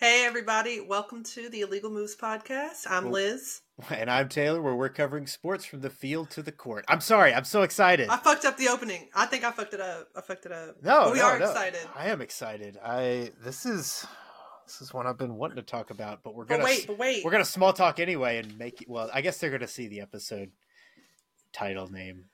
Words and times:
Hey, 0.00 0.24
everybody. 0.24 0.80
Welcome 0.80 1.22
to 1.24 1.50
the 1.50 1.60
Illegal 1.60 1.90
Moves 1.90 2.16
podcast. 2.16 2.86
I'm 2.88 3.10
Liz. 3.10 3.60
And 3.90 4.10
I'm 4.10 4.28
Taylor, 4.30 4.62
where 4.62 4.74
we're 4.74 4.88
covering 4.88 5.26
sports 5.26 5.64
from 5.66 5.80
the 5.80 5.90
field 5.90 6.30
to 6.30 6.42
the 6.42 6.52
court. 6.52 6.84
I'm 6.88 7.00
sorry, 7.00 7.34
I'm 7.34 7.44
so 7.44 7.62
excited. 7.62 8.08
I 8.08 8.16
fucked 8.16 8.44
up 8.46 8.56
the 8.56 8.68
opening. 8.68 9.08
I 9.14 9.26
think 9.26 9.44
I 9.44 9.50
fucked 9.50 9.74
it 9.74 9.80
up. 9.80 10.08
I 10.16 10.20
fucked 10.22 10.46
it 10.46 10.52
up. 10.52 10.82
No, 10.82 11.04
But 11.04 11.12
we 11.12 11.18
no, 11.18 11.24
are 11.26 11.38
no. 11.38 11.46
excited. 11.46 11.80
I 11.94 12.08
am 12.08 12.20
excited. 12.22 12.78
I 12.82 13.32
this 13.44 13.66
is 13.66 14.06
this 14.66 14.80
is 14.80 14.94
one 14.94 15.06
I've 15.06 15.18
been 15.18 15.34
wanting 15.36 15.56
to 15.56 15.62
talk 15.62 15.90
about, 15.90 16.22
but 16.22 16.34
we're 16.34 16.44
gonna 16.46 16.64
wait, 16.64 16.86
but 16.86 16.98
wait. 16.98 17.24
we're 17.24 17.30
gonna 17.30 17.44
small 17.44 17.72
talk 17.74 17.98
anyway 18.00 18.38
and 18.38 18.56
make 18.58 18.82
it. 18.82 18.88
Well, 18.88 19.10
I 19.12 19.20
guess 19.20 19.36
they're 19.38 19.50
gonna 19.50 19.66
see 19.68 19.88
the 19.88 20.00
episode 20.00 20.50
title 21.52 21.90
name. 21.90 22.24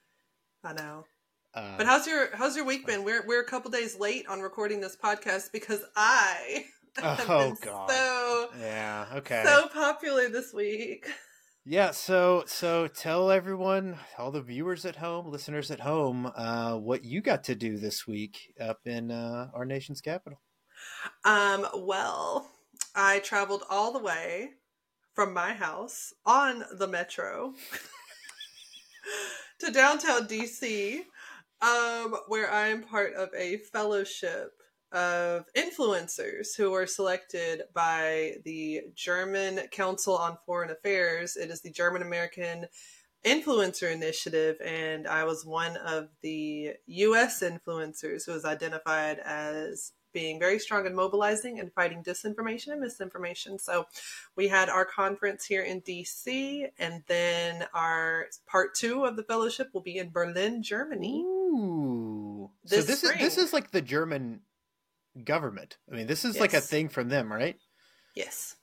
I 0.63 0.73
know. 0.73 1.05
Uh, 1.55 1.77
But 1.79 1.87
how's 1.87 2.07
your 2.07 2.29
how's 2.37 2.55
your 2.57 2.65
week 2.65 2.87
been? 2.87 3.03
We're 3.05 3.27
we're 3.27 3.41
a 3.43 3.47
couple 3.47 3.71
days 3.73 3.99
late 3.99 4.27
on 4.29 4.41
recording 4.41 4.81
this 4.81 4.97
podcast 4.97 5.51
because 5.53 5.83
I 5.97 6.65
Oh, 7.03 7.55
God. 7.61 7.91
so 7.91 8.49
yeah, 8.59 9.07
okay. 9.17 9.43
so 9.45 9.69
popular 9.69 10.29
this 10.29 10.55
week. 10.55 11.07
Yeah, 11.69 11.91
so 11.91 12.45
so 12.47 12.87
tell 12.87 13.31
everyone, 13.31 13.99
all 14.19 14.31
the 14.31 14.41
viewers 14.41 14.87
at 14.87 14.97
home, 14.97 15.31
listeners 15.31 15.71
at 15.71 15.81
home, 15.81 16.31
uh, 16.37 16.77
what 16.77 17.05
you 17.05 17.21
got 17.21 17.45
to 17.45 17.55
do 17.55 17.77
this 17.77 18.07
week 18.07 18.55
up 18.61 18.79
in 18.87 19.11
uh, 19.11 19.49
our 19.53 19.65
nation's 19.65 20.01
capital. 20.01 20.41
Um, 21.25 21.67
well, 21.75 22.49
I 22.95 23.19
traveled 23.19 23.65
all 23.69 23.93
the 23.93 23.99
way 23.99 24.51
from 25.15 25.35
my 25.35 25.55
house 25.55 26.13
on 26.25 26.65
the 26.79 26.87
metro 26.87 27.55
to 29.61 29.73
downtown 29.73 30.29
DC, 30.29 31.01
um, 31.63 32.15
where 32.29 32.51
I 32.51 32.69
am 32.69 32.83
part 32.83 33.15
of 33.15 33.31
a 33.37 33.57
fellowship 33.57 34.56
of 34.97 35.45
influencers 35.55 36.57
who 36.57 36.71
were 36.71 36.87
selected 36.87 37.63
by 37.75 38.37
the 38.45 38.81
German 38.95 39.61
Council 39.71 40.17
on 40.17 40.39
Foreign 40.47 40.71
Affairs. 40.71 41.37
It 41.37 41.51
is 41.51 41.61
the 41.61 41.71
German 41.71 42.01
American 42.01 42.67
Influencer 43.23 43.93
Initiative, 43.93 44.57
and 44.65 45.07
I 45.07 45.25
was 45.25 45.45
one 45.45 45.77
of 45.77 46.09
the 46.23 46.71
US 46.87 47.43
influencers 47.43 48.25
who 48.25 48.33
was 48.33 48.47
identified 48.47 49.19
as 49.19 49.93
being 50.15 50.39
very 50.39 50.59
strong 50.59 50.87
in 50.87 50.95
mobilizing 50.95 51.61
and 51.61 51.71
fighting 51.75 52.03
disinformation 52.03 52.69
and 52.69 52.81
misinformation. 52.81 53.59
So 53.59 53.87
we 54.35 54.49
had 54.49 54.71
our 54.71 54.87
conference 54.87 55.45
here 55.45 55.63
in 55.63 55.83
DC, 55.83 56.69
and 56.79 57.03
then 57.07 57.67
our 57.75 58.29
part 58.47 58.75
two 58.75 59.05
of 59.05 59.17
the 59.17 59.25
fellowship 59.25 59.69
will 59.75 59.83
be 59.83 59.99
in 59.99 60.09
Berlin, 60.09 60.63
Germany. 60.63 61.23
Ooh. 61.23 62.51
so 62.65 62.77
This 62.77 62.87
this 62.87 63.05
is 63.05 63.13
this 63.19 63.37
is 63.37 63.53
like 63.53 63.73
the 63.73 63.83
German 63.83 64.41
government. 65.25 65.79
I 65.91 65.97
mean, 65.97 66.07
this 66.07 66.25
is 66.25 66.39
like 66.39 66.55
a 66.55 66.61
thing 66.61 66.89
from 66.89 67.09
them, 67.09 67.33
right? 67.33 67.57
Yes. 68.15 68.57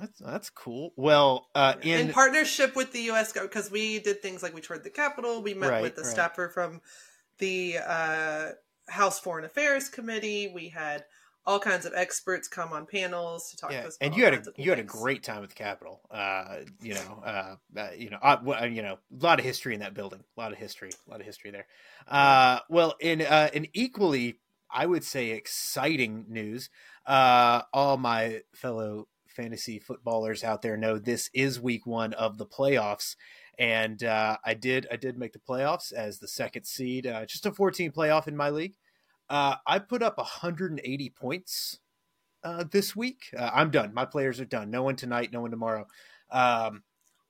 That's 0.00 0.18
that's 0.18 0.50
cool. 0.50 0.92
Well, 0.96 1.46
uh, 1.54 1.74
In, 1.82 2.08
in 2.08 2.12
partnership 2.12 2.74
with 2.74 2.92
the 2.92 3.02
US 3.12 3.32
government, 3.32 3.52
because 3.52 3.70
we 3.70 4.00
did 4.00 4.20
things 4.20 4.42
like 4.42 4.54
we 4.54 4.60
toured 4.60 4.82
the 4.82 4.90
Capitol, 4.90 5.42
we 5.42 5.54
met 5.54 5.70
Right, 5.70 5.82
with 5.82 5.94
the 5.94 6.02
right. 6.02 6.10
staffer 6.10 6.48
from 6.48 6.80
the 7.38 7.76
uh, 7.86 8.50
House 8.88 9.20
Foreign 9.20 9.44
Affairs 9.44 9.88
Committee. 9.88 10.50
We 10.52 10.68
had 10.68 11.04
all 11.46 11.60
kinds 11.60 11.86
of 11.86 11.92
experts 11.94 12.48
come 12.48 12.72
on 12.72 12.86
panels 12.86 13.50
to 13.50 13.56
talk 13.56 13.70
yeah, 13.70 13.82
to 13.82 13.86
us. 13.88 13.96
and 14.00 14.16
you 14.16 14.24
had 14.24 14.34
a 14.34 14.42
you 14.56 14.70
had 14.70 14.80
a 14.80 14.84
great 14.84 15.22
time 15.22 15.44
at 15.44 15.48
the 15.50 15.54
Capitol. 15.54 16.00
Uh, 16.10 16.56
you 16.82 16.94
know, 16.94 17.22
uh, 17.24 17.54
uh, 17.78 17.88
you 17.96 18.10
know, 18.10 18.18
uh, 18.20 18.64
you 18.64 18.82
know, 18.82 18.94
a 18.94 19.24
lot 19.24 19.38
of 19.38 19.44
history 19.44 19.74
in 19.74 19.80
that 19.80 19.94
building. 19.94 20.24
A 20.36 20.40
lot 20.40 20.50
of 20.50 20.58
history. 20.58 20.90
A 21.06 21.10
lot 21.10 21.20
of 21.20 21.26
history 21.26 21.52
there. 21.52 21.66
Uh, 22.08 22.58
well, 22.68 22.94
in 23.00 23.22
uh, 23.22 23.50
in 23.52 23.68
equally, 23.72 24.40
I 24.70 24.86
would 24.86 25.04
say, 25.04 25.30
exciting 25.30 26.26
news. 26.28 26.70
Uh, 27.04 27.62
all 27.72 27.96
my 27.96 28.42
fellow 28.54 29.08
fantasy 29.28 29.78
footballers 29.78 30.42
out 30.42 30.62
there 30.62 30.76
know 30.76 30.98
this 30.98 31.30
is 31.34 31.60
week 31.60 31.86
one 31.86 32.14
of 32.14 32.38
the 32.38 32.46
playoffs, 32.46 33.16
and 33.58 34.02
uh, 34.02 34.38
I 34.44 34.54
did 34.54 34.86
I 34.90 34.96
did 34.96 35.18
make 35.18 35.32
the 35.32 35.38
playoffs 35.38 35.92
as 35.92 36.18
the 36.18 36.28
second 36.28 36.64
seed. 36.64 37.06
Uh, 37.06 37.26
just 37.26 37.46
a 37.46 37.52
14 37.52 37.92
playoff 37.92 38.28
in 38.28 38.36
my 38.36 38.50
league. 38.50 38.76
Uh, 39.28 39.56
I 39.66 39.78
put 39.78 40.02
up 40.02 40.18
180 40.18 41.10
points 41.10 41.80
uh, 42.44 42.64
this 42.70 42.94
week. 42.94 43.24
Uh, 43.36 43.50
I'm 43.52 43.70
done. 43.70 43.92
My 43.92 44.04
players 44.04 44.40
are 44.40 44.44
done. 44.44 44.70
No 44.70 44.82
one 44.82 44.96
tonight. 44.96 45.32
No 45.32 45.40
one 45.40 45.50
tomorrow. 45.50 45.86
Um, 46.30 46.82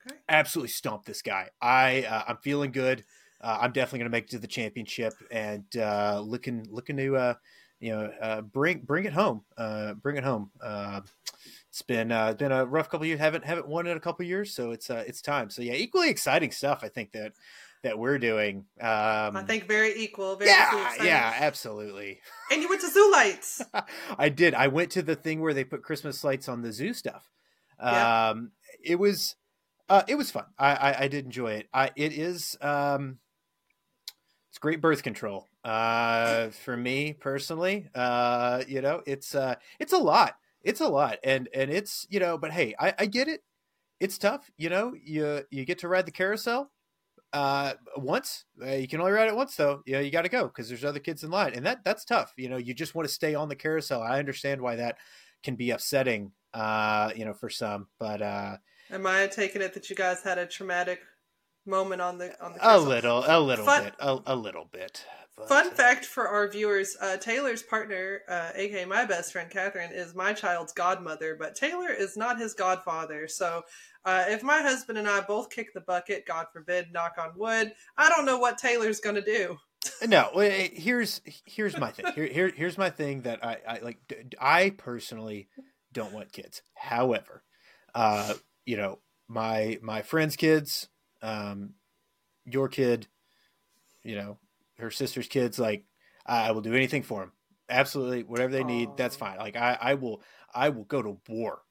Okay. 0.07 0.17
Absolutely 0.29 0.69
stomped 0.69 1.07
this 1.07 1.23
guy. 1.23 1.51
I 1.61 2.05
uh, 2.09 2.23
I'm 2.29 2.37
feeling 2.39 2.71
good. 2.73 3.05
Uh, 3.41 3.59
I'm 3.61 3.73
definitely 3.73 4.01
going 4.01 4.11
to 4.11 4.17
make 4.17 4.25
it 4.25 4.31
to 4.31 4.39
the 4.39 4.47
championship 4.47 5.15
and 5.31 5.65
uh, 5.77 6.21
looking 6.25 6.67
looking 6.71 6.97
to 6.97 7.17
uh, 7.17 7.35
you 7.81 7.93
know 7.93 8.11
uh, 8.21 8.41
bring 8.41 8.81
bring 8.81 9.05
it 9.05 9.13
home. 9.13 9.43
Uh, 9.57 9.95
bring 9.95 10.17
it 10.17 10.25
home. 10.25 10.51
Uh, 10.63 11.01
it's 11.69 11.83
been 11.83 12.11
uh, 12.11 12.33
been 12.33 12.53
a 12.53 12.65
rough 12.65 12.89
couple 12.89 13.05
of 13.05 13.09
years. 13.09 13.21
Haven't 13.21 13.45
haven't 13.45 13.69
won 13.69 13.87
in 13.87 13.97
a 13.97 14.01
couple 14.01 14.25
of 14.25 14.29
years, 14.29 14.55
so 14.55 14.71
it's 14.71 14.91
uh, 14.91 15.05
it's 15.07 15.21
time. 15.21 15.51
So 15.51 15.63
yeah, 15.63 15.75
equally 15.75 16.09
exciting 16.09 16.51
stuff. 16.51 16.81
I 16.83 16.89
think 16.89 17.13
that 17.13 17.33
that 17.83 17.99
we're 17.99 18.19
doing. 18.19 18.65
Um, 18.81 19.37
I 19.37 19.45
think 19.47 19.69
very 19.69 19.95
equal. 19.97 20.37
Very 20.37 20.51
yeah, 20.51 20.95
yeah, 21.03 21.35
absolutely. 21.39 22.21
And 22.51 22.63
you 22.63 22.69
went 22.69 22.81
to 22.81 22.91
Zoo 22.91 23.11
Lights. 23.13 23.63
I 24.19 24.29
did. 24.29 24.55
I 24.55 24.69
went 24.69 24.91
to 24.93 25.03
the 25.03 25.15
thing 25.15 25.41
where 25.41 25.55
they 25.55 25.65
put 25.65 25.83
Christmas 25.83 26.25
lights 26.25 26.49
on 26.49 26.63
the 26.63 26.73
zoo 26.73 26.95
stuff. 26.95 27.31
Yeah. 27.81 28.31
Um, 28.31 28.53
it 28.83 28.97
was, 28.97 29.37
uh, 29.89 30.03
it 30.09 30.17
was 30.17 30.31
fun. 30.31 30.47
I, 30.59 30.75
I, 30.75 31.03
I 31.03 31.09
did 31.09 31.27
enjoy 31.27 31.53
it. 31.53 31.69
I, 31.73 31.91
it 31.95 32.13
is, 32.13 32.57
um, 32.61 33.19
it's 34.57 34.63
great 34.63 34.81
birth 34.81 35.03
control. 35.03 35.47
Uh, 35.65 36.49
for 36.49 36.79
me 36.79 37.13
personally, 37.13 37.91
uh, 37.95 38.63
you 38.67 38.81
know, 38.81 39.03
it's, 39.07 39.35
uh, 39.35 39.55
it's 39.79 39.93
a 39.93 39.99
lot. 39.99 40.37
It's 40.63 40.81
a 40.81 40.89
lot. 40.89 41.19
And, 41.23 41.47
and 41.53 41.71
it's, 41.71 42.07
you 42.09 42.21
know, 42.21 42.39
but 42.39 42.53
hey, 42.53 42.75
I, 42.81 42.95
I 43.01 43.05
get 43.05 43.29
it. 43.29 43.43
It's 44.01 44.17
tough. 44.17 44.51
You 44.57 44.71
know, 44.71 44.95
you, 45.05 45.43
you 45.51 45.67
get 45.67 45.81
to 45.81 45.89
ride 45.89 46.07
the 46.07 46.11
carousel 46.11 46.71
uh 47.33 47.75
once 47.97 48.45
uh, 48.65 48.71
you 48.71 48.87
can 48.87 49.01
only 49.01 49.11
ride 49.11 49.27
it 49.27 49.35
once 49.35 49.57
though 49.57 49.83
you 49.85 49.99
you 49.99 50.13
got 50.13 50.23
to 50.23 50.29
go 50.29 50.47
because 50.47 50.69
there's 50.69 50.85
other 50.85 51.01
kids 51.01 51.25
in 51.25 51.31
line 51.31 51.53
and 51.55 51.67
that 51.67 51.83
that's 51.83 52.05
tough 52.05 52.33
you 52.37 52.49
know 52.49 52.57
you 52.57 52.73
just 52.73 52.95
want 52.95 53.07
to 53.07 53.13
stay 53.13 53.35
on 53.35 53.49
the 53.49 53.57
carousel 53.57 54.01
i 54.01 54.21
understand 54.21 54.61
why 54.61 54.77
that 54.77 54.97
can 55.43 55.57
be 55.57 55.73
upsetting 55.73 56.31
uh 56.55 57.11
you 57.17 57.25
know 57.25 57.35
for 57.35 57.51
some 57.51 57.89
but 57.99 58.23
uh 58.23 58.57
Am 58.91 59.05
I 59.05 59.27
taking 59.27 59.63
it 59.63 59.75
that 59.75 59.91
you 59.91 59.97
guys 59.97 60.23
had 60.23 60.39
a 60.39 60.47
traumatic 60.47 61.01
moment 61.67 62.01
on 62.01 62.19
the 62.19 62.45
on 62.45 62.53
the 62.53 62.59
a 62.63 62.79
little 62.79 63.25
a 63.27 63.41
little 63.41 63.65
Fun- 63.65 63.85
bit 63.85 63.95
a, 63.99 64.19
a 64.27 64.37
little 64.37 64.69
bit 64.71 65.05
but, 65.37 65.49
Fun 65.49 65.67
uh, 65.67 65.71
fact 65.71 66.07
for 66.07 66.29
our 66.29 66.49
viewers: 66.49 66.97
uh, 66.99 67.19
Taylor's 67.19 67.63
partner, 67.63 68.23
uh, 68.27 68.53
aka 68.55 68.87
my 68.87 69.05
best 69.05 69.33
friend 69.33 69.51
Catherine, 69.51 69.93
is 69.93 70.15
my 70.15 70.33
child's 70.33 70.73
godmother, 70.73 71.37
but 71.39 71.55
Taylor 71.55 71.91
is 71.91 72.17
not 72.17 72.39
his 72.39 72.55
godfather. 72.55 73.29
So, 73.29 73.63
uh, 74.07 74.25
if 74.29 74.43
my 74.43 74.63
husband 74.63 74.97
and 74.97 75.07
I 75.07 75.21
both 75.21 75.51
kick 75.51 75.75
the 75.75 75.83
bucket, 75.83 76.25
God 76.27 76.47
forbid, 76.55 76.91
knock 76.91 77.17
on 77.19 77.33
wood, 77.37 77.75
I 77.99 78.09
don't 78.09 78.25
know 78.25 78.39
what 78.39 78.57
Taylor's 78.57 79.01
going 79.01 79.17
to 79.17 79.23
do. 79.23 79.59
no 80.07 80.31
here's 80.39 81.21
here's 81.45 81.77
my 81.79 81.93
thing 81.93 82.07
here, 82.15 82.27
here 82.27 82.49
here's 82.49 82.77
my 82.77 82.91
thing 82.91 83.23
that 83.23 83.45
i 83.45 83.59
i 83.69 83.79
like 83.79 83.99
i 84.41 84.71
personally 84.71 85.49
don't 85.93 86.13
want 86.13 86.33
kids 86.33 86.61
however 86.75 87.45
uh 87.95 88.35
you 88.65 88.77
know 88.77 88.99
my 89.29 89.79
my 89.83 90.03
friends 90.03 90.35
kids 90.35 90.89
um 91.23 91.75
your 92.45 92.69
kid 92.69 93.07
you 94.03 94.15
know 94.15 94.39
her 94.79 94.91
sister's 94.91 95.27
kids 95.29 95.59
like 95.59 95.85
i 96.27 96.51
will 96.53 96.61
do 96.61 96.75
anything 96.75 97.03
for 97.03 97.21
them 97.21 97.33
absolutely 97.69 98.23
whatever 98.23 98.53
they 98.53 98.63
need 98.65 98.89
that's 98.97 99.17
fine. 99.17 99.39
Like 99.39 99.57
i 99.57 99.77
i 99.81 99.95
will 99.95 100.23
i 100.55 100.69
will 100.69 100.85
go 100.85 101.03
to 101.03 101.19
war 101.29 101.63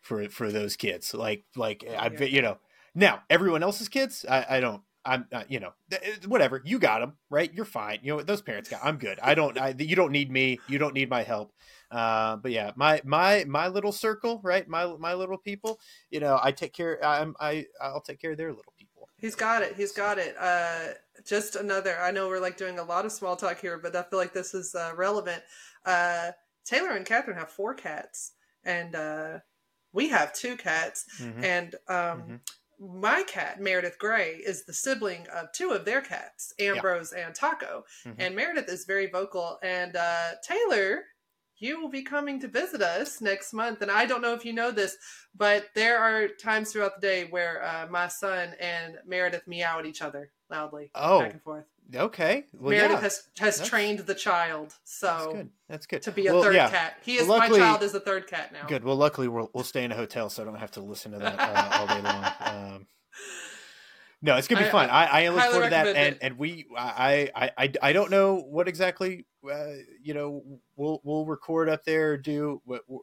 for 0.00 0.28
for 0.28 0.52
those 0.52 0.76
kids. 0.76 1.12
Like 1.12 1.44
like 1.56 1.84
i 1.88 2.06
Yeah. 2.08 2.24
you 2.24 2.42
know. 2.42 2.58
Now 2.94 3.22
everyone 3.28 3.62
else's 3.62 3.88
kids 3.88 4.24
i 4.28 4.46
i 4.48 4.60
don't 4.60 4.82
i'm 5.04 5.26
uh, 5.32 5.44
you 5.48 5.58
know 5.60 5.72
th- 5.90 6.26
whatever 6.26 6.62
you 6.64 6.78
got 6.78 7.00
them 7.00 7.14
right? 7.30 7.52
You're 7.52 7.64
fine. 7.64 7.98
You 8.02 8.16
know 8.16 8.22
those 8.22 8.42
parents 8.42 8.68
got 8.70 8.80
i'm 8.84 8.96
good. 8.98 9.18
I 9.20 9.34
don't 9.34 9.58
i 9.58 9.74
you 9.76 9.96
don't 9.96 10.12
need 10.12 10.30
me. 10.30 10.60
You 10.68 10.78
don't 10.78 10.94
need 10.94 11.10
my 11.10 11.22
help. 11.24 11.52
Uh 11.90 12.36
but 12.36 12.52
yeah 12.52 12.70
my 12.76 13.00
my 13.04 13.44
my 13.48 13.66
little 13.68 13.92
circle 13.92 14.40
right? 14.44 14.68
My 14.68 14.86
my 14.98 15.14
little 15.14 15.38
people 15.38 15.80
you 16.10 16.20
know 16.20 16.38
i 16.42 16.52
take 16.52 16.72
care 16.72 17.04
i'm 17.04 17.34
i 17.40 17.66
i'll 17.80 18.00
take 18.00 18.20
care 18.20 18.30
of 18.32 18.38
their 18.38 18.50
little 18.52 18.72
people 18.78 18.79
He's 19.20 19.34
got 19.34 19.62
it. 19.62 19.74
He's 19.76 19.92
got 19.92 20.18
it. 20.18 20.34
Uh, 20.38 20.94
just 21.26 21.56
another. 21.56 21.96
I 22.00 22.10
know 22.10 22.28
we're 22.28 22.40
like 22.40 22.56
doing 22.56 22.78
a 22.78 22.82
lot 22.84 23.04
of 23.04 23.12
small 23.12 23.36
talk 23.36 23.60
here, 23.60 23.78
but 23.78 23.94
I 23.94 24.02
feel 24.02 24.18
like 24.18 24.32
this 24.32 24.54
is 24.54 24.74
uh, 24.74 24.92
relevant. 24.96 25.42
Uh, 25.84 26.32
Taylor 26.64 26.90
and 26.90 27.06
Catherine 27.06 27.36
have 27.36 27.50
four 27.50 27.74
cats, 27.74 28.32
and 28.64 28.94
uh, 28.94 29.38
we 29.92 30.08
have 30.08 30.32
two 30.32 30.56
cats. 30.56 31.04
Mhm. 31.20 31.44
And 31.44 31.74
um, 31.88 32.40
my 32.78 33.22
cat, 33.24 33.60
Meredith 33.60 33.98
Grey, 33.98 34.36
is 34.36 34.64
the 34.64 34.72
sibling 34.72 35.26
of 35.34 35.52
two 35.52 35.70
of 35.70 35.84
their 35.84 36.00
cats, 36.00 36.54
Ambrose 36.58 37.12
and 37.12 37.34
Taco. 37.34 37.84
Mhm. 38.06 38.14
And 38.18 38.36
Meredith 38.36 38.68
is 38.68 38.84
very 38.84 39.06
vocal. 39.06 39.58
And 39.62 39.96
uh, 39.96 40.30
Taylor, 40.46 41.02
you 41.60 41.80
will 41.80 41.88
be 41.90 42.02
coming 42.02 42.40
to 42.40 42.48
visit 42.48 42.82
us 42.82 43.20
next 43.20 43.52
month. 43.52 43.82
And 43.82 43.90
I 43.90 44.06
don't 44.06 44.22
know 44.22 44.32
if 44.34 44.44
you 44.44 44.52
know 44.52 44.70
this, 44.70 44.96
but 45.36 45.66
there 45.74 45.98
are 45.98 46.26
times 46.26 46.72
throughout 46.72 47.00
the 47.00 47.06
day 47.06 47.24
where 47.30 47.62
uh, 47.64 47.86
my 47.90 48.08
son 48.08 48.54
and 48.58 48.96
Meredith 49.06 49.46
meow 49.46 49.78
at 49.78 49.86
each 49.86 50.02
other 50.02 50.30
loudly, 50.50 50.90
Oh. 50.94 51.20
back 51.20 51.32
and 51.34 51.42
forth. 51.42 51.64
Okay. 51.94 52.44
Well, 52.52 52.70
Meredith 52.70 52.98
yeah. 52.98 53.00
has 53.02 53.22
has 53.40 53.54
That's- 53.56 53.68
trained 53.68 53.98
the 54.00 54.14
child, 54.14 54.68
That's 54.68 54.78
so 54.98 55.32
good. 55.34 55.50
That's 55.68 55.86
good. 55.86 56.02
to 56.02 56.12
be 56.12 56.28
a 56.28 56.32
Well, 56.32 56.42
third 56.44 56.54
yeah. 56.54 56.70
cat. 56.70 56.94
He 57.04 57.16
is 57.16 57.26
Well, 57.28 57.38
my 57.38 57.48
child 57.48 57.82
is 57.82 57.92
a 57.94 58.00
third 58.00 58.26
cat 58.28 58.52
now. 58.52 58.66
Good. 58.66 58.84
Well, 58.84 58.96
luckily 58.96 59.26
we'll 59.28 59.50
we'll 59.52 59.64
stay 59.64 59.84
in 59.84 59.90
a 59.92 59.96
hotel, 59.96 60.30
so 60.30 60.42
I 60.42 60.46
don't 60.46 60.54
have 60.54 60.70
to 60.72 60.80
listen 60.80 61.12
to 61.12 61.18
that 61.18 61.38
uh, 61.38 61.78
all 61.78 61.86
day 61.88 62.00
long. 62.00 62.24
Um, 62.40 62.86
no, 64.22 64.36
it's 64.36 64.46
gonna 64.48 64.60
be 64.62 64.68
I- 64.68 64.70
fun. 64.70 64.88
I, 64.90 65.24
I, 65.24 65.28
look 65.28 65.42
forward 65.44 65.64
to 65.64 65.70
that, 65.70 65.86
and 65.88 66.14
it. 66.14 66.18
and 66.22 66.38
we 66.38 66.66
I, 66.76 67.30
I 67.34 67.52
I 67.64 67.72
I 67.82 67.92
don't 67.92 68.10
know 68.10 68.36
what 68.36 68.68
exactly 68.68 69.26
uh, 69.48 69.74
you 70.02 70.14
know 70.14 70.42
we'll 70.76 71.00
we'll 71.04 71.26
record 71.26 71.68
up 71.68 71.84
there. 71.84 72.16
Do 72.16 72.60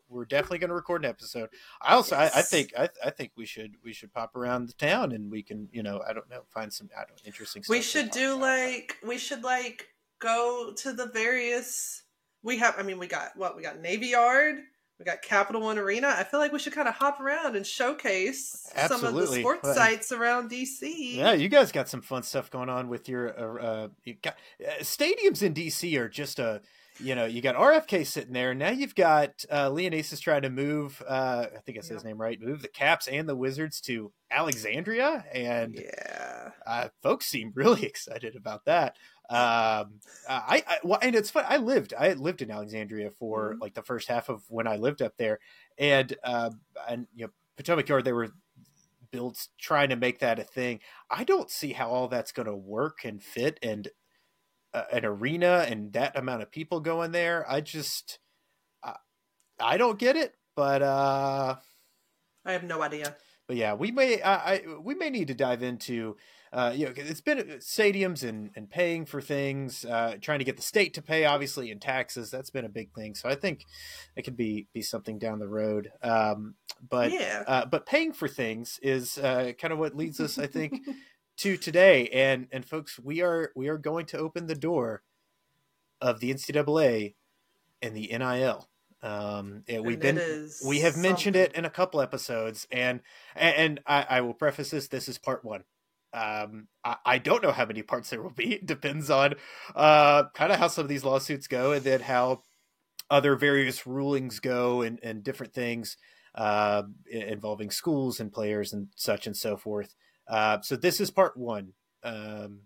we're 0.09 0.25
definitely 0.25 0.59
going 0.59 0.69
to 0.69 0.75
record 0.75 1.03
an 1.03 1.09
episode. 1.09 1.49
I 1.81 1.93
also 1.93 2.15
I, 2.15 2.25
I 2.25 2.41
think 2.41 2.73
I, 2.77 2.89
I 3.03 3.09
think 3.09 3.31
we 3.35 3.45
should 3.45 3.75
we 3.83 3.93
should 3.93 4.13
pop 4.13 4.35
around 4.35 4.67
the 4.67 4.73
town 4.73 5.11
and 5.11 5.31
we 5.31 5.43
can 5.43 5.69
you 5.71 5.83
know 5.83 6.01
I 6.07 6.13
don't 6.13 6.29
know 6.29 6.43
find 6.49 6.71
some 6.71 6.89
I 6.97 7.03
don't 7.07 7.21
interesting. 7.25 7.63
we 7.69 7.81
should 7.81 8.11
do 8.11 8.35
about. 8.35 8.41
like 8.41 8.97
we 9.05 9.17
should 9.17 9.43
like 9.43 9.87
go 10.19 10.73
to 10.77 10.93
the 10.93 11.07
various 11.07 12.03
we 12.43 12.57
have 12.57 12.75
i 12.77 12.83
mean 12.83 12.97
we 12.97 13.07
got 13.07 13.35
what 13.35 13.55
we 13.55 13.61
got 13.61 13.79
navy 13.79 14.07
yard 14.07 14.57
we 14.99 15.05
got 15.05 15.21
capital 15.21 15.61
one 15.61 15.77
arena 15.77 16.13
i 16.17 16.23
feel 16.23 16.39
like 16.39 16.51
we 16.51 16.59
should 16.59 16.73
kind 16.73 16.87
of 16.87 16.95
hop 16.95 17.19
around 17.19 17.55
and 17.55 17.65
showcase 17.65 18.69
some 18.87 19.03
of 19.03 19.13
the 19.13 19.27
sports 19.27 19.73
sites 19.73 20.11
around 20.11 20.49
dc 20.49 21.15
Yeah, 21.15 21.33
you 21.33 21.49
guys 21.49 21.71
got 21.71 21.89
some 21.89 22.01
fun 22.01 22.23
stuff 22.23 22.49
going 22.49 22.69
on 22.69 22.89
with 22.89 23.07
your 23.09 23.37
uh, 23.39 23.63
uh, 23.63 23.87
you 24.03 24.15
got, 24.21 24.35
uh, 24.65 24.81
stadiums 24.81 25.41
in 25.41 25.53
DC 25.53 25.97
are 25.97 26.09
just 26.09 26.39
a 26.39 26.61
you 26.99 27.15
know 27.15 27.25
you 27.25 27.41
got 27.41 27.55
RFK 27.55 28.05
sitting 28.05 28.33
there. 28.33 28.53
Now 28.53 28.69
you've 28.69 28.95
got 28.95 29.45
uh, 29.49 29.69
Leonsis 29.69 30.19
trying 30.19 30.41
to 30.43 30.49
move. 30.49 31.01
Uh, 31.07 31.45
I 31.55 31.59
think 31.59 31.77
I 31.77 31.81
said 31.81 31.95
his 31.95 32.03
name 32.03 32.19
right. 32.19 32.41
Move 32.41 32.61
the 32.61 32.67
Caps 32.67 33.07
and 33.07 33.29
the 33.29 33.35
Wizards 33.35 33.81
to 33.81 34.11
Alexandria, 34.31 35.23
and 35.31 35.75
yeah 35.75 36.37
uh, 36.67 36.89
folks 37.01 37.25
seem 37.25 37.51
really 37.55 37.83
excited 37.85 38.35
about 38.35 38.65
that. 38.65 38.97
Um, 39.29 39.99
I, 40.29 40.63
I 40.67 40.79
well, 40.83 40.99
and 41.01 41.15
it's 41.15 41.29
fun. 41.31 41.45
I 41.47 41.57
lived, 41.57 41.93
I 41.97 42.13
lived 42.13 42.41
in 42.41 42.51
Alexandria 42.51 43.11
for 43.11 43.55
Mhm. 43.55 43.61
like 43.61 43.73
the 43.73 43.83
first 43.83 44.07
half 44.07 44.29
of 44.29 44.43
when 44.49 44.67
I 44.67 44.77
lived 44.77 45.01
up 45.01 45.17
there, 45.17 45.39
and 45.77 46.15
um, 46.23 46.61
and 46.87 47.07
you 47.13 47.25
know 47.27 47.33
Potomac 47.57 47.89
Yard, 47.89 48.05
they 48.05 48.13
were 48.13 48.29
built 49.11 49.47
trying 49.59 49.89
to 49.89 49.95
make 49.95 50.19
that 50.19 50.39
a 50.39 50.43
thing. 50.43 50.81
I 51.09 51.23
don't 51.23 51.49
see 51.51 51.73
how 51.73 51.89
all 51.89 52.07
that's 52.07 52.31
going 52.31 52.47
to 52.47 52.55
work 52.55 53.05
and 53.05 53.23
fit, 53.23 53.59
and 53.63 53.89
uh, 54.73 54.85
an 54.91 55.05
arena 55.05 55.65
and 55.67 55.93
that 55.93 56.17
amount 56.17 56.43
of 56.43 56.51
people 56.51 56.79
going 56.81 57.11
there. 57.11 57.49
I 57.49 57.61
just, 57.61 58.19
I, 58.83 58.97
I 59.59 59.77
don't 59.77 59.99
get 59.99 60.15
it, 60.17 60.35
but 60.55 60.81
uh 60.83 61.57
i 62.45 62.51
have 62.53 62.63
no 62.63 62.81
idea 62.81 63.15
but 63.47 63.55
yeah, 63.55 63.73
we 63.73 63.91
may 63.91 64.21
I, 64.21 64.55
I 64.55 64.77
we 64.79 64.95
may 64.95 65.09
need 65.09 65.27
to 65.29 65.33
dive 65.33 65.63
into 65.63 66.17
uh, 66.53 66.71
you 66.75 66.85
know 66.85 66.93
it's 66.95 67.21
been 67.21 67.39
stadiums 67.59 68.27
and 68.27 68.51
and 68.55 68.69
paying 68.69 69.05
for 69.05 69.21
things, 69.21 69.85
uh, 69.85 70.15
trying 70.21 70.39
to 70.39 70.45
get 70.45 70.57
the 70.57 70.63
state 70.63 70.93
to 70.95 71.01
pay 71.01 71.25
obviously 71.25 71.71
in 71.71 71.79
taxes. 71.79 72.31
That's 72.31 72.49
been 72.49 72.65
a 72.65 72.69
big 72.69 72.93
thing. 72.93 73.15
So 73.15 73.29
I 73.29 73.35
think 73.35 73.65
it 74.15 74.23
could 74.23 74.37
be 74.37 74.67
be 74.73 74.81
something 74.81 75.19
down 75.19 75.39
the 75.39 75.47
road. 75.47 75.91
Um, 76.01 76.55
but 76.87 77.11
yeah 77.11 77.43
uh, 77.47 77.65
but 77.65 77.85
paying 77.85 78.13
for 78.13 78.27
things 78.27 78.79
is 78.81 79.17
uh, 79.17 79.53
kind 79.59 79.73
of 79.73 79.79
what 79.79 79.95
leads 79.95 80.19
us, 80.19 80.37
I 80.37 80.47
think, 80.47 80.81
to 81.37 81.57
today. 81.57 82.07
And 82.09 82.47
and 82.51 82.65
folks, 82.65 82.99
we 82.99 83.21
are 83.21 83.51
we 83.55 83.67
are 83.67 83.77
going 83.77 84.05
to 84.07 84.17
open 84.17 84.47
the 84.47 84.55
door 84.55 85.03
of 86.01 86.19
the 86.19 86.33
NCAA 86.33 87.15
and 87.81 87.95
the 87.95 88.07
NIL. 88.17 88.67
Um, 89.03 89.63
and 89.67 89.85
we've 89.85 89.93
And 89.93 90.01
been 90.01 90.17
it 90.17 90.23
is 90.23 90.63
we 90.65 90.79
have 90.79 90.97
mentioned 90.97 91.35
it 91.35 91.53
in 91.53 91.65
a 91.65 91.69
couple 91.69 92.01
episodes, 92.01 92.67
and 92.71 93.01
and 93.35 93.79
I, 93.85 94.05
I 94.09 94.21
will 94.21 94.33
preface 94.33 94.71
this: 94.71 94.87
this 94.87 95.07
is 95.07 95.19
part 95.19 95.45
one. 95.45 95.63
Um, 96.13 96.67
I, 96.83 96.95
I 97.05 97.17
don't 97.17 97.43
know 97.43 97.51
how 97.51 97.65
many 97.65 97.81
parts 97.81 98.09
there 98.09 98.21
will 98.21 98.31
be. 98.31 98.53
It 98.55 98.65
depends 98.65 99.09
on 99.09 99.35
uh, 99.75 100.23
kind 100.33 100.51
of 100.51 100.59
how 100.59 100.67
some 100.67 100.83
of 100.83 100.89
these 100.89 101.03
lawsuits 101.03 101.47
go, 101.47 101.71
and 101.71 101.83
then 101.83 102.01
how 102.01 102.43
other 103.09 103.35
various 103.35 103.85
rulings 103.87 104.39
go, 104.39 104.81
and, 104.81 104.99
and 105.03 105.23
different 105.23 105.53
things 105.53 105.97
uh, 106.35 106.83
involving 107.09 107.71
schools 107.71 108.19
and 108.19 108.31
players 108.31 108.73
and 108.73 108.87
such 108.95 109.27
and 109.27 109.35
so 109.35 109.57
forth. 109.57 109.95
Uh, 110.27 110.59
so 110.61 110.75
this 110.75 110.99
is 110.99 111.09
part 111.09 111.35
one, 111.37 111.73
um, 112.03 112.61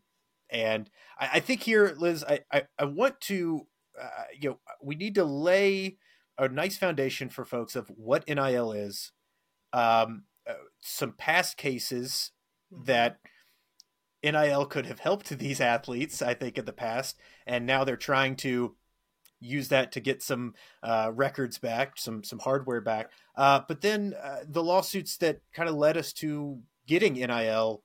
and 0.49 0.89
I, 1.19 1.29
I 1.33 1.39
think 1.39 1.61
here, 1.61 1.95
Liz, 1.97 2.23
I 2.27 2.39
I, 2.51 2.63
I 2.77 2.85
want 2.85 3.21
to 3.21 3.67
uh, 3.99 4.23
you 4.39 4.49
know 4.49 4.59
we 4.81 4.95
need 4.95 5.15
to 5.15 5.23
lay 5.23 5.97
a 6.37 6.49
nice 6.49 6.77
foundation 6.77 7.29
for 7.29 7.45
folks 7.45 7.75
of 7.75 7.87
what 7.89 8.27
NIL 8.27 8.71
is, 8.71 9.11
um, 9.73 10.23
uh, 10.49 10.53
some 10.81 11.13
past 11.13 11.55
cases 11.55 12.31
Mhm. 12.71 12.85
that 12.85 13.19
NIL 14.23 14.65
could 14.67 14.85
have 14.85 14.99
helped 14.99 15.29
these 15.29 15.59
athletes, 15.59 16.21
I 16.21 16.33
think, 16.35 16.57
in 16.57 16.65
the 16.65 16.73
past, 16.73 17.17
and 17.45 17.65
now 17.65 17.83
they're 17.83 17.97
trying 17.97 18.35
to 18.37 18.75
use 19.39 19.69
that 19.69 19.91
to 19.93 19.99
get 19.99 20.21
some 20.21 20.53
uh, 20.83 21.11
records 21.13 21.57
back, 21.57 21.97
some 21.97 22.23
some 22.23 22.39
hardware 22.39 22.81
back. 22.81 23.09
Uh, 23.35 23.61
but 23.67 23.81
then 23.81 24.13
uh, 24.21 24.41
the 24.47 24.63
lawsuits 24.63 25.17
that 25.17 25.41
kind 25.53 25.67
of 25.67 25.75
led 25.75 25.97
us 25.97 26.13
to 26.13 26.61
getting 26.85 27.13
NIL 27.13 27.83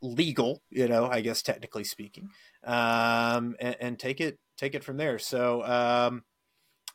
legal, 0.00 0.62
you 0.70 0.88
know, 0.88 1.06
I 1.06 1.20
guess 1.20 1.42
technically 1.42 1.84
speaking, 1.84 2.30
um, 2.64 3.56
and, 3.60 3.76
and 3.80 3.98
take 3.98 4.20
it 4.20 4.38
take 4.56 4.74
it 4.74 4.84
from 4.84 4.96
there. 4.96 5.18
So 5.18 5.62
um, 5.64 6.24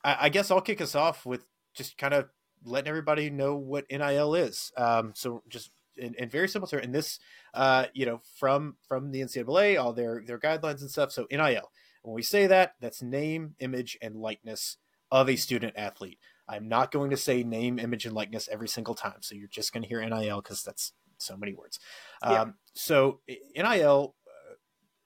I, 0.03 0.17
I 0.21 0.29
guess 0.29 0.49
I'll 0.49 0.61
kick 0.61 0.81
us 0.81 0.95
off 0.95 1.25
with 1.25 1.45
just 1.75 1.97
kind 1.97 2.13
of 2.13 2.29
letting 2.65 2.89
everybody 2.89 3.29
know 3.29 3.55
what 3.55 3.85
NIL 3.91 4.35
is. 4.35 4.71
Um, 4.77 5.11
so 5.15 5.43
just 5.49 5.69
in, 5.97 6.15
in 6.15 6.29
very 6.29 6.47
simple 6.47 6.67
terms, 6.67 6.85
and 6.85 6.93
this, 6.93 7.19
uh, 7.53 7.85
you 7.93 8.05
know, 8.05 8.21
from 8.39 8.75
from 8.87 9.11
the 9.11 9.21
NCAA, 9.21 9.81
all 9.81 9.93
their 9.93 10.23
their 10.25 10.39
guidelines 10.39 10.81
and 10.81 10.91
stuff. 10.91 11.11
So 11.11 11.27
NIL, 11.31 11.71
when 12.03 12.15
we 12.15 12.21
say 12.23 12.47
that, 12.47 12.75
that's 12.79 13.01
name, 13.01 13.55
image, 13.59 13.97
and 14.01 14.15
likeness 14.15 14.77
of 15.11 15.29
a 15.29 15.35
student 15.35 15.73
athlete. 15.77 16.19
I'm 16.47 16.67
not 16.67 16.91
going 16.91 17.09
to 17.11 17.17
say 17.17 17.43
name, 17.43 17.79
image, 17.79 18.05
and 18.05 18.15
likeness 18.15 18.49
every 18.51 18.67
single 18.67 18.95
time. 18.95 19.21
So 19.21 19.35
you're 19.35 19.47
just 19.47 19.71
going 19.71 19.83
to 19.83 19.89
hear 19.89 20.03
NIL 20.03 20.41
because 20.41 20.63
that's 20.63 20.91
so 21.17 21.37
many 21.37 21.53
words. 21.53 21.79
Yeah. 22.23 22.41
Um, 22.41 22.55
so 22.73 23.21
NIL 23.55 24.15
uh, 24.27 24.55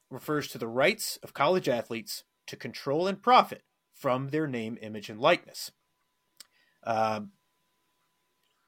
refers 0.09 0.47
to 0.49 0.57
the 0.57 0.67
rights 0.67 1.19
of 1.21 1.33
college 1.33 1.69
athletes 1.69 2.23
to 2.47 2.55
control 2.55 3.07
and 3.07 3.21
profit 3.21 3.63
from 3.93 4.29
their 4.29 4.47
name, 4.47 4.77
image, 4.81 5.09
and 5.09 5.19
likeness. 5.19 5.71
Um, 6.83 7.31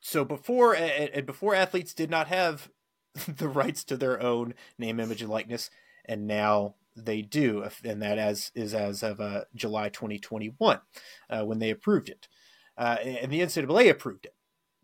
so 0.09 0.25
before 0.25 0.75
and 0.75 1.25
before 1.25 1.53
athletes 1.53 1.93
did 1.93 2.09
not 2.09 2.27
have 2.27 2.69
the 3.27 3.47
rights 3.47 3.83
to 3.85 3.97
their 3.97 4.21
own 4.21 4.55
name, 4.77 4.99
image, 4.99 5.21
and 5.21 5.29
likeness, 5.29 5.69
and 6.05 6.25
now 6.25 6.75
they 6.95 7.21
do, 7.21 7.67
and 7.83 8.01
that 8.01 8.17
as 8.17 8.51
is 8.55 8.73
as 8.73 9.03
of 9.03 9.21
uh, 9.21 9.43
July 9.55 9.89
2021 9.89 10.81
uh, 11.29 11.43
when 11.45 11.59
they 11.59 11.69
approved 11.69 12.09
it, 12.09 12.27
uh, 12.77 12.97
and 13.03 13.31
the 13.31 13.41
NCAA 13.41 13.91
approved 13.91 14.25
it. 14.25 14.33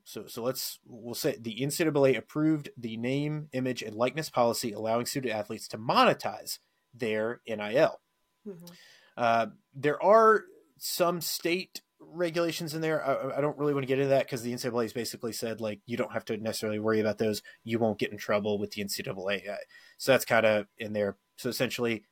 So, 0.04 0.28
so 0.28 0.44
let's 0.44 0.78
we'll 0.86 1.16
say 1.16 1.36
the 1.40 1.60
NCAA 1.60 2.18
approved 2.18 2.70
the 2.78 2.96
name, 2.96 3.50
image, 3.52 3.82
and 3.82 3.96
likeness 3.96 4.30
policy, 4.30 4.74
allowing 4.74 5.08
student 5.08 5.34
athletes 5.34 5.68
to 5.70 5.80
monetize 5.80 6.60
their 6.94 7.42
NIL. 7.48 8.00
Mhm. 8.48 8.72
Uh, 9.18 9.48
there 9.74 10.02
are 10.04 10.44
some 10.78 11.20
state 11.22 11.82
regulations 12.00 12.74
in 12.74 12.82
there. 12.82 13.06
I, 13.06 13.38
I 13.38 13.42
don't 13.42 13.58
really 13.58 13.74
want 13.74 13.84
to 13.84 13.88
get 13.88 14.00
into 14.00 14.10
that 14.10 14.26
because 14.26 14.42
the 14.44 14.54
NCAA 14.54 14.84
has 14.84 14.94
basically 14.94 15.34
said 15.34 15.62
like 15.62 15.80
you 15.86 15.98
don't 15.98 16.12
have 16.14 16.26
to 16.26 16.38
necessarily 16.38 16.80
worry 16.80 17.00
about 17.00 17.18
those. 17.18 17.42
You 17.64 17.80
won't 17.80 18.00
get 18.00 18.12
in 18.12 18.18
trouble 18.18 18.58
with 18.60 18.72
the 18.72 18.84
NCAA. 18.84 19.42
So 19.98 20.12
that's 20.12 20.26
kind 20.26 20.46
of 20.46 20.68
in 20.78 20.94
there. 20.94 21.18
So 21.38 21.50
essentially, 21.50 22.04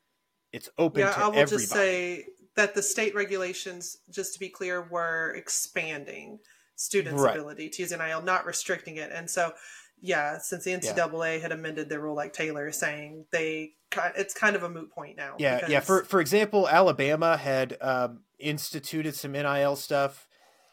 it's 0.52 0.70
open 0.78 1.02
yeah 1.02 1.12
to 1.12 1.18
i 1.20 1.28
will 1.28 1.36
everybody. 1.40 1.58
just 1.64 1.72
say 1.72 2.26
that 2.56 2.76
the 2.76 2.82
state 2.84 3.16
regulations 3.16 3.98
just 4.12 4.34
to 4.34 4.40
be 4.40 4.50
clear 4.50 4.84
were 4.84 5.34
expanding 5.36 6.38
students 6.76 7.22
Right. 7.22 7.36
ability 7.36 7.70
to 7.70 7.82
use 7.82 7.92
nil 7.92 8.22
not 8.22 8.46
restricting 8.46 8.98
it 8.98 9.12
and 9.12 9.28
so 9.30 9.54
yeah 10.00 10.38
since 10.38 10.66
the 10.66 10.72
ncaa 10.72 11.42
had 11.42 11.52
amended 11.52 11.90
their 11.90 12.02
rule 12.02 12.16
like 12.16 12.34
taylor 12.34 12.68
is 12.68 12.78
saying 12.78 13.26
they 13.32 13.72
it's 14.16 14.34
kind 14.36 14.56
of 14.56 14.62
a 14.64 14.70
moot 14.70 14.92
point 14.92 15.18
now 15.18 15.36
Yeah, 15.38 15.68
yeah. 15.68 15.80
For 15.80 16.04
for 16.04 16.20
example, 16.20 16.68
Alabama 16.68 17.38
had 17.38 17.78
um, 17.82 18.22
instituted 18.44 19.16
some 19.16 19.32
NIL 19.32 19.76
stuff 19.76 20.28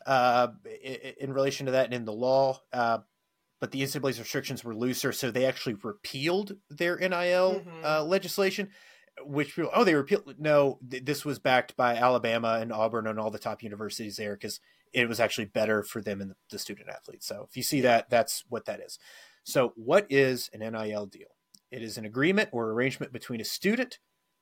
uh, 0.07 0.49
in, 0.83 0.97
in 1.21 1.33
relation 1.33 1.67
to 1.67 1.73
that 1.73 1.87
and 1.87 1.95
in 1.95 2.05
the 2.05 2.13
law, 2.13 2.61
uh, 2.73 2.99
but 3.61 3.71
the 3.71 3.83
NCAA's 3.83 4.19
restrictions 4.19 4.65
were 4.65 4.75
looser, 4.75 5.13
so 5.13 5.31
they 5.31 5.45
actually 5.45 5.75
repealed 5.83 6.57
their 6.71 6.97
NIL 6.97 7.63
Mhm. 7.65 7.85
uh, 7.85 8.05
legislation. 8.05 8.71
Which 9.23 9.55
people, 9.55 9.71
oh, 9.75 9.85
they 9.85 9.95
repealed? 9.95 10.37
No, 10.39 10.79
th- 10.89 11.05
this 11.05 11.25
was 11.27 11.39
backed 11.39 11.77
by 11.77 11.95
Alabama 11.97 12.59
and 12.61 12.73
Auburn 12.73 13.07
and 13.07 13.19
all 13.19 13.31
the 13.31 13.39
top 13.39 13.63
universities 13.63 14.17
there 14.17 14.35
because 14.35 14.61
it 14.95 15.09
was 15.09 15.21
actually 15.21 15.45
better 15.45 15.83
for 15.83 16.01
them 16.01 16.21
and 16.23 16.33
the 16.51 16.59
student 16.59 16.89
athletes. 16.89 17.27
So 17.27 17.47
if 17.49 17.57
you 17.57 17.63
see 17.63 17.83
that, 17.83 18.09
that's 18.09 18.45
what 18.49 18.65
that 18.65 18.81
is. 18.81 18.99
So 19.45 19.73
what 19.77 20.07
is 20.09 20.49
an 20.55 20.61
NIL 20.61 21.07
deal? 21.07 21.29
It 21.71 21.83
is 21.83 21.99
an 21.99 22.07
agreement 22.07 22.49
or 22.53 22.71
arrangement 22.71 23.13
between 23.13 23.41
a 23.41 23.45
student 23.45 23.99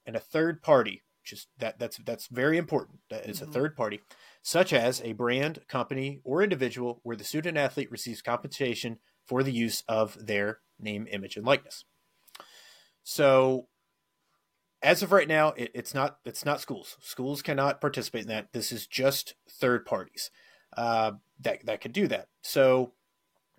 and 0.07 0.15
a 0.15 0.21
third 0.21 0.63
party. 0.63 1.03
Just 1.29 1.49
that 1.59 1.79
that's 1.79 1.99
that's 1.99 2.27
very 2.29 2.57
important. 2.59 3.01
That 3.11 3.29
is 3.29 3.41
Mhm. 3.41 3.49
a 3.49 3.53
third 3.53 3.77
party, 3.77 4.01
such 4.43 4.73
as 4.73 5.01
a 5.03 5.13
brand, 5.13 5.67
company, 5.69 6.21
or 6.25 6.43
individual, 6.43 7.01
where 7.03 7.17
the 7.17 7.25
student 7.25 7.59
athlete 7.59 7.91
receives 7.91 8.23
compensation 8.23 8.99
for 9.27 9.43
the 9.43 9.53
use 9.53 9.83
of 9.89 10.27
their 10.27 10.61
name, 10.79 11.07
image, 11.11 11.37
and 11.37 11.45
likeness. 11.45 11.85
So 13.03 13.69
as 14.83 15.03
of 15.03 15.13
right 15.13 15.29
now, 15.29 15.49
it, 15.51 15.71
it's 15.75 15.95
not 15.95 16.19
it's 16.25 16.45
not 16.45 16.61
schools. 16.61 16.97
Schools 17.01 17.43
cannot 17.43 17.81
participate 17.81 18.23
in 18.23 18.29
that. 18.29 18.53
This 18.53 18.73
is 18.73 18.87
just 18.87 19.35
third 19.51 19.85
parties 19.85 20.31
uh, 20.77 21.13
that 21.41 21.65
that 21.67 21.81
could 21.81 21.93
do 21.93 22.07
that. 22.09 22.29
So 22.43 22.95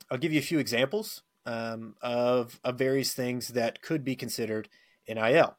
I'll 0.09 0.17
give 0.17 0.33
you 0.33 0.39
a 0.39 0.43
few 0.43 0.59
examples 0.59 1.23
um, 1.45 1.95
of 2.01 2.59
of 2.63 2.77
various 2.77 3.13
things 3.13 3.49
that 3.49 3.81
could 3.81 4.03
be 4.03 4.15
considered 4.15 4.69
NIL, 5.07 5.57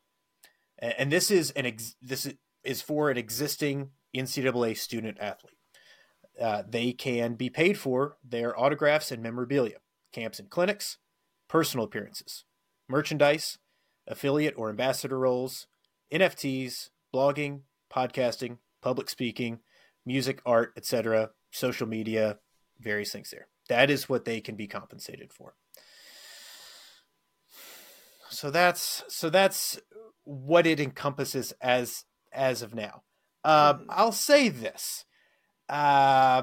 and, 0.80 1.12
this 1.12 1.30
is 1.30 1.50
an 1.52 1.66
ex- 1.66 1.96
this 2.00 2.32
is 2.64 2.82
for 2.82 3.10
an 3.10 3.16
existing 3.16 3.90
NCAA 4.16 4.76
student 4.76 5.18
athlete. 5.20 5.56
Uh, 6.40 6.62
they 6.68 6.92
can 6.92 7.34
be 7.34 7.50
paid 7.50 7.78
for 7.78 8.16
their 8.25 8.58
autographs 8.58 9.12
and 9.12 9.22
memorabilia, 9.22 9.76
camps 10.12 10.38
and 10.38 10.49
clinics, 10.49 10.99
personal 11.49 11.84
appearances, 11.84 12.44
merchandise, 12.88 13.58
affiliate 14.06 14.54
or 14.56 14.70
ambassador 14.70 15.18
roles, 15.18 15.66
NFTs, 16.12 16.90
blogging, 17.14 17.60
podcasting, 17.92 18.58
public 18.80 19.10
speaking, 19.10 19.60
music, 20.06 20.40
art, 20.46 20.72
etc., 20.76 21.30
social 21.50 21.87
media, 21.87 22.38
various 22.78 23.12
things 23.12 23.30
there. 23.30 23.49
That 23.68 23.90
is 23.90 24.08
what 24.08 24.25
they 24.25 24.40
can 24.40 24.56
be 24.56 24.66
compensated 24.66 25.32
for. 25.32 25.54
So 28.30 28.50
that's 28.50 29.02
so 29.08 29.28
that's 29.28 29.78
what 30.30 30.64
it 30.64 30.78
encompasses 30.78 31.52
as 31.60 32.04
as 32.32 32.62
of 32.62 32.72
now. 32.72 33.02
Uh, 33.42 33.75
mm-hmm. 33.75 33.84
I'll 33.88 34.12
say 34.12 34.49
this: 34.49 35.04
uh, 35.68 36.42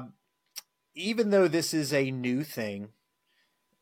even 0.94 1.30
though 1.30 1.48
this 1.48 1.72
is 1.72 1.92
a 1.94 2.10
new 2.10 2.42
thing, 2.42 2.90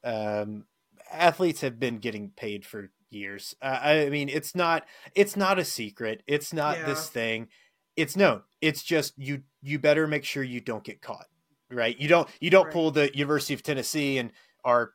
um, 0.04 0.66
athletes 1.10 1.62
have 1.62 1.80
been 1.80 1.98
getting 1.98 2.30
paid 2.30 2.64
for 2.64 2.92
years. 3.10 3.56
Uh, 3.60 3.78
I 3.82 4.10
mean, 4.10 4.28
it's 4.28 4.54
not 4.54 4.84
it's 5.16 5.36
not 5.36 5.58
a 5.58 5.64
secret. 5.64 6.22
It's 6.28 6.52
not 6.52 6.78
yeah. 6.78 6.86
this 6.86 7.08
thing. 7.08 7.48
It's 7.96 8.16
known. 8.16 8.42
It's 8.60 8.84
just 8.84 9.14
you 9.16 9.42
you 9.60 9.80
better 9.80 10.06
make 10.06 10.24
sure 10.24 10.44
you 10.44 10.60
don't 10.60 10.84
get 10.84 11.02
caught. 11.02 11.26
Right? 11.68 11.98
You 11.98 12.06
don't 12.06 12.28
you 12.38 12.50
don't 12.50 12.66
right. 12.66 12.72
pull 12.72 12.92
the 12.92 13.10
University 13.16 13.54
of 13.54 13.64
Tennessee 13.64 14.18
and 14.18 14.30
are 14.64 14.92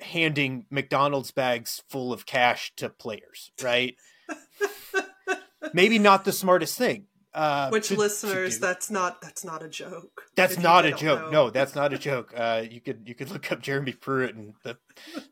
handing 0.00 0.64
McDonald's 0.70 1.32
bags 1.32 1.82
full 1.90 2.14
of 2.14 2.24
cash 2.24 2.72
to 2.76 2.88
players, 2.88 3.52
right? 3.62 3.94
Maybe 5.72 5.98
not 5.98 6.24
the 6.24 6.32
smartest 6.32 6.76
thing. 6.76 7.06
Uh, 7.34 7.70
Which 7.70 7.88
to, 7.88 7.96
listeners, 7.96 8.56
to 8.56 8.60
that's 8.60 8.90
not 8.90 9.22
that's 9.22 9.42
not 9.42 9.62
a 9.62 9.68
joke. 9.68 10.24
That's 10.36 10.58
not 10.58 10.84
a 10.84 10.92
joke. 10.92 11.32
No, 11.32 11.48
that's 11.48 11.74
not 11.74 11.94
a 11.94 11.98
joke. 12.10 12.34
Uh, 12.36 12.64
you 12.70 12.82
could 12.82 13.04
you 13.06 13.14
could 13.14 13.30
look 13.30 13.50
up 13.50 13.62
Jeremy 13.62 13.92
Pruitt 13.92 14.34
and 14.34 14.52
the 14.64 14.76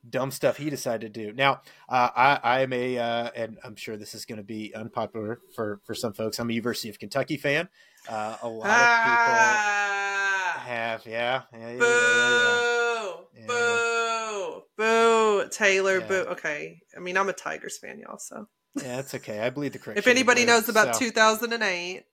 dumb 0.09 0.31
stuff 0.31 0.57
he 0.57 0.71
decided 0.71 1.13
to 1.13 1.27
do. 1.27 1.35
Now, 1.35 1.61
uh, 1.91 2.09
I 2.17 2.41
I 2.43 2.61
am 2.61 2.73
a 2.73 2.97
uh, 2.97 3.31
and 3.37 3.59
I'm 3.63 3.77
sure 3.77 3.99
this 3.99 4.15
is 4.15 4.25
going 4.25 4.39
to 4.39 4.45
be 4.45 4.75
unpopular 4.75 5.41
for 5.55 5.83
for 5.85 5.95
some 5.95 6.15
folks. 6.15 6.39
I'm 6.39 6.49
a 6.49 6.55
University 6.55 6.89
of 6.89 6.99
Kentucky 6.99 7.37
fan. 7.37 7.69
Uh, 8.09 8.39
a 8.41 8.49
lot 8.49 8.67
ah, 8.71 8.97
of 8.97 10.55
people 10.55 10.73
have 10.73 11.07
yeah. 11.07 11.43
yeah, 11.53 11.71
yeah 11.73 11.79
boo, 11.79 13.27
yeah, 13.37 13.47
boo, 13.47 14.63
boo, 14.79 15.49
Taylor, 15.51 16.01
boo. 16.01 16.25
Okay, 16.31 16.81
I 16.97 17.01
mean 17.01 17.19
I'm 17.19 17.29
a 17.29 17.35
Tigers 17.35 17.77
fan, 17.77 17.99
y'all. 17.99 18.19
So 18.19 18.47
yeah, 18.77 18.97
that's 18.97 19.15
okay. 19.15 19.41
I 19.41 19.51
believe 19.51 19.73
the 19.73 19.79
correct. 19.79 19.99
if 19.99 20.07
anybody 20.07 20.45
knows 20.45 20.69
about 20.69 20.95
so, 20.95 21.01
2008, 21.07 22.05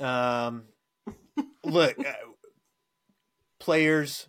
um, 0.00 0.64
look, 1.64 1.98
uh, 1.98 2.12
players 3.58 4.28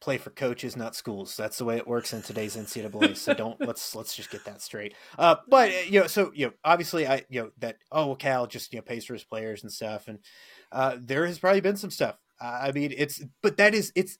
play 0.00 0.18
for 0.18 0.30
coaches, 0.30 0.76
not 0.76 0.94
schools. 0.94 1.36
That's 1.36 1.58
the 1.58 1.64
way 1.64 1.76
it 1.76 1.86
works 1.86 2.12
in 2.12 2.22
today's 2.22 2.56
NCAA. 2.56 3.16
So 3.16 3.34
don't 3.34 3.60
let's 3.60 3.94
let's 3.94 4.14
just 4.14 4.30
get 4.30 4.44
that 4.44 4.62
straight. 4.62 4.94
Uh, 5.18 5.36
but 5.48 5.70
uh, 5.70 5.74
you 5.88 6.00
know, 6.00 6.06
so 6.06 6.32
you 6.34 6.46
know, 6.46 6.52
obviously, 6.64 7.06
I 7.06 7.24
you 7.28 7.42
know 7.42 7.50
that 7.58 7.76
oh 7.90 8.06
well, 8.06 8.16
Cal 8.16 8.46
just 8.46 8.72
you 8.72 8.78
know 8.78 8.82
pays 8.82 9.04
for 9.04 9.14
his 9.14 9.24
players 9.24 9.62
and 9.62 9.72
stuff, 9.72 10.08
and 10.08 10.18
uh, 10.72 10.96
there 11.00 11.26
has 11.26 11.38
probably 11.38 11.60
been 11.60 11.76
some 11.76 11.90
stuff. 11.90 12.16
Uh, 12.40 12.60
I 12.62 12.72
mean, 12.72 12.92
it's 12.96 13.22
but 13.42 13.56
that 13.56 13.74
is 13.74 13.92
it's 13.94 14.18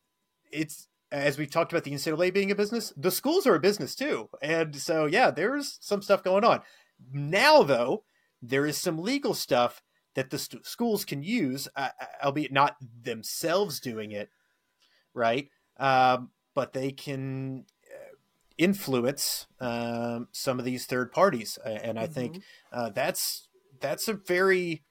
it's 0.50 0.88
as 1.13 1.39
we've 1.39 1.51
talked 1.51 1.73
about 1.73 1.85
the 1.85 1.93
NCAA 1.93 2.33
being 2.33 2.51
a 2.51 2.55
business, 2.55 2.93
the 2.97 3.11
schools 3.11 3.47
are 3.47 3.55
a 3.55 3.61
business 3.61 3.95
too. 3.95 4.29
And 4.43 4.77
so, 4.77 5.07
yeah, 5.07 5.31
there's 5.31 5.79
some 5.81 6.03
stuff 6.03 6.23
going 6.23 6.45
on. 6.45 6.61
Now, 7.13 7.63
though, 7.63 8.05
there 8.43 8.67
is 8.67 8.77
some 8.77 8.99
legal 8.99 9.35
stuff 9.35 9.83
that 10.15 10.31
the 10.31 10.39
st- 10.39 10.67
schools 10.67 11.05
can 11.05 11.23
use, 11.23 11.69
uh, 11.77 11.91
uh, 12.01 12.05
albeit 12.25 12.53
not 12.53 12.77
themselves 13.03 13.81
doing 13.81 14.13
it, 14.13 14.31
right? 15.15 15.49
Um, 15.79 16.31
but 16.55 16.73
they 16.73 16.91
can 16.91 17.67
uh, 17.85 18.15
influence 18.57 19.47
um, 19.61 20.29
some 20.33 20.59
of 20.59 20.65
these 20.65 20.87
third 20.87 21.13
parties, 21.13 21.59
and 21.65 21.99
I 21.99 22.05
mm-hmm. 22.05 22.13
think 22.13 22.43
uh, 22.73 22.91
that's 22.91 23.49
that's 23.79 24.09
a 24.09 24.15
very 24.15 24.83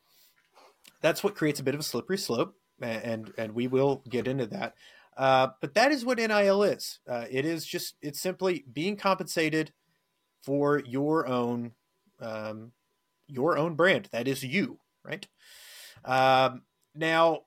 that's 1.01 1.23
what 1.23 1.35
creates 1.35 1.59
a 1.59 1.63
bit 1.63 1.73
of 1.73 1.79
a 1.79 1.83
slippery 1.83 2.19
slope, 2.19 2.55
and 2.79 3.33
and 3.37 3.55
we 3.55 3.67
will 3.67 4.03
get 4.07 4.27
into 4.27 4.45
that. 4.47 4.75
Uh, 5.17 5.47
but 5.61 5.73
that 5.73 5.91
is 5.91 6.03
what 6.03 6.17
NIL 6.17 6.63
is. 6.63 6.99
Uh, 7.09 7.25
it 7.29 7.45
is 7.45 7.65
just 7.65 7.95
it's 8.01 8.19
simply 8.19 8.65
being 8.71 8.97
compensated 8.97 9.71
for 10.43 10.81
your 10.85 11.27
own 11.27 11.71
um, 12.19 12.71
your 13.27 13.57
own 13.57 13.75
brand. 13.75 14.09
That 14.11 14.27
is 14.27 14.43
you, 14.43 14.79
right? 15.03 15.27
Um, 16.03 16.63
now, 16.93 17.41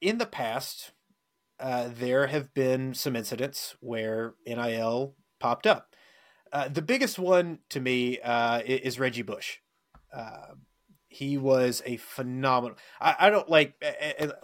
in 0.00 0.18
the 0.18 0.26
past, 0.26 0.92
uh, 1.58 1.90
there 1.92 2.26
have 2.26 2.52
been 2.54 2.94
some 2.94 3.16
incidents 3.16 3.76
where 3.80 4.34
NIL 4.46 5.14
popped 5.38 5.66
up. 5.66 5.94
Uh, 6.52 6.68
the 6.68 6.82
biggest 6.82 7.18
one 7.18 7.58
to 7.68 7.80
me 7.80 8.18
uh, 8.20 8.60
is 8.64 8.98
Reggie 8.98 9.22
Bush. 9.22 9.58
He 11.12 11.38
was 11.38 11.82
a 11.84 11.96
phenomenal. 11.96 12.78
I, 13.00 13.16
I 13.18 13.30
don't 13.30 13.48
like 13.48 13.74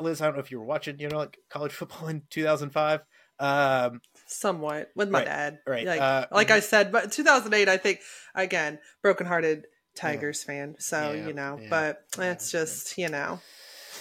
Liz. 0.01 0.21
I 0.21 0.27
don't 0.27 0.35
know 0.35 0.41
if 0.41 0.51
you 0.51 0.59
were 0.59 0.67
watching, 0.67 0.99
you 0.99 1.09
know, 1.09 1.19
like 1.19 1.39
college 1.49 1.73
football 1.73 2.09
in 2.09 2.23
2005. 2.29 3.03
Um, 3.39 4.01
Somewhat 4.27 4.91
with 4.97 5.09
my 5.09 5.21
right, 5.21 5.25
dad, 5.25 5.59
right? 5.65 5.87
Like, 5.87 6.01
uh, 6.01 6.27
like 6.33 6.51
I 6.51 6.61
said, 6.61 6.91
but 6.91 7.13
2008, 7.13 7.69
I 7.69 7.77
think 7.77 8.01
again, 8.35 8.81
brokenhearted 9.01 9.67
Tigers 9.95 10.45
yeah. 10.45 10.55
fan. 10.55 10.75
So 10.81 11.13
yeah, 11.13 11.27
you 11.29 11.33
know, 11.33 11.59
yeah, 11.63 11.69
but 11.71 12.03
it's 12.19 12.51
just 12.51 12.99
you 12.99 13.09
know. 13.09 13.41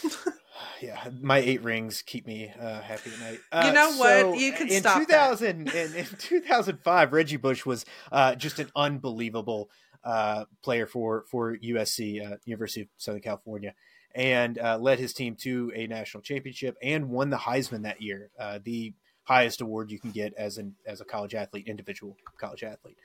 yeah, 0.82 1.10
my 1.22 1.38
eight 1.38 1.64
rings 1.64 2.02
keep 2.02 2.26
me 2.26 2.52
uh, 2.60 2.82
happy 2.82 3.12
at 3.12 3.20
night. 3.20 3.40
Uh, 3.52 3.64
you 3.68 3.74
know 3.74 3.92
so 3.92 4.30
what? 4.30 4.40
You 4.40 4.54
can 4.54 4.70
in 4.70 4.82
stop. 4.82 5.00
2000, 5.00 5.70
in, 5.70 5.96
in 5.96 6.06
2005, 6.18 7.14
Reggie 7.14 7.38
Bush 7.38 7.66
was 7.66 7.86
uh, 8.12 8.36
just 8.36 8.60
an 8.60 8.70
unbelievable 8.76 9.70
uh, 10.06 10.46
player 10.64 10.86
for 10.86 11.26
for 11.30 11.58
USC, 11.58 12.34
uh, 12.34 12.38
University 12.46 12.82
of 12.82 12.88
Southern 12.98 13.22
California, 13.22 13.74
and 14.14 14.60
uh, 14.60 14.78
led 14.80 15.00
his 15.00 15.14
team 15.14 15.36
to 15.42 15.72
a 15.76 15.88
national 15.88 16.22
championship 16.22 16.78
and 16.82 17.10
won 17.10 17.32
the 17.32 17.38
Heisman 17.38 17.84
that 17.84 18.02
year, 18.02 18.30
uh, 18.40 18.60
the 18.64 18.94
highest 19.24 19.62
award 19.62 19.92
you 19.92 20.00
can 20.00 20.12
get 20.12 20.34
as 20.36 20.58
an 20.58 20.76
as 20.86 21.02
a 21.02 21.06
college 21.06 21.34
athlete, 21.34 21.68
individual 21.68 22.16
college 22.40 22.64
athlete. 22.64 22.98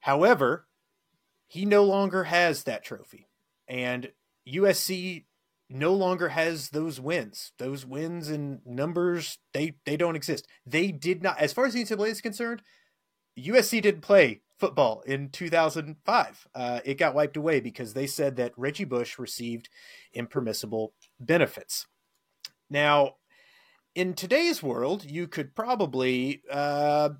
However, 0.00 0.66
he 1.46 1.64
no 1.64 1.84
longer 1.84 2.24
has 2.24 2.64
that 2.64 2.84
trophy, 2.84 3.28
and 3.68 4.10
USC 4.46 5.24
no 5.70 5.94
longer 5.94 6.30
has 6.30 6.70
those 6.70 7.00
wins. 7.00 7.52
Those 7.58 7.86
wins 7.86 8.28
and 8.28 8.60
numbers 8.66 9.38
they 9.52 9.74
they 9.84 9.96
don't 9.96 10.16
exist. 10.16 10.48
They 10.66 10.90
did 10.90 11.22
not, 11.22 11.38
as 11.38 11.52
far 11.52 11.66
as 11.66 11.74
the 11.74 11.84
NCAA 11.84 12.08
is 12.08 12.20
concerned. 12.20 12.62
USC 13.38 13.80
didn't 13.80 14.00
play 14.00 14.40
football 14.58 15.02
in 15.06 15.30
2005. 15.30 16.48
Uh, 16.54 16.80
it 16.84 16.94
got 16.94 17.14
wiped 17.14 17.36
away 17.36 17.60
because 17.60 17.94
they 17.94 18.06
said 18.06 18.36
that 18.36 18.52
Reggie 18.56 18.84
Bush 18.84 19.18
received 19.18 19.68
impermissible 20.12 20.92
benefits. 21.20 21.86
Now, 22.68 23.14
in 23.94 24.14
today's 24.14 24.62
world, 24.62 25.04
you 25.04 25.26
could 25.26 25.54
probably 25.54 26.42
uh, 26.50 27.10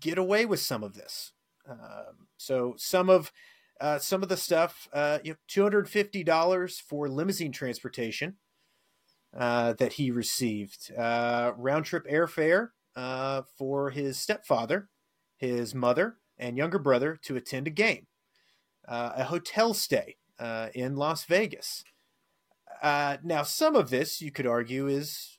get 0.00 0.18
away 0.18 0.46
with 0.46 0.60
some 0.60 0.82
of 0.82 0.94
this. 0.94 1.32
Um, 1.68 2.28
so 2.36 2.74
some 2.78 3.08
of 3.08 3.32
uh, 3.80 3.98
some 3.98 4.22
of 4.22 4.30
the 4.30 4.36
stuff, 4.36 4.88
uh, 4.92 5.18
you 5.22 5.32
know, 5.32 5.36
two 5.48 5.62
hundred 5.62 5.88
fifty 5.88 6.24
dollars 6.24 6.80
for 6.80 7.08
limousine 7.08 7.52
transportation 7.52 8.36
uh, 9.36 9.74
that 9.74 9.94
he 9.94 10.10
received, 10.10 10.92
uh, 10.96 11.52
round 11.56 11.84
trip 11.84 12.06
airfare 12.06 12.70
for 13.58 13.90
his 13.90 14.18
stepfather, 14.18 14.88
his 15.36 15.74
mother, 15.74 16.16
and 16.38 16.56
younger 16.56 16.78
brother 16.78 17.18
to 17.22 17.36
attend 17.36 17.66
a 17.66 17.70
game, 17.70 18.06
uh, 18.88 19.12
a 19.16 19.24
hotel 19.24 19.74
stay 19.74 20.16
uh, 20.38 20.68
in 20.74 20.96
Las 20.96 21.24
Vegas. 21.24 21.84
Uh, 22.82 23.16
now, 23.22 23.42
some 23.42 23.74
of 23.74 23.90
this 23.90 24.20
you 24.20 24.30
could 24.30 24.46
argue 24.46 24.86
is 24.86 25.38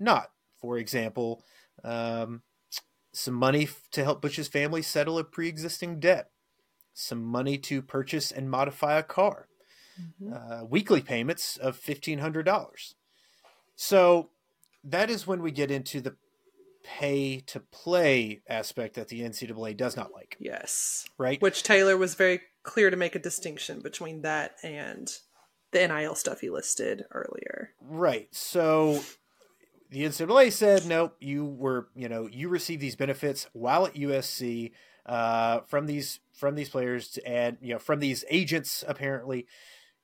not. 0.00 0.30
For 0.60 0.78
example, 0.78 1.44
um, 1.84 2.42
some 3.12 3.34
money 3.34 3.68
to 3.92 4.04
help 4.04 4.20
Bush's 4.22 4.48
family 4.48 4.82
settle 4.82 5.18
a 5.18 5.24
pre 5.24 5.48
existing 5.48 6.00
debt, 6.00 6.30
some 6.94 7.22
money 7.22 7.58
to 7.58 7.82
purchase 7.82 8.30
and 8.30 8.50
modify 8.50 8.98
a 8.98 9.02
car, 9.02 9.48
mm-hmm. 10.00 10.32
Uh, 10.32 10.64
weekly 10.64 11.00
payments 11.00 11.56
of 11.56 11.80
$1,500. 11.80 12.94
So 13.76 14.30
that 14.82 15.10
is 15.10 15.26
when 15.26 15.42
we 15.42 15.50
get 15.50 15.70
into 15.70 16.00
the 16.00 16.16
pay 16.84 17.40
to 17.40 17.60
play 17.60 18.40
aspect 18.48 18.94
that 18.94 19.08
the 19.08 19.20
NCAA 19.20 19.76
does 19.76 19.96
not 19.96 20.12
like. 20.12 20.36
Yes. 20.38 21.06
Right. 21.18 21.40
Which 21.40 21.62
Taylor 21.62 21.96
was 21.96 22.14
very 22.14 22.40
clear 22.62 22.90
to 22.90 22.96
make 22.96 23.14
a 23.14 23.20
distinction 23.20 23.80
between 23.80 24.22
that 24.22 24.56
and 24.62 25.10
the 25.72 25.86
NIL 25.86 26.14
stuff 26.14 26.40
he 26.40 26.50
listed 26.50 27.04
earlier. 27.12 27.70
Right. 27.80 28.28
So 28.32 29.02
the 29.90 30.04
NCAA 30.04 30.52
said, 30.52 30.86
nope, 30.86 31.16
you 31.20 31.44
were, 31.44 31.88
you 31.94 32.08
know, 32.08 32.28
you 32.30 32.48
received 32.48 32.80
these 32.80 32.96
benefits 32.96 33.46
while 33.52 33.86
at 33.86 33.94
USC 33.94 34.72
uh, 35.08 35.60
from 35.66 35.86
these 35.86 36.20
from 36.34 36.54
these 36.54 36.68
players 36.68 37.18
and 37.26 37.56
you 37.60 37.72
know 37.72 37.78
from 37.78 37.98
these 37.98 38.24
agents 38.30 38.84
apparently. 38.86 39.46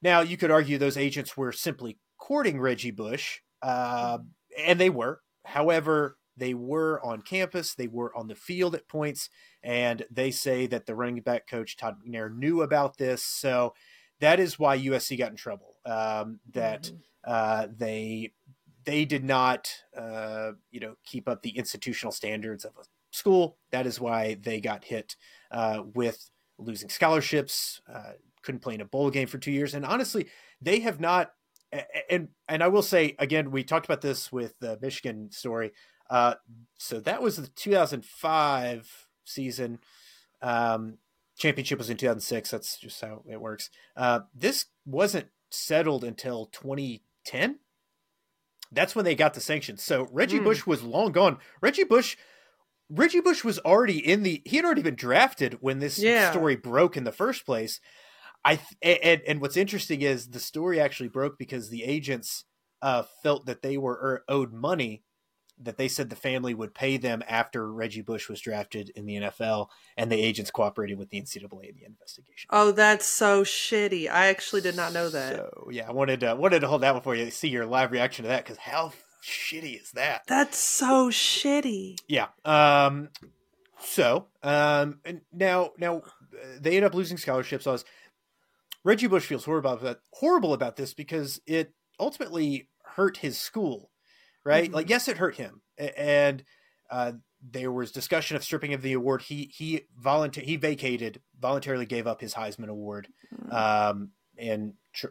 Now 0.03 0.21
you 0.21 0.37
could 0.37 0.51
argue 0.51 0.79
those 0.79 0.97
agents 0.97 1.37
were 1.37 1.53
simply 1.53 1.99
courting 2.19 2.61
Reggie 2.61 2.91
Bush, 2.91 3.41
uh, 3.63 4.19
and 4.59 4.81
they 4.81 4.91
were. 4.91 5.21
However, 5.45 6.17
they 6.37 6.55
were 6.55 7.01
on 7.05 7.23
campus, 7.23 7.75
they 7.75 7.89
were 7.89 8.17
on 8.17 8.29
the 8.29 8.35
field 8.35 8.75
at 8.75 8.89
points, 8.89 9.31
and 9.63 10.05
they 10.11 10.31
say 10.31 10.67
that 10.67 10.87
the 10.87 10.95
running 10.95 11.21
back 11.21 11.49
coach 11.49 11.77
Todd 11.77 11.97
McNair 12.07 12.35
knew 12.35 12.63
about 12.63 12.97
this. 12.97 13.23
So 13.23 13.75
that 14.21 14.41
is 14.41 14.59
why 14.59 14.79
USC 14.79 15.19
got 15.19 15.31
in 15.31 15.37
trouble. 15.37 15.77
Um, 15.85 16.41
that 16.53 16.85
mm-hmm. 16.85 16.97
uh, 17.25 17.67
they 17.77 18.33
they 18.85 19.05
did 19.05 19.25
not, 19.25 19.71
uh, 19.97 20.53
you 20.71 20.81
know, 20.81 20.95
keep 21.05 21.29
up 21.29 21.43
the 21.43 21.57
institutional 21.57 22.13
standards 22.13 22.65
of 22.65 22.73
a 22.79 22.85
school. 23.11 23.57
That 23.71 23.87
is 23.87 24.01
why 24.01 24.37
they 24.41 24.61
got 24.61 24.85
hit 24.85 25.17
uh, 25.51 25.83
with 25.95 26.31
losing 26.59 26.89
scholarships. 26.89 27.81
Uh, 27.93 28.13
couldn't 28.43 28.61
play 28.61 28.75
in 28.75 28.81
a 28.81 28.87
bowl 28.87 29.11
game 29.11 29.27
for 29.27 29.39
two 29.39 29.53
years, 29.53 29.75
and 29.75 29.87
honestly, 29.87 30.27
they 30.61 30.81
have 30.81 31.01
not. 31.01 31.33
And 32.09 32.29
and 32.49 32.63
I 32.63 32.69
will 32.69 32.83
say 32.83 33.17
again, 33.19 33.51
we 33.51 33.65
talked 33.65 33.87
about 33.87 34.01
this 34.01 34.31
with 34.31 34.57
the 34.61 34.79
Michigan 34.81 35.31
story. 35.33 35.73
Uh, 36.11 36.35
so 36.79 37.01
that 37.01 37.23
was 37.23 37.37
the 37.37 37.49
2005 37.49 39.09
season. 39.25 39.79
Um, 40.43 40.99
championship 41.37 41.79
was 41.79 41.91
in 41.91 41.97
2006. 41.97 42.51
That's 42.51 42.79
just 42.79 43.01
how 43.01 43.23
it 43.29 43.41
works. 43.41 43.71
Uh, 43.97 44.21
this 44.35 44.67
wasn't 44.85 45.29
settled 45.51 46.05
until 46.05 46.47
2010. 46.47 47.59
That's 48.73 48.97
when 48.97 49.05
they 49.05 49.15
got 49.15 49.35
the 49.35 49.41
sanctions. 49.41 49.83
So 49.83 50.09
Reggie 50.11 50.41
mm. 50.41 50.45
Bush 50.45 50.67
was 50.67 50.83
long 50.83 51.13
gone. 51.13 51.39
Reggie 51.61 51.85
Bush, 51.85 52.17
Reggie 52.91 53.21
Bush 53.21 53.45
was 53.45 53.59
already 53.61 53.99
in 53.99 54.23
the. 54.23 54.43
He 54.45 54.57
had 54.57 54.65
already 54.65 54.83
been 54.83 54.97
drafted 54.97 55.59
when 55.61 55.79
this 55.79 55.99
yeah. 55.99 56.31
story 56.31 56.57
broke 56.57 56.97
in 56.97 57.05
the 57.05 57.13
first 57.13 57.47
place. 57.47 57.81
I 58.45 58.59
and 58.83 59.23
and 59.27 59.41
what's 59.41 59.57
interesting 59.57 60.03
is 60.03 60.31
the 60.31 60.41
story 60.41 60.81
actually 60.81 61.09
broke 61.09 61.39
because 61.39 61.71
the 61.71 61.85
agents 61.85 62.45
uh, 62.83 63.05
felt 63.23 63.47
that 63.47 63.63
they 63.63 63.79
were 63.79 63.95
er, 63.95 64.25
owed 64.29 64.53
money 64.53 65.03
that 65.65 65.77
they 65.77 65.89
said 65.89 66.11
the 66.11 66.17
family 66.17 66.55
would 66.55 66.75
pay 66.75 66.97
them 66.97 67.23
after 67.29 67.71
Reggie 67.71 68.03
Bush 68.03 68.29
was 68.29 68.41
drafted 68.41 68.91
in 68.91 69.07
the 69.07 69.17
NFL, 69.17 69.69
and 69.97 70.11
the 70.11 70.21
agents 70.21 70.51
cooperated 70.51 70.99
with 70.99 71.11
the 71.11 71.21
NCAA 71.21 71.71
in 71.71 71.77
the 71.77 71.85
investigation. 71.85 72.49
Oh, 72.51 72.73
that's 72.73 73.07
so 73.07 73.43
shitty! 73.43 74.09
I 74.11 74.27
actually 74.27 74.61
did 74.61 74.77
not 74.77 74.93
know 74.93 75.09
that. 75.09 75.37
So 75.37 75.69
yeah, 75.71 75.89
I 75.89 75.93
wanted 75.93 76.21
to 76.21 76.35
wanted 76.35 76.61
to 76.61 76.69
hold 76.69 76.83
that 76.83 76.95
one 76.95 77.03
for 77.03 77.15
you 77.15 77.31
see 77.31 77.49
your 77.49 77.67
live 77.67 77.93
reaction 77.93 78.25
to 78.25 78.29
that 78.29 78.45
because 78.45 78.59
how 78.59 78.93
shitty 79.23 79.81
is 79.81 79.93
that? 79.93 80.23
That's 80.27 80.59
so 80.59 81.11
shitty. 81.11 81.99
Yeah. 82.09 82.29
Um. 82.45 83.11
So 83.81 84.27
um. 84.43 85.01
Now 85.33 85.73
now 85.79 86.03
they 86.61 86.77
end 86.77 86.85
up 86.85 86.95
losing 86.95 87.17
scholarships. 87.17 87.65
So 87.65 87.79
Reggie 88.85 89.07
Bush 89.07 89.27
feels 89.27 89.45
horrible 89.45 89.73
about 89.73 90.01
horrible 90.13 90.53
about 90.53 90.77
this 90.77 90.95
because 90.95 91.41
it 91.47 91.73
ultimately 91.99 92.69
hurt 92.97 93.19
his 93.19 93.39
school 93.39 93.91
right? 94.45 94.65
Mm-hmm. 94.65 94.75
Like, 94.75 94.91
yes, 94.91 95.09
it 95.09 95.19
hurt 95.19 95.37
him, 95.37 95.63
and 95.79 96.45
uh, 96.91 97.13
there 97.43 97.73
was 97.73 97.93
discussion 97.93 98.37
of 98.37 98.45
stripping 98.45 98.75
of 98.75 98.83
the 98.83 98.93
award. 98.93 99.23
He 99.23 99.51
he 99.55 99.83
volunteer 99.99 100.45
he 100.45 100.57
vacated 100.57 101.21
voluntarily 101.39 101.87
gave 101.87 102.07
up 102.07 102.21
his 102.21 102.35
Heisman 102.35 102.69
Award, 102.69 103.09
mm-hmm. 103.35 103.53
um, 103.53 104.11
and 104.39 104.75
tr- 104.93 105.07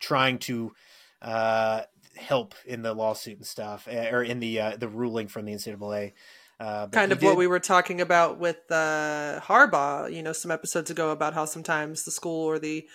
trying 0.00 0.38
to 0.38 0.72
uh, 1.20 1.82
help 2.16 2.54
in 2.66 2.82
the 2.82 2.94
lawsuit 2.94 3.36
and 3.36 3.46
stuff, 3.46 3.86
eh, 3.88 4.10
or 4.10 4.22
in 4.22 4.40
the 4.40 4.60
uh, 4.60 4.76
the 4.76 4.88
ruling 4.88 5.28
from 5.28 5.44
the 5.44 5.52
NCAA. 5.52 6.12
Uh, 6.60 6.86
kind 6.88 7.10
of 7.10 7.18
did... 7.18 7.26
what 7.26 7.36
we 7.36 7.46
were 7.46 7.58
talking 7.58 8.00
about 8.00 8.38
with 8.38 8.70
uh, 8.70 9.40
Harbaugh, 9.42 10.12
you 10.12 10.22
know, 10.22 10.32
some 10.32 10.50
episodes 10.50 10.90
ago 10.90 11.10
about 11.10 11.34
how 11.34 11.44
sometimes 11.44 12.04
the 12.04 12.12
school 12.12 12.44
or 12.44 12.58
the 12.58 12.86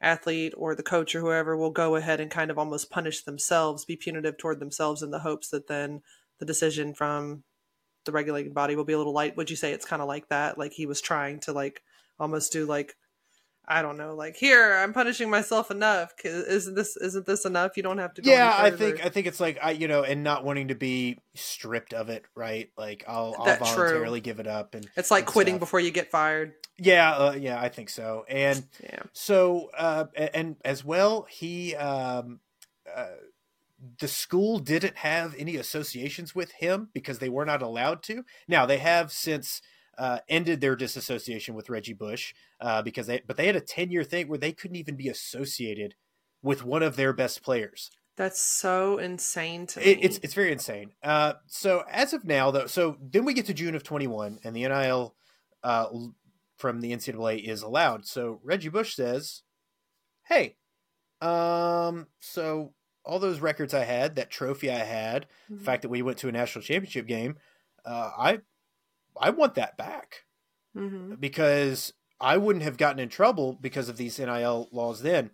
athlete 0.00 0.52
or 0.56 0.74
the 0.74 0.82
coach 0.82 1.14
or 1.14 1.20
whoever 1.20 1.56
will 1.56 1.70
go 1.70 1.96
ahead 1.96 2.20
and 2.20 2.30
kind 2.30 2.50
of 2.50 2.58
almost 2.58 2.90
punish 2.90 3.22
themselves, 3.22 3.84
be 3.84 3.96
punitive 3.96 4.36
toward 4.36 4.60
themselves 4.60 5.02
in 5.02 5.10
the 5.10 5.20
hopes 5.20 5.48
that 5.50 5.66
then 5.66 6.02
the 6.38 6.46
decision 6.46 6.94
from 6.94 7.44
the 8.04 8.12
regulating 8.12 8.52
body 8.52 8.76
will 8.76 8.84
be 8.84 8.92
a 8.92 8.98
little 8.98 9.14
light. 9.14 9.36
Would 9.36 9.50
you 9.50 9.56
say 9.56 9.72
it's 9.72 9.86
kind 9.86 10.02
of 10.02 10.08
like 10.08 10.28
that? 10.28 10.58
Like 10.58 10.72
he 10.72 10.86
was 10.86 11.00
trying 11.00 11.40
to 11.40 11.52
like 11.52 11.82
almost 12.18 12.52
do 12.52 12.66
like 12.66 12.96
I 13.66 13.82
don't 13.82 13.96
know, 13.96 14.14
like 14.14 14.36
here 14.36 14.74
I'm 14.74 14.92
punishing 14.92 15.30
myself 15.30 15.70
enough. 15.70 16.14
Cause 16.22 16.32
Isn't 16.32 16.74
this 16.74 16.96
isn't 16.96 17.26
this 17.26 17.44
enough? 17.44 17.76
You 17.76 17.82
don't 17.82 17.98
have 17.98 18.14
to. 18.14 18.22
yeah, 18.24 18.54
I 18.56 18.70
think 18.70 19.04
I 19.04 19.08
think 19.08 19.26
it's 19.26 19.40
like 19.40 19.58
I 19.62 19.72
you 19.72 19.88
know, 19.88 20.02
and 20.02 20.22
not 20.22 20.44
wanting 20.44 20.68
to 20.68 20.74
be 20.74 21.18
stripped 21.34 21.94
of 21.94 22.08
it, 22.08 22.24
right? 22.34 22.70
Like 22.76 23.04
I'll 23.08 23.34
I'll 23.38 23.56
voluntarily 23.56 24.20
true. 24.20 24.24
give 24.24 24.40
it 24.40 24.46
up, 24.46 24.74
and 24.74 24.88
it's 24.96 25.10
like 25.10 25.22
and 25.22 25.32
quitting 25.32 25.54
stuff. 25.54 25.60
before 25.60 25.80
you 25.80 25.90
get 25.90 26.10
fired. 26.10 26.54
Yeah, 26.76 27.12
uh, 27.12 27.32
yeah, 27.32 27.60
I 27.60 27.68
think 27.68 27.88
so. 27.88 28.24
And 28.28 28.66
yeah. 28.82 29.02
so, 29.12 29.70
uh, 29.76 30.06
and 30.16 30.56
as 30.64 30.84
well, 30.84 31.26
he 31.30 31.76
um, 31.76 32.40
uh, 32.94 33.06
the 33.98 34.08
school 34.08 34.58
didn't 34.58 34.96
have 34.98 35.34
any 35.38 35.56
associations 35.56 36.34
with 36.34 36.52
him 36.52 36.88
because 36.92 37.18
they 37.18 37.28
were 37.28 37.44
not 37.44 37.62
allowed 37.62 38.02
to. 38.04 38.24
Now 38.48 38.66
they 38.66 38.78
have 38.78 39.12
since 39.12 39.60
uh, 39.98 40.18
ended 40.28 40.60
their 40.60 40.76
disassociation 40.76 41.54
with 41.54 41.70
Reggie 41.70 41.92
Bush 41.92 42.34
uh, 42.60 42.82
because 42.82 43.06
they, 43.06 43.22
but 43.26 43.36
they 43.36 43.46
had 43.46 43.56
a 43.56 43.60
ten 43.60 43.90
year 43.90 44.04
thing 44.04 44.28
where 44.28 44.38
they 44.38 44.52
couldn't 44.52 44.76
even 44.76 44.96
be 44.96 45.08
associated 45.08 45.94
with 46.42 46.64
one 46.64 46.82
of 46.82 46.96
their 46.96 47.12
best 47.12 47.42
players. 47.42 47.90
That's 48.16 48.40
so 48.40 48.98
insane 48.98 49.66
to 49.68 49.88
it, 49.88 49.98
It's 50.00 50.18
it's 50.22 50.34
very 50.34 50.52
insane. 50.52 50.92
Uh, 51.02 51.34
so 51.46 51.84
as 51.90 52.12
of 52.12 52.24
now, 52.24 52.50
though, 52.50 52.66
so 52.66 52.96
then 53.00 53.24
we 53.24 53.34
get 53.34 53.46
to 53.46 53.54
June 53.54 53.74
of 53.74 53.82
twenty 53.82 54.06
one, 54.06 54.38
and 54.44 54.54
the 54.54 54.68
NIL 54.68 55.14
uh, 55.62 55.86
from 56.56 56.80
the 56.80 56.92
NCAA 56.92 57.42
is 57.42 57.62
allowed. 57.62 58.06
So 58.06 58.40
Reggie 58.44 58.68
Bush 58.68 58.94
says, 58.94 59.42
"Hey, 60.28 60.56
um, 61.20 62.06
so 62.20 62.72
all 63.04 63.18
those 63.18 63.40
records 63.40 63.74
I 63.74 63.84
had, 63.84 64.16
that 64.16 64.30
trophy 64.30 64.70
I 64.70 64.78
had, 64.78 65.26
mm-hmm. 65.44 65.58
the 65.58 65.64
fact 65.64 65.82
that 65.82 65.88
we 65.88 66.02
went 66.02 66.18
to 66.18 66.28
a 66.28 66.32
national 66.32 66.62
championship 66.62 67.06
game, 67.06 67.36
uh, 67.84 68.10
I 68.16 68.38
I 69.20 69.30
want 69.30 69.54
that 69.54 69.76
back 69.76 70.24
mm-hmm. 70.76 71.14
because 71.14 71.92
I 72.20 72.36
wouldn't 72.36 72.64
have 72.64 72.76
gotten 72.76 73.00
in 73.00 73.08
trouble 73.08 73.58
because 73.60 73.88
of 73.88 73.96
these 73.96 74.18
NIL 74.18 74.68
laws 74.72 75.02
then. 75.02 75.30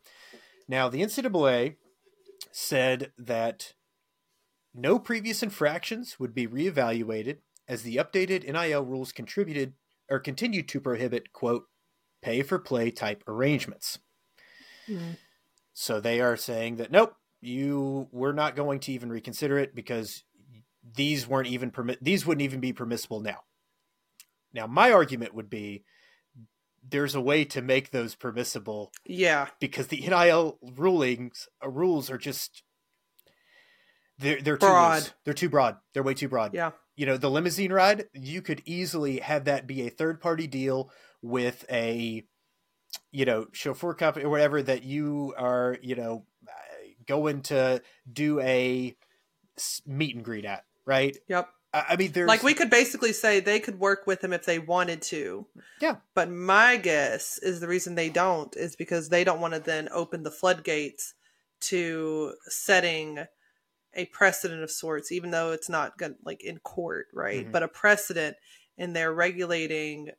Now, 0.69 0.89
the 0.89 1.03
NCAA 1.03 1.77
said 2.53 3.13
that 3.19 3.75
no 4.75 4.99
previous 4.99 5.43
infractions 5.43 6.19
would 6.19 6.35
be 6.35 6.47
reevaluated 6.47 7.39
as 7.69 7.83
the 7.83 7.97
updated 7.97 8.45
NIL 8.51 8.85
rules 8.85 9.13
contributed 9.13 9.75
or 10.09 10.19
continued 10.19 10.69
to 10.69 10.81
prohibit, 10.81 11.33
quote, 11.33 11.65
pay 12.23 12.43
for 12.43 12.59
play 12.59 12.91
type 12.91 13.23
arrangements. 13.27 13.99
Mm. 14.89 15.17
So 15.73 16.01
they 16.01 16.21
are 16.21 16.37
saying 16.37 16.77
that, 16.77 16.91
nope, 16.91 17.15
you 17.41 18.09
we're 18.13 18.33
not 18.33 18.57
going 18.57 18.81
to 18.81 18.93
even 18.93 19.11
reconsider 19.11 19.59
it 19.59 19.75
because 19.75 20.25
these 20.97 21.27
weren't 21.27 21.49
even 21.49 21.71
permit 21.71 22.03
these 22.03 22.27
wouldn't 22.27 22.43
even 22.43 22.61
be 22.61 22.73
permissible 22.73 23.21
now. 23.21 23.41
Now, 24.53 24.67
my 24.67 24.93
argument 24.93 25.35
would 25.35 25.51
be 25.51 25.85
there's 26.89 27.15
a 27.15 27.21
way 27.21 27.45
to 27.45 27.63
make 27.63 27.91
those 27.91 28.15
permissible. 28.15 28.93
Yeah. 29.05 29.49
Because 29.61 29.89
the 29.89 30.01
NIL 30.01 30.59
rulings 30.77 31.49
uh, 31.65 31.69
rules 31.69 32.11
are 32.11 32.19
just 32.19 32.63
they're 34.19 34.41
they're 34.41 34.57
broad. 34.57 34.95
too 34.95 35.01
loose. 35.01 35.15
They're 35.25 35.35
too 35.35 35.49
broad. 35.49 35.77
They're 35.93 36.03
way 36.03 36.15
too 36.15 36.29
broad. 36.29 36.55
Yeah. 36.55 36.71
You 36.97 37.07
know, 37.07 37.17
the 37.17 37.31
limousine 37.31 37.73
ride, 37.73 38.07
you 38.13 38.43
could 38.43 38.63
easily 38.67 39.21
have 39.21 39.45
that 39.45 39.67
be 39.67 39.87
a 39.87 39.91
third 39.91 40.21
party 40.21 40.47
deal 40.47 40.91
with 41.23 41.65
a 41.71 42.25
you 43.13 43.25
know, 43.25 43.47
chauffeur 43.53 43.95
company 43.95 44.25
or 44.25 44.31
whatever 44.31 44.63
that 44.63 44.83
you 44.85 45.35
are, 45.37 45.77
you 45.83 45.95
know, 45.95 46.25
going 47.07 47.43
to 47.43 47.83
do 48.11 48.41
a 48.41 48.97
meet 49.87 50.15
and 50.15 50.25
greet 50.25 50.45
at, 50.45 50.65
right? 50.87 51.17
Yep. 51.29 51.49
I 51.73 51.97
mean, 51.97 52.11
there's 52.13 52.27
like 52.27 52.43
we 52.43 52.55
could 52.55 52.71
basically 52.71 53.13
say 53.13 53.39
they 53.39 53.61
could 53.61 53.79
work 53.79 54.07
with 54.07 54.25
him 54.25 54.33
if 54.33 54.45
they 54.45 54.59
wanted 54.59 55.03
to. 55.03 55.47
Yeah. 55.81 55.97
But 56.15 56.29
my 56.31 56.77
guess 56.77 57.39
is 57.39 57.61
the 57.61 57.69
reason 57.69 57.95
they 57.95 58.09
don't 58.09 58.55
is 58.57 58.75
because 58.75 59.09
they 59.09 59.23
don't 59.23 59.41
want 59.41 59.55
to 59.55 59.61
then 59.61 59.89
open 59.93 60.25
the 60.25 60.33
floodgates 60.33 61.15
to 61.61 62.35
setting 62.45 63.25
a 63.95 64.07
precedent 64.07 64.63
of 64.63 64.71
sorts, 64.71 65.13
even 65.13 65.31
though 65.31 65.53
it's 65.53 65.69
not 65.69 65.97
gonna, 65.97 66.15
like 66.25 66.43
in 66.43 66.59
court, 66.59 67.07
right? 67.13 67.43
Mm-hmm. 67.43 67.53
But 67.53 67.63
a 67.63 67.69
precedent, 67.69 68.37
and 68.77 68.95
they're 68.95 69.13
regulating 69.13 70.11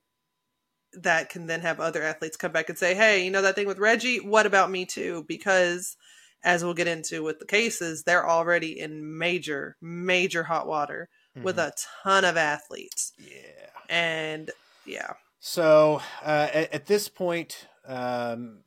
that 0.93 1.29
can 1.29 1.47
then 1.47 1.61
have 1.61 1.79
other 1.79 2.03
athletes 2.03 2.37
come 2.37 2.53
back 2.53 2.69
and 2.69 2.77
say, 2.77 2.95
"Hey, 2.95 3.25
you 3.25 3.31
know 3.31 3.41
that 3.41 3.55
thing 3.55 3.67
with 3.67 3.79
Reggie? 3.79 4.19
What 4.19 4.45
about 4.45 4.71
me 4.71 4.85
too?" 4.85 5.25
Because 5.27 5.97
as 6.43 6.63
we'll 6.63 6.73
get 6.73 6.87
into 6.87 7.23
with 7.23 7.39
the 7.39 7.45
cases, 7.45 8.03
they're 8.03 8.27
already 8.27 8.79
in 8.79 9.17
major, 9.17 9.75
major 9.81 10.43
hot 10.43 10.65
water 10.65 11.09
mm-hmm. 11.35 11.43
with 11.43 11.57
a 11.57 11.73
ton 12.03 12.25
of 12.25 12.37
athletes. 12.37 13.13
Yeah. 13.17 13.69
And 13.89 14.51
yeah. 14.85 15.13
So 15.39 16.01
uh, 16.23 16.47
at, 16.53 16.73
at, 16.73 16.85
this 16.85 17.09
point, 17.09 17.67
um, 17.87 18.59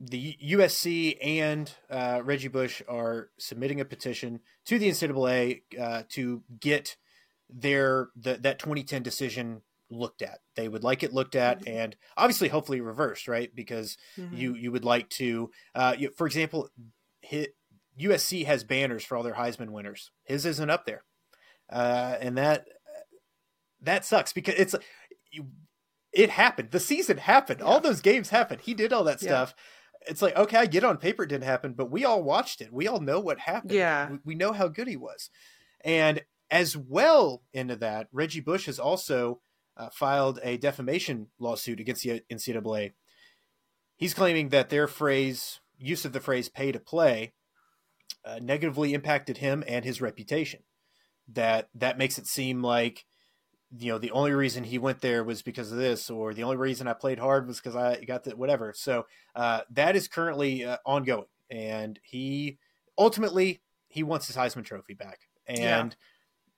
the 0.00 0.36
USC 0.44 1.16
and 1.22 1.70
uh, 1.88 2.20
Reggie 2.24 2.48
Bush 2.48 2.82
are 2.88 3.30
submitting 3.38 3.80
a 3.80 3.84
petition 3.84 4.40
to 4.66 4.78
the 4.78 4.88
NCAA 4.88 5.62
uh, 5.80 6.02
to 6.10 6.42
get 6.60 6.96
their 7.48 8.08
the, 8.16 8.34
that 8.34 8.58
2010 8.58 9.02
decision 9.02 9.62
looked 9.90 10.22
at. 10.22 10.40
They 10.56 10.68
would 10.68 10.84
like 10.84 11.02
it 11.02 11.12
looked 11.12 11.36
at, 11.36 11.60
mm-hmm. 11.60 11.76
and 11.76 11.96
obviously, 12.16 12.48
hopefully, 12.48 12.80
reversed, 12.80 13.28
right? 13.28 13.54
Because 13.54 13.96
mm-hmm. 14.18 14.36
you 14.36 14.54
you 14.54 14.72
would 14.72 14.84
like 14.84 15.08
to, 15.10 15.50
uh, 15.74 15.94
you, 15.96 16.10
for 16.16 16.26
example, 16.26 16.68
hit, 17.20 17.54
USC 18.00 18.44
has 18.46 18.64
banners 18.64 19.04
for 19.04 19.16
all 19.16 19.22
their 19.22 19.34
Heisman 19.34 19.70
winners. 19.70 20.10
His 20.24 20.44
isn't 20.46 20.70
up 20.70 20.84
there, 20.84 21.04
uh, 21.70 22.16
and 22.20 22.36
that 22.38 22.66
that 23.82 24.04
sucks 24.04 24.32
because 24.32 24.54
it's 24.56 24.74
you, 25.30 25.46
it 26.12 26.30
happened. 26.30 26.70
The 26.70 26.80
season 26.80 27.18
happened. 27.18 27.60
Yeah. 27.60 27.66
All 27.66 27.80
those 27.80 28.00
games 28.00 28.30
happened. 28.30 28.62
He 28.62 28.74
did 28.74 28.92
all 28.92 29.04
that 29.04 29.22
yeah. 29.22 29.28
stuff. 29.28 29.54
It's 30.06 30.22
like 30.22 30.36
okay, 30.36 30.58
I 30.58 30.66
get 30.66 30.84
on 30.84 30.98
paper 30.98 31.22
it 31.22 31.28
didn't 31.28 31.44
happen, 31.44 31.72
but 31.72 31.90
we 31.90 32.04
all 32.04 32.22
watched 32.22 32.60
it. 32.60 32.72
We 32.72 32.86
all 32.86 33.00
know 33.00 33.20
what 33.20 33.38
happened. 33.40 33.72
Yeah, 33.72 34.10
we, 34.10 34.18
we 34.24 34.34
know 34.34 34.52
how 34.52 34.68
good 34.68 34.88
he 34.88 34.96
was, 34.96 35.30
and 35.84 36.22
as 36.50 36.76
well 36.76 37.42
into 37.52 37.76
that, 37.76 38.08
Reggie 38.12 38.40
Bush 38.40 38.66
has 38.66 38.78
also 38.78 39.40
uh, 39.76 39.88
filed 39.90 40.38
a 40.42 40.56
defamation 40.56 41.28
lawsuit 41.38 41.80
against 41.80 42.02
the 42.02 42.22
NCAA. 42.30 42.92
He's 43.96 44.14
claiming 44.14 44.50
that 44.50 44.70
their 44.70 44.86
phrase, 44.86 45.60
use 45.78 46.04
of 46.04 46.12
the 46.12 46.20
phrase 46.20 46.48
pay 46.48 46.72
to 46.72 46.78
play, 46.78 47.32
uh, 48.24 48.38
negatively 48.42 48.94
impacted 48.94 49.38
him 49.38 49.64
and 49.66 49.84
his 49.84 50.00
reputation. 50.00 50.62
That 51.32 51.68
that 51.74 51.98
makes 51.98 52.18
it 52.18 52.26
seem 52.26 52.62
like 52.62 53.04
you 53.78 53.92
know 53.92 53.98
the 53.98 54.10
only 54.10 54.32
reason 54.32 54.64
he 54.64 54.78
went 54.78 55.00
there 55.00 55.24
was 55.24 55.42
because 55.42 55.72
of 55.72 55.78
this 55.78 56.10
or 56.10 56.34
the 56.34 56.42
only 56.42 56.56
reason 56.56 56.86
i 56.86 56.92
played 56.92 57.18
hard 57.18 57.46
was 57.46 57.58
because 57.58 57.74
i 57.74 58.02
got 58.04 58.24
the 58.24 58.36
whatever. 58.36 58.72
So 58.76 59.06
uh, 59.34 59.60
that 59.70 59.96
is 59.96 60.08
currently 60.08 60.64
uh, 60.64 60.78
ongoing. 60.84 61.26
And 61.50 61.98
he 62.02 62.58
ultimately 62.96 63.62
he 63.88 64.02
wants 64.02 64.26
his 64.26 64.36
heisman 64.36 64.64
trophy 64.64 64.94
back. 64.94 65.20
And 65.46 65.96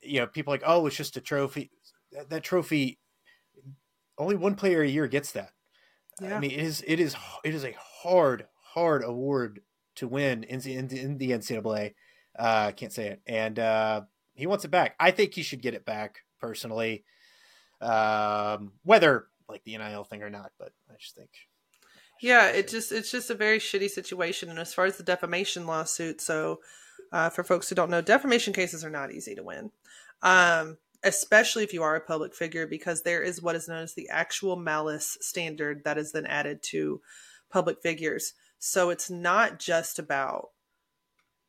yeah. 0.02 0.10
you 0.10 0.20
know 0.20 0.26
people 0.26 0.52
like 0.52 0.62
oh 0.66 0.86
it's 0.86 0.96
just 0.96 1.16
a 1.16 1.20
trophy. 1.20 1.70
That, 2.12 2.30
that, 2.30 2.42
trophy 2.44 2.98
only 4.16 4.36
one 4.36 4.54
player 4.54 4.82
a 4.82 4.88
year 4.88 5.06
gets 5.06 5.32
that. 5.32 5.50
Yeah. 6.20 6.36
i 6.36 6.40
mean 6.40 6.50
it 6.50 6.60
is 6.60 6.82
it 6.86 6.98
is 6.98 7.14
it 7.44 7.54
is 7.54 7.64
a 7.64 7.76
hard 8.02 8.46
hard 8.72 9.04
award 9.04 9.60
to 9.96 10.08
win 10.08 10.44
in, 10.44 10.60
in, 10.66 10.88
in 10.96 11.18
the 11.18 11.30
ncaa 11.30 11.94
uh, 12.38 12.66
i 12.68 12.72
can't 12.72 12.92
say 12.92 13.08
it. 13.08 13.22
And 13.26 13.58
uh, 13.58 14.02
he 14.36 14.46
wants 14.46 14.64
it 14.64 14.70
back 14.70 14.94
i 15.00 15.10
think 15.10 15.34
he 15.34 15.42
should 15.42 15.62
get 15.62 15.74
it 15.74 15.84
back 15.84 16.22
personally. 16.40 17.04
Um, 17.80 18.72
whether 18.84 19.26
like 19.48 19.64
the 19.64 19.76
NIL 19.76 20.04
thing 20.04 20.22
or 20.22 20.30
not, 20.30 20.52
but 20.58 20.72
I 20.90 20.94
just 20.98 21.14
think. 21.14 21.30
yeah, 22.20 22.48
it 22.48 22.68
just 22.68 22.92
it's 22.92 23.10
just 23.10 23.30
a 23.30 23.34
very 23.34 23.58
shitty 23.58 23.90
situation. 23.90 24.48
And 24.48 24.58
as 24.58 24.74
far 24.74 24.86
as 24.86 24.96
the 24.96 25.02
defamation 25.02 25.66
lawsuit, 25.66 26.20
so 26.20 26.60
uh, 27.12 27.30
for 27.30 27.44
folks 27.44 27.68
who 27.68 27.74
don't 27.74 27.90
know, 27.90 28.00
defamation 28.00 28.52
cases 28.52 28.84
are 28.84 28.90
not 28.90 29.12
easy 29.12 29.34
to 29.34 29.42
win, 29.42 29.70
um, 30.22 30.78
especially 31.04 31.64
if 31.64 31.72
you 31.72 31.82
are 31.82 31.96
a 31.96 32.00
public 32.00 32.34
figure, 32.34 32.66
because 32.66 33.02
there 33.02 33.22
is 33.22 33.42
what 33.42 33.56
is 33.56 33.68
known 33.68 33.82
as 33.82 33.94
the 33.94 34.08
actual 34.08 34.56
malice 34.56 35.18
standard 35.20 35.84
that 35.84 35.98
is 35.98 36.12
then 36.12 36.26
added 36.26 36.62
to 36.62 37.00
public 37.50 37.80
figures. 37.82 38.32
So 38.58 38.90
it's 38.90 39.10
not 39.10 39.58
just 39.58 39.98
about 39.98 40.48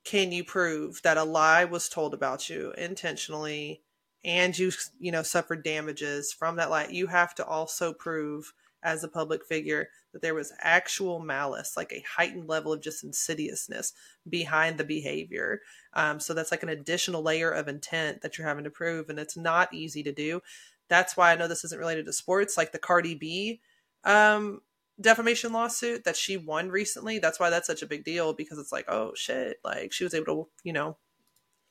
can 0.07 0.31
you 0.31 0.41
prove 0.41 1.01
that 1.01 1.17
a 1.17 1.23
lie 1.25 1.65
was 1.65 1.89
told 1.89 2.13
about 2.13 2.49
you 2.49 2.71
intentionally 2.77 3.81
and 4.23 4.57
you 4.57 4.71
you 4.99 5.11
know 5.11 5.21
suffered 5.21 5.65
damages 5.65 6.31
from 6.31 6.55
that 6.55 6.69
lie? 6.69 6.87
You 6.89 7.07
have 7.07 7.35
to 7.35 7.45
also 7.45 7.91
prove 7.91 8.53
as 8.81 9.03
a 9.03 9.09
public 9.09 9.45
figure 9.45 9.89
that 10.13 10.21
there 10.21 10.33
was 10.33 10.53
actual 10.61 11.19
malice 11.19 11.75
like 11.75 11.91
a 11.91 12.05
heightened 12.15 12.47
level 12.47 12.71
of 12.71 12.81
just 12.81 13.03
insidiousness 13.03 13.91
behind 14.29 14.77
the 14.77 14.85
behavior. 14.85 15.59
Um, 15.93 16.21
so 16.21 16.33
that's 16.33 16.51
like 16.51 16.63
an 16.63 16.69
additional 16.69 17.21
layer 17.21 17.51
of 17.51 17.67
intent 17.67 18.21
that 18.21 18.37
you're 18.37 18.47
having 18.47 18.63
to 18.63 18.69
prove 18.69 19.09
and 19.09 19.19
it's 19.19 19.35
not 19.35 19.73
easy 19.73 20.03
to 20.03 20.13
do. 20.13 20.39
That's 20.87 21.17
why 21.17 21.33
i 21.33 21.35
know 21.35 21.49
this 21.49 21.65
isn't 21.65 21.79
related 21.79 22.05
to 22.05 22.13
sports 22.13 22.55
like 22.55 22.71
the 22.71 22.79
cardi 22.79 23.13
b 23.13 23.59
um, 24.05 24.61
defamation 24.99 25.53
lawsuit 25.53 26.03
that 26.05 26.17
she 26.17 26.37
won 26.37 26.69
recently 26.69 27.19
that's 27.19 27.39
why 27.39 27.49
that's 27.51 27.67
such 27.67 27.83
a 27.83 27.87
big 27.87 28.03
deal 28.03 28.33
because 28.33 28.57
it's 28.57 28.71
like 28.71 28.85
oh 28.87 29.11
shit 29.15 29.57
like 29.63 29.93
she 29.93 30.03
was 30.03 30.13
able 30.13 30.25
to 30.25 30.47
you 30.63 30.73
know 30.73 30.97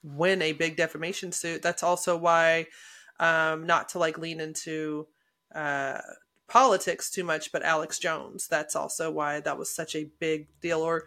win 0.07 0.43
a 0.43 0.53
big 0.53 0.77
defamation 0.77 1.33
suit. 1.33 1.63
That's 1.63 1.83
also 1.83 2.17
why, 2.17 2.67
um, 3.19 3.67
not 3.67 3.91
to 3.91 3.99
like 3.99 4.19
lean 4.19 4.41
into 4.41 5.07
uh, 5.55 5.99
politics 6.49 7.11
too 7.11 7.25
much, 7.25 7.53
but 7.53 7.63
Alex 7.63 7.99
Jones. 7.99 8.47
That's 8.49 8.77
also 8.77 9.11
why 9.11 9.41
that 9.41 9.59
was 9.59 9.71
such 9.71 9.95
a 9.95 10.09
big 10.21 10.49
deal. 10.61 10.81
Or 10.81 11.05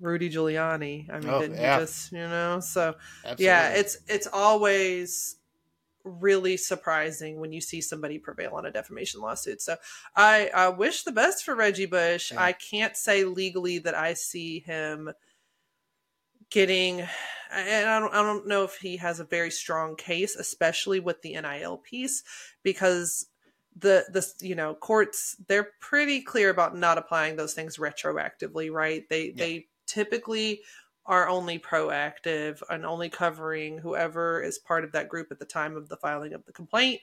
Rudy 0.00 0.30
Giuliani. 0.30 1.10
I 1.10 1.20
mean, 1.20 1.30
oh, 1.30 1.42
yeah. 1.42 1.80
just 1.80 2.12
you 2.12 2.18
know? 2.18 2.60
So 2.60 2.94
Absolutely. 3.24 3.44
yeah, 3.44 3.68
it's 3.70 3.98
it's 4.06 4.28
always 4.32 5.35
really 6.06 6.56
surprising 6.56 7.40
when 7.40 7.52
you 7.52 7.60
see 7.60 7.80
somebody 7.80 8.18
prevail 8.18 8.52
on 8.54 8.66
a 8.66 8.70
defamation 8.70 9.20
lawsuit. 9.20 9.60
So 9.60 9.76
I, 10.14 10.50
I 10.54 10.68
wish 10.68 11.02
the 11.02 11.12
best 11.12 11.44
for 11.44 11.54
Reggie 11.54 11.86
Bush. 11.86 12.32
Yeah. 12.32 12.42
I 12.42 12.52
can't 12.52 12.96
say 12.96 13.24
legally 13.24 13.78
that 13.78 13.94
I 13.94 14.14
see 14.14 14.60
him 14.60 15.10
getting 16.50 17.06
and 17.50 17.88
I 17.88 17.98
don't, 17.98 18.14
I 18.14 18.22
don't 18.22 18.46
know 18.46 18.64
if 18.64 18.76
he 18.76 18.96
has 18.98 19.20
a 19.20 19.24
very 19.24 19.50
strong 19.50 19.96
case 19.96 20.36
especially 20.36 21.00
with 21.00 21.20
the 21.22 21.32
NIL 21.40 21.78
piece 21.78 22.22
because 22.62 23.26
the 23.76 24.04
the 24.12 24.26
you 24.40 24.54
know 24.54 24.74
courts 24.74 25.36
they're 25.48 25.70
pretty 25.80 26.20
clear 26.20 26.50
about 26.50 26.76
not 26.76 26.98
applying 26.98 27.36
those 27.36 27.52
things 27.52 27.76
retroactively 27.78 28.70
right 28.72 29.08
they 29.10 29.26
yeah. 29.26 29.32
they 29.36 29.66
typically 29.86 30.60
are 31.06 31.28
only 31.28 31.58
proactive 31.58 32.62
and 32.68 32.84
only 32.84 33.08
covering 33.08 33.78
whoever 33.78 34.42
is 34.42 34.58
part 34.58 34.84
of 34.84 34.92
that 34.92 35.08
group 35.08 35.28
at 35.30 35.38
the 35.38 35.44
time 35.44 35.76
of 35.76 35.88
the 35.88 35.96
filing 35.96 36.32
of 36.32 36.44
the 36.44 36.52
complaint 36.52 37.00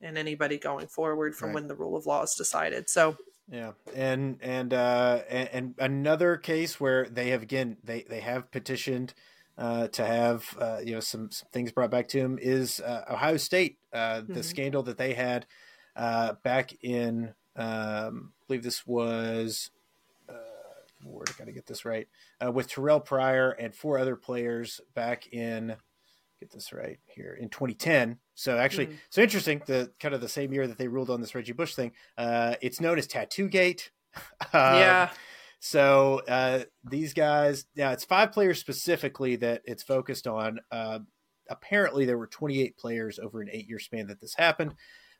and 0.00 0.18
anybody 0.18 0.58
going 0.58 0.86
forward 0.86 1.34
from 1.34 1.48
right. 1.48 1.54
when 1.54 1.68
the 1.68 1.74
rule 1.74 1.96
of 1.96 2.06
law 2.06 2.22
is 2.22 2.34
decided 2.34 2.88
so 2.88 3.16
yeah, 3.50 3.72
and 3.94 4.38
and 4.40 4.72
uh, 4.72 5.20
and, 5.28 5.48
and, 5.52 5.74
another 5.78 6.36
case 6.36 6.80
where 6.80 7.06
they 7.06 7.28
have 7.30 7.42
again 7.42 7.76
they 7.84 8.02
they 8.08 8.20
have 8.20 8.50
petitioned 8.50 9.12
uh, 9.58 9.88
to 9.88 10.04
have 10.04 10.56
uh, 10.58 10.80
you 10.82 10.94
know 10.94 11.00
some, 11.00 11.30
some 11.30 11.48
things 11.52 11.70
brought 11.70 11.90
back 11.90 12.08
to 12.08 12.18
him 12.18 12.38
is 12.40 12.80
uh, 12.80 13.04
Ohio 13.10 13.36
State 13.36 13.78
uh, 13.92 14.20
the 14.20 14.26
mm-hmm. 14.26 14.40
scandal 14.40 14.82
that 14.84 14.96
they 14.96 15.12
had 15.12 15.44
uh, 15.94 16.32
back 16.42 16.74
in 16.82 17.34
um, 17.56 18.32
I 18.40 18.44
believe 18.48 18.62
this 18.62 18.86
was 18.86 19.70
where 21.12 21.24
I 21.28 21.38
got 21.38 21.46
to 21.46 21.52
get 21.52 21.66
this 21.66 21.84
right 21.84 22.08
uh, 22.44 22.50
with 22.50 22.68
Terrell 22.68 23.00
Pryor 23.00 23.50
and 23.50 23.74
four 23.74 23.98
other 23.98 24.16
players 24.16 24.80
back 24.94 25.32
in 25.32 25.76
get 26.40 26.50
this 26.50 26.72
right 26.72 26.98
here 27.06 27.38
in 27.40 27.48
2010 27.48 28.18
so 28.34 28.58
actually, 28.58 28.86
mm-hmm. 28.86 28.96
so 29.10 29.22
interesting. 29.22 29.62
The 29.64 29.92
kind 30.00 30.14
of 30.14 30.20
the 30.20 30.28
same 30.28 30.52
year 30.52 30.66
that 30.66 30.76
they 30.76 30.88
ruled 30.88 31.10
on 31.10 31.20
this 31.20 31.34
Reggie 31.34 31.52
Bush 31.52 31.74
thing. 31.74 31.92
Uh, 32.18 32.56
it's 32.60 32.80
known 32.80 32.98
as 32.98 33.06
Tattoo 33.06 33.48
Gate. 33.48 33.90
um, 34.16 34.20
yeah. 34.52 35.10
So 35.60 36.20
uh, 36.28 36.64
these 36.84 37.14
guys, 37.14 37.64
yeah, 37.74 37.92
it's 37.92 38.04
five 38.04 38.32
players 38.32 38.58
specifically 38.58 39.36
that 39.36 39.62
it's 39.64 39.82
focused 39.82 40.26
on. 40.26 40.60
Uh, 40.70 41.00
apparently, 41.48 42.04
there 42.04 42.18
were 42.18 42.26
28 42.26 42.76
players 42.76 43.18
over 43.18 43.40
an 43.40 43.48
eight-year 43.50 43.78
span 43.78 44.08
that 44.08 44.20
this 44.20 44.34
happened, 44.34 44.74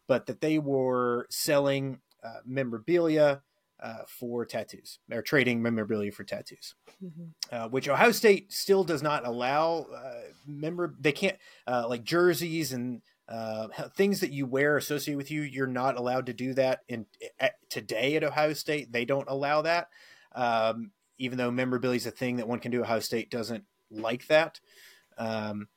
but 0.07 0.27
that 0.27 0.40
they 0.40 0.59
were 0.59 1.27
selling 1.31 2.01
uh, 2.23 2.40
memorabilia 2.44 3.42
uh, 3.80 4.04
for 4.06 4.44
tattoos 4.44 4.98
or 5.12 5.22
trading 5.22 5.62
memorabilia 5.62 6.12
for 6.12 6.24
tattoos, 6.24 6.74
mm-hmm. 7.04 7.24
uh, 7.50 7.68
which 7.68 7.88
Ohio 7.88 8.12
State 8.12 8.52
still 8.52 8.84
does 8.84 9.02
not 9.02 9.26
allow. 9.26 9.87
Uh, 9.94 10.20
member, 10.46 10.94
they 10.98 11.12
can't 11.12 11.37
uh, 11.66 11.87
like 11.88 12.04
jerseys 12.04 12.72
and 12.72 13.02
uh, 13.28 13.68
things 13.96 14.20
that 14.20 14.32
you 14.32 14.46
wear 14.46 14.76
associated 14.76 15.16
with 15.16 15.30
you. 15.30 15.42
You're 15.42 15.66
not 15.66 15.96
allowed 15.96 16.26
to 16.26 16.32
do 16.32 16.54
that. 16.54 16.80
In 16.88 17.06
at, 17.40 17.54
today 17.68 18.16
at 18.16 18.24
Ohio 18.24 18.52
State, 18.52 18.92
they 18.92 19.04
don't 19.04 19.28
allow 19.28 19.62
that. 19.62 19.88
Um, 20.34 20.92
even 21.18 21.38
though 21.38 21.50
memorabilia 21.50 21.96
is 21.96 22.06
a 22.06 22.10
thing 22.10 22.37
that 22.37 22.48
one 22.48 22.58
can 22.58 22.70
do, 22.70 22.82
Ohio 22.82 23.00
State 23.00 23.30
doesn't 23.30 23.64
like 23.90 24.26
that. 24.26 24.60
Um, 25.16 25.68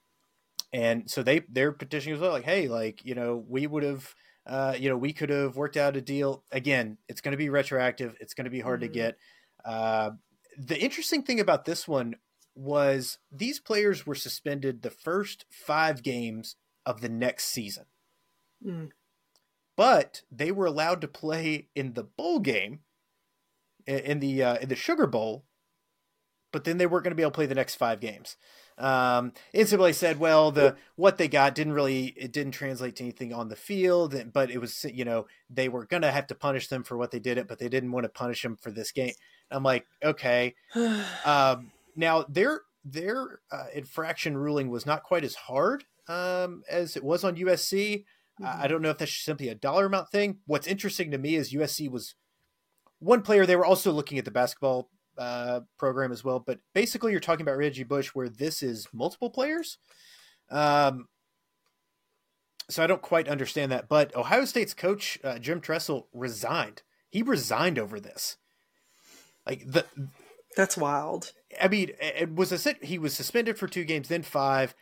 and 0.73 1.09
so 1.09 1.23
they 1.23 1.41
they're 1.49 1.71
petitioning 1.71 2.15
as 2.15 2.21
well, 2.21 2.31
like, 2.31 2.43
hey, 2.43 2.67
like 2.67 3.05
you 3.05 3.15
know, 3.15 3.43
we 3.47 3.67
would 3.67 3.83
have 3.83 4.13
uh, 4.47 4.75
you 4.79 4.89
know, 4.89 4.97
we 4.97 5.13
could 5.13 5.29
have 5.29 5.55
worked 5.55 5.77
out 5.77 5.97
a 5.97 6.01
deal. 6.01 6.43
Again, 6.51 6.97
it's 7.09 7.21
going 7.21 7.33
to 7.33 7.37
be 7.37 7.49
retroactive. 7.49 8.15
It's 8.19 8.33
going 8.33 8.45
to 8.45 8.51
be 8.51 8.61
hard 8.61 8.81
mm-hmm. 8.81 8.93
to 8.93 8.99
get. 8.99 9.17
Uh, 9.65 10.11
the 10.57 10.79
interesting 10.79 11.23
thing 11.23 11.39
about 11.39 11.65
this 11.65 11.87
one 11.87 12.15
was 12.55 13.19
these 13.31 13.59
players 13.59 14.07
were 14.07 14.15
suspended 14.15 14.81
the 14.81 14.89
first 14.89 15.45
five 15.51 16.01
games 16.01 16.55
of 16.85 17.01
the 17.01 17.09
next 17.09 17.45
season. 17.45 17.85
Mm. 18.65 18.89
But 19.75 20.23
they 20.31 20.51
were 20.51 20.65
allowed 20.65 21.01
to 21.01 21.07
play 21.07 21.67
in 21.75 21.93
the 21.93 22.03
bowl 22.03 22.39
game, 22.39 22.79
in 23.85 24.19
the 24.19 24.43
uh, 24.43 24.55
in 24.55 24.69
the 24.69 24.75
Sugar 24.75 25.05
Bowl, 25.05 25.45
but 26.51 26.63
then 26.63 26.77
they 26.77 26.87
weren't 26.87 27.03
going 27.03 27.11
to 27.11 27.15
be 27.15 27.21
able 27.21 27.31
to 27.31 27.35
play 27.35 27.45
the 27.45 27.55
next 27.55 27.75
five 27.75 27.99
games. 27.99 28.37
Um, 28.77 29.33
NCAA 29.55 29.95
said, 29.95 30.19
well, 30.19 30.51
the 30.51 30.75
what 30.95 31.17
they 31.17 31.27
got 31.27 31.55
didn't 31.55 31.73
really 31.73 32.07
it 32.17 32.31
didn't 32.31 32.51
translate 32.51 32.95
to 32.97 33.03
anything 33.03 33.33
on 33.33 33.49
the 33.49 33.55
field, 33.55 34.15
but 34.31 34.51
it 34.51 34.59
was 34.59 34.85
you 34.93 35.03
know 35.03 35.25
they 35.49 35.67
were 35.67 35.85
gonna 35.85 36.11
have 36.11 36.27
to 36.27 36.35
punish 36.35 36.67
them 36.67 36.83
for 36.83 36.97
what 36.97 37.11
they 37.11 37.19
did 37.19 37.37
it, 37.37 37.47
but 37.47 37.59
they 37.59 37.69
didn't 37.69 37.91
want 37.91 38.03
to 38.03 38.09
punish 38.09 38.43
them 38.43 38.55
for 38.55 38.71
this 38.71 38.91
game. 38.91 39.13
I'm 39.49 39.63
like, 39.63 39.85
okay. 40.03 40.55
um, 41.25 41.71
now 41.95 42.23
their 42.29 42.61
their 42.85 43.39
uh, 43.51 43.65
infraction 43.73 44.37
ruling 44.37 44.69
was 44.69 44.85
not 44.85 45.03
quite 45.03 45.23
as 45.23 45.35
hard 45.35 45.83
um, 46.07 46.63
as 46.69 46.95
it 46.95 47.03
was 47.03 47.23
on 47.23 47.35
USC. 47.35 48.05
Mm-hmm. 48.39 48.61
I 48.63 48.67
don't 48.67 48.81
know 48.81 48.91
if 48.91 48.99
that's 48.99 49.15
simply 49.15 49.49
a 49.49 49.55
dollar 49.55 49.87
amount 49.87 50.11
thing. 50.11 50.37
What's 50.45 50.67
interesting 50.67 51.11
to 51.11 51.17
me 51.17 51.35
is 51.35 51.53
USC 51.53 51.89
was 51.89 52.15
one 52.99 53.21
player. 53.21 53.45
They 53.45 53.55
were 53.55 53.65
also 53.65 53.91
looking 53.91 54.17
at 54.17 54.25
the 54.25 54.31
basketball 54.31 54.89
uh, 55.17 55.61
program 55.77 56.11
as 56.11 56.23
well. 56.23 56.39
But 56.39 56.59
basically, 56.73 57.11
you're 57.11 57.19
talking 57.19 57.43
about 57.43 57.57
Reggie 57.57 57.83
Bush, 57.83 58.09
where 58.09 58.29
this 58.29 58.61
is 58.61 58.87
multiple 58.93 59.29
players. 59.29 59.77
Um, 60.49 61.07
so 62.69 62.83
I 62.83 62.87
don't 62.87 63.01
quite 63.01 63.27
understand 63.27 63.71
that. 63.71 63.87
But 63.87 64.15
Ohio 64.15 64.45
State's 64.45 64.73
coach 64.73 65.17
uh, 65.23 65.39
Jim 65.39 65.61
Tressel 65.61 66.07
resigned. 66.13 66.83
He 67.09 67.21
resigned 67.21 67.79
over 67.79 67.99
this. 67.99 68.37
Like 69.45 69.63
the 69.65 69.85
that's 70.55 70.75
wild. 70.75 71.31
I 71.61 71.67
mean, 71.67 71.91
it 71.99 72.33
was 72.35 72.51
a 72.51 72.75
he 72.81 72.97
was 72.99 73.13
suspended 73.13 73.57
for 73.57 73.67
two 73.67 73.85
games, 73.85 74.09
then 74.09 74.23
five. 74.23 74.75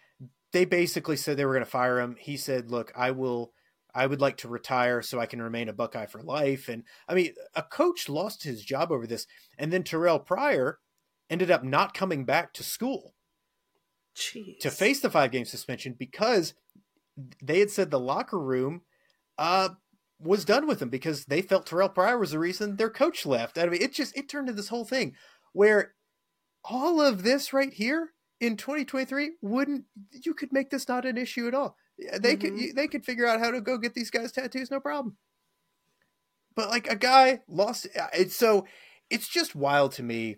They 0.51 0.65
basically 0.65 1.17
said 1.17 1.37
they 1.37 1.45
were 1.45 1.53
going 1.53 1.65
to 1.65 1.69
fire 1.69 1.99
him. 1.99 2.15
He 2.19 2.37
said, 2.37 2.71
"Look, 2.71 2.91
I 2.95 3.11
will 3.11 3.51
I 3.95 4.05
would 4.07 4.19
like 4.19 4.35
to 4.37 4.49
retire 4.49 5.01
so 5.01 5.19
I 5.19 5.25
can 5.25 5.41
remain 5.41 5.69
a 5.69 5.73
Buckeye 5.73 6.05
for 6.05 6.21
life. 6.21 6.67
And 6.67 6.83
I 7.07 7.15
mean, 7.15 7.33
a 7.55 7.63
coach 7.63 8.09
lost 8.09 8.43
his 8.43 8.61
job 8.61 8.91
over 8.91 9.07
this. 9.07 9.25
And 9.57 9.71
then 9.71 9.83
Terrell 9.83 10.19
Pryor 10.19 10.79
ended 11.29 11.49
up 11.49 11.63
not 11.63 11.93
coming 11.93 12.25
back 12.25 12.53
to 12.53 12.63
school 12.63 13.15
Jeez. 14.15 14.59
to 14.59 14.69
face 14.69 14.99
the 14.99 15.09
five 15.09 15.31
game 15.31 15.45
suspension 15.45 15.95
because 15.97 16.53
they 17.41 17.59
had 17.59 17.71
said 17.71 17.89
the 17.89 17.99
locker 17.99 18.39
room 18.39 18.81
uh, 19.37 19.69
was 20.19 20.43
done 20.43 20.67
with 20.67 20.81
him 20.81 20.89
because 20.89 21.25
they 21.25 21.41
felt 21.41 21.65
Terrell 21.65 21.89
Pryor 21.89 22.17
was 22.17 22.31
the 22.31 22.39
reason 22.39 22.75
their 22.75 22.89
coach 22.89 23.25
left. 23.25 23.57
I 23.57 23.65
mean, 23.67 23.81
it 23.81 23.93
just 23.93 24.15
it 24.17 24.27
turned 24.27 24.49
into 24.49 24.57
this 24.57 24.69
whole 24.69 24.85
thing 24.85 25.13
where 25.53 25.93
all 26.65 26.99
of 26.99 27.23
this 27.23 27.53
right 27.53 27.71
here 27.71 28.09
in 28.41 28.57
2023 28.57 29.35
wouldn't 29.41 29.85
you 30.11 30.33
could 30.33 30.51
make 30.51 30.69
this 30.69 30.89
not 30.89 31.05
an 31.05 31.17
issue 31.17 31.47
at 31.47 31.53
all 31.53 31.77
they 31.97 32.35
mm-hmm. 32.35 32.57
could 32.57 32.75
they 32.75 32.87
could 32.87 33.05
figure 33.05 33.25
out 33.25 33.39
how 33.39 33.51
to 33.51 33.61
go 33.61 33.77
get 33.77 33.93
these 33.93 34.11
guys 34.11 34.31
tattoos, 34.31 34.71
no 34.71 34.79
problem. 34.79 35.17
But 36.55 36.69
like 36.69 36.87
a 36.87 36.95
guy 36.95 37.41
lost, 37.47 37.87
it's 38.13 38.35
so 38.35 38.65
it's 39.09 39.27
just 39.27 39.55
wild 39.55 39.93
to 39.93 40.03
me 40.03 40.37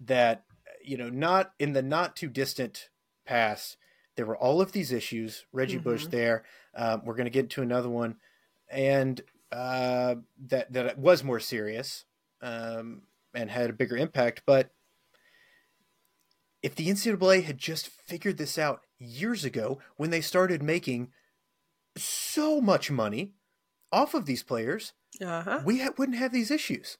that 0.00 0.44
you 0.84 0.96
know 0.96 1.08
not 1.08 1.52
in 1.58 1.72
the 1.72 1.82
not 1.82 2.16
too 2.16 2.28
distant 2.28 2.90
past 3.24 3.76
there 4.16 4.26
were 4.26 4.36
all 4.36 4.60
of 4.60 4.72
these 4.72 4.92
issues. 4.92 5.46
Reggie 5.52 5.76
mm-hmm. 5.76 5.84
Bush 5.84 6.06
there. 6.06 6.44
Um, 6.74 7.02
we're 7.04 7.14
going 7.14 7.26
to 7.26 7.30
get 7.30 7.44
into 7.44 7.62
another 7.62 7.88
one, 7.88 8.16
and 8.70 9.20
uh, 9.50 10.16
that 10.48 10.72
that 10.72 10.98
was 10.98 11.24
more 11.24 11.40
serious 11.40 12.04
um, 12.40 13.02
and 13.34 13.50
had 13.50 13.70
a 13.70 13.74
bigger 13.74 13.96
impact. 13.96 14.42
But 14.46 14.70
if 16.62 16.74
the 16.74 16.88
NCAA 16.88 17.44
had 17.44 17.58
just 17.58 17.88
figured 17.88 18.38
this 18.38 18.56
out 18.56 18.82
years 18.98 19.44
ago 19.44 19.80
when 19.96 20.10
they 20.10 20.20
started 20.20 20.62
making 20.62 21.10
so 21.96 22.60
much 22.60 22.90
money 22.90 23.32
off 23.90 24.14
of 24.14 24.26
these 24.26 24.42
players, 24.42 24.92
uh-huh. 25.20 25.60
we 25.64 25.80
ha- 25.80 25.92
wouldn't 25.98 26.18
have 26.18 26.32
these 26.32 26.50
issues. 26.50 26.98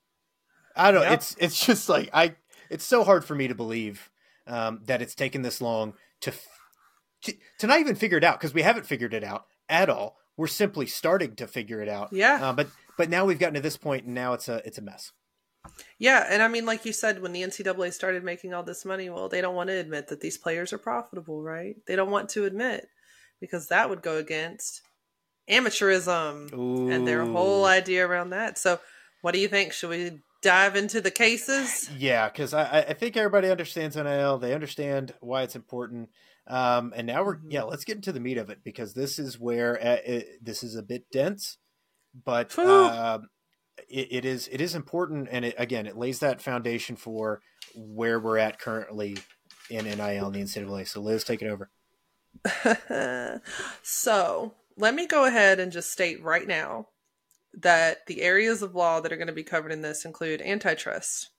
I 0.77 0.91
don't. 0.91 1.03
Yep. 1.03 1.13
It's 1.13 1.37
it's 1.39 1.67
just 1.67 1.89
like 1.89 2.11
I. 2.13 2.35
It's 2.71 2.85
so 2.85 3.05
hard 3.05 3.25
for 3.25 3.35
me 3.35 3.49
to 3.49 3.55
believe 3.55 4.11
um, 4.47 4.81
that 4.85 5.03
it's 5.03 5.15
taken 5.15 5.43
this 5.43 5.61
long 5.61 5.95
to, 6.23 6.33
to 7.23 7.35
to 7.59 7.67
not 7.67 7.81
even 7.81 7.95
figure 7.95 8.19
it 8.19 8.25
out 8.25 8.39
because 8.39 8.55
we 8.55 8.63
haven't 8.63 8.87
figured 8.87 9.15
it 9.15 9.25
out 9.25 9.47
at 9.69 9.89
all. 9.89 10.17
We're 10.37 10.47
simply 10.47 10.87
starting 10.87 11.37
to 11.37 11.47
figure 11.47 11.83
it 11.83 11.89
out. 11.89 12.13
Yeah. 12.13 12.39
Uh, 12.43 12.53
but 12.53 12.69
but 12.97 13.11
now 13.11 13.25
we've 13.25 13.39
gotten 13.39 13.55
to 13.55 13.61
this 13.61 13.77
point, 13.77 14.07
and 14.07 14.15
now 14.15 14.33
it's 14.33 14.49
a 14.49 14.67
it's 14.67 14.79
a 14.79 14.83
mess. 14.83 15.13
Yeah, 15.99 16.27
and 16.29 16.43
I 16.43 16.49
mean, 16.49 16.67
like 16.67 16.85
you 16.85 16.93
said, 16.93 17.23
when 17.23 17.33
the 17.33 17.43
NCAA 17.43 17.93
started 17.93 18.25
making 18.25 18.55
all 18.55 18.63
this 18.63 18.85
money, 18.85 19.09
well, 19.09 19.29
they 19.29 19.41
don't 19.41 19.55
want 19.55 19.69
to 19.69 19.77
admit 19.79 20.09
that 20.09 20.21
these 20.21 20.37
players 20.37 20.73
are 20.73 20.79
profitable, 20.79 21.43
right? 21.43 21.77
They 21.87 21.95
don't 21.97 22.11
want 22.11 22.31
to 22.31 22.45
admit 22.45 22.89
because 23.41 23.69
that 23.69 23.89
would 23.89 24.03
go 24.03 24.17
against 24.17 24.83
amateurism 25.49 26.53
Ooh. 26.53 26.91
and 26.91 27.07
their 27.07 27.25
whole 27.25 27.65
idea 27.65 28.07
around 28.07 28.31
that. 28.31 28.59
So, 28.59 28.81
what 29.21 29.33
do 29.33 29.41
you 29.41 29.49
think? 29.49 29.73
Should 29.73 29.91
we 29.91 30.21
dive 30.43 30.77
into 30.77 31.01
the 31.01 31.11
cases? 31.11 31.89
Yeah, 31.97 32.29
because 32.29 32.53
I, 32.53 32.81
I 32.81 32.93
think 32.95 33.17
everybody 33.17 33.51
understands 33.51 33.97
NIL. 33.97 34.39
They 34.39 34.55
understand 34.55 35.15
why 35.21 35.43
it's 35.43 35.57
important. 35.57 36.11
Um, 36.47 36.93
and 36.97 37.07
now 37.07 37.25
we're 37.25 37.37
mm-hmm. 37.37 37.53
yeah, 37.53 37.63
let's 37.63 37.85
get 37.85 37.97
into 37.97 38.13
the 38.13 38.21
meat 38.21 38.39
of 38.39 38.51
it 38.51 38.59
because 38.65 38.95
this 38.95 39.19
is 39.19 39.39
where 39.39 39.77
uh, 39.81 39.99
it, 40.05 40.45
this 40.45 40.63
is 40.63 40.75
a 40.75 40.83
bit 40.83 41.05
dense, 41.13 41.59
but 42.25 42.59
uh, 42.59 43.21
it, 43.89 44.09
it 44.11 44.25
is 44.25 44.49
it 44.49 44.61
is 44.61 44.75
important, 44.75 45.29
and 45.31 45.45
it, 45.45 45.55
again, 45.59 45.87
it 45.87 45.97
lays 45.97 46.21
that 46.21 46.41
foundation 46.41 46.97
for 46.97 47.41
where 47.75 48.21
we're 48.21 48.39
at 48.39 48.59
currently 48.59 49.19
in 49.71 49.85
NIL 49.85 50.27
and 50.27 50.35
the 50.35 50.41
NCAA. 50.41 50.87
So 50.87 51.01
Liz, 51.01 51.25
take 51.25 51.43
it 51.43 51.49
over. 51.49 51.71
so 53.83 54.55
let 54.77 54.95
me 54.95 55.07
go 55.07 55.25
ahead 55.25 55.61
and 55.61 55.73
just 55.73 55.93
state 55.93 56.23
right 56.23 56.47
now 56.47 56.89
that 57.55 58.07
the 58.07 58.23
areas 58.23 58.63
of 58.63 58.75
law 58.75 59.01
that 59.01 59.13
are 59.13 59.17
going 59.17 59.27
to 59.27 59.33
be 59.33 59.43
covered 59.43 59.73
in 59.73 59.83
this 59.83 60.05
include 60.05 60.41
antitrust. 60.41 61.31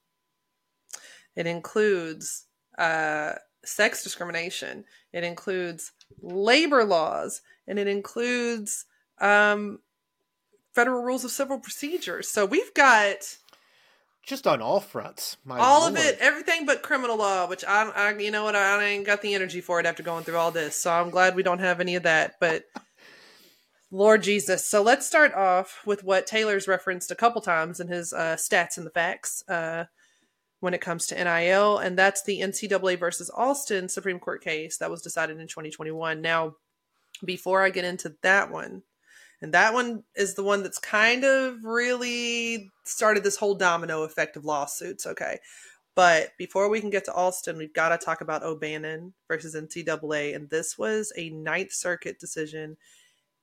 It 1.34 1.46
includes 1.46 2.46
uh, 2.78 3.32
sex 3.64 4.02
discrimination. 4.02 4.84
It 5.12 5.24
includes 5.24 5.92
labor 6.22 6.84
laws, 6.84 7.42
and 7.66 7.78
it 7.78 7.88
includes 7.88 8.86
um, 9.20 9.80
federal 10.74 11.02
rules 11.02 11.24
of 11.24 11.30
civil 11.30 11.58
procedure. 11.58 12.22
So 12.22 12.44
we've 12.44 12.72
got 12.74 13.36
just 14.26 14.46
on 14.46 14.62
all 14.62 14.80
fronts. 14.80 15.36
all 15.48 15.82
Lord. 15.82 15.92
of 15.92 15.98
it, 15.98 16.18
everything 16.18 16.64
but 16.64 16.82
criminal 16.82 17.18
law, 17.18 17.46
which 17.46 17.64
I, 17.66 17.90
I, 17.90 18.16
you 18.16 18.30
know 18.30 18.44
what, 18.44 18.56
I 18.56 18.82
ain't 18.82 19.06
got 19.06 19.20
the 19.22 19.34
energy 19.34 19.60
for 19.60 19.80
it 19.80 19.86
after 19.86 20.02
going 20.02 20.24
through 20.24 20.36
all 20.36 20.50
this. 20.50 20.76
So 20.76 20.90
I'm 20.90 21.10
glad 21.10 21.36
we 21.36 21.42
don't 21.42 21.58
have 21.58 21.80
any 21.80 21.94
of 21.94 22.04
that. 22.04 22.34
But 22.40 22.64
Lord 23.90 24.22
Jesus. 24.22 24.66
So 24.66 24.82
let's 24.82 25.06
start 25.06 25.34
off 25.34 25.82
with 25.86 26.02
what 26.02 26.26
Taylor's 26.26 26.66
referenced 26.66 27.10
a 27.10 27.14
couple 27.14 27.40
times 27.40 27.78
in 27.78 27.88
his 27.88 28.12
uh, 28.12 28.36
stats 28.36 28.76
and 28.76 28.84
the 28.84 28.90
facts 28.90 29.48
uh, 29.48 29.84
when 30.58 30.74
it 30.74 30.80
comes 30.80 31.06
to 31.06 31.14
NIL, 31.14 31.78
and 31.78 31.96
that's 31.96 32.24
the 32.24 32.40
NCAA 32.40 32.98
versus 32.98 33.30
Alston 33.30 33.88
Supreme 33.88 34.18
Court 34.18 34.42
case 34.42 34.78
that 34.78 34.90
was 34.90 35.02
decided 35.02 35.38
in 35.38 35.46
2021. 35.46 36.22
Now, 36.22 36.56
before 37.24 37.62
I 37.62 37.70
get 37.70 37.84
into 37.84 38.16
that 38.22 38.50
one, 38.50 38.82
and 39.44 39.52
that 39.52 39.74
one 39.74 40.04
is 40.16 40.32
the 40.32 40.42
one 40.42 40.62
that's 40.62 40.78
kind 40.78 41.22
of 41.22 41.66
really 41.66 42.72
started 42.84 43.22
this 43.22 43.36
whole 43.36 43.54
domino 43.54 44.02
effect 44.04 44.38
of 44.38 44.46
lawsuits. 44.46 45.06
Okay. 45.06 45.38
But 45.94 46.30
before 46.38 46.70
we 46.70 46.80
can 46.80 46.88
get 46.88 47.04
to 47.04 47.12
Alston, 47.12 47.58
we've 47.58 47.74
got 47.74 47.90
to 47.90 48.02
talk 48.02 48.22
about 48.22 48.42
O'Bannon 48.42 49.12
versus 49.28 49.54
NCAA. 49.54 50.34
And 50.34 50.48
this 50.48 50.78
was 50.78 51.12
a 51.18 51.28
Ninth 51.28 51.74
Circuit 51.74 52.18
decision 52.18 52.78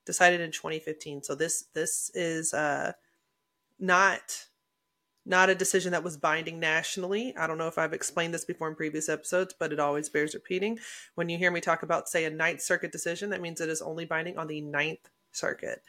decided 0.03 0.41
in 0.41 0.49
2015. 0.49 1.21
So 1.21 1.35
this 1.35 1.65
this 1.75 2.09
is 2.15 2.51
uh, 2.51 2.93
not 3.79 4.47
not 5.23 5.51
a 5.51 5.55
decision 5.55 5.91
that 5.91 6.03
was 6.03 6.17
binding 6.17 6.59
nationally. 6.59 7.35
I 7.37 7.45
don't 7.45 7.59
know 7.59 7.67
if 7.67 7.77
I've 7.77 7.93
explained 7.93 8.33
this 8.33 8.43
before 8.43 8.67
in 8.69 8.75
previous 8.75 9.07
episodes, 9.07 9.53
but 9.59 9.71
it 9.71 9.79
always 9.79 10.09
bears 10.09 10.33
repeating. 10.33 10.79
When 11.13 11.29
you 11.29 11.37
hear 11.37 11.51
me 11.51 11.61
talk 11.61 11.83
about, 11.83 12.09
say, 12.09 12.25
a 12.25 12.31
Ninth 12.31 12.61
Circuit 12.61 12.91
decision, 12.91 13.29
that 13.29 13.39
means 13.39 13.61
it 13.61 13.69
is 13.69 13.83
only 13.83 14.05
binding 14.05 14.39
on 14.39 14.47
the 14.47 14.61
Ninth 14.61 15.07
Circuit. 15.31 15.81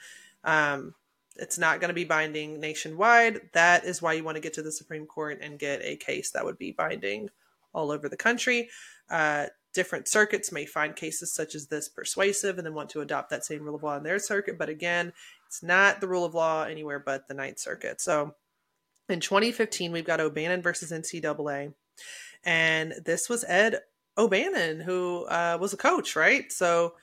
Um, 0.44 0.94
it's 1.36 1.58
not 1.58 1.80
going 1.80 1.88
to 1.88 1.94
be 1.94 2.04
binding 2.04 2.60
nationwide. 2.60 3.40
That 3.52 3.84
is 3.84 4.02
why 4.02 4.12
you 4.12 4.24
want 4.24 4.36
to 4.36 4.42
get 4.42 4.54
to 4.54 4.62
the 4.62 4.72
Supreme 4.72 5.06
Court 5.06 5.38
and 5.40 5.58
get 5.58 5.80
a 5.82 5.96
case 5.96 6.30
that 6.32 6.44
would 6.44 6.58
be 6.58 6.72
binding 6.72 7.30
all 7.72 7.90
over 7.90 8.08
the 8.08 8.16
country. 8.16 8.68
Uh, 9.10 9.46
different 9.72 10.08
circuits 10.08 10.52
may 10.52 10.66
find 10.66 10.94
cases 10.94 11.34
such 11.34 11.54
as 11.54 11.66
this 11.66 11.88
persuasive 11.88 12.58
and 12.58 12.66
then 12.66 12.74
want 12.74 12.90
to 12.90 13.00
adopt 13.00 13.30
that 13.30 13.44
same 13.44 13.62
rule 13.62 13.74
of 13.74 13.82
law 13.82 13.96
in 13.96 14.02
their 14.02 14.18
circuit. 14.18 14.58
But 14.58 14.68
again, 14.68 15.12
it's 15.46 15.62
not 15.62 16.00
the 16.00 16.08
rule 16.08 16.24
of 16.24 16.34
law 16.34 16.64
anywhere 16.64 16.98
but 16.98 17.28
the 17.28 17.34
Ninth 17.34 17.58
Circuit. 17.58 18.00
So 18.00 18.34
in 19.08 19.20
2015, 19.20 19.92
we've 19.92 20.04
got 20.04 20.20
O'Bannon 20.20 20.62
versus 20.62 20.92
NCAA. 20.92 21.72
And 22.44 22.94
this 23.04 23.28
was 23.28 23.44
Ed 23.46 23.80
O'Bannon, 24.18 24.80
who 24.80 25.24
uh, 25.26 25.56
was 25.60 25.72
a 25.72 25.78
coach, 25.78 26.16
right? 26.16 26.50
So 26.52 26.94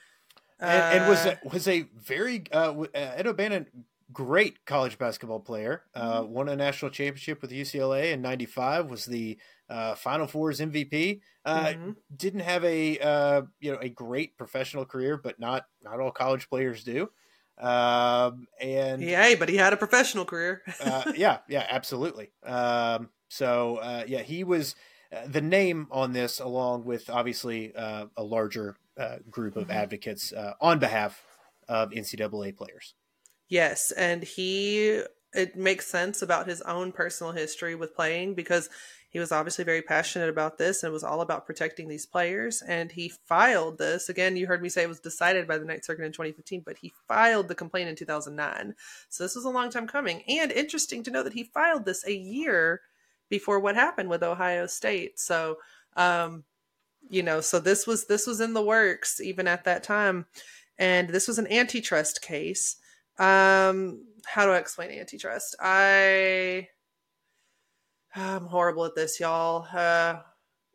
and, 0.60 1.00
and, 1.00 1.08
was 1.08 1.24
a, 1.24 1.32
uh, 1.32 1.36
was 1.52 1.68
a 1.68 1.82
very 1.96 2.44
uh, 2.52 2.72
uh, 2.72 2.86
Ed 2.92 3.26
O'Bannon 3.26 3.66
great 4.12 4.64
college 4.64 4.98
basketball 4.98 5.40
player. 5.40 5.82
Uh, 5.94 6.22
mm-hmm. 6.22 6.32
Won 6.32 6.48
a 6.48 6.56
national 6.56 6.90
championship 6.90 7.42
with 7.42 7.50
UCLA 7.50 8.12
in 8.12 8.22
'95. 8.22 8.90
Was 8.90 9.04
the 9.06 9.38
uh, 9.68 9.94
Final 9.94 10.26
Four's 10.26 10.60
MVP. 10.60 11.20
Uh, 11.44 11.66
mm-hmm. 11.66 11.90
Didn't 12.14 12.40
have 12.40 12.64
a 12.64 12.98
uh, 12.98 13.42
you 13.60 13.72
know 13.72 13.78
a 13.80 13.88
great 13.88 14.36
professional 14.36 14.84
career, 14.84 15.16
but 15.16 15.38
not 15.38 15.66
not 15.82 16.00
all 16.00 16.10
college 16.10 16.48
players 16.48 16.84
do. 16.84 17.10
Um, 17.58 18.46
and 18.60 19.02
yeah, 19.02 19.34
but 19.38 19.48
he 19.48 19.56
had 19.56 19.72
a 19.72 19.76
professional 19.76 20.24
career. 20.24 20.62
uh, 20.80 21.12
yeah, 21.14 21.38
yeah, 21.48 21.66
absolutely. 21.68 22.32
Um, 22.44 23.10
so 23.28 23.76
uh, 23.76 24.04
yeah, 24.06 24.22
he 24.22 24.44
was 24.44 24.74
uh, 25.12 25.26
the 25.26 25.42
name 25.42 25.86
on 25.90 26.12
this, 26.12 26.40
along 26.40 26.84
with 26.84 27.10
obviously 27.10 27.74
uh, 27.74 28.06
a 28.16 28.22
larger 28.22 28.76
uh, 28.98 29.18
group 29.30 29.56
of 29.56 29.68
Mhm. 29.68 29.70
advocates 29.70 30.32
uh, 30.32 30.54
on 30.60 30.78
behalf 30.78 31.24
of 31.68 31.92
NCAA 31.92 32.52
players. 32.52 32.94
Yes, 33.48 33.90
and 33.92 34.22
he 34.22 35.02
it 35.32 35.54
makes 35.56 35.86
sense 35.86 36.22
about 36.22 36.48
his 36.48 36.60
own 36.62 36.90
personal 36.92 37.32
history 37.32 37.74
with 37.76 37.94
playing 37.94 38.34
because 38.34 38.68
he 39.10 39.18
was 39.20 39.30
obviously 39.32 39.64
very 39.64 39.82
passionate 39.82 40.28
about 40.28 40.58
this 40.58 40.82
and 40.82 40.90
it 40.90 40.92
was 40.92 41.04
all 41.04 41.20
about 41.20 41.46
protecting 41.46 41.86
these 41.88 42.06
players. 42.06 42.62
And 42.62 42.90
he 42.90 43.08
filed 43.08 43.78
this. 43.78 44.08
Again 44.08 44.36
you 44.36 44.46
heard 44.46 44.62
me 44.62 44.68
say 44.68 44.82
it 44.84 44.88
was 44.88 45.00
decided 45.00 45.46
by 45.46 45.58
the 45.58 45.64
Ninth 45.64 45.84
Circuit 45.84 46.04
in 46.04 46.12
2015 46.12 46.62
but 46.64 46.78
he 46.78 46.92
filed 47.08 47.48
the 47.48 47.54
complaint 47.54 47.88
in 47.88 47.96
2009 47.96 48.74
so 49.08 49.24
this 49.24 49.34
was 49.36 49.44
a 49.44 49.50
long 49.50 49.70
time 49.70 49.86
coming. 49.86 50.22
And 50.28 50.50
interesting 50.52 51.02
to 51.04 51.10
know 51.10 51.22
that 51.22 51.32
he 51.32 51.44
filed 51.44 51.84
this 51.84 52.04
a 52.06 52.14
year 52.14 52.80
before 53.28 53.60
what 53.60 53.74
happened 53.76 54.08
with 54.10 54.22
Ohio 54.22 54.66
State. 54.66 55.18
So 55.18 55.58
um 55.96 56.44
you 57.08 57.22
know 57.22 57.40
so 57.40 57.58
this 57.58 57.86
was 57.86 58.06
this 58.06 58.26
was 58.26 58.40
in 58.40 58.52
the 58.52 58.62
works 58.62 59.20
even 59.20 59.48
at 59.48 59.64
that 59.64 59.82
time 59.82 60.26
and 60.78 61.08
this 61.08 61.26
was 61.26 61.38
an 61.38 61.50
antitrust 61.50 62.22
case 62.22 62.76
um, 63.20 64.06
how 64.24 64.46
do 64.46 64.52
I 64.52 64.58
explain 64.58 64.90
antitrust? 64.98 65.54
I 65.60 66.68
I'm 68.14 68.46
horrible 68.46 68.86
at 68.86 68.94
this, 68.94 69.20
y'all. 69.20 69.66
Uh, 69.72 70.20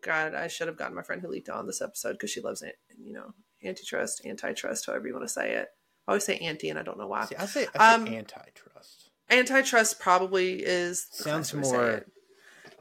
God, 0.02 0.36
I 0.36 0.48
should 0.48 0.68
have 0.68 0.78
gotten 0.78 0.96
my 0.96 1.02
friend 1.02 1.22
who 1.22 1.28
leaked 1.28 1.50
on 1.50 1.66
this 1.66 1.82
episode 1.82 2.14
because 2.14 2.30
she 2.30 2.42
loves 2.42 2.62
it. 2.62 2.76
You 2.98 3.14
know, 3.14 3.34
antitrust, 3.64 4.26
antitrust, 4.26 4.86
however 4.86 5.08
you 5.08 5.14
want 5.14 5.26
to 5.26 5.34
say 5.34 5.54
it. 5.54 5.70
I 6.08 6.12
always 6.12 6.24
say 6.24 6.38
anti, 6.38 6.70
and 6.70 6.78
I 6.78 6.84
don't 6.84 7.00
know 7.00 7.08
why. 7.08 7.26
See, 7.26 7.36
I 7.36 7.46
say, 7.48 7.68
I 7.76 7.96
say 7.96 7.96
Um, 7.96 8.08
antitrust. 8.14 9.10
Antitrust 9.32 10.00
probably 10.00 10.64
is 10.64 11.08
Sounds 11.10 11.52
correct 11.52 11.66
way 11.66 11.72
to 11.72 11.76
say 11.76 11.78
more. 11.78 12.06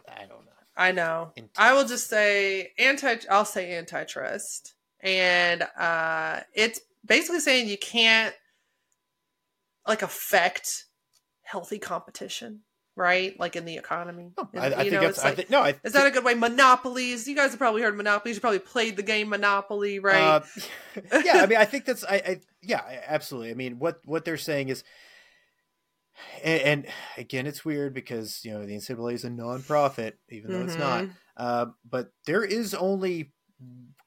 I 0.08 0.26
don't 0.26 0.43
know. 0.43 0.43
I 0.76 0.92
know. 0.92 1.32
Intense. 1.36 1.52
I 1.56 1.72
will 1.74 1.86
just 1.86 2.08
say 2.10 2.72
anti. 2.78 3.16
I'll 3.30 3.44
say 3.44 3.76
antitrust, 3.76 4.74
and 5.00 5.62
uh, 5.78 6.40
it's 6.54 6.80
basically 7.06 7.40
saying 7.40 7.68
you 7.68 7.78
can't 7.78 8.34
like 9.86 10.02
affect 10.02 10.86
healthy 11.42 11.78
competition, 11.78 12.60
right? 12.96 13.38
Like 13.38 13.54
in 13.54 13.64
the 13.64 13.76
economy. 13.76 14.32
No, 14.36 14.48
And, 14.54 14.74
I, 14.74 14.78
I 14.78 14.80
think 14.82 14.92
know, 14.94 15.00
that's. 15.02 15.18
I 15.24 15.28
like- 15.28 15.36
think 15.36 15.50
no. 15.50 15.60
I 15.60 15.74
is 15.84 15.92
that 15.92 16.06
a 16.06 16.10
good 16.10 16.24
way? 16.24 16.34
Monopolies. 16.34 17.28
You 17.28 17.36
guys 17.36 17.50
have 17.50 17.58
probably 17.58 17.82
heard 17.82 17.96
monopolies. 17.96 18.36
You 18.36 18.40
probably 18.40 18.58
played 18.60 18.96
the 18.96 19.02
game 19.02 19.28
Monopoly, 19.28 19.98
right? 19.98 20.20
Uh, 20.20 20.40
yeah, 21.24 21.34
I 21.42 21.46
mean, 21.46 21.58
I 21.58 21.64
think 21.66 21.84
that's. 21.84 22.04
I, 22.04 22.14
I 22.16 22.40
yeah, 22.62 22.80
I- 22.80 23.00
absolutely. 23.06 23.50
I 23.50 23.54
mean, 23.54 23.78
what 23.78 24.00
what 24.04 24.24
they're 24.24 24.36
saying 24.38 24.70
is, 24.70 24.82
and, 26.42 26.60
and 26.62 26.86
again, 27.16 27.46
it's 27.46 27.64
weird 27.64 27.94
because 27.94 28.44
you 28.44 28.52
know 28.52 28.64
the 28.66 28.74
NCAA 28.76 29.14
is 29.14 29.24
a 29.24 29.30
nonprofit, 29.30 30.14
even 30.30 30.52
though 30.52 30.62
it's 30.64 30.76
not. 30.76 31.04
Mhm. 31.04 31.16
Uh, 31.36 31.66
but 31.88 32.10
there 32.26 32.44
is 32.44 32.74
only 32.74 33.32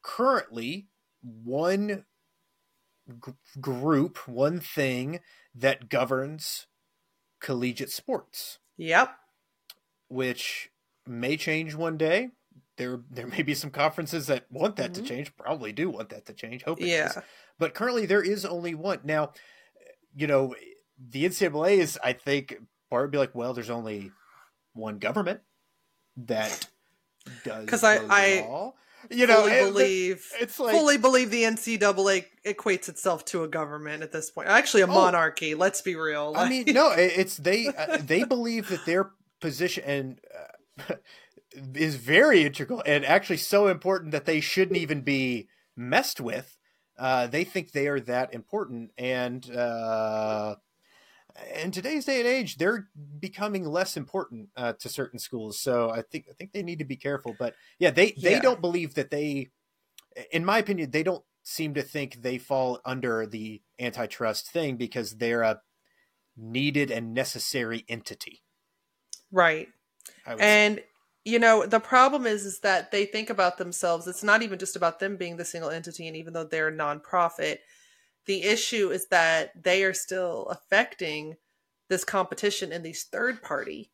currently 0.01 0.87
one 1.21 2.05
g- 3.25 3.33
group, 3.59 4.27
one 4.27 4.59
thing 4.59 5.19
that 5.55 5.89
governs 5.89 6.67
collegiate 7.39 7.91
sports, 7.91 8.59
Yep. 8.77 9.15
which 10.07 10.69
may 11.05 11.37
change 11.37 11.75
one 11.75 11.97
day. 11.97 12.29
There, 12.77 13.01
there 13.09 13.27
may 13.27 13.41
be 13.41 13.55
some 13.55 13.71
conferences 13.71 14.27
that 14.27 14.45
want 14.51 14.75
that 14.77 14.91
Mhm. 14.91 14.95
to 14.95 15.01
change. 15.03 15.35
Probably 15.35 15.73
do 15.73 15.89
want 15.89 16.09
that 16.09 16.25
to 16.27 16.33
change. 16.33 16.63
Hope 16.63 16.79
it 16.81 16.87
Yeah. 16.87 17.13
does. 17.13 17.23
But 17.57 17.73
currently, 17.73 18.05
there 18.05 18.21
is 18.23 18.45
only 18.45 18.75
one. 18.75 18.99
Now, 19.03 19.33
you 20.15 20.27
know, 20.27 20.55
the 21.09 21.25
NCAA 21.25 21.77
is, 21.77 21.99
I 22.03 22.13
think, 22.13 22.57
part 22.89 23.03
would 23.03 23.11
be 23.11 23.17
like, 23.17 23.35
well, 23.35 23.53
there's 23.53 23.69
only 23.69 24.11
one 24.73 24.97
government 24.99 25.41
that 26.17 26.67
does 27.43 27.67
'Cause 27.67 27.83
I- 27.83 27.99
I. 28.09 28.71
You 29.11 29.27
know, 29.27 29.43
fully 29.43 29.71
believe 29.71 30.25
it's 30.41 30.59
like 30.59 30.73
fully 30.75 30.97
believe 30.97 31.29
the 31.29 31.43
NCAA 31.43 32.25
equates 32.45 32.89
itself 32.89 33.23
to 33.25 33.43
a 33.43 33.47
government 33.47 34.01
at 34.03 34.11
this 34.11 34.31
point. 34.31 34.47
Actually, 34.49 34.81
a 34.81 34.87
Oh. 34.87 34.93
monarchy. 34.93 35.53
Let's 35.55 35.81
be 35.81 35.95
real. 35.95 36.33
I 36.35 36.49
mean, 36.49 36.65
no, 36.73 36.91
it- 36.91 37.13
it's 37.15 37.37
they 37.37 37.67
uh, 37.67 37.97
they 38.01 38.23
believe 38.25 38.67
that 38.69 38.85
their 38.85 39.11
position 39.39 39.83
and 39.85 40.19
uh, 40.89 40.95
is 41.75 41.95
very 41.95 42.43
integral 42.43 42.81
and 42.85 43.05
actually 43.05 43.37
so 43.37 43.67
important 43.67 44.11
that 44.11 44.25
they 44.25 44.41
shouldn't 44.41 44.77
even 44.77 45.01
be 45.01 45.47
messed 45.75 46.19
with. 46.19 46.57
Uh, 46.97 47.27
they 47.27 47.43
think 47.43 47.71
they 47.71 47.87
are 47.87 47.99
that 47.99 48.33
important, 48.33 48.91
and 48.97 49.49
uh, 49.55 50.55
in 51.55 51.71
today's 51.71 52.05
day 52.05 52.19
and 52.19 52.27
age, 52.27 52.57
they're 52.57 52.89
becoming 53.19 53.65
less 53.65 53.97
important 53.97 54.49
uh, 54.55 54.73
to 54.73 54.89
certain 54.89 55.19
schools. 55.19 55.59
So 55.59 55.89
I 55.89 56.01
think 56.01 56.25
I 56.29 56.33
think 56.33 56.51
they 56.53 56.63
need 56.63 56.79
to 56.79 56.85
be 56.85 56.95
careful. 56.95 57.35
But 57.37 57.55
yeah, 57.79 57.91
they 57.91 58.17
they 58.21 58.33
Yeah. 58.33 58.39
don't 58.39 58.61
believe 58.61 58.95
that 58.95 59.11
they, 59.11 59.51
in 60.31 60.45
my 60.45 60.59
opinion, 60.59 60.91
they 60.91 61.03
don't 61.03 61.23
seem 61.43 61.73
to 61.75 61.81
think 61.83 62.21
they 62.21 62.37
fall 62.37 62.79
under 62.85 63.25
the 63.25 63.61
antitrust 63.79 64.51
thing 64.51 64.77
because 64.77 65.17
they're 65.17 65.43
a 65.43 65.61
needed 66.37 66.91
and 66.91 67.13
necessary 67.13 67.85
entity. 67.89 68.43
right. 69.31 69.67
Would 70.27 70.39
say. 70.39 70.45
And 70.45 70.83
you 71.25 71.39
know, 71.39 71.65
the 71.65 71.79
problem 71.81 72.25
is 72.25 72.45
is 72.45 72.59
that 72.61 72.91
they 72.91 73.05
think 73.05 73.29
about 73.29 73.57
themselves. 73.57 74.07
It's 74.07 74.23
not 74.23 74.43
even 74.43 74.59
just 74.59 74.75
about 74.77 74.99
them 74.99 75.17
being 75.17 75.37
the 75.37 75.45
single 75.45 75.69
entity 75.69 76.07
and 76.07 76.15
even 76.15 76.33
though 76.33 76.45
they're 76.45 76.69
a 76.69 76.71
nonprofit, 76.71 77.59
the 78.27 78.43
issue 78.43 78.89
is 78.91 79.07
that 79.07 79.51
they 79.61 79.83
are 79.83 79.93
still 79.93 80.47
affecting 80.47 81.37
this 81.89 82.03
competition 82.03 82.71
in 82.71 82.83
these 82.83 83.03
third 83.03 83.41
party 83.41 83.91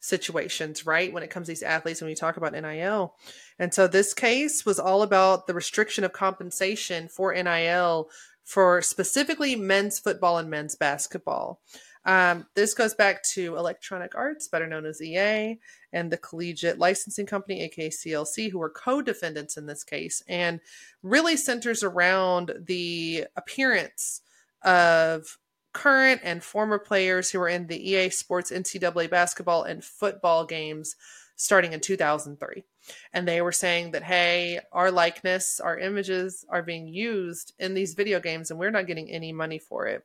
situations, 0.00 0.86
right? 0.86 1.12
When 1.12 1.22
it 1.22 1.30
comes 1.30 1.46
to 1.46 1.52
these 1.52 1.62
athletes 1.62 2.00
when 2.00 2.08
we 2.08 2.14
talk 2.14 2.36
about 2.36 2.52
NIL. 2.52 3.14
And 3.58 3.72
so 3.72 3.86
this 3.86 4.14
case 4.14 4.64
was 4.64 4.78
all 4.78 5.02
about 5.02 5.46
the 5.46 5.54
restriction 5.54 6.04
of 6.04 6.12
compensation 6.12 7.08
for 7.08 7.34
NIL 7.34 8.08
for 8.44 8.80
specifically 8.80 9.56
men's 9.56 9.98
football 9.98 10.38
and 10.38 10.48
men's 10.48 10.76
basketball. 10.76 11.60
Um, 12.06 12.46
this 12.54 12.72
goes 12.72 12.94
back 12.94 13.24
to 13.34 13.56
Electronic 13.56 14.14
Arts, 14.14 14.46
better 14.46 14.68
known 14.68 14.86
as 14.86 15.02
EA, 15.02 15.58
and 15.92 16.10
the 16.10 16.16
Collegiate 16.16 16.78
Licensing 16.78 17.26
Company, 17.26 17.62
aka 17.62 17.88
CLC, 17.88 18.50
who 18.50 18.58
were 18.58 18.70
co 18.70 19.02
defendants 19.02 19.56
in 19.56 19.66
this 19.66 19.82
case, 19.82 20.22
and 20.28 20.60
really 21.02 21.36
centers 21.36 21.82
around 21.82 22.52
the 22.64 23.24
appearance 23.36 24.22
of 24.62 25.36
current 25.72 26.20
and 26.24 26.44
former 26.44 26.78
players 26.78 27.30
who 27.30 27.40
were 27.40 27.48
in 27.48 27.66
the 27.66 27.90
EA 27.90 28.08
Sports 28.08 28.52
NCAA 28.52 29.10
basketball 29.10 29.64
and 29.64 29.84
football 29.84 30.46
games 30.46 30.94
starting 31.34 31.72
in 31.72 31.80
2003. 31.80 32.64
And 33.12 33.28
they 33.28 33.42
were 33.42 33.52
saying 33.52 33.90
that, 33.90 34.04
hey, 34.04 34.60
our 34.72 34.90
likeness, 34.90 35.60
our 35.60 35.78
images 35.78 36.44
are 36.48 36.62
being 36.62 36.86
used 36.86 37.52
in 37.58 37.74
these 37.74 37.94
video 37.94 38.20
games 38.20 38.50
and 38.50 38.58
we're 38.58 38.70
not 38.70 38.86
getting 38.86 39.10
any 39.10 39.32
money 39.32 39.58
for 39.58 39.86
it. 39.86 40.04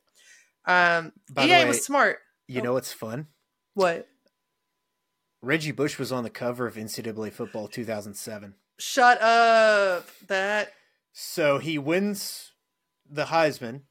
Um, 0.66 1.12
By 1.30 1.46
EA 1.46 1.50
way, 1.52 1.68
was 1.68 1.86
smart. 1.86 2.20
you 2.48 2.62
know 2.62 2.74
what's 2.74 2.94
fun? 2.94 3.28
What? 3.74 4.08
Reggie 5.42 5.72
Bush 5.72 5.98
was 5.98 6.12
on 6.12 6.24
the 6.24 6.30
cover 6.30 6.68
of 6.68 6.76
NCAA 6.76 7.32
football 7.32 7.68
2007. 7.68 8.54
Shut 8.78 9.22
up. 9.22 10.08
That 10.28 10.74
So 11.14 11.58
he 11.58 11.78
wins 11.78 12.52
the 13.10 13.26
Heisman, 13.26 13.82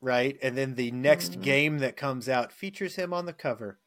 right? 0.00 0.38
And 0.42 0.56
then 0.56 0.74
the 0.76 0.90
next 0.92 1.38
Mhm. 1.38 1.42
game 1.42 1.78
that 1.78 1.96
comes 1.96 2.28
out 2.28 2.52
features 2.52 2.94
him 2.96 3.12
on 3.12 3.26
the 3.26 3.32
cover. 3.32 3.78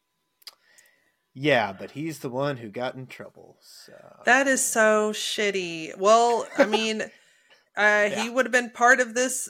Yeah, 1.34 1.74
but 1.74 1.92
he's 1.92 2.20
the 2.20 2.30
one 2.30 2.58
who 2.58 2.70
got 2.70 2.96
in 2.96 3.08
trouble. 3.08 3.58
So 3.62 3.94
that 4.26 4.48
is 4.48 4.63
so 4.63 5.12
shitty. 5.13 5.98
Well, 5.98 6.48
I 6.58 6.66
mean, 6.66 7.02
uh, 7.76 8.08
Yeah. 8.12 8.22
he 8.22 8.30
would 8.30 8.46
have 8.46 8.52
been 8.52 8.70
part 8.70 9.00
of 9.00 9.16
this, 9.16 9.50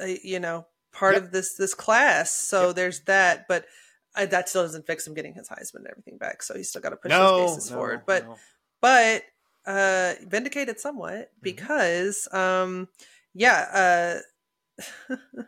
uh, 0.00 0.06
you 0.06 0.40
know, 0.40 0.66
part 0.94 1.14
Yep. 1.14 1.22
of 1.24 1.30
this 1.32 1.54
this 1.54 1.74
class. 1.74 2.32
So 2.34 2.68
Yep. 2.68 2.76
there's 2.76 3.00
that, 3.02 3.46
but 3.48 3.66
uh, 4.16 4.26
that 4.26 4.48
still 4.48 4.62
doesn't 4.62 4.86
fix 4.86 5.06
him 5.06 5.12
getting 5.14 5.34
his 5.34 5.48
Heisman 5.48 5.76
and 5.80 5.88
everything 5.88 6.16
back. 6.18 6.42
So 6.42 6.54
he's 6.56 6.70
still 6.70 6.80
got 6.80 6.90
to 6.90 6.96
push 6.96 7.10
no, 7.10 7.36
those 7.38 7.56
cases 7.56 7.70
no, 7.70 7.76
forward. 7.76 8.02
But 8.06 8.24
no. 8.26 8.36
but 8.80 9.22
uh 9.66 10.14
vindicated 10.26 10.78
somewhat 10.80 11.14
Mm-hmm. 11.14 11.40
because 11.42 12.28
um 12.32 12.88
yeah 13.34 14.20
uh 15.08 15.14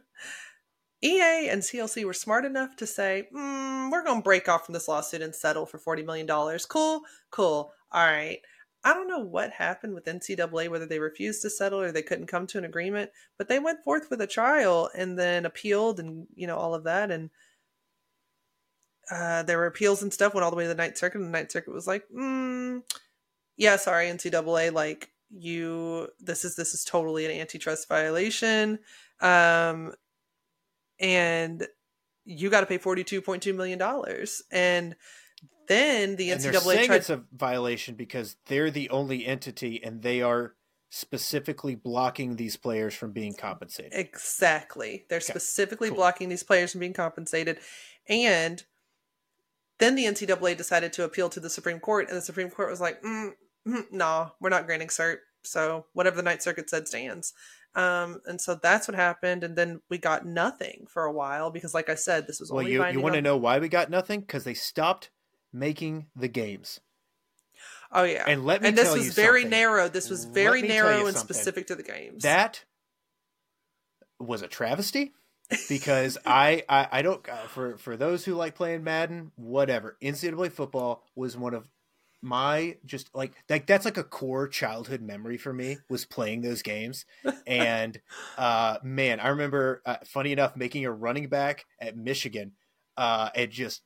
EA 1.04 1.48
and 1.50 1.62
CLC 1.62 2.04
were 2.04 2.12
smart 2.14 2.44
enough 2.44 2.74
to 2.76 2.86
say, 2.86 3.28
mm, 3.34 3.90
we're 3.92 4.02
going 4.02 4.18
to 4.20 4.24
break 4.24 4.48
off 4.48 4.64
from 4.64 4.72
this 4.72 4.88
lawsuit 4.88 5.20
and 5.22 5.34
settle 5.34 5.66
for 5.66 5.78
$40 5.78 6.04
million. 6.06 6.26
Cool, 6.68 7.02
cool. 7.30 7.72
All 7.92 8.06
right. 8.06 8.38
I 8.86 8.94
don't 8.94 9.08
know 9.08 9.18
what 9.18 9.50
happened 9.50 9.94
with 9.94 10.04
NCAA, 10.04 10.68
whether 10.68 10.86
they 10.86 11.00
refused 11.00 11.42
to 11.42 11.50
settle 11.50 11.80
or 11.80 11.90
they 11.90 12.02
couldn't 12.02 12.28
come 12.28 12.46
to 12.46 12.58
an 12.58 12.64
agreement, 12.64 13.10
but 13.36 13.48
they 13.48 13.58
went 13.58 13.82
forth 13.82 14.10
with 14.10 14.20
a 14.20 14.28
trial 14.28 14.88
and 14.96 15.18
then 15.18 15.44
appealed 15.44 15.98
and, 15.98 16.28
you 16.36 16.46
know, 16.46 16.56
all 16.56 16.72
of 16.72 16.84
that. 16.84 17.10
And 17.10 17.30
uh, 19.10 19.42
there 19.42 19.58
were 19.58 19.66
appeals 19.66 20.04
and 20.04 20.12
stuff, 20.12 20.34
went 20.34 20.44
all 20.44 20.52
the 20.52 20.56
way 20.56 20.62
to 20.62 20.68
the 20.68 20.76
Ninth 20.76 20.98
Circuit, 20.98 21.18
and 21.18 21.26
the 21.26 21.36
Ninth 21.36 21.50
Circuit 21.50 21.74
was 21.74 21.88
like, 21.88 22.04
mm, 22.16 22.80
yeah, 23.56 23.74
sorry, 23.74 24.06
NCAA, 24.06 24.72
like, 24.72 25.10
you, 25.30 26.06
this 26.20 26.44
is, 26.44 26.54
this 26.54 26.72
is 26.72 26.84
totally 26.84 27.24
an 27.24 27.32
antitrust 27.32 27.88
violation. 27.88 28.78
Um, 29.20 29.94
and 31.00 31.66
you 32.24 32.50
got 32.50 32.60
to 32.60 32.66
pay 32.66 32.78
$42.2 32.78 33.52
million. 33.52 33.82
And 34.52 34.94
then 35.68 36.16
the 36.16 36.30
NCAA 36.30 36.60
saying 36.60 36.86
tried 36.86 36.96
it's 36.96 37.10
a 37.10 37.22
violation 37.32 37.94
because 37.94 38.36
they're 38.46 38.70
the 38.70 38.90
only 38.90 39.26
entity 39.26 39.82
and 39.82 40.02
they 40.02 40.22
are 40.22 40.54
specifically 40.88 41.74
blocking 41.74 42.36
these 42.36 42.56
players 42.56 42.94
from 42.94 43.12
being 43.12 43.34
compensated. 43.34 43.92
Exactly. 43.94 45.04
They're 45.08 45.16
Okay, 45.18 45.24
specifically 45.24 45.88
cool. 45.88 45.96
blocking 45.96 46.28
these 46.28 46.42
players 46.42 46.72
from 46.72 46.80
being 46.80 46.92
compensated. 46.92 47.58
And 48.08 48.64
then 49.78 49.94
the 49.94 50.04
NCAA 50.04 50.56
decided 50.56 50.92
to 50.94 51.04
appeal 51.04 51.28
to 51.30 51.40
the 51.40 51.50
Supreme 51.50 51.80
Court, 51.80 52.08
and 52.08 52.16
the 52.16 52.22
Supreme 52.22 52.50
Court 52.50 52.70
was 52.70 52.80
like, 52.80 53.02
mm, 53.02 53.32
mm, 53.66 53.92
nah, 53.92 54.30
we're 54.40 54.48
not 54.48 54.66
granting 54.66 54.88
cert. 54.88 55.18
So 55.42 55.86
whatever 55.92 56.16
the 56.16 56.22
Ninth 56.22 56.42
Circuit 56.42 56.70
said 56.70 56.88
stands. 56.88 57.32
Um, 57.74 58.22
and 58.24 58.40
so 58.40 58.54
that's 58.54 58.88
what 58.88 58.94
happened. 58.94 59.44
And 59.44 59.54
then 59.54 59.82
we 59.90 59.98
got 59.98 60.24
nothing 60.24 60.86
for 60.88 61.04
a 61.04 61.12
while 61.12 61.50
because, 61.50 61.74
like 61.74 61.90
I 61.90 61.94
said, 61.94 62.26
this 62.26 62.40
was 62.40 62.50
Well, 62.50 62.60
only 62.60 62.72
you, 62.72 62.84
you 62.86 63.00
want 63.00 63.16
to 63.16 63.22
know 63.22 63.36
why 63.36 63.58
we 63.58 63.68
got 63.68 63.90
nothing? 63.90 64.20
Because 64.20 64.44
they 64.44 64.54
stopped 64.54 65.10
making 65.58 66.06
the 66.14 66.28
games. 66.28 66.80
Oh, 67.92 68.02
yeah. 68.02 68.24
And 68.26 68.44
let 68.44 68.62
me 68.62 68.68
And 68.68 68.76
this 68.78 68.92
was 68.94 69.14
very 69.14 69.42
something. 69.42 69.50
narrow. 69.58 69.88
This 69.88 70.10
was 70.10 70.24
very 70.24 70.62
me 70.62 70.68
tell 70.68 70.76
you 70.76 70.82
narrow 70.82 71.06
and 71.06 71.16
something. 71.16 71.34
specific 71.34 71.66
to 71.68 71.74
the 71.74 71.82
games. 71.82 72.22
That 72.24 72.64
was 74.18 74.42
a 74.42 74.48
travesty 74.48 75.12
because 75.68 76.18
I, 76.26 76.64
I 76.68 76.88
I 76.90 77.02
don't 77.02 77.26
uh, 77.28 77.46
for 77.48 77.76
for 77.78 77.96
those 77.96 78.24
who 78.24 78.34
like 78.34 78.54
playing 78.54 78.84
Madden, 78.84 79.32
whatever. 79.36 79.96
NCAA 80.02 80.52
football 80.52 81.04
was 81.14 81.36
one 81.36 81.54
of 81.54 81.68
my 82.22 82.76
just 82.84 83.14
like 83.14 83.32
like 83.48 83.66
that's 83.66 83.84
like 83.84 83.98
a 83.98 84.02
core 84.02 84.48
childhood 84.48 85.02
memory 85.02 85.36
for 85.36 85.52
me 85.52 85.76
was 85.88 86.06
playing 86.06 86.40
those 86.40 86.62
games 86.62 87.04
and 87.46 88.00
uh 88.38 88.78
man 88.82 89.20
i 89.20 89.28
remember 89.28 89.82
uh, 89.84 89.96
funny 90.06 90.32
enough 90.32 90.56
making 90.56 90.86
a 90.86 90.90
running 90.90 91.28
back 91.28 91.66
at 91.78 91.94
michigan 91.94 92.52
uh 92.96 93.28
and 93.34 93.50
just 93.50 93.82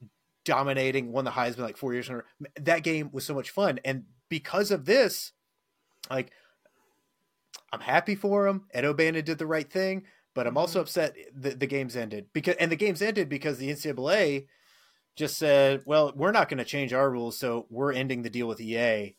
dominating 0.50 1.12
won 1.12 1.24
the 1.24 1.30
heisman 1.30 1.60
like 1.60 1.76
four 1.76 1.92
years 1.92 2.08
in 2.08 2.20
that 2.60 2.82
game 2.82 3.08
was 3.12 3.24
so 3.24 3.34
much 3.34 3.50
fun. 3.50 3.78
And 3.84 4.04
because 4.28 4.72
of 4.72 4.84
this 4.84 5.32
like 6.10 6.32
i'm 7.72 7.80
happy 7.80 8.16
for 8.16 8.48
him. 8.48 8.66
Ed 8.74 8.84
o'bannon 8.84 9.24
did 9.24 9.38
the 9.38 9.46
right 9.46 9.70
thing 9.70 10.04
but 10.34 10.46
i'm 10.48 10.58
also 10.58 10.80
upset 10.80 11.14
the, 11.34 11.50
the 11.50 11.66
games 11.66 11.94
ended 11.96 12.26
because 12.32 12.56
and 12.58 12.72
the 12.72 12.76
games 12.76 13.00
ended 13.00 13.28
because 13.28 13.58
the 13.58 13.68
ncaa 13.70 14.46
just 15.16 15.38
said, 15.38 15.82
"Well, 15.84 16.12
we're 16.16 16.32
not 16.32 16.48
going 16.48 16.58
to 16.58 16.64
change 16.64 16.92
our 16.92 17.10
rules, 17.10 17.38
so 17.38 17.66
we're 17.70 17.92
ending 17.92 18.22
the 18.22 18.30
deal 18.30 18.48
with 18.48 18.60
EA 18.60 19.14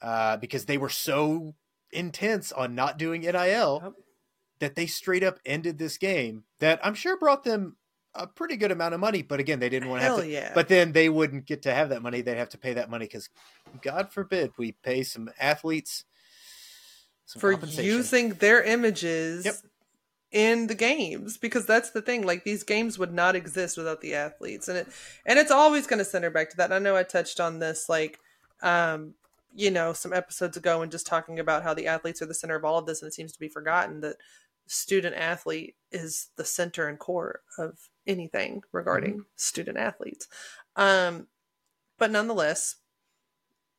uh, 0.00 0.36
because 0.36 0.66
they 0.66 0.78
were 0.78 0.88
so 0.88 1.54
intense 1.90 2.52
on 2.52 2.74
not 2.74 2.98
doing 2.98 3.22
NIL 3.22 3.94
that 4.60 4.74
they 4.74 4.86
straight 4.86 5.24
up 5.24 5.38
ended 5.44 5.78
this 5.78 5.98
game. 5.98 6.44
That 6.60 6.80
I'm 6.84 6.94
sure 6.94 7.16
brought 7.16 7.44
them 7.44 7.76
a 8.14 8.26
pretty 8.26 8.56
good 8.56 8.70
amount 8.70 8.94
of 8.94 9.00
money, 9.00 9.22
but 9.22 9.40
again, 9.40 9.58
they 9.60 9.68
didn't 9.68 9.88
want 9.88 10.00
to 10.00 10.04
have 10.04 10.16
Hell 10.16 10.22
to. 10.24 10.28
yeah. 10.28 10.52
But 10.54 10.68
then 10.68 10.92
they 10.92 11.08
wouldn't 11.08 11.46
get 11.46 11.62
to 11.62 11.72
have 11.74 11.88
that 11.90 12.02
money; 12.02 12.20
they'd 12.20 12.36
have 12.36 12.50
to 12.50 12.58
pay 12.58 12.74
that 12.74 12.90
money 12.90 13.06
because, 13.06 13.28
God 13.80 14.12
forbid, 14.12 14.52
we 14.58 14.72
pay 14.72 15.02
some 15.02 15.30
athletes 15.40 16.04
some 17.24 17.40
for 17.40 17.52
using 17.66 18.30
their 18.34 18.62
images 18.62 19.44
Yep. 19.46 19.54
in 20.32 20.66
the 20.66 20.74
games 20.74 21.38
because 21.38 21.64
that's 21.66 21.90
the 21.90 22.02
thing 22.02 22.26
like 22.26 22.44
these 22.44 22.62
games 22.64 22.98
would 22.98 23.12
not 23.14 23.34
exist 23.36 23.76
without 23.78 24.00
the 24.00 24.14
athletes 24.14 24.68
and 24.68 24.76
it 24.78 24.88
and 25.24 25.38
it's 25.38 25.50
always 25.50 25.86
going 25.86 25.98
to 25.98 26.04
center 26.04 26.30
back 26.30 26.50
to 26.50 26.56
that 26.56 26.64
And 26.66 26.74
i 26.74 26.78
know 26.78 26.96
i 26.96 27.02
touched 27.04 27.38
on 27.40 27.58
this 27.60 27.88
like 27.88 28.18
um 28.62 29.14
you 29.54 29.70
know 29.70 29.92
some 29.92 30.12
episodes 30.12 30.56
ago 30.56 30.82
and 30.82 30.90
just 30.90 31.06
talking 31.06 31.38
about 31.38 31.62
how 31.62 31.74
the 31.74 31.86
athletes 31.86 32.20
are 32.20 32.26
the 32.26 32.34
center 32.34 32.56
of 32.56 32.64
all 32.64 32.78
of 32.78 32.86
this 32.86 33.00
and 33.02 33.08
it 33.08 33.14
seems 33.14 33.32
to 33.32 33.38
be 33.40 33.48
forgotten 33.48 34.00
that 34.00 34.16
student 34.66 35.14
athlete 35.16 35.76
is 35.90 36.28
the 36.36 36.44
center 36.44 36.88
and 36.88 36.98
core 36.98 37.40
of 37.56 37.90
anything 38.06 38.62
regarding 38.72 39.24
student 39.36 39.78
athletes 39.78 40.28
um 40.76 41.26
but 41.98 42.10
nonetheless 42.10 42.76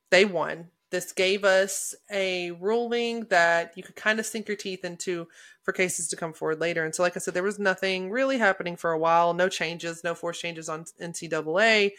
they 0.10 0.26
won 0.26 0.70
this 0.94 1.12
gave 1.12 1.44
us 1.44 1.96
a 2.12 2.52
ruling 2.52 3.26
that 3.32 3.76
you 3.76 3.82
could 3.82 3.96
kind 3.96 4.20
of 4.20 4.28
sink 4.28 4.48
your 4.48 4.56
teeth 4.56 4.86
into 4.86 5.28
for 5.64 5.72
cases 5.72 6.08
to 6.10 6.16
come 6.16 6.34
forward 6.34 6.60
later. 6.60 6.86
And 6.86 6.94
so, 6.94 7.02
like 7.02 7.18
I 7.18 7.20
said, 7.20 7.34
there 7.34 7.42
was 7.42 7.58
nothing 7.58 8.12
really 8.12 8.38
happening 8.38 8.76
for 8.76 8.92
a 8.92 9.00
while, 9.00 9.34
no 9.34 9.50
changes, 9.50 10.04
no 10.04 10.14
force 10.14 10.40
changes 10.40 10.70
on 10.70 10.86
NCAA 11.02 11.94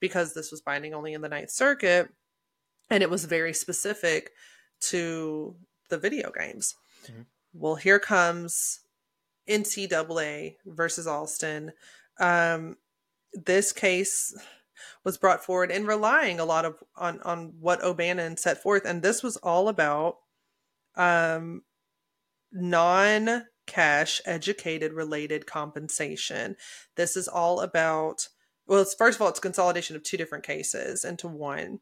because 0.00 0.34
this 0.34 0.50
was 0.50 0.60
binding 0.60 0.94
only 0.94 1.12
in 1.14 1.20
the 1.20 1.28
Ninth 1.28 1.50
Circuit. 1.50 2.10
And 2.90 3.04
it 3.04 3.10
was 3.10 3.24
very 3.24 3.54
specific 3.54 4.32
to 4.80 5.54
the 5.88 5.98
video 5.98 6.32
games. 6.32 6.74
Mhm. 7.06 7.26
Well, 7.52 7.76
here 7.76 8.00
comes 8.00 8.80
NCAA 9.48 10.56
versus 10.66 11.06
Alston. 11.06 11.72
Um, 12.18 12.76
this 13.32 13.72
case 13.72 14.34
was 15.04 15.18
brought 15.18 15.44
forward 15.44 15.70
and 15.70 15.86
relying 15.86 16.40
a 16.40 16.44
lot 16.44 16.64
of 16.64 16.76
on 16.96 17.20
on 17.22 17.54
what 17.60 17.82
O'Bannon 17.82 18.36
set 18.36 18.62
forth, 18.62 18.84
and 18.84 19.02
this 19.02 19.22
was 19.22 19.36
all 19.38 19.68
about 19.68 20.16
um, 20.96 21.62
non 22.52 23.44
cash 23.66 24.20
educated 24.26 24.92
related 24.92 25.46
compensation. 25.46 26.56
This 26.96 27.16
is 27.16 27.28
all 27.28 27.60
about 27.60 28.28
well, 28.66 28.82
it's 28.82 28.94
first 28.94 29.16
of 29.16 29.22
all, 29.22 29.28
it's 29.28 29.40
consolidation 29.40 29.96
of 29.96 30.02
two 30.02 30.16
different 30.16 30.44
cases 30.44 31.04
into 31.04 31.26
one. 31.26 31.80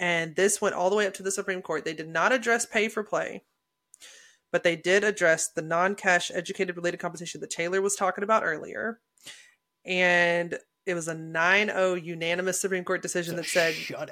And 0.00 0.34
this 0.34 0.60
went 0.60 0.74
all 0.74 0.90
the 0.90 0.96
way 0.96 1.06
up 1.06 1.14
to 1.14 1.22
the 1.22 1.30
Supreme 1.30 1.62
Court. 1.62 1.84
They 1.84 1.94
did 1.94 2.08
not 2.08 2.32
address 2.32 2.66
pay 2.66 2.88
for 2.88 3.04
play, 3.04 3.44
but 4.54 4.62
they 4.62 4.76
did 4.76 5.02
address 5.02 5.48
the 5.48 5.62
non 5.62 5.96
cash 5.96 6.30
educated 6.32 6.76
related 6.76 6.98
compensation 6.98 7.40
that 7.40 7.50
Taylor 7.50 7.82
was 7.82 7.96
talking 7.96 8.22
about 8.22 8.44
earlier. 8.44 9.00
And 9.84 10.56
it 10.86 10.94
was 10.94 11.08
a 11.08 11.14
9 11.14 11.66
0 11.66 11.94
unanimous 11.94 12.60
Supreme 12.60 12.84
Court 12.84 13.02
decision 13.02 13.34
that 13.34 13.46
a 13.46 13.48
said 13.48 13.74
shutout. 13.74 14.10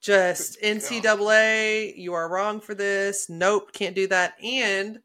just 0.00 0.60
Good 0.60 0.76
NCAA, 0.78 1.96
you 1.96 2.14
are 2.14 2.28
wrong 2.28 2.60
for 2.60 2.76
this. 2.76 3.28
Nope, 3.28 3.72
can't 3.72 3.96
do 3.96 4.06
that. 4.06 4.34
And 4.40 5.00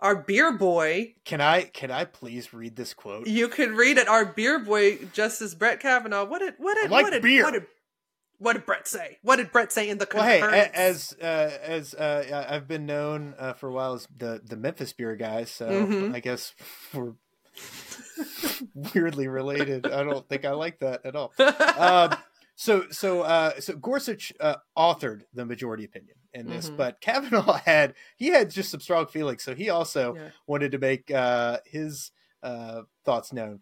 our 0.00 0.16
beer 0.16 0.50
boy, 0.58 1.14
Can 1.24 1.40
I 1.40 1.62
can 1.62 1.92
I 1.92 2.06
please 2.06 2.52
read 2.52 2.74
this 2.74 2.92
quote? 2.92 3.28
you 3.28 3.46
can 3.46 3.76
read 3.76 3.98
it. 3.98 4.08
Our 4.08 4.24
beer 4.24 4.58
boy, 4.58 4.96
Justice 5.12 5.54
Brett 5.54 5.78
Kavanaugh. 5.78 6.24
What 6.24 6.40
did 6.40 6.54
what 6.58 6.74
did 6.74 6.86
I 6.86 6.88
like 6.88 7.04
what 7.04 7.12
did, 7.12 7.22
beer. 7.22 7.44
What 7.44 7.52
did, 7.52 7.66
what 8.38 8.54
did 8.54 8.64
Brett 8.66 8.86
say? 8.88 9.18
What 9.22 9.36
did 9.36 9.52
Brett 9.52 9.72
say 9.72 9.88
in 9.88 9.98
the 9.98 10.08
Well, 10.12 10.24
hey, 10.24 10.40
as 10.74 11.14
uh, 11.20 11.24
as 11.62 11.94
uh, 11.94 12.46
I've 12.48 12.66
been 12.68 12.86
known 12.86 13.34
uh, 13.38 13.52
for 13.54 13.68
a 13.68 13.72
while 13.72 13.94
as 13.94 14.08
the 14.16 14.40
the 14.44 14.56
Memphis 14.56 14.92
beer 14.92 15.16
guy, 15.16 15.44
so 15.44 15.86
Mhm. 15.86 16.14
I 16.14 16.20
guess 16.20 16.54
we're 16.94 17.12
weirdly 18.94 19.28
related. 19.28 19.86
I 19.86 20.02
don't 20.04 20.28
think 20.28 20.44
I 20.44 20.52
like 20.52 20.78
that 20.80 21.04
at 21.04 21.16
all. 21.16 21.32
Um, 21.38 22.16
so 22.54 22.84
so 22.90 23.22
uh, 23.22 23.60
so 23.60 23.74
Gorsuch 23.76 24.32
uh, 24.40 24.56
authored 24.76 25.22
the 25.32 25.44
majority 25.44 25.84
opinion 25.84 26.16
in 26.32 26.46
this, 26.48 26.70
Mhm. 26.70 26.76
but 26.76 27.00
Kavanaugh 27.00 27.52
had 27.64 27.94
he 28.16 28.28
had 28.28 28.50
just 28.50 28.70
some 28.70 28.80
strong 28.80 29.06
feelings, 29.06 29.42
so 29.42 29.54
he 29.54 29.70
also 29.70 30.14
Yeah. 30.14 30.30
wanted 30.46 30.72
to 30.72 30.78
make 30.78 31.10
uh, 31.10 31.58
his 31.64 32.10
uh, 32.42 32.82
thoughts 33.04 33.32
known. 33.32 33.60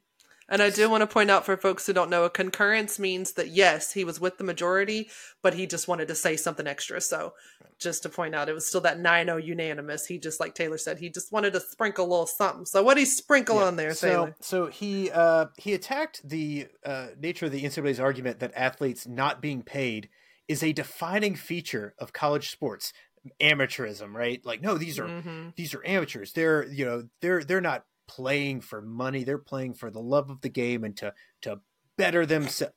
And 0.49 0.62
I 0.62 0.70
do 0.70 0.88
want 0.88 1.01
to 1.03 1.07
point 1.09 1.30
out 1.30 1.44
for 1.44 1.57
folks 1.57 1.86
who 1.86 1.92
don't 1.92 2.09
know, 2.11 2.24
a 2.24 2.30
concurrence 2.30 2.99
means 3.01 3.32
that 3.32 3.49
yes, 3.49 3.92
he 3.92 4.05
was 4.05 4.20
with 4.20 4.38
the 4.38 4.44
majority, 4.44 5.11
but 5.42 5.55
he 5.55 5.66
just 5.66 5.88
wanted 5.88 6.07
to 6.09 6.14
say 6.14 6.36
something 6.36 6.66
extra. 6.68 7.01
So 7.01 7.34
just 7.80 8.05
to 8.05 8.09
point 8.09 8.34
out, 8.34 8.49
it 8.49 8.53
was 8.55 8.66
still 8.66 8.80
that 8.82 8.99
9-0 9.01 9.44
unanimous. 9.44 10.07
He 10.07 10.18
just, 10.18 10.38
like 10.38 10.55
Taylor 10.55 10.78
said, 10.78 10.99
he 10.99 11.11
just 11.11 11.32
wanted 11.32 11.53
to 11.55 11.61
sprinkle 11.61 12.07
a 12.07 12.09
little 12.09 12.26
something. 12.26 12.64
So 12.64 12.82
what 12.82 12.94
do 12.94 13.01
you 13.01 13.07
sprinkle 13.07 13.57
Yeah. 13.57 13.64
on 13.64 13.76
there, 13.76 13.92
so, 13.94 14.07
Taylor? 14.09 14.36
So 14.40 14.66
he 14.68 15.11
uh, 15.11 15.47
he 15.59 15.74
attacked 15.74 16.20
the 16.28 16.68
uh, 16.84 17.09
nature 17.18 17.47
of 17.47 17.53
the 17.53 17.64
NCAA's 17.64 17.99
argument 17.99 18.38
that 18.38 18.53
athletes 18.55 19.07
not 19.07 19.42
being 19.42 19.62
paid 19.62 20.09
is 20.47 20.62
a 20.62 20.72
defining 20.72 21.34
feature 21.34 21.92
of 21.99 22.12
college 22.12 22.51
sports 22.51 22.92
amateurism, 23.40 24.14
right? 24.14 24.40
Like, 24.44 24.62
no, 24.62 24.78
these 24.78 24.99
are 24.99 25.09
Mhm. 25.09 25.55
these 25.57 25.74
are 25.74 25.84
amateurs. 25.86 26.32
They're 26.32 26.64
you 26.66 26.84
know 26.84 27.09
they're 27.20 27.42
they're 27.42 27.61
not 27.61 27.84
playing 28.09 28.61
for 28.61 28.82
money. 28.82 29.24
They're 29.24 29.38
playing 29.38 29.74
for 29.74 29.90
the 29.90 30.00
love 30.00 30.30
of 30.30 30.40
the 30.40 30.48
game 30.48 30.84
and 30.84 30.96
to 30.98 31.12
to 31.42 31.61
better 31.96 32.26
themselves. 32.26 32.74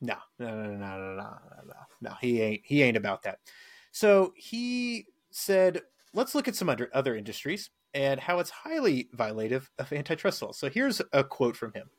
No, 0.00 0.16
no, 0.38 0.48
no, 0.48 0.70
no, 0.70 0.76
no, 0.76 1.16
no, 1.16 1.38
no, 1.66 1.74
no. 2.00 2.14
He 2.20 2.40
ain't 2.40 2.62
he 2.64 2.82
ain't 2.82 2.96
about 2.96 3.22
that. 3.22 3.38
So 3.92 4.32
he 4.36 5.06
said, 5.30 5.82
let's 6.14 6.34
look 6.34 6.48
at 6.48 6.56
some 6.56 6.68
under, 6.68 6.88
other 6.94 7.16
industries 7.16 7.70
and 7.94 8.20
how 8.20 8.38
it's 8.38 8.50
highly 8.50 9.08
violative 9.16 9.68
of 9.78 9.92
antitrust 9.92 10.42
laws. 10.42 10.58
So 10.58 10.70
here's 10.70 11.02
a 11.12 11.24
quote 11.24 11.56
from 11.56 11.72
him. 11.72 11.90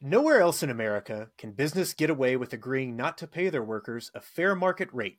Nowhere 0.00 0.40
else 0.40 0.62
in 0.62 0.70
America 0.70 1.28
can 1.38 1.52
business 1.52 1.94
get 1.94 2.10
away 2.10 2.36
with 2.36 2.52
agreeing 2.52 2.96
not 2.96 3.18
to 3.18 3.26
pay 3.26 3.50
their 3.50 3.62
workers 3.62 4.10
a 4.14 4.20
fair 4.20 4.54
market 4.54 4.88
rate 4.92 5.18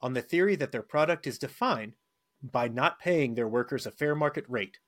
on 0.00 0.12
the 0.12 0.22
theory 0.22 0.56
that 0.56 0.72
their 0.72 0.82
product 0.82 1.26
is 1.26 1.38
defined 1.38 1.94
by 2.42 2.68
not 2.68 2.98
paying 2.98 3.34
their 3.34 3.48
workers 3.48 3.86
a 3.86 3.90
fair 3.90 4.14
market 4.14 4.44
rate 4.48 4.78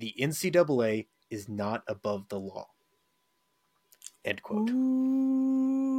the 0.00 0.14
NCAA 0.18 1.06
is 1.30 1.48
not 1.48 1.82
above 1.86 2.28
the 2.28 2.38
law. 2.40 2.66
End 4.24 4.42
quote. 4.42 4.68
Ooh. 4.70 5.94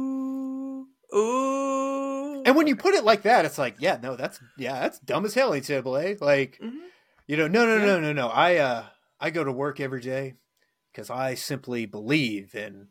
Ooh. 1.14 2.42
And 2.44 2.56
when 2.56 2.66
you 2.66 2.74
put 2.76 2.94
it 2.94 3.04
like 3.04 3.22
that, 3.22 3.44
it's 3.44 3.58
like, 3.58 3.76
yeah, 3.78 3.98
no, 4.02 4.16
that's 4.16 4.40
yeah, 4.58 4.80
that's 4.80 4.98
dumb 4.98 5.24
as 5.24 5.34
hell, 5.34 5.52
NCAA. 5.52 6.20
Like, 6.20 6.58
Mhm. 6.62 6.88
you 7.26 7.36
know, 7.36 7.46
no, 7.48 7.64
no, 7.66 7.76
Yeah. 7.76 7.84
no, 7.86 8.00
no, 8.00 8.12
no. 8.12 8.28
I 8.28 8.56
uh, 8.56 8.86
I 9.20 9.30
go 9.30 9.44
to 9.44 9.52
work 9.52 9.78
every 9.80 10.00
day 10.00 10.34
because 10.92 11.08
I 11.10 11.34
simply 11.34 11.86
believe 11.86 12.54
in 12.54 12.88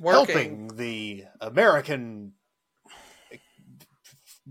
working. 0.00 0.34
helping 0.34 0.68
the 0.76 1.24
American 1.40 2.34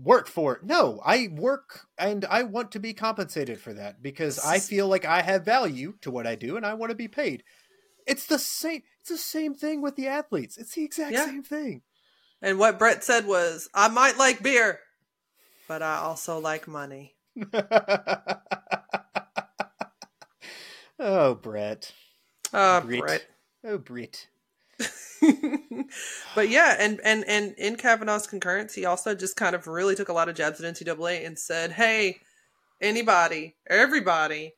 workforce. 0.02 0.60
No, 0.62 1.00
I 1.04 1.28
work 1.32 1.86
and 1.98 2.24
I 2.24 2.44
want 2.44 2.72
to 2.72 2.80
be 2.80 2.94
compensated 2.94 3.60
for 3.60 3.72
that 3.74 4.02
because 4.02 4.38
I 4.38 4.58
feel 4.60 4.88
like 4.88 5.04
I 5.04 5.22
have 5.22 5.44
value 5.44 5.94
to 6.02 6.10
what 6.10 6.26
I 6.26 6.34
do 6.34 6.56
and 6.56 6.64
I 6.64 6.74
want 6.74 6.90
to 6.90 6.96
be 6.96 7.08
paid. 7.08 7.42
It's 8.06 8.26
the 8.26 8.38
same. 8.38 8.82
It's 9.00 9.10
the 9.10 9.18
same 9.18 9.54
thing 9.54 9.82
with 9.82 9.96
the 9.96 10.06
athletes. 10.08 10.56
It's 10.56 10.74
the 10.74 10.84
exact 10.84 11.12
Yeah. 11.12 11.26
same 11.26 11.42
thing. 11.42 11.82
And 12.40 12.58
what 12.58 12.78
Brett 12.78 13.02
said 13.02 13.26
was, 13.26 13.68
I 13.74 13.88
might 13.88 14.16
like 14.16 14.42
beer, 14.42 14.80
but 15.66 15.82
I 15.82 15.96
also 15.96 16.38
like 16.38 16.68
money. 16.68 17.16
oh, 21.00 21.34
Brett. 21.34 21.92
Oh, 22.52 22.80
Brit. 22.80 23.00
Brett. 23.00 23.26
Oh, 23.64 23.78
Brit. 23.78 24.28
but 26.34 26.48
yeah, 26.48 26.76
and 26.78 27.00
and 27.04 27.24
and 27.26 27.54
in 27.58 27.76
Kavanaugh's 27.76 28.26
concurrence, 28.26 28.74
he 28.74 28.84
also 28.84 29.14
just 29.14 29.36
kind 29.36 29.54
of 29.54 29.66
really 29.66 29.94
took 29.94 30.08
a 30.08 30.12
lot 30.12 30.28
of 30.28 30.36
jabs 30.36 30.60
at 30.60 30.74
NCAA 30.74 31.26
and 31.26 31.38
said, 31.38 31.72
"Hey, 31.72 32.18
anybody, 32.80 33.56
everybody, 33.68 34.54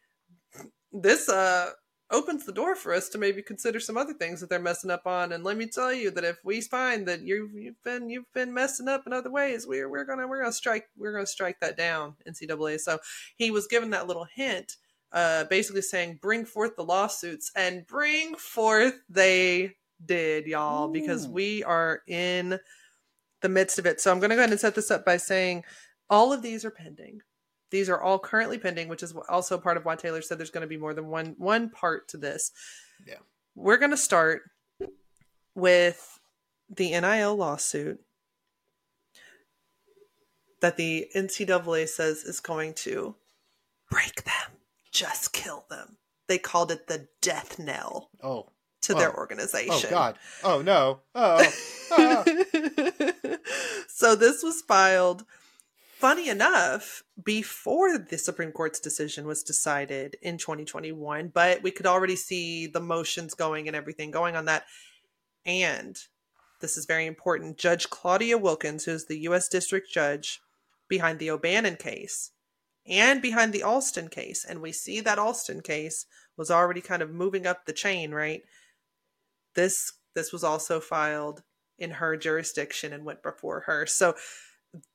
this 0.92 1.28
uh 1.28 1.70
opens 2.10 2.44
the 2.44 2.52
door 2.52 2.74
for 2.74 2.92
us 2.92 3.08
to 3.08 3.18
maybe 3.18 3.42
consider 3.42 3.78
some 3.78 3.96
other 3.96 4.12
things 4.14 4.40
that 4.40 4.50
they're 4.50 4.58
messing 4.58 4.90
up 4.90 5.06
on. 5.06 5.32
And 5.32 5.44
let 5.44 5.56
me 5.56 5.66
tell 5.66 5.92
you 5.92 6.10
that 6.10 6.24
if 6.24 6.38
we 6.44 6.60
find 6.60 7.06
that 7.06 7.22
you've 7.22 7.52
you've 7.52 7.82
been 7.84 8.10
you've 8.10 8.32
been 8.34 8.52
messing 8.52 8.88
up 8.88 9.04
in 9.06 9.12
other 9.12 9.30
ways, 9.30 9.66
we're 9.66 9.88
we're 9.88 10.04
gonna 10.04 10.26
we're 10.26 10.40
gonna 10.40 10.52
strike 10.52 10.86
we're 10.96 11.12
gonna 11.12 11.26
strike 11.26 11.60
that 11.60 11.76
down, 11.76 12.14
NCAA. 12.28 12.78
So 12.80 12.98
he 13.36 13.50
was 13.50 13.66
given 13.66 13.90
that 13.90 14.06
little 14.06 14.26
hint." 14.34 14.76
Uh, 15.12 15.42
basically 15.46 15.82
saying, 15.82 16.20
bring 16.22 16.44
forth 16.44 16.76
the 16.76 16.84
lawsuits, 16.84 17.50
and 17.56 17.84
bring 17.88 18.36
forth 18.36 18.94
they 19.08 19.74
did, 20.04 20.46
y'all, 20.46 20.88
because 20.88 21.26
mm. 21.26 21.32
we 21.32 21.64
are 21.64 22.02
in 22.06 22.58
the 23.40 23.48
midst 23.48 23.78
of 23.78 23.86
it. 23.86 24.00
So 24.00 24.10
I'm 24.10 24.20
going 24.20 24.30
to 24.30 24.36
go 24.36 24.40
ahead 24.42 24.50
and 24.50 24.60
set 24.60 24.74
this 24.74 24.90
up 24.90 25.04
by 25.04 25.16
saying 25.16 25.64
all 26.08 26.32
of 26.32 26.42
these 26.42 26.64
are 26.64 26.70
pending. 26.70 27.20
These 27.70 27.88
are 27.88 28.00
all 28.00 28.18
currently 28.18 28.58
pending, 28.58 28.88
which 28.88 29.02
is 29.02 29.14
also 29.28 29.56
part 29.56 29.76
of 29.76 29.84
why 29.84 29.96
Taylor 29.96 30.22
said 30.22 30.38
there's 30.38 30.50
going 30.50 30.62
to 30.62 30.66
be 30.66 30.76
more 30.76 30.94
than 30.94 31.06
one 31.06 31.36
one 31.38 31.70
part 31.70 32.08
to 32.08 32.16
this. 32.16 32.50
Yeah. 33.06 33.14
We're 33.54 33.78
going 33.78 33.92
to 33.92 33.96
start 33.96 34.42
with 35.54 36.18
the 36.68 36.90
NIL 36.90 37.36
lawsuit 37.36 38.00
that 40.60 40.76
the 40.76 41.06
NCAA 41.14 41.88
says 41.88 42.24
is 42.24 42.40
going 42.40 42.74
to 42.74 43.14
break 43.90 44.24
them, 44.24 44.58
just 44.92 45.32
kill 45.32 45.64
them. 45.70 45.96
They 46.28 46.38
called 46.38 46.70
it 46.70 46.86
the 46.86 47.08
death 47.20 47.58
knell 47.58 48.10
Oh. 48.22 48.50
To 48.82 48.94
their 48.94 49.10
Oh. 49.10 49.14
oh 49.16 49.18
organization. 49.18 49.88
Oh 49.88 49.90
God. 49.90 50.18
Oh 50.42 50.62
no. 50.62 51.00
Oh. 51.14 51.52
oh. 51.90 52.24
so 53.88 54.14
this 54.14 54.42
was 54.42 54.62
filed 54.62 55.24
funny 56.00 56.30
enough 56.30 57.02
before 57.22 57.98
the 57.98 58.16
supreme 58.16 58.52
court's 58.52 58.80
decision 58.80 59.26
was 59.26 59.42
decided 59.42 60.16
in 60.22 60.38
2021 60.38 61.28
but 61.28 61.62
we 61.62 61.70
could 61.70 61.84
already 61.84 62.16
see 62.16 62.66
the 62.66 62.80
motions 62.80 63.34
going 63.34 63.66
and 63.66 63.76
everything 63.76 64.10
going 64.10 64.34
on 64.34 64.46
that 64.46 64.64
and 65.44 65.98
this 66.62 66.78
is 66.78 66.86
very 66.86 67.04
important 67.04 67.58
judge 67.58 67.90
claudia 67.90 68.38
wilkins 68.38 68.86
who's 68.86 69.04
the 69.04 69.18
u.s 69.18 69.46
district 69.46 69.92
judge 69.92 70.40
behind 70.88 71.18
the 71.18 71.30
o'bannon 71.30 71.76
case 71.76 72.30
and 72.86 73.20
behind 73.20 73.52
the 73.52 73.62
alston 73.62 74.08
case 74.08 74.42
and 74.42 74.62
we 74.62 74.72
see 74.72 75.00
that 75.02 75.18
alston 75.18 75.60
case 75.60 76.06
was 76.34 76.50
already 76.50 76.80
kind 76.80 77.02
of 77.02 77.10
moving 77.10 77.46
up 77.46 77.66
the 77.66 77.74
chain 77.74 78.10
right 78.12 78.40
this 79.54 79.92
this 80.14 80.32
was 80.32 80.44
also 80.44 80.80
filed 80.80 81.42
in 81.78 81.92
her 81.92 82.16
jurisdiction 82.16 82.92
and 82.92 83.04
went 83.04 83.22
before 83.22 83.60
her. 83.60 83.86
So 83.86 84.14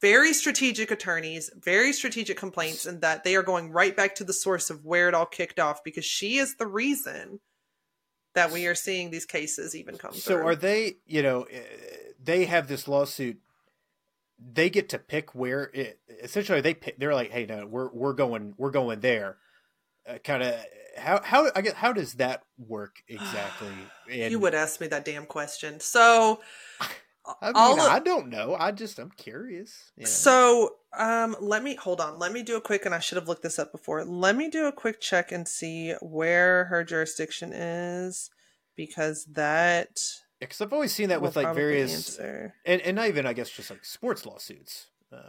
very 0.02 0.34
strategic 0.34 0.92
attorneys, 0.92 1.50
very 1.56 1.92
strategic 1.92 2.38
complaints, 2.38 2.86
and 2.86 3.02
that 3.02 3.24
they 3.24 3.36
are 3.36 3.44
going 3.44 3.72
right 3.72 3.96
back 3.96 4.16
to 4.16 4.24
the 4.24 4.34
source 4.34 4.70
of 4.70 4.86
where 4.86 5.10
it 5.10 5.14
all 5.14 5.26
kicked 5.26 5.60
off 5.60 5.84
because 5.84 6.06
she 6.06 6.38
is 6.38 6.56
the 6.56 6.68
reason 6.68 7.40
that 8.36 8.52
we 8.52 8.68
are 8.68 8.76
seeing 8.76 9.12
these 9.12 9.26
cases 9.26 9.76
even 9.76 9.98
come 9.98 10.12
through. 10.12 10.20
So 10.20 10.36
through. 10.36 10.48
are 10.48 10.56
they? 10.56 10.98
You 11.06 11.24
know, 11.24 11.44
eh, 11.44 11.62
they 12.24 12.46
have 12.46 12.68
this 12.68 12.88
lawsuit. 12.88 13.40
They 14.40 14.70
get 14.70 14.90
to 14.90 15.00
pick 15.00 15.36
where. 15.36 15.70
It, 15.74 16.00
essentially, 16.22 16.62
they 16.62 16.74
pick, 16.74 16.98
they're 16.98 17.16
like, 17.16 17.32
"Hey, 17.32 17.46
no, 17.46 17.66
we're 17.66 17.90
we're 17.92 18.14
going 18.14 18.54
we're 18.58 18.72
going 18.72 19.02
there." 19.02 19.38
Uh, 20.08 20.20
kind 20.20 20.44
of 20.44 20.54
how 20.96 21.22
how 21.24 21.50
I 21.56 21.62
guess 21.62 21.74
how 21.74 21.94
does 21.94 22.14
that 22.16 22.44
work 22.58 23.04
exactly? 23.08 23.68
And, 24.08 24.32
you 24.32 24.38
would 24.38 24.54
ask 24.54 24.80
me 24.80 24.86
that 24.88 25.04
damn 25.04 25.26
question. 25.26 25.80
So 25.80 26.40
I 27.42 27.52
mean, 27.52 27.80
of- 27.80 27.86
I 27.88 28.00
don't 28.00 28.30
know. 28.30 28.56
I 28.58 28.72
just 28.72 29.00
I'm 29.00 29.12
curious. 29.12 29.92
know. 29.98 30.06
So, 30.06 30.76
um, 30.98 31.36
let 31.40 31.64
me 31.64 31.76
hold 31.76 32.00
on. 32.00 32.20
Let 32.20 32.32
me 32.32 32.44
do 32.44 32.56
a 32.56 32.62
quick, 32.62 32.86
and 32.86 32.94
I 32.94 33.00
should 33.00 33.16
have 33.16 33.28
looked 33.28 33.42
this 33.42 33.58
up 33.58 33.72
before. 33.72 34.06
Let 34.06 34.36
me 34.36 34.50
do 34.50 34.68
a 34.68 34.72
quick 34.72 35.02
check 35.02 35.32
and 35.32 35.48
see 35.48 35.94
where 36.02 36.66
her 36.66 36.84
jurisdiction 36.84 37.52
is, 37.52 38.30
because 38.76 39.26
that 39.34 40.00
because 40.40 40.62
I've 40.62 40.74
always 40.74 40.94
seen 40.94 41.10
that 41.10 41.22
with 41.22 41.36
like 41.36 41.56
various 41.56 42.20
answer. 42.20 42.54
and 42.66 42.82
and 42.82 42.96
not 42.96 43.08
even 43.08 43.26
I 43.26 43.34
guess 43.34 43.50
just 43.50 43.70
like 43.70 43.86
sports 43.86 44.26
lawsuits. 44.26 44.88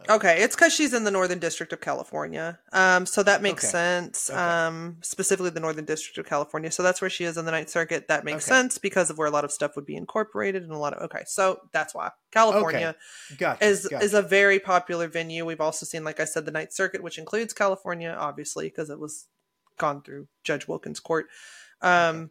Okay, 0.08 0.42
it's 0.42 0.54
because 0.54 0.72
she's 0.72 0.94
in 0.94 1.02
the 1.04 1.10
Northern 1.10 1.38
District 1.40 1.72
of 1.72 1.80
California. 1.80 2.58
Um, 2.72 3.06
so 3.06 3.22
that 3.24 3.42
makes 3.42 3.64
Okay. 3.64 3.70
sense. 3.72 4.30
Okay. 4.30 4.38
Um, 4.38 4.98
specifically 5.02 5.50
the 5.50 5.60
Northern 5.60 5.84
District 5.84 6.16
of 6.18 6.26
California. 6.26 6.70
So 6.70 6.82
that's 6.82 7.00
where 7.00 7.10
she 7.10 7.24
is 7.24 7.36
in 7.36 7.44
the 7.44 7.50
Ninth 7.50 7.70
Circuit. 7.70 8.06
That 8.08 8.24
makes 8.24 8.44
Okay. 8.46 8.54
sense 8.56 8.78
because 8.78 9.10
of 9.10 9.18
where 9.18 9.26
a 9.26 9.30
lot 9.30 9.44
of 9.44 9.50
stuff 9.50 9.74
would 9.74 9.84
be 9.86 9.96
incorporated 9.96 10.62
and 10.62 10.70
a 10.72 10.78
lot 10.78 10.94
of. 10.94 11.02
Okay, 11.02 11.24
so 11.26 11.60
that's 11.72 11.94
why 11.94 12.10
California. 12.30 12.94
Gotcha. 13.36 13.64
is 13.64 13.88
gotcha. 13.88 14.04
is 14.04 14.14
a 14.14 14.22
very 14.22 14.58
popular 14.60 15.08
venue. 15.08 15.44
We've 15.44 15.60
also 15.60 15.84
seen, 15.86 16.04
like 16.04 16.20
I 16.20 16.24
said, 16.24 16.44
the 16.46 16.52
Ninth 16.52 16.72
Circuit, 16.72 17.02
which 17.02 17.18
includes 17.18 17.52
California, 17.52 18.14
obviously, 18.16 18.68
because 18.68 18.90
it 18.90 19.00
was 19.00 19.26
gone 19.78 20.02
through 20.02 20.28
Judge 20.44 20.68
Wilkins' 20.68 21.00
court. 21.00 21.26
Um, 21.82 22.30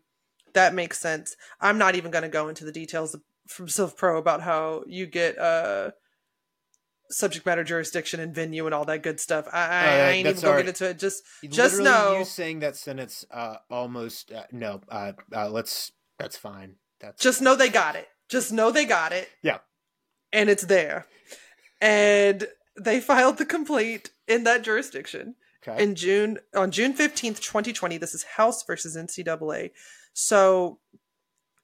That 0.54 0.74
makes 0.74 0.98
sense. 1.00 1.36
I'm 1.60 1.78
not 1.78 1.96
even 1.96 2.12
going 2.12 2.24
to 2.24 2.30
go 2.30 2.48
into 2.48 2.64
the 2.64 2.72
details 2.72 3.14
from 3.46 3.68
Civ 3.68 3.98
Pro 3.98 4.18
about 4.18 4.42
how 4.42 4.86
you 4.88 5.06
get 5.06 5.38
uh, 5.38 5.92
subject 7.10 7.46
matter 7.46 7.64
jurisdiction 7.64 8.20
and 8.20 8.34
venue 8.34 8.66
and 8.66 8.74
all 8.74 8.86
that 8.86 9.04
good 9.04 9.20
stuff. 9.20 9.48
I, 9.52 9.66
I, 9.68 9.84
I 9.84 10.10
ain't 10.12 10.28
even 10.28 10.32
going 10.34 10.42
to 10.42 10.48
alright. 10.48 10.66
get 10.66 10.70
into 10.70 10.90
it. 10.90 11.00
Just 11.00 11.24
just 11.50 11.80
know- 11.80 12.20
you 12.20 12.26
saying 12.26 12.60
that 12.60 12.76
sentence 12.76 13.26
uh, 13.32 13.58
almost 13.70 14.32
uh, 14.32 14.44
no. 14.52 14.82
Uh, 14.90 15.14
uh, 15.36 15.50
let's. 15.50 15.92
That's 16.20 16.38
fine. 16.38 16.76
That's 17.00 17.22
just 17.22 17.42
know 17.42 17.56
they 17.56 17.70
got 17.70 17.96
it. 17.96 18.08
Just 18.30 18.52
know 18.52 18.72
they 18.72 18.86
got 18.86 19.12
it. 19.12 19.30
Yeah. 19.42 19.60
And 20.32 20.50
it's 20.50 20.66
there. 20.66 21.06
And 21.82 22.48
they 22.80 23.00
filed 23.00 23.38
the 23.38 23.46
complaint 23.46 24.10
in 24.28 24.44
that 24.46 24.64
jurisdiction. 24.64 25.36
okay. 25.68 25.82
in 25.82 25.96
June 25.96 26.40
on 26.56 26.72
June 26.72 26.94
15th, 26.94 27.42
2020. 27.42 27.98
This 27.98 28.16
is 28.16 28.24
House 28.24 28.64
versus 28.64 28.96
NCAA. 28.98 29.72
So 30.14 30.80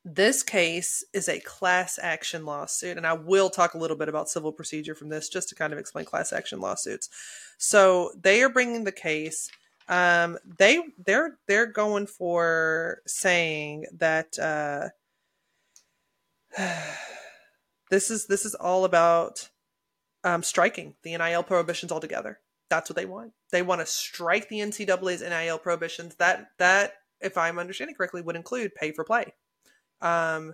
this 0.03 0.41
case 0.41 1.03
is 1.13 1.29
a 1.29 1.39
class 1.39 1.99
action 2.01 2.45
lawsuit, 2.45 2.97
and 2.97 3.05
I 3.05 3.13
will 3.13 3.49
talk 3.49 3.73
a 3.73 3.77
little 3.77 3.97
bit 3.97 4.09
about 4.09 4.29
civil 4.29 4.51
procedure 4.51 4.95
from 4.95 5.09
this 5.09 5.29
just 5.29 5.49
to 5.49 5.55
kind 5.55 5.73
of 5.73 5.79
explain 5.79 6.05
class 6.05 6.33
action 6.33 6.59
lawsuits. 6.59 7.09
So 7.57 8.11
they 8.19 8.41
are 8.41 8.49
bringing 8.49 8.83
the 8.83 8.91
case. 8.91 9.49
Um, 9.87 10.39
they 10.57 10.81
they're 11.05 11.37
they're 11.47 11.67
going 11.67 12.07
for 12.07 13.01
saying 13.05 13.85
that 13.97 14.39
uh, 14.39 14.89
this 17.91 18.09
is 18.09 18.25
this 18.25 18.45
is 18.45 18.55
all 18.55 18.85
about 18.85 19.49
um, 20.23 20.41
striking 20.41 20.95
the 21.03 21.15
NIL 21.15 21.43
prohibitions 21.43 21.91
altogether. 21.91 22.39
That's 22.69 22.89
what 22.89 22.95
they 22.95 23.05
want. 23.05 23.33
They 23.51 23.61
want 23.61 23.81
to 23.81 23.85
strike 23.85 24.49
the 24.49 24.59
NCAA's 24.59 25.21
NIL 25.21 25.59
prohibitions. 25.59 26.15
That 26.15 26.51
that, 26.57 26.93
if 27.19 27.37
I'm 27.37 27.59
understanding 27.59 27.95
correctly, 27.95 28.21
would 28.21 28.35
include 28.35 28.73
pay 28.73 28.91
for 28.93 29.03
play. 29.03 29.33
Um, 30.01 30.53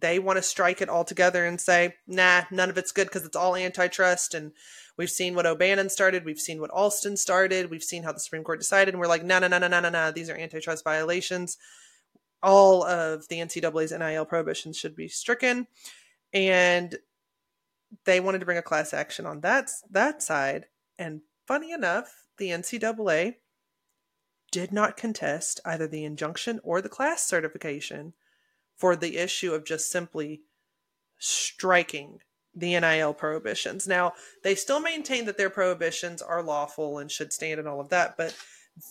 they 0.00 0.18
want 0.18 0.38
to 0.38 0.42
strike 0.42 0.80
it 0.80 0.88
altogether 0.88 1.44
and 1.44 1.60
say, 1.60 1.94
nah, 2.06 2.42
none 2.50 2.70
of 2.70 2.78
it's 2.78 2.92
good 2.92 3.06
because 3.06 3.24
it's 3.24 3.36
all 3.36 3.54
antitrust. 3.54 4.34
And 4.34 4.52
we've 4.96 5.10
seen 5.10 5.34
what 5.34 5.46
O'Bannon 5.46 5.90
started, 5.90 6.24
we've 6.24 6.40
seen 6.40 6.60
what 6.60 6.70
Alston 6.70 7.16
started, 7.16 7.70
we've 7.70 7.84
seen 7.84 8.02
how 8.02 8.12
the 8.12 8.20
Supreme 8.20 8.44
Court 8.44 8.60
decided, 8.60 8.94
and 8.94 9.00
we're 9.00 9.06
like, 9.06 9.24
no, 9.24 9.38
no, 9.38 9.48
no, 9.48 9.58
no, 9.58 9.68
no, 9.68 9.80
no, 9.80 9.90
no, 9.90 10.10
these 10.10 10.30
are 10.30 10.36
antitrust 10.36 10.84
violations. 10.84 11.58
All 12.42 12.82
of 12.84 13.28
the 13.28 13.36
NCAA's 13.36 13.92
NIL 13.92 14.24
prohibitions 14.24 14.76
should 14.76 14.96
be 14.96 15.08
stricken, 15.08 15.66
and 16.32 16.96
they 18.04 18.20
wanted 18.20 18.38
to 18.38 18.46
bring 18.46 18.58
a 18.58 18.62
class 18.62 18.94
action 18.94 19.26
on 19.26 19.40
that 19.40 19.70
that 19.90 20.22
side. 20.22 20.66
And 20.98 21.20
funny 21.46 21.72
enough, 21.72 22.24
the 22.38 22.48
NCAA 22.48 23.34
did 24.50 24.72
not 24.72 24.96
contest 24.96 25.60
either 25.64 25.86
the 25.86 26.04
injunction 26.04 26.60
or 26.62 26.80
the 26.80 26.88
class 26.88 27.26
certification 27.26 28.14
for 28.80 28.96
the 28.96 29.18
issue 29.18 29.52
of 29.52 29.64
just 29.64 29.90
simply 29.90 30.40
striking 31.18 32.20
the 32.54 32.80
NIL 32.80 33.12
prohibitions. 33.12 33.86
Now, 33.86 34.14
they 34.42 34.54
still 34.54 34.80
maintain 34.80 35.26
that 35.26 35.36
their 35.36 35.50
prohibitions 35.50 36.22
are 36.22 36.42
lawful 36.42 36.98
and 36.98 37.10
should 37.10 37.32
stand 37.32 37.60
and 37.60 37.68
all 37.68 37.80
of 37.80 37.90
that, 37.90 38.16
but 38.16 38.34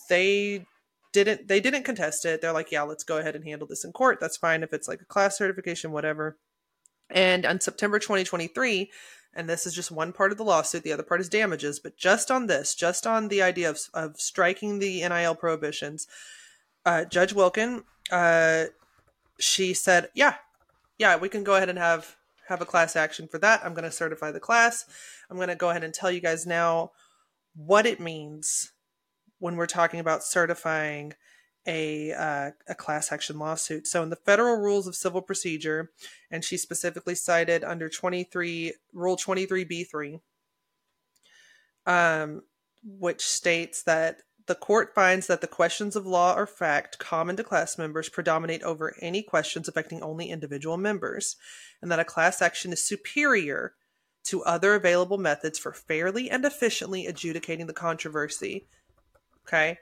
they 0.08 0.64
didn't 1.12 1.48
they 1.48 1.60
didn't 1.60 1.82
contest 1.82 2.24
it. 2.24 2.40
They're 2.40 2.52
like, 2.52 2.70
"Yeah, 2.70 2.82
let's 2.82 3.02
go 3.02 3.18
ahead 3.18 3.34
and 3.34 3.44
handle 3.44 3.66
this 3.66 3.84
in 3.84 3.92
court. 3.92 4.20
That's 4.20 4.36
fine 4.36 4.62
if 4.62 4.72
it's 4.72 4.86
like 4.86 5.02
a 5.02 5.06
class 5.06 5.36
certification 5.36 5.90
whatever." 5.90 6.38
And 7.10 7.44
on 7.44 7.60
September 7.60 7.98
2023, 7.98 8.90
and 9.34 9.48
this 9.48 9.66
is 9.66 9.74
just 9.74 9.90
one 9.90 10.12
part 10.12 10.30
of 10.30 10.38
the 10.38 10.44
lawsuit, 10.44 10.84
the 10.84 10.92
other 10.92 11.02
part 11.02 11.20
is 11.20 11.28
damages, 11.28 11.80
but 11.80 11.96
just 11.96 12.30
on 12.30 12.46
this, 12.46 12.76
just 12.76 13.06
on 13.06 13.26
the 13.26 13.42
idea 13.42 13.68
of, 13.68 13.80
of 13.92 14.20
striking 14.20 14.78
the 14.78 15.00
NIL 15.08 15.34
prohibitions, 15.34 16.06
uh, 16.86 17.04
Judge 17.04 17.34
Wilken, 17.34 17.82
uh, 18.12 18.66
she 19.40 19.74
said, 19.74 20.08
yeah, 20.14 20.36
yeah, 20.98 21.16
we 21.16 21.28
can 21.28 21.42
go 21.42 21.56
ahead 21.56 21.68
and 21.68 21.78
have 21.78 22.16
have 22.48 22.60
a 22.60 22.66
class 22.66 22.96
action 22.96 23.28
for 23.28 23.38
that. 23.38 23.64
I'm 23.64 23.74
going 23.74 23.84
to 23.84 23.92
certify 23.92 24.32
the 24.32 24.40
class. 24.40 24.84
I'm 25.30 25.36
going 25.36 25.48
to 25.48 25.54
go 25.54 25.70
ahead 25.70 25.84
and 25.84 25.94
tell 25.94 26.10
you 26.10 26.20
guys 26.20 26.46
now 26.46 26.90
what 27.54 27.86
it 27.86 28.00
means 28.00 28.72
when 29.38 29.56
we're 29.56 29.66
talking 29.66 30.00
about 30.00 30.24
certifying 30.24 31.14
a 31.66 32.12
uh, 32.12 32.50
a 32.68 32.74
class 32.74 33.12
action 33.12 33.38
lawsuit. 33.38 33.86
So 33.86 34.02
in 34.02 34.10
the 34.10 34.16
federal 34.16 34.56
rules 34.56 34.86
of 34.86 34.94
civil 34.94 35.22
procedure, 35.22 35.90
and 36.30 36.44
she 36.44 36.56
specifically 36.56 37.14
cited 37.14 37.64
under 37.64 37.88
23 37.88 38.74
Rule 38.92 39.16
23b3, 39.16 40.20
um, 41.86 42.42
which 42.82 43.22
states 43.22 43.82
that 43.84 44.22
the 44.50 44.56
court 44.56 44.92
finds 44.96 45.28
that 45.28 45.42
the 45.42 45.46
questions 45.46 45.94
of 45.94 46.08
law 46.08 46.34
or 46.34 46.44
fact 46.44 46.98
common 46.98 47.36
to 47.36 47.44
class 47.44 47.78
members 47.78 48.08
predominate 48.08 48.64
over 48.64 48.96
any 49.00 49.22
questions 49.22 49.68
affecting 49.68 50.02
only 50.02 50.28
individual 50.28 50.76
members, 50.76 51.36
and 51.80 51.88
that 51.88 52.00
a 52.00 52.04
class 52.04 52.42
action 52.42 52.72
is 52.72 52.84
superior 52.84 53.74
to 54.24 54.42
other 54.42 54.74
available 54.74 55.18
methods 55.18 55.56
for 55.56 55.72
fairly 55.72 56.28
and 56.28 56.44
efficiently 56.44 57.06
adjudicating 57.06 57.68
the 57.68 57.72
controversy. 57.72 58.66
Okay? 59.46 59.78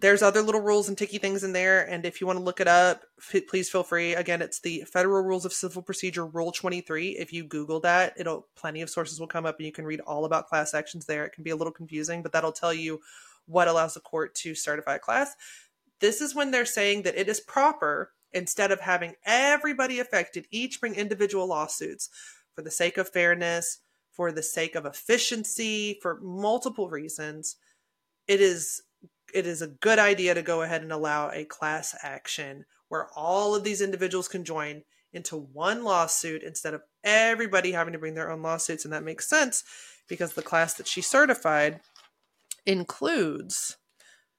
There's 0.00 0.22
other 0.22 0.40
little 0.40 0.62
rules 0.62 0.88
and 0.88 0.96
ticky 0.96 1.18
things 1.18 1.44
in 1.44 1.52
there 1.52 1.86
and 1.86 2.06
if 2.06 2.22
you 2.22 2.26
want 2.26 2.38
to 2.38 2.44
look 2.44 2.60
it 2.60 2.68
up 2.68 3.02
f- 3.18 3.46
please 3.48 3.68
feel 3.68 3.82
free. 3.82 4.14
Again 4.14 4.40
it's 4.40 4.60
the 4.60 4.84
federal 4.90 5.22
rules 5.24 5.44
of 5.44 5.52
civil 5.52 5.82
procedure 5.82 6.24
rule 6.24 6.52
23 6.52 7.16
if 7.18 7.32
you 7.32 7.42
google 7.42 7.80
that 7.80 8.14
it'll 8.16 8.46
plenty 8.54 8.80
of 8.80 8.90
sources 8.90 9.18
will 9.18 9.26
come 9.26 9.44
up 9.44 9.56
and 9.58 9.66
you 9.66 9.72
can 9.72 9.84
read 9.84 10.00
all 10.00 10.24
about 10.24 10.46
class 10.46 10.72
actions 10.72 11.06
there. 11.06 11.24
It 11.26 11.32
can 11.32 11.42
be 11.42 11.50
a 11.50 11.56
little 11.56 11.72
confusing 11.72 12.22
but 12.22 12.30
that'll 12.30 12.52
tell 12.52 12.72
you 12.72 13.00
what 13.48 13.68
allows 13.68 13.94
the 13.94 14.00
court 14.00 14.34
to 14.34 14.54
certify 14.54 14.96
a 14.96 14.98
class 14.98 15.34
this 16.00 16.20
is 16.20 16.34
when 16.34 16.50
they're 16.50 16.64
saying 16.64 17.02
that 17.02 17.18
it 17.18 17.28
is 17.28 17.40
proper 17.40 18.12
instead 18.32 18.70
of 18.70 18.80
having 18.80 19.14
everybody 19.24 19.98
affected 19.98 20.46
each 20.50 20.80
bring 20.80 20.94
individual 20.94 21.46
lawsuits 21.46 22.08
for 22.54 22.62
the 22.62 22.70
sake 22.70 22.96
of 22.96 23.08
fairness 23.08 23.78
for 24.12 24.30
the 24.32 24.42
sake 24.42 24.74
of 24.74 24.86
efficiency 24.86 25.98
for 26.02 26.20
multiple 26.20 26.88
reasons 26.88 27.56
it 28.26 28.40
is 28.40 28.82
it 29.34 29.46
is 29.46 29.62
a 29.62 29.68
good 29.68 29.98
idea 29.98 30.34
to 30.34 30.42
go 30.42 30.62
ahead 30.62 30.82
and 30.82 30.92
allow 30.92 31.30
a 31.30 31.44
class 31.44 31.94
action 32.02 32.64
where 32.88 33.08
all 33.14 33.54
of 33.54 33.64
these 33.64 33.80
individuals 33.80 34.28
can 34.28 34.44
join 34.44 34.82
into 35.12 35.36
one 35.36 35.84
lawsuit 35.84 36.42
instead 36.42 36.74
of 36.74 36.82
everybody 37.04 37.72
having 37.72 37.92
to 37.92 37.98
bring 37.98 38.14
their 38.14 38.30
own 38.30 38.42
lawsuits. 38.42 38.84
And 38.84 38.92
that 38.92 39.04
makes 39.04 39.28
sense 39.28 39.64
because 40.08 40.32
the 40.32 40.42
class 40.42 40.74
that 40.74 40.86
she 40.86 41.00
certified 41.00 41.80
includes 42.66 43.76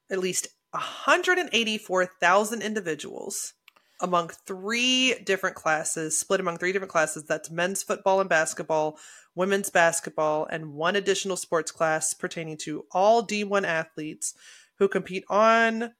at 0.09 0.19
least 0.19 0.47
184,000 0.71 2.61
individuals 2.61 3.53
among 4.01 4.29
three 4.29 5.15
different 5.25 5.55
classes, 5.55 6.17
split 6.17 6.39
among 6.39 6.57
three 6.57 6.71
different 6.71 6.91
classes. 6.91 7.25
That's 7.25 7.51
men's 7.51 7.83
football 7.83 8.21
and 8.21 8.29
basketball, 8.29 8.97
women's 9.35 9.69
basketball, 9.69 10.47
and 10.49 10.73
one 10.73 10.95
additional 10.95 11.35
sports 11.35 11.71
class 11.71 12.13
pertaining 12.13 12.57
to 12.57 12.85
all 12.91 13.25
D1 13.25 13.65
athletes 13.65 14.33
who 14.77 14.87
compete 14.87 15.25
on 15.29 15.93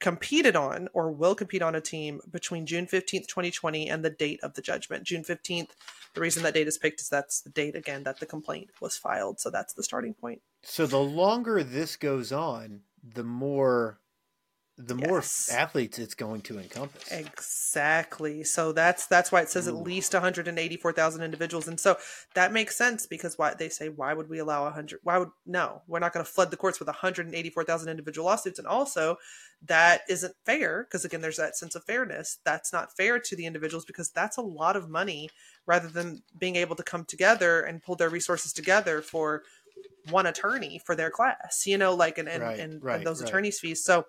competed 0.00 0.54
on 0.54 0.88
or 0.94 1.10
will 1.10 1.34
compete 1.34 1.62
on 1.62 1.74
a 1.74 1.80
team 1.80 2.20
between 2.30 2.66
June 2.66 2.86
15th, 2.86 3.26
2020 3.26 3.88
and 3.88 4.04
the 4.04 4.10
date 4.10 4.38
of 4.42 4.54
the 4.54 4.62
judgment. 4.62 5.04
June 5.04 5.24
15th, 5.24 5.70
the 6.14 6.20
reason 6.20 6.42
that 6.44 6.54
date 6.54 6.68
is 6.68 6.78
picked 6.78 7.00
is 7.00 7.08
that's 7.08 7.40
the 7.40 7.50
date 7.50 7.74
again 7.74 8.04
that 8.04 8.20
the 8.20 8.26
complaint 8.26 8.70
was 8.80 8.96
filed, 8.96 9.40
so 9.40 9.50
that's 9.50 9.74
the 9.74 9.82
starting 9.82 10.14
point. 10.14 10.40
So 10.62 10.86
the 10.86 10.98
longer 10.98 11.62
this 11.62 11.96
goes 11.96 12.32
on, 12.32 12.82
the 13.02 13.24
more 13.24 14.00
the 14.78 14.94
yes. 14.94 15.50
more 15.50 15.58
athletes 15.58 15.98
it's 15.98 16.14
going 16.14 16.40
to 16.40 16.58
encompass. 16.58 17.10
Exactly. 17.10 18.44
So 18.44 18.70
that's 18.70 19.06
that's 19.06 19.32
why 19.32 19.40
it 19.40 19.50
says 19.50 19.66
Ooh. 19.66 19.76
at 19.76 19.82
least 19.82 20.14
184,000 20.14 21.22
individuals 21.22 21.66
and 21.66 21.80
so 21.80 21.98
that 22.34 22.52
makes 22.52 22.76
sense 22.76 23.04
because 23.04 23.36
why 23.36 23.54
they 23.54 23.68
say 23.68 23.88
why 23.88 24.14
would 24.14 24.28
we 24.28 24.38
allow 24.38 24.62
100 24.64 25.00
why 25.02 25.18
would 25.18 25.30
no, 25.44 25.82
we're 25.88 25.98
not 25.98 26.12
going 26.12 26.24
to 26.24 26.30
flood 26.30 26.52
the 26.52 26.56
courts 26.56 26.78
with 26.78 26.86
184,000 26.86 27.88
individual 27.88 28.26
lawsuits 28.26 28.60
and 28.60 28.68
also 28.68 29.16
that 29.66 30.02
isn't 30.08 30.36
fair 30.46 30.84
because 30.84 31.04
again 31.04 31.22
there's 31.22 31.38
that 31.38 31.56
sense 31.56 31.74
of 31.74 31.82
fairness. 31.82 32.38
That's 32.44 32.72
not 32.72 32.96
fair 32.96 33.18
to 33.18 33.34
the 33.34 33.46
individuals 33.46 33.84
because 33.84 34.10
that's 34.10 34.36
a 34.36 34.42
lot 34.42 34.76
of 34.76 34.88
money 34.88 35.28
rather 35.66 35.88
than 35.88 36.22
being 36.38 36.54
able 36.54 36.76
to 36.76 36.84
come 36.84 37.04
together 37.04 37.62
and 37.62 37.82
pull 37.82 37.96
their 37.96 38.08
resources 38.08 38.52
together 38.52 39.02
for 39.02 39.42
one 40.10 40.26
attorney 40.26 40.80
for 40.84 40.94
their 40.94 41.10
class, 41.10 41.64
you 41.66 41.78
know, 41.78 41.94
like 41.94 42.18
and 42.18 42.28
and, 42.28 42.42
right, 42.42 42.58
and, 42.58 42.82
right, 42.82 42.96
and 42.96 43.06
those 43.06 43.20
right. 43.20 43.28
attorneys 43.28 43.60
fees. 43.60 43.84
So 43.84 44.04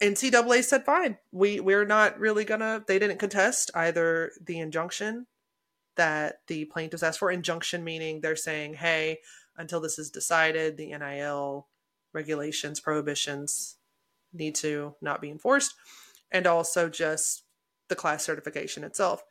NCAA 0.00 0.64
said 0.64 0.84
fine. 0.84 1.18
We 1.30 1.60
we're 1.60 1.84
not 1.84 2.18
really 2.18 2.44
gonna. 2.44 2.82
They 2.86 2.98
didn't 2.98 3.18
contest 3.18 3.70
either 3.74 4.32
the 4.42 4.58
injunction 4.58 5.26
that 5.96 6.36
the 6.46 6.64
plaintiffs 6.66 7.02
asked 7.02 7.18
for. 7.18 7.30
Injunction 7.30 7.84
meaning 7.84 8.20
they're 8.20 8.36
saying, 8.36 8.74
hey, 8.74 9.18
until 9.56 9.80
this 9.80 9.98
is 9.98 10.10
decided, 10.10 10.76
the 10.76 10.96
NIL 10.96 11.68
regulations, 12.14 12.80
prohibitions 12.80 13.76
need 14.32 14.54
to 14.54 14.94
not 15.02 15.20
be 15.20 15.30
enforced, 15.30 15.74
and 16.30 16.46
also 16.46 16.88
just 16.88 17.44
the 17.88 17.96
class 17.96 18.24
certification 18.24 18.84
itself. 18.84 19.22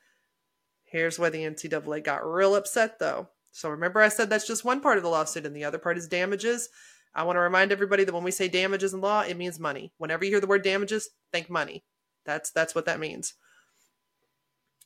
Here's 0.84 1.18
where 1.18 1.30
the 1.30 1.44
NCAA 1.44 2.04
got 2.04 2.26
real 2.26 2.56
upset 2.56 3.00
though. 3.00 3.30
So 3.52 3.70
remember, 3.70 4.02
I 4.02 4.10
said 4.10 4.30
that's 4.30 4.48
just 4.48 4.66
one 4.66 4.82
part 4.82 4.98
of 4.98 5.04
the 5.04 5.10
lawsuit, 5.10 5.46
and 5.46 5.56
the 5.56 5.66
other 5.66 5.80
part 5.80 5.98
is 5.98 6.08
damages. 6.08 6.70
I 7.14 7.24
want 7.24 7.38
to 7.38 7.42
remind 7.42 7.72
everybody 7.72 8.04
that 8.04 8.14
when 8.14 8.24
we 8.24 8.32
say 8.32 8.48
damages 8.48 8.94
in 8.94 9.02
law, 9.02 9.22
it 9.22 9.38
means 9.38 9.60
money. 9.60 9.92
Whenever 9.98 10.24
you 10.24 10.32
hear 10.32 10.40
the 10.40 10.48
word 10.48 10.64
damages, 10.64 11.10
think 11.32 11.50
money. 11.50 11.84
That's 12.26 12.52
that's 12.52 12.76
what 12.76 12.86
that 12.86 13.00
means. 13.00 13.34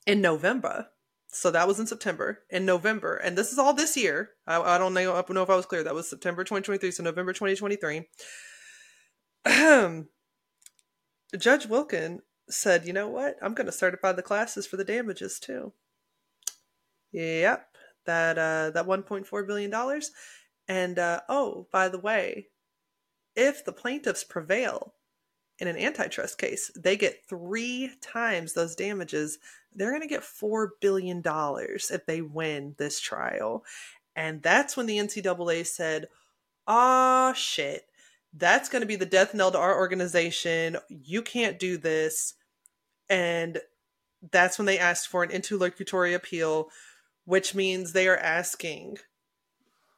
In 0.06 0.22
November, 0.22 0.88
so 1.28 1.52
that 1.52 1.68
was 1.68 1.80
in 1.80 1.88
September. 1.88 2.44
In 2.50 2.66
November, 2.66 3.16
and 3.16 3.38
this 3.38 3.52
is 3.52 3.60
all 3.60 3.74
this 3.74 3.98
year. 3.98 4.32
I, 4.48 4.62
I 4.62 4.78
don't 4.78 4.94
know, 4.94 5.16
I 5.16 5.34
know 5.34 5.44
if 5.44 5.50
I 5.50 5.56
was 5.56 5.66
clear. 5.66 5.84
That 5.84 5.96
was 5.96 6.10
September 6.10 6.44
2023, 6.44 6.92
so 6.92 7.04
November 7.04 7.34
2023. 7.34 8.08
Judge 11.38 11.68
Wilken 11.68 12.20
said, 12.50 12.86
"You 12.86 12.94
know 12.94 13.10
what? 13.10 13.36
I'm 13.42 13.54
going 13.54 13.66
to 13.66 13.72
certify 13.72 14.14
the 14.14 14.22
classes 14.22 14.66
for 14.66 14.78
the 14.78 14.86
damages 14.86 15.40
too." 15.40 15.74
Yep, 17.12 17.73
that 18.06 18.38
uh, 18.38 18.72
that 18.72 18.86
1.4 18.86 19.48
billion 19.48 19.70
dollars 19.70 20.12
and 20.68 20.98
uh, 20.98 21.22
oh, 21.30 21.68
by 21.72 21.90
the 21.90 22.00
way, 22.00 22.48
if 23.36 23.66
the 23.66 23.74
plaintiffs 23.74 24.24
prevail 24.24 24.94
in 25.60 25.68
an 25.68 25.78
antitrust 25.78 26.38
case, 26.38 26.72
they 26.76 26.96
get 26.96 27.26
three 27.28 27.92
times 28.02 28.54
those 28.54 28.76
damages. 28.76 29.40
They're 29.74 29.92
going 29.92 30.02
to 30.02 30.08
get 30.08 30.22
$4 30.22 30.70
billion 30.82 31.22
if 31.26 32.06
they 32.06 32.22
win 32.22 32.76
this 32.78 33.00
trial. 33.00 33.64
And 34.16 34.42
that's 34.42 34.78
when 34.78 34.86
the 34.86 34.98
NCAA 34.98 35.66
said, 35.66 36.08
"Ah, 36.68 37.34
shit, 37.36 37.88
that's 38.34 38.70
going 38.70 38.82
to 38.82 38.88
be 38.88 38.96
the 38.96 39.06
death 39.06 39.34
knell 39.34 39.52
to 39.52 39.58
our 39.58 39.76
organization. 39.76 40.78
You 40.90 41.24
can't 41.24 41.60
do 41.60 41.78
this. 41.78 42.36
And 43.10 43.60
that's 44.32 44.58
when 44.58 44.66
they 44.66 44.80
asked 44.80 45.08
for 45.08 45.24
an 45.24 45.32
interlocutory 45.32 46.14
appeal, 46.14 46.70
which 47.26 47.56
means 47.56 47.94
they 47.94 48.08
are 48.08 48.18
asking 48.18 48.98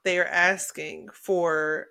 they 0.04 0.20
are 0.20 0.26
asking 0.26 1.10
for 1.12 1.88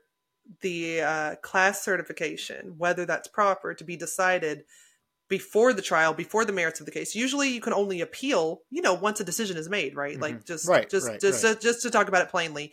the 0.61 1.01
uh, 1.03 1.35
class 1.37 1.83
certification, 1.83 2.75
whether 2.79 3.05
that's 3.05 3.29
proper, 3.29 3.75
to 3.75 3.85
be 3.85 3.97
decided 3.97 4.65
before 5.29 5.73
the 5.73 5.83
trial, 5.83 6.15
before 6.15 6.45
the 6.45 6.53
merits 6.53 6.81
of 6.81 6.87
the 6.87 6.93
case. 6.93 7.15
Usually, 7.15 7.49
you 7.49 7.61
can 7.61 7.73
only 7.73 8.01
appeal, 8.01 8.61
you 8.71 8.83
know, 8.83 8.95
once 8.95 9.21
a 9.21 9.25
decision 9.25 9.57
is 9.57 9.69
made, 9.69 9.97
right? 9.97 10.13
Mm-hmm. 10.13 10.23
Like 10.23 10.47
just, 10.47 10.69
right, 10.69 10.89
just, 10.89 11.09
right, 11.09 11.21
just, 11.21 11.45
right. 11.45 11.61
just 11.61 11.83
to 11.83 11.91
talk 11.91 12.09
about 12.09 12.23
it 12.23 12.31
plainly, 12.31 12.73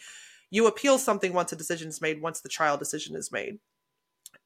you 0.51 0.67
appeal 0.67 0.97
something 0.97 1.33
once 1.33 1.51
a 1.51 1.55
decision 1.55 1.87
is 1.87 2.01
made, 2.01 2.21
once 2.21 2.41
the 2.41 2.49
trial 2.49 2.77
decision 2.77 3.15
is 3.15 3.31
made. 3.31 3.57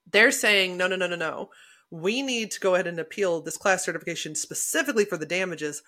They're 0.10 0.32
saying, 0.32 0.78
no, 0.78 0.88
no, 0.88 0.96
no, 0.96 1.08
no, 1.08 1.16
no. 1.16 1.50
We 1.92 2.22
need 2.22 2.52
to 2.52 2.60
go 2.60 2.76
ahead 2.76 2.88
and 2.88 3.00
appeal 3.00 3.42
this 3.42 3.58
class 3.58 3.84
certification 3.84 4.36
specifically 4.36 5.06
for 5.06 5.18
the 5.18 5.26
damages 5.26 5.82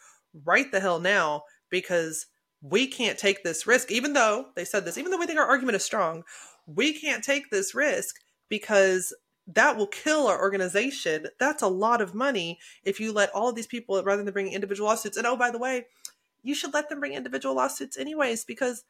right 0.45 0.71
the 0.71 0.79
hell 0.79 0.99
now 0.99 1.43
because 1.69 2.27
we 2.61 2.87
can't 2.87 3.17
take 3.17 3.43
this 3.43 3.67
risk, 3.67 3.91
even 3.91 4.13
though 4.13 4.47
they 4.55 4.65
said 4.65 4.85
this, 4.85 4.97
even 4.97 5.11
though 5.11 5.17
we 5.17 5.27
think 5.27 5.39
our 5.39 5.45
argument 5.45 5.75
is 5.75 5.85
strong, 5.85 6.23
we 6.65 6.93
can't 6.93 7.23
take 7.23 7.49
this 7.49 7.75
risk 7.75 8.15
because 8.49 9.13
that 9.47 9.77
will 9.77 9.87
kill 9.87 10.27
our 10.27 10.39
organization. 10.39 11.27
That's 11.39 11.63
a 11.63 11.67
lot 11.67 12.01
of 12.01 12.13
money 12.13 12.59
if 12.83 12.99
you 12.99 13.13
let 13.13 13.29
all 13.31 13.49
of 13.49 13.55
these 13.55 13.67
people, 13.67 14.01
rather 14.03 14.23
than 14.23 14.33
bringing 14.33 14.53
individual 14.53 14.89
lawsuits. 14.89 15.17
And 15.17 15.25
oh, 15.25 15.37
by 15.37 15.51
the 15.51 15.59
way, 15.59 15.85
you 16.43 16.53
should 16.53 16.73
let 16.73 16.89
them 16.89 16.99
bring 16.99 17.13
individual 17.13 17.55
lawsuits 17.55 17.97
anyways 17.97 18.43
because 18.43 18.83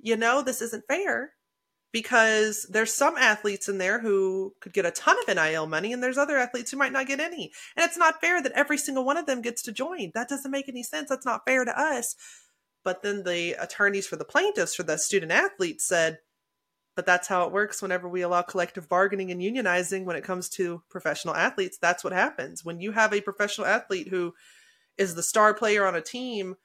you 0.00 0.16
know 0.16 0.42
this 0.42 0.62
isn't 0.62 0.86
fair. 0.88 1.32
Because 1.92 2.66
there's 2.70 2.94
some 2.94 3.16
athletes 3.16 3.68
in 3.68 3.78
there 3.78 4.00
who 4.00 4.54
could 4.60 4.72
get 4.72 4.86
a 4.86 4.90
ton 4.90 5.16
of 5.18 5.34
NIL 5.34 5.66
money 5.66 5.92
and 5.92 6.02
there's 6.02 6.18
other 6.18 6.36
athletes 6.36 6.70
who 6.70 6.76
might 6.76 6.92
not 6.92 7.06
get 7.06 7.20
any. 7.20 7.50
And 7.76 7.84
it's 7.84 7.98
not 7.98 8.20
fair 8.20 8.42
that 8.42 8.52
every 8.52 8.78
single 8.78 9.04
one 9.04 9.16
of 9.16 9.26
them 9.26 9.42
gets 9.42 9.62
to 9.62 9.72
join. 9.72 10.12
That 10.14 10.28
doesn't 10.28 10.50
make 10.50 10.68
any 10.68 10.82
sense. 10.82 11.08
That's 11.08 11.26
not 11.26 11.44
fair 11.46 11.64
to 11.64 11.78
us. 11.78 12.14
But 12.84 13.02
then 13.02 13.24
the 13.24 13.54
attorneys 13.60 14.06
for 14.06 14.16
the 14.16 14.24
plaintiffs 14.24 14.74
for 14.74 14.84
the 14.84 14.96
student 14.98 15.32
athletes 15.32 15.86
said, 15.86 16.18
but 16.96 17.06
that's 17.06 17.28
how 17.28 17.44
it 17.44 17.52
works 17.52 17.82
whenever 17.82 18.08
we 18.08 18.22
allow 18.22 18.42
collective 18.42 18.88
bargaining 18.88 19.30
and 19.30 19.40
unionizing 19.40 20.04
when 20.04 20.16
it 20.16 20.24
comes 20.24 20.48
to 20.50 20.82
professional 20.90 21.34
athletes. 21.34 21.78
That's 21.80 22.04
what 22.04 22.12
happens. 22.12 22.64
When 22.64 22.80
you 22.80 22.92
have 22.92 23.12
a 23.12 23.20
professional 23.20 23.66
athlete 23.66 24.08
who 24.08 24.34
is 24.96 25.14
the 25.14 25.22
star 25.22 25.54
player 25.54 25.86
on 25.86 25.94
a 25.94 26.00
team, 26.00 26.56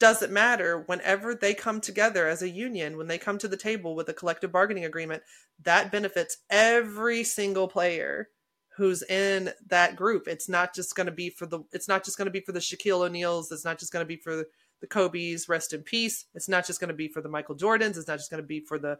doesn't 0.00 0.32
matter. 0.32 0.82
Whenever 0.86 1.34
they 1.34 1.54
come 1.54 1.80
together 1.80 2.26
as 2.26 2.42
a 2.42 2.48
union 2.48 2.96
when 2.96 3.06
they 3.06 3.18
come 3.18 3.38
to 3.38 3.48
the 3.48 3.56
table 3.56 3.94
with 3.94 4.08
a 4.08 4.14
collective 4.14 4.50
bargaining 4.50 4.86
agreement 4.86 5.22
that 5.62 5.92
benefits 5.92 6.38
every 6.48 7.22
single 7.22 7.68
player 7.68 8.28
who's 8.76 9.02
in 9.02 9.52
that 9.66 9.94
group. 9.94 10.26
It's 10.26 10.48
not 10.48 10.74
just 10.74 10.96
going 10.96 11.06
to 11.06 11.12
be 11.12 11.30
for 11.30 11.46
the 11.46 11.60
it's 11.72 11.86
not 11.86 12.04
just 12.04 12.16
going 12.16 12.26
to 12.26 12.32
be 12.32 12.40
for 12.40 12.52
the 12.52 12.60
Shaquille 12.60 13.06
O'Neals 13.06 13.52
it's 13.52 13.64
not 13.64 13.78
just 13.78 13.92
going 13.92 14.02
to 14.02 14.08
be 14.08 14.16
for 14.16 14.34
the 14.80 14.86
Kobe's 14.88 15.48
rest 15.48 15.74
in 15.74 15.82
peace. 15.82 16.24
It's 16.34 16.48
not 16.48 16.66
just 16.66 16.80
going 16.80 16.88
to 16.88 16.94
be 16.94 17.08
for 17.08 17.20
the 17.20 17.28
Michael 17.28 17.56
Jordans 17.56 17.98
it's 17.98 18.08
not 18.08 18.18
just 18.18 18.30
going 18.30 18.42
to 18.42 18.46
be 18.46 18.60
for 18.60 18.78
the 18.78 18.96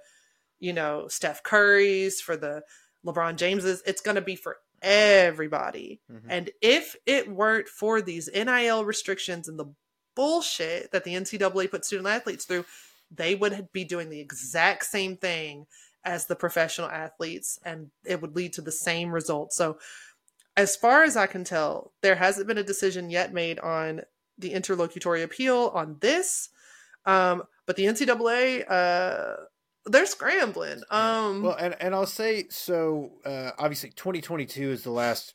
you 0.60 0.72
know 0.72 1.08
Steph 1.08 1.42
Curry's 1.42 2.20
for 2.20 2.36
the 2.36 2.62
LeBron 3.06 3.36
Jameses. 3.36 3.82
It's 3.86 4.02
going 4.02 4.16
to 4.16 4.20
be 4.20 4.36
for 4.36 4.58
everybody. 4.82 6.00
Mm-hmm. 6.10 6.30
and 6.30 6.50
if 6.60 6.96
it 7.06 7.30
weren't 7.30 7.68
for 7.68 8.02
these 8.02 8.28
NIL 8.34 8.84
restrictions 8.84 9.48
and 9.48 9.58
the 9.58 9.72
bullshit 10.20 10.92
that 10.92 11.02
the 11.04 11.14
NCAA 11.14 11.70
put 11.70 11.82
student 11.82 12.06
athletes 12.06 12.44
through, 12.44 12.66
they 13.10 13.34
would 13.34 13.72
be 13.72 13.84
doing 13.84 14.10
the 14.10 14.20
exact 14.20 14.84
same 14.84 15.16
thing 15.16 15.66
as 16.04 16.26
the 16.26 16.36
professional 16.36 16.90
athletes 16.90 17.58
and 17.64 17.90
it 18.04 18.20
would 18.20 18.36
lead 18.36 18.52
to 18.52 18.60
the 18.60 18.70
same 18.70 19.10
result. 19.10 19.54
So, 19.54 19.78
as 20.58 20.76
far 20.76 21.04
as 21.04 21.16
I 21.16 21.26
can 21.26 21.42
tell, 21.42 21.92
there 22.02 22.16
hasn't 22.16 22.46
been 22.46 22.58
a 22.58 22.62
decision 22.62 23.08
yet 23.08 23.32
made 23.32 23.58
on 23.60 24.02
the 24.36 24.52
interlocutory 24.52 25.22
appeal 25.22 25.70
on 25.72 25.96
this. 26.00 26.50
Um, 27.06 27.44
but 27.64 27.76
the 27.76 27.84
NCAA, 27.84 28.70
uh, 28.70 29.36
they're 29.86 30.04
scrambling. 30.04 30.82
Um, 30.90 31.44
well, 31.44 31.56
and, 31.58 31.74
and 31.80 31.94
I'll 31.94 32.04
say 32.04 32.44
so. 32.50 33.12
Uh, 33.24 33.52
obviously, 33.58 33.88
2022 33.90 34.70
is 34.70 34.82
the 34.82 34.90
last 34.90 35.32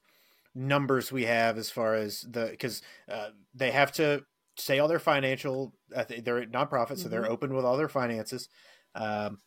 numbers 0.53 1.11
we 1.11 1.25
have 1.25 1.57
as 1.57 1.71
far 1.71 1.95
as 1.95 2.21
the 2.21 2.49
because 2.51 2.83
uh, 3.11 3.29
they 3.55 3.71
have 3.71 3.91
to 3.93 4.23
say 4.57 4.79
all 4.79 4.87
their 4.87 4.99
financial. 4.99 5.73
They're 5.89 6.45
nonprofit, 6.45 6.71
mm-hmm. 6.71 6.95
so 6.95 7.09
they're 7.09 7.23
mm-hmm. 7.23 7.31
open 7.31 7.53
with 7.53 7.65
all 7.65 7.77
their 7.77 7.89
finances. 7.89 8.49
Um, 8.93 9.39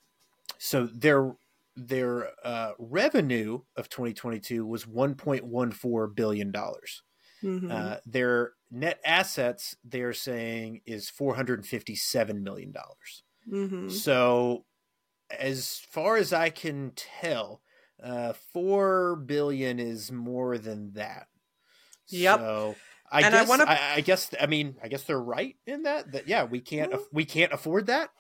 so 0.59 0.86
their 0.86 1.34
their 1.76 2.30
uh, 2.44 2.72
revenue 2.78 3.61
of 3.76 3.88
2022 3.88 4.66
was 4.66 4.84
1.14 4.84 6.14
billion 6.14 6.50
dollars. 6.50 7.02
Mm-hmm. 7.42 7.70
Uh, 7.70 7.96
their 8.04 8.52
net 8.70 8.98
assets, 9.04 9.76
they're 9.84 10.12
saying, 10.12 10.80
is 10.86 11.09
457 11.09 12.42
million 12.42 12.72
dollars. 12.72 13.22
Mm-hmm. 13.50 13.88
So, 13.90 14.64
as 15.38 15.80
far 15.90 16.16
as 16.16 16.32
I 16.32 16.50
can 16.50 16.92
tell, 16.96 17.62
uh, 18.02 18.32
four 18.52 19.16
billion 19.16 19.78
is 19.78 20.11
more 20.11 20.59
than 20.59 20.92
that. 20.94 21.28
Yep. 22.09 22.38
So 22.40 22.76
I 23.11 23.22
and 23.22 23.32
guess, 23.32 23.46
I, 23.46 23.48
wanna... 23.48 23.64
I, 23.64 23.94
I, 23.96 24.00
guess, 24.00 24.34
I 24.40 24.46
mean, 24.46 24.76
I 24.82 24.88
guess 24.88 25.04
they're 25.04 25.20
right 25.20 25.56
in 25.66 25.84
that. 25.84 26.12
That 26.12 26.28
yeah, 26.28 26.44
we 26.44 26.61
can't, 26.61 26.92
mm-hmm. 26.92 27.02
we 27.12 27.24
can't 27.24 27.52
afford 27.52 27.86
that. 27.86 28.11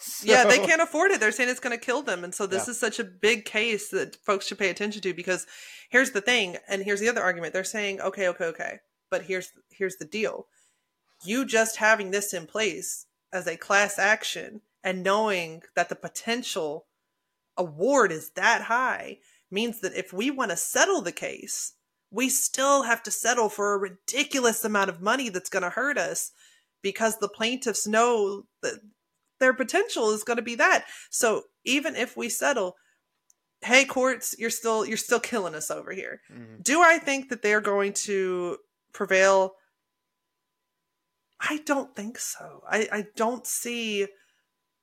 so... 0.00 0.26
Yeah, 0.26 0.44
they 0.44 0.58
can't 0.58 0.80
afford 0.80 1.10
it. 1.10 1.20
They're 1.20 1.32
saying 1.32 1.48
it's 1.48 1.60
going 1.60 1.76
to 1.76 1.84
kill 1.84 2.02
them, 2.02 2.24
and 2.24 2.34
so 2.34 2.46
this 2.46 2.66
yeah. 2.66 2.70
is 2.72 2.80
such 2.80 2.98
a 2.98 3.04
big 3.04 3.44
case 3.44 3.90
that 3.90 4.16
folks 4.16 4.46
should 4.46 4.58
pay 4.58 4.70
attention 4.70 5.02
to. 5.02 5.12
Because 5.12 5.46
here's 5.90 6.12
the 6.12 6.20
thing, 6.20 6.56
and 6.68 6.82
here's 6.82 7.00
the 7.00 7.08
other 7.08 7.22
argument. 7.22 7.52
They're 7.52 7.64
saying, 7.64 8.00
okay, 8.00 8.28
okay, 8.28 8.44
okay, 8.46 8.78
but 9.10 9.22
here's 9.22 9.50
here's 9.70 9.96
the 9.96 10.04
deal. 10.04 10.46
You 11.24 11.44
just 11.44 11.78
having 11.78 12.10
this 12.10 12.32
in 12.32 12.46
place 12.46 13.06
as 13.32 13.46
a 13.46 13.56
class 13.56 13.98
action 13.98 14.60
and 14.84 15.02
knowing 15.02 15.62
that 15.74 15.88
the 15.88 15.96
potential 15.96 16.86
award 17.56 18.12
is 18.12 18.30
that 18.30 18.62
high 18.62 19.18
means 19.50 19.80
that 19.80 19.94
if 19.94 20.12
we 20.12 20.30
want 20.30 20.50
to 20.50 20.56
settle 20.56 21.02
the 21.02 21.12
case 21.12 21.72
we 22.10 22.28
still 22.28 22.82
have 22.82 23.02
to 23.02 23.10
settle 23.10 23.48
for 23.48 23.74
a 23.74 23.78
ridiculous 23.78 24.64
amount 24.64 24.90
of 24.90 25.02
money 25.02 25.28
that's 25.28 25.50
going 25.50 25.62
to 25.62 25.70
hurt 25.70 25.98
us 25.98 26.32
because 26.82 27.18
the 27.18 27.28
plaintiffs 27.28 27.86
know 27.86 28.44
that 28.62 28.80
their 29.40 29.52
potential 29.52 30.10
is 30.10 30.24
going 30.24 30.36
to 30.36 30.42
be 30.42 30.54
that. 30.54 30.84
So 31.10 31.42
even 31.64 31.96
if 31.96 32.16
we 32.16 32.28
settle, 32.28 32.76
hey 33.62 33.84
courts, 33.84 34.34
you're 34.38 34.50
still 34.50 34.86
you're 34.86 34.96
still 34.96 35.20
killing 35.20 35.54
us 35.54 35.70
over 35.70 35.92
here. 35.92 36.20
Mm-hmm. 36.32 36.62
Do 36.62 36.82
I 36.82 36.98
think 36.98 37.28
that 37.28 37.42
they're 37.42 37.60
going 37.60 37.92
to 38.04 38.58
prevail? 38.92 39.54
I 41.40 41.60
don't 41.66 41.94
think 41.94 42.18
so. 42.18 42.62
I, 42.68 42.88
I 42.90 43.04
don't 43.16 43.46
see 43.46 44.06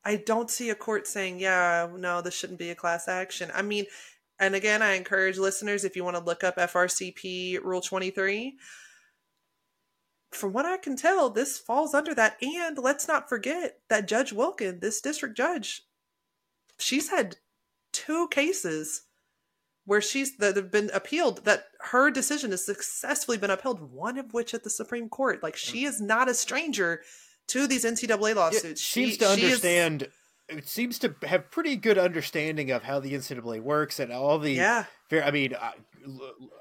I 0.06 0.18
don't 0.18 0.52
see 0.52 0.70
a 0.70 0.76
court 0.76 1.08
saying, 1.08 1.40
yeah, 1.40 1.88
no, 1.96 2.22
this 2.22 2.34
shouldn't 2.34 2.60
be 2.60 2.70
a 2.70 2.76
class 2.76 3.08
action. 3.08 3.50
I 3.54 3.62
mean, 3.62 3.86
and 4.40 4.56
again, 4.56 4.82
I 4.82 4.94
encourage 4.94 5.38
listeners 5.38 5.84
if 5.84 5.96
you 5.96 6.04
want 6.04 6.18
to 6.18 6.24
look 6.24 6.44
up 6.44 6.58
FRCP 6.58 7.64
Rule 7.64 7.82
23. 7.82 8.56
From 10.32 10.52
what 10.52 10.66
I 10.66 10.78
can 10.78 10.96
tell, 10.96 11.30
this 11.30 11.60
falls 11.60 11.94
under 11.94 12.16
that. 12.16 12.38
And 12.42 12.78
let's 12.78 13.08
not 13.08 13.30
forget 13.30 13.80
that 13.90 14.08
Judge 14.08 14.32
Wilken, 14.32 14.82
this 14.82 15.00
district 15.00 15.38
judge, 15.38 15.84
she's 16.80 17.10
had 17.10 17.38
two 17.92 18.28
cases 18.30 19.04
where 19.86 20.02
she's 20.02 20.38
that 20.38 20.56
have 20.56 20.72
been 20.72 20.90
appealed 20.94 21.46
that 21.46 21.66
her 21.80 22.10
decision 22.10 22.52
has 22.52 22.66
successfully 22.66 23.38
been 23.38 23.52
upheld 23.52 23.92
one 23.92 24.18
of 24.18 24.34
which 24.34 24.54
at 24.54 24.64
the 24.64 24.70
supreme 24.70 25.10
court 25.10 25.44
like 25.44 25.56
she 25.56 25.84
mm. 25.84 25.88
is 25.88 26.02
not 26.02 26.30
a 26.30 26.34
stranger 26.34 27.02
to 27.48 27.68
these 27.68 27.84
ncaa 27.84 28.36
lawsuits 28.36 28.64
it 28.64 28.78
seems 28.78 29.12
she, 29.12 29.18
to 29.18 29.28
understand 29.28 30.04
it 30.04 30.12
seems 30.62 31.00
to 31.00 31.16
have 31.24 31.52
pretty 31.52 31.76
good 31.76 31.98
understanding 31.98 32.72
of 32.72 32.84
how 32.84 33.00
the 33.00 33.14
NCAA 33.14 33.62
works 33.62 34.00
and 34.00 34.12
all 34.12 34.40
the 34.40 34.52
yeah. 34.52 34.86
I 35.12 35.32
mean, 35.32 35.54
I, 35.56 35.74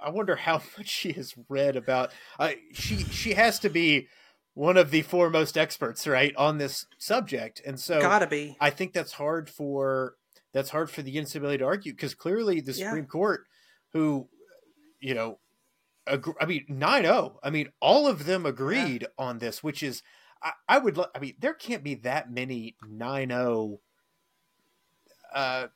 I 0.05 0.11
wonder 0.11 0.37
how 0.37 0.55
much 0.79 0.89
she 0.89 1.13
has 1.13 1.35
read 1.49 1.77
about. 1.77 2.13
Uh, 2.39 2.53
she 2.73 3.05
she 3.05 3.35
has 3.35 3.59
to 3.61 3.69
be 3.69 4.09
one 4.55 4.77
of 4.77 4.91
the 4.91 5.03
foremost 5.03 5.57
experts, 5.57 6.07
right, 6.07 6.35
on 6.37 6.59
this 6.59 6.87
subject, 6.99 7.61
and 7.65 7.79
so 7.79 8.01
gotta 8.01 8.27
be. 8.27 8.57
I 8.61 8.71
think 8.71 8.93
that's 8.93 9.13
hard 9.13 9.49
for 9.49 10.15
that's 10.53 10.71
hard 10.71 10.91
for 10.91 11.03
the 11.03 11.17
NCAA 11.17 11.59
to 11.59 11.65
argue 11.65 11.93
because 11.93 12.15
clearly 12.15 12.61
the 12.61 12.73
yeah. 12.73 12.87
Supreme 12.87 13.07
Court, 13.07 13.45
who 13.93 14.29
you 15.01 15.15
know, 15.15 15.39
I 16.07 16.47
mean 16.47 16.67
nine 16.69 17.03
zero. 17.03 17.35
Oh, 17.35 17.39
I 17.43 17.51
mean, 17.51 17.69
all 17.81 18.07
of 18.07 18.27
them 18.27 18.47
agreed 18.47 19.03
yeah. 19.03 19.09
on 19.19 19.39
this, 19.39 19.63
which 19.63 19.83
is 19.83 20.03
I, 20.43 20.53
I 20.69 20.79
would. 20.79 20.99
I 21.15 21.19
mean, 21.19 21.35
there 21.39 21.55
can't 21.55 21.85
be 21.85 21.95
that 21.97 22.31
many 22.31 22.77
9-0 22.85 23.79
uh, 25.35 25.69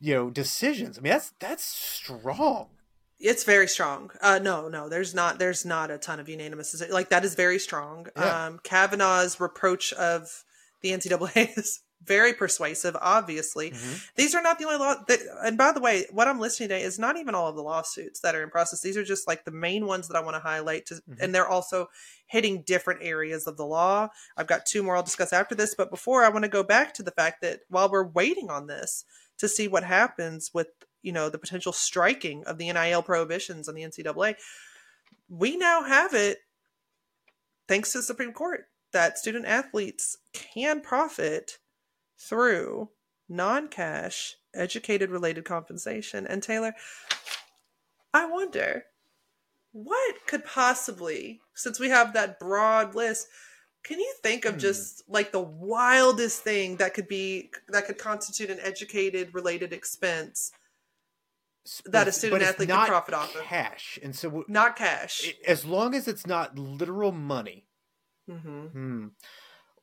you 0.00 0.14
know, 0.14 0.30
decisions. 0.30 0.98
I 0.98 1.00
mean, 1.02 1.12
that's 1.12 1.32
that's 1.38 1.64
strong. 1.64 2.68
It's 3.18 3.44
very 3.44 3.66
strong. 3.66 4.10
Uh, 4.20 4.38
no, 4.42 4.68
no, 4.68 4.88
there's 4.88 5.14
not. 5.14 5.38
There's 5.38 5.64
not 5.64 5.90
a 5.90 5.98
ton 5.98 6.20
of 6.20 6.28
unanimous. 6.28 6.82
Like 6.90 7.08
that 7.10 7.24
is 7.24 7.34
very 7.34 7.58
strong. 7.58 8.06
Yeah. 8.16 8.46
Um, 8.46 8.60
Kavanaugh's 8.62 9.40
reproach 9.40 9.92
of 9.94 10.44
the 10.82 10.90
NCAA 10.90 11.56
is 11.58 11.80
very 12.04 12.32
persuasive. 12.32 12.96
Obviously, 13.00 13.70
mm-hmm. 13.70 13.96
these 14.16 14.34
are 14.34 14.42
not 14.42 14.58
the 14.58 14.64
only 14.64 14.78
law. 14.78 14.96
That, 15.08 15.20
and 15.44 15.58
by 15.58 15.72
the 15.72 15.80
way, 15.80 16.06
what 16.10 16.28
I'm 16.28 16.40
listening 16.40 16.68
to 16.70 16.76
is 16.76 16.98
not 16.98 17.16
even 17.16 17.34
all 17.34 17.48
of 17.48 17.56
the 17.56 17.62
lawsuits 17.62 18.20
that 18.20 18.34
are 18.34 18.42
in 18.42 18.50
process. 18.50 18.80
These 18.80 18.96
are 18.96 19.04
just 19.04 19.26
like 19.26 19.44
the 19.44 19.50
main 19.50 19.86
ones 19.86 20.08
that 20.08 20.16
I 20.16 20.20
want 20.20 20.36
to 20.36 20.40
highlight. 20.40 20.86
To, 20.86 20.94
mm-hmm. 20.94 21.14
And 21.20 21.34
they're 21.34 21.48
also 21.48 21.88
hitting 22.26 22.62
different 22.62 23.02
areas 23.02 23.46
of 23.46 23.56
the 23.56 23.66
law. 23.66 24.08
I've 24.36 24.46
got 24.46 24.66
two 24.66 24.82
more 24.82 24.96
I'll 24.96 25.02
discuss 25.02 25.32
after 25.32 25.54
this. 25.54 25.74
But 25.74 25.90
before, 25.90 26.24
I 26.24 26.28
want 26.28 26.44
to 26.44 26.50
go 26.50 26.62
back 26.62 26.94
to 26.94 27.02
the 27.02 27.10
fact 27.10 27.40
that 27.42 27.60
while 27.68 27.90
we're 27.90 28.06
waiting 28.06 28.50
on 28.50 28.66
this 28.66 29.04
to 29.38 29.48
see 29.48 29.68
what 29.68 29.84
happens 29.84 30.50
with 30.54 30.68
you 31.02 31.12
know 31.12 31.28
the 31.28 31.38
potential 31.38 31.72
striking 31.72 32.44
of 32.44 32.58
the 32.58 32.72
NIL 32.72 33.02
prohibitions 33.02 33.68
on 33.68 33.74
the 33.74 33.82
NCAA, 33.82 34.36
we 35.28 35.56
now 35.56 35.82
have 35.82 36.14
it 36.14 36.38
thanks 37.68 37.92
to 37.92 37.98
the 37.98 38.02
Supreme 38.02 38.32
Court 38.32 38.66
that 38.92 39.18
student 39.18 39.44
athletes 39.44 40.16
can 40.32 40.80
profit 40.80 41.58
through 42.18 42.90
non 43.28 43.68
cash 43.68 44.36
educated 44.54 45.10
related 45.10 45.44
compensation. 45.44 46.26
And 46.26 46.42
Taylor, 46.42 46.74
I 48.12 48.26
wonder 48.26 48.84
what 49.72 50.26
could 50.26 50.44
possibly, 50.44 51.40
since 51.54 51.78
we 51.78 51.90
have 51.90 52.14
that 52.14 52.40
broad 52.40 52.94
list, 52.94 53.28
can 53.84 54.00
you 54.00 54.14
think 54.22 54.44
of 54.44 54.54
hmm. 54.54 54.60
just 54.60 55.02
like 55.08 55.32
the 55.32 55.40
wildest 55.40 56.42
thing 56.42 56.76
that 56.76 56.94
could 56.94 57.08
be 57.08 57.50
that 57.68 57.86
could 57.86 57.98
constitute 57.98 58.50
an 58.50 58.58
educated 58.60 59.34
related 59.34 59.72
expense 59.72 60.50
that 61.84 62.08
a 62.08 62.12
student 62.12 62.42
athlete 62.42 62.68
can 62.68 62.86
profit 62.86 63.14
off 63.14 63.34
of? 63.34 63.42
Cash, 63.42 63.98
and 64.02 64.14
so 64.14 64.44
not 64.48 64.76
cash. 64.76 65.34
As 65.46 65.64
long 65.64 65.94
as 65.94 66.08
it's 66.08 66.26
not 66.26 66.58
literal 66.58 67.12
money. 67.12 67.66
Mm-hmm. 68.28 68.66
Hmm 68.66 69.06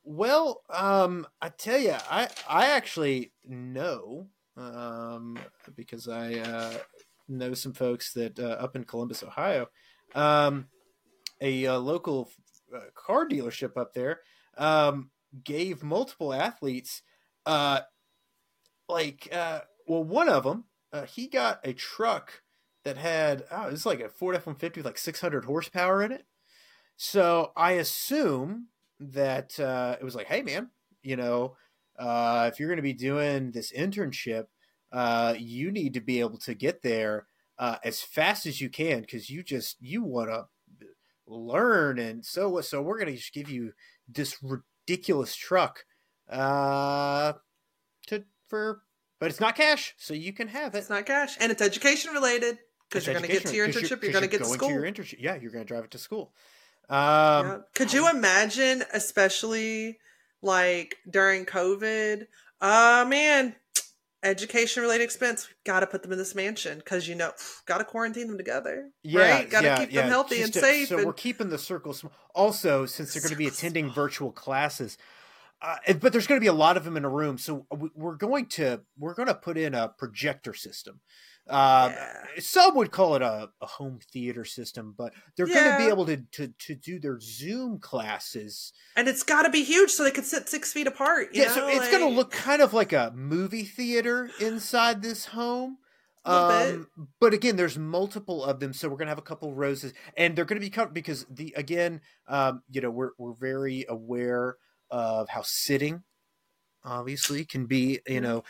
well, 0.03 0.61
um, 0.69 1.25
I 1.41 1.49
tell 1.49 1.79
you, 1.79 1.95
I 2.09 2.27
I 2.47 2.67
actually 2.71 3.31
know 3.45 4.27
um, 4.57 5.37
because 5.75 6.07
I 6.07 6.35
uh, 6.35 6.77
know 7.27 7.53
some 7.53 7.73
folks 7.73 8.13
that 8.13 8.39
uh, 8.39 8.57
up 8.59 8.75
in 8.75 8.83
Columbus, 8.83 9.23
Ohio, 9.23 9.67
um, 10.15 10.67
a, 11.41 11.65
uh, 11.67 11.77
local 11.77 12.29
uh, 12.75 12.79
car 12.95 13.27
dealership 13.27 13.77
up 13.77 13.93
there 13.93 14.19
um, 14.57 15.09
gave 15.43 15.83
multiple 15.83 16.33
athletes, 16.33 17.01
uh, 17.45 17.81
like, 18.87 19.29
uh, 19.31 19.61
well, 19.87 20.03
one 20.03 20.29
of 20.29 20.43
them, 20.43 20.65
he 21.07 21.27
got 21.27 21.59
a 21.63 21.73
truck 21.73 22.43
that 22.83 22.97
had, 22.97 23.45
oh, 23.49 23.67
it 23.67 23.71
was 23.71 23.85
like 23.85 23.99
a 23.99 24.09
Ford 24.09 24.35
F 24.35 24.45
one 24.45 24.55
fifty 24.55 24.79
with 24.79 24.85
like 24.85 24.97
six 24.97 25.21
hundred 25.21 25.45
horsepower 25.45 26.03
in 26.03 26.11
it. 26.11 26.25
So 26.95 27.51
I 27.55 27.71
assume 27.73 28.67
that 29.11 29.59
uh, 29.59 29.97
it 29.99 30.03
was 30.03 30.15
like, 30.15 30.27
hey 30.27 30.41
man, 30.41 30.69
you 31.01 31.15
know, 31.15 31.55
uh, 31.97 32.49
if 32.51 32.59
you're 32.59 32.69
going 32.69 32.77
to 32.77 32.83
be 32.83 32.93
doing 32.93 33.51
this 33.51 33.71
internship, 33.71 34.45
uh, 34.91 35.35
you 35.37 35.71
need 35.71 35.93
to 35.93 36.01
be 36.01 36.19
able 36.19 36.37
to 36.37 36.53
get 36.53 36.81
there 36.81 37.27
uh, 37.57 37.77
as 37.83 38.01
fast 38.01 38.45
as 38.45 38.61
you 38.61 38.69
can 38.69 39.01
because 39.01 39.29
you 39.29 39.43
just 39.43 39.77
you 39.79 40.03
want 40.03 40.29
to 40.29 40.45
learn 41.25 41.99
and 41.99 42.25
so 42.25 42.59
so 42.61 42.81
we're 42.81 42.97
going 42.97 43.07
to 43.09 43.15
just 43.15 43.33
give 43.33 43.49
you 43.49 43.71
this 44.09 44.37
ridiculous 44.43 45.35
truck 45.35 45.85
uh 46.29 47.33
to 48.05 48.23
for 48.47 48.81
but 49.19 49.29
it's 49.29 49.39
not 49.39 49.55
cash 49.55 49.95
so 49.97 50.13
you 50.13 50.33
can 50.33 50.49
have 50.49 50.75
it 50.75 50.79
It's 50.79 50.89
not 50.89 51.05
cash, 51.05 51.37
and 51.39 51.51
it's 51.51 51.61
education 51.61 52.13
related 52.13 52.59
because 52.89 53.05
you're 53.05 53.13
going 53.15 53.25
to 53.25 53.31
get 53.31 53.45
to 53.45 53.55
your 53.55 53.67
internship. 53.67 54.03
You're 54.03 54.11
going 54.11 54.23
to 54.23 54.29
get 54.29 54.39
to 54.39 54.45
school. 54.45 54.69
your 54.69 54.83
internship 54.83 55.15
yeah 55.19 55.35
you're 55.35 55.51
going 55.51 55.63
to 55.63 55.67
drive 55.67 55.85
it 55.85 55.91
to 55.91 55.97
school 55.97 56.33
um 56.89 57.45
Yeah. 57.45 57.57
Could 57.75 57.93
you 57.93 58.09
imagine, 58.09 58.83
especially 58.93 59.99
like 60.41 60.97
during 61.09 61.45
COVID? 61.45 62.27
Uh 62.61 63.05
man, 63.07 63.55
education 64.23 64.81
related 64.83 65.03
expense. 65.03 65.47
Got 65.65 65.81
to 65.81 65.87
put 65.87 66.01
them 66.01 66.11
in 66.11 66.17
this 66.17 66.33
mansion 66.33 66.79
because 66.79 67.07
you 67.07 67.15
know, 67.15 67.31
got 67.65 67.79
to 67.79 67.83
quarantine 67.83 68.27
them 68.27 68.37
together. 68.37 68.89
Yeah, 69.03 69.21
right? 69.29 69.49
Got 69.49 69.61
to 69.61 69.67
yeah, 69.67 69.77
keep 69.77 69.91
yeah. 69.91 70.01
them 70.01 70.09
healthy 70.09 70.41
and 70.41 70.53
to- 70.53 70.59
safe. 70.59 70.87
So 70.87 70.97
and, 70.97 71.05
we're 71.05 71.13
keeping 71.13 71.49
the 71.49 71.57
circle 71.57 71.93
small. 71.93 72.13
Also, 72.33 72.85
since 72.85 73.13
they're 73.13 73.21
going 73.21 73.31
to 73.31 73.37
be 73.37 73.47
attending 73.47 73.85
small. 73.85 73.95
virtual 73.95 74.31
classes, 74.31 74.97
uh, 75.61 75.77
but 75.99 76.11
there's 76.11 76.27
going 76.27 76.39
to 76.39 76.43
be 76.43 76.47
a 76.47 76.53
lot 76.53 76.77
of 76.77 76.83
them 76.83 76.97
in 76.97 77.05
a 77.05 77.09
room. 77.09 77.37
So 77.37 77.65
we're 77.95 78.15
going 78.15 78.47
to 78.47 78.81
we're 78.97 79.13
going 79.13 79.27
to 79.27 79.35
put 79.35 79.57
in 79.57 79.73
a 79.73 79.89
projector 79.89 80.53
system. 80.53 81.01
Uh, 81.49 81.91
yeah. 81.93 82.13
Some 82.39 82.75
would 82.75 82.91
call 82.91 83.15
it 83.15 83.21
a, 83.21 83.49
a 83.61 83.65
home 83.65 83.99
theater 84.11 84.45
system, 84.45 84.95
but 84.97 85.13
they're 85.35 85.45
going 85.45 85.71
to 85.71 85.77
be 85.77 85.89
able 85.89 86.05
to, 86.05 86.17
to 86.31 86.47
to 86.47 86.75
do 86.75 86.99
their 86.99 87.19
Zoom 87.19 87.79
classes. 87.79 88.71
and 88.95 89.07
it's 89.07 89.23
got 89.23 89.43
to 89.43 89.49
be 89.49 89.63
huge 89.63 89.91
so 89.91 90.03
they 90.03 90.11
could 90.11 90.25
sit 90.25 90.47
six 90.47 90.71
feet 90.71 90.87
apart. 90.87 91.29
You 91.33 91.43
yeah, 91.43 91.51
so 91.51 91.61
know, 91.61 91.67
it's 91.67 91.89
going 91.89 92.07
to 92.07 92.15
look 92.15 92.31
kind 92.31 92.61
of 92.61 92.73
like 92.73 92.93
a 92.93 93.11
movie 93.13 93.65
theater 93.65 94.29
inside 94.39 95.01
this 95.01 95.25
home. 95.25 95.77
Um, 96.25 96.87
but 97.19 97.33
again, 97.33 97.57
there's 97.57 97.77
multiple 97.77 98.43
of 98.45 98.59
them, 98.61 98.71
so 98.71 98.87
we're 98.87 98.95
gonna 98.95 99.11
have 99.11 99.17
a 99.17 99.21
couple 99.21 99.53
roses, 99.53 99.93
and 100.15 100.35
they're 100.35 100.45
gonna 100.45 100.61
be 100.61 100.69
covered 100.69 100.93
because 100.93 101.25
the 101.29 101.53
again, 101.57 101.99
um, 102.29 102.63
you 102.69 102.79
know, 102.79 102.89
we're 102.89 103.11
we're 103.17 103.33
very 103.33 103.85
aware 103.89 104.55
of 104.89 105.27
how 105.27 105.41
sitting 105.43 106.03
obviously 106.85 107.45
can 107.45 107.65
be 107.65 107.99
you 108.07 108.19
know 108.21 108.43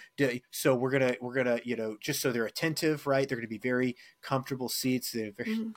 so 0.52 0.76
we're 0.76 0.90
gonna 0.92 1.16
we're 1.22 1.34
gonna 1.36 1.60
you 1.64 1.76
know 1.76 1.96
just 2.02 2.20
so 2.22 2.32
they're 2.32 2.46
attentive 2.46 3.06
right 3.06 3.28
they're 3.30 3.38
gonna 3.38 3.48
be 3.48 3.58
very 3.58 3.96
comfortable 4.22 4.70
seats 4.70 5.12
they're 5.12 5.32
very 5.32 5.56
Mhm. 5.56 5.74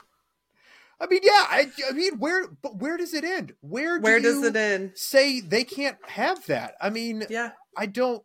i 1.01 1.07
mean 1.07 1.21
yeah 1.23 1.45
I, 1.49 1.71
I 1.89 1.93
mean 1.93 2.19
where 2.19 2.49
but 2.49 2.77
where 2.77 2.97
does 2.97 3.13
it 3.15 3.25
end 3.25 3.53
where 3.61 3.99
do 3.99 4.03
Where 4.03 4.21
does 4.21 4.37
you 4.37 4.47
it 4.47 4.57
end? 4.57 4.93
say 4.95 5.41
they 5.41 5.65
can't 5.65 5.99
have 6.07 6.47
that 6.47 6.75
i 6.81 6.89
mean 6.91 7.25
Yeah. 7.29 7.51
i 7.77 7.87
don't 7.87 8.23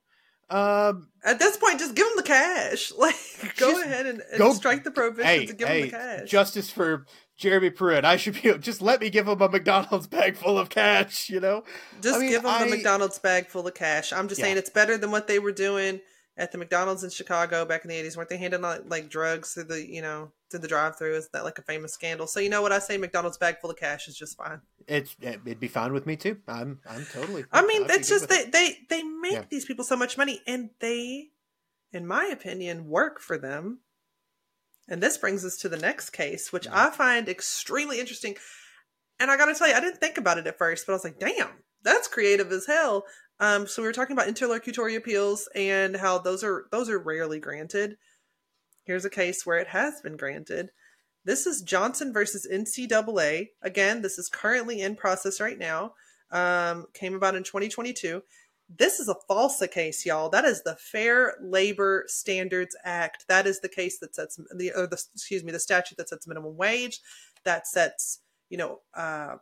um 0.52 1.08
At 1.24 1.40
this 1.40 1.58
point, 1.58 1.80
just 1.80 1.96
give 1.96 2.06
them 2.08 2.18
the 2.18 2.24
cash. 2.24 2.92
Like, 2.98 3.16
go 3.58 3.82
ahead 3.82 4.06
and, 4.06 4.22
and 4.32 4.38
go- 4.38 4.54
strike 4.54 4.84
the 4.84 4.92
prohibitions 4.92 5.28
hey, 5.28 5.48
and 5.48 5.58
give 5.58 5.68
hey, 5.68 5.82
them 5.82 5.92
the 5.92 5.98
cash. 6.22 6.30
justice 6.30 6.70
for 6.70 7.06
Jeremy 7.38 7.70
Pruitt. 7.72 8.06
I 8.06 8.18
should 8.18 8.42
be 8.42 8.54
just 8.60 8.82
let 8.82 9.02
me 9.02 9.10
give 9.10 9.28
him 9.28 9.42
a 9.42 9.50
McDonald's 9.50 10.08
bag 10.08 10.36
full 10.36 10.60
of 10.60 10.70
cash. 10.70 11.30
You 11.30 11.40
know, 11.40 11.64
Just 12.02 12.18
I 12.18 12.20
mean, 12.20 12.30
give 12.32 12.44
them 12.44 12.52
I- 12.52 12.64
the 12.66 12.70
McDonald's 12.70 13.18
bag 13.20 13.48
full 13.48 13.66
of 13.68 13.74
cash. 13.74 14.14
I'm 14.14 14.28
just 14.28 14.40
Yeah. 14.40 14.46
saying 14.46 14.58
it's 14.58 14.70
better 14.70 14.98
than 14.98 15.10
what 15.12 15.28
they 15.28 15.40
were 15.40 15.52
doing 15.54 16.02
at 16.38 16.52
the 16.52 16.58
McDonald's 16.58 17.04
in 17.04 17.10
Chicago 17.10 17.66
back 17.66 17.84
in 17.84 17.90
the 17.90 17.96
80s. 17.96 18.16
Weren't 18.16 18.30
they 18.30 18.38
handing 18.38 18.64
out 18.64 18.88
like 18.90 19.10
drugs 19.10 19.54
through 19.54 19.66
the, 19.66 19.86
you 19.86 20.02
know, 20.02 20.32
through 20.50 20.62
the 20.62 20.68
drive-through? 20.68 21.16
Is 21.16 21.30
that 21.34 21.44
like 21.44 21.60
a 21.60 21.62
famous 21.64 21.94
scandal? 21.94 22.26
So 22.28 22.40
you 22.40 22.50
know 22.50 22.62
what 22.62 22.72
I 22.72 22.80
say? 22.80 22.98
McDonald's 22.98 23.38
bag 23.38 23.58
full 23.60 23.70
of 23.70 23.78
cash 23.78 24.08
is 24.08 24.16
just 24.18 24.38
fine. 24.38 24.62
it's 24.88 25.16
it'd 25.22 25.60
be 25.60 25.68
fine 25.68 25.94
with 25.94 26.06
me 26.06 26.16
too. 26.16 26.38
I'm 26.48 26.80
I'm 26.90 27.06
totally. 27.12 27.46
I 27.52 27.66
mean, 27.66 27.84
it's 27.90 28.10
just 28.10 28.30
with 28.30 28.40
it. 28.40 28.52
they 28.52 28.78
they 28.90 28.98
they 28.98 29.04
make 29.04 29.34
Yeah. 29.34 29.44
these 29.50 29.66
people 29.66 29.84
so 29.84 29.96
much 29.96 30.18
money, 30.18 30.42
and 30.48 30.70
they, 30.80 31.30
in 31.92 32.08
my 32.08 32.26
opinion, 32.26 32.88
work 32.88 33.20
for 33.20 33.38
them. 33.38 33.80
And 34.88 35.02
this 35.02 35.18
brings 35.18 35.46
us 35.46 35.58
to 35.58 35.70
the 35.70 35.78
next 35.78 36.10
case, 36.12 36.52
which 36.52 36.66
Yeah. 36.66 36.88
I 36.88 36.90
find 36.92 37.30
extremely 37.30 38.00
interesting. 38.00 38.36
And 39.20 39.30
I 39.30 39.38
got 39.38 39.46
to 39.46 39.54
tell 39.54 39.68
you, 39.68 39.76
I 39.76 39.80
didn't 39.80 40.00
think 40.00 40.18
about 40.18 40.38
it 40.40 40.48
at 40.48 40.58
first, 40.58 40.86
but 40.88 40.94
I 40.94 40.96
was 40.96 41.04
like, 41.04 41.20
"Damn, 41.20 41.50
that's 41.84 42.08
creative 42.08 42.52
as 42.52 42.66
hell." 42.66 43.06
Um, 43.42 43.66
so 43.66 43.82
we 43.82 43.88
were 43.88 43.94
talking 43.94 44.16
about 44.16 44.28
interlocutory 44.28 44.96
appeals 44.96 45.50
and 45.56 45.96
how 45.98 46.20
those 46.20 46.44
are 46.44 46.68
those 46.72 46.90
are 46.90 47.00
rarely 47.00 47.40
granted. 47.40 47.98
Here's 48.84 49.04
a 49.04 49.10
case 49.10 49.46
where 49.48 49.58
it 49.58 49.70
has 49.70 50.00
been 50.00 50.16
granted. 50.16 50.70
This 51.26 51.48
is 51.48 51.64
Johnson 51.64 52.14
versus 52.14 52.48
NCAA. 52.52 53.48
Again, 53.64 54.04
this 54.04 54.20
is 54.20 54.30
currently 54.30 54.82
in 54.82 54.96
process 54.96 55.42
right 55.42 55.58
now. 55.58 55.94
Um, 56.32 56.86
came 56.94 57.16
about 57.16 57.36
in 57.36 57.44
2022. 57.44 58.22
This 58.78 59.00
is 59.00 59.10
a 59.10 59.16
FALSA 59.30 59.72
case, 59.72 60.06
y'all. 60.06 60.30
That 60.30 60.46
is 60.46 60.62
the 60.62 60.76
Fair 60.76 61.34
Labor 61.42 62.06
Standards 62.08 62.76
Act. 62.86 63.26
That 63.28 63.48
is 63.48 63.60
the 63.60 63.70
case 63.70 63.98
that 64.00 64.14
sets 64.14 64.36
the, 64.36 64.72
the 64.76 65.04
excuse 65.16 65.44
me, 65.44 65.52
the 65.52 65.60
statute 65.60 65.98
that 65.98 66.10
sets 66.10 66.28
minimum 66.28 66.58
wage, 66.58 67.02
that 67.44 67.66
sets 67.68 68.20
you 68.50 68.58
know 68.58 68.82
uh, 68.94 69.38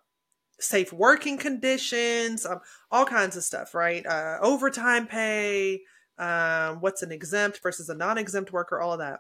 safe 0.60 0.92
working 0.94 1.38
conditions, 1.38 2.46
um, 2.46 2.60
all 2.92 3.06
kinds 3.06 3.36
of 3.38 3.44
stuff, 3.44 3.74
right? 3.74 4.06
Uh, 4.06 4.38
overtime 4.42 5.08
pay, 5.08 5.82
um, 6.18 6.82
what's 6.82 7.02
an 7.02 7.12
exempt 7.12 7.60
versus 7.64 7.90
a 7.90 7.96
non-exempt 7.96 8.52
worker, 8.52 8.80
all 8.80 8.94
of 8.94 9.00
that. 9.00 9.20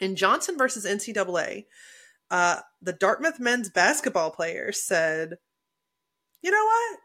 In 0.00 0.16
Johnson 0.16 0.56
versus 0.58 0.84
NCAA, 0.86 1.64
uh, 2.30 2.60
the 2.82 2.92
Dartmouth 2.92 3.38
men's 3.40 3.70
basketball 3.70 4.30
player 4.30 4.72
said, 4.72 5.38
"You 6.42 6.50
know 6.50 6.64
what? 6.64 6.98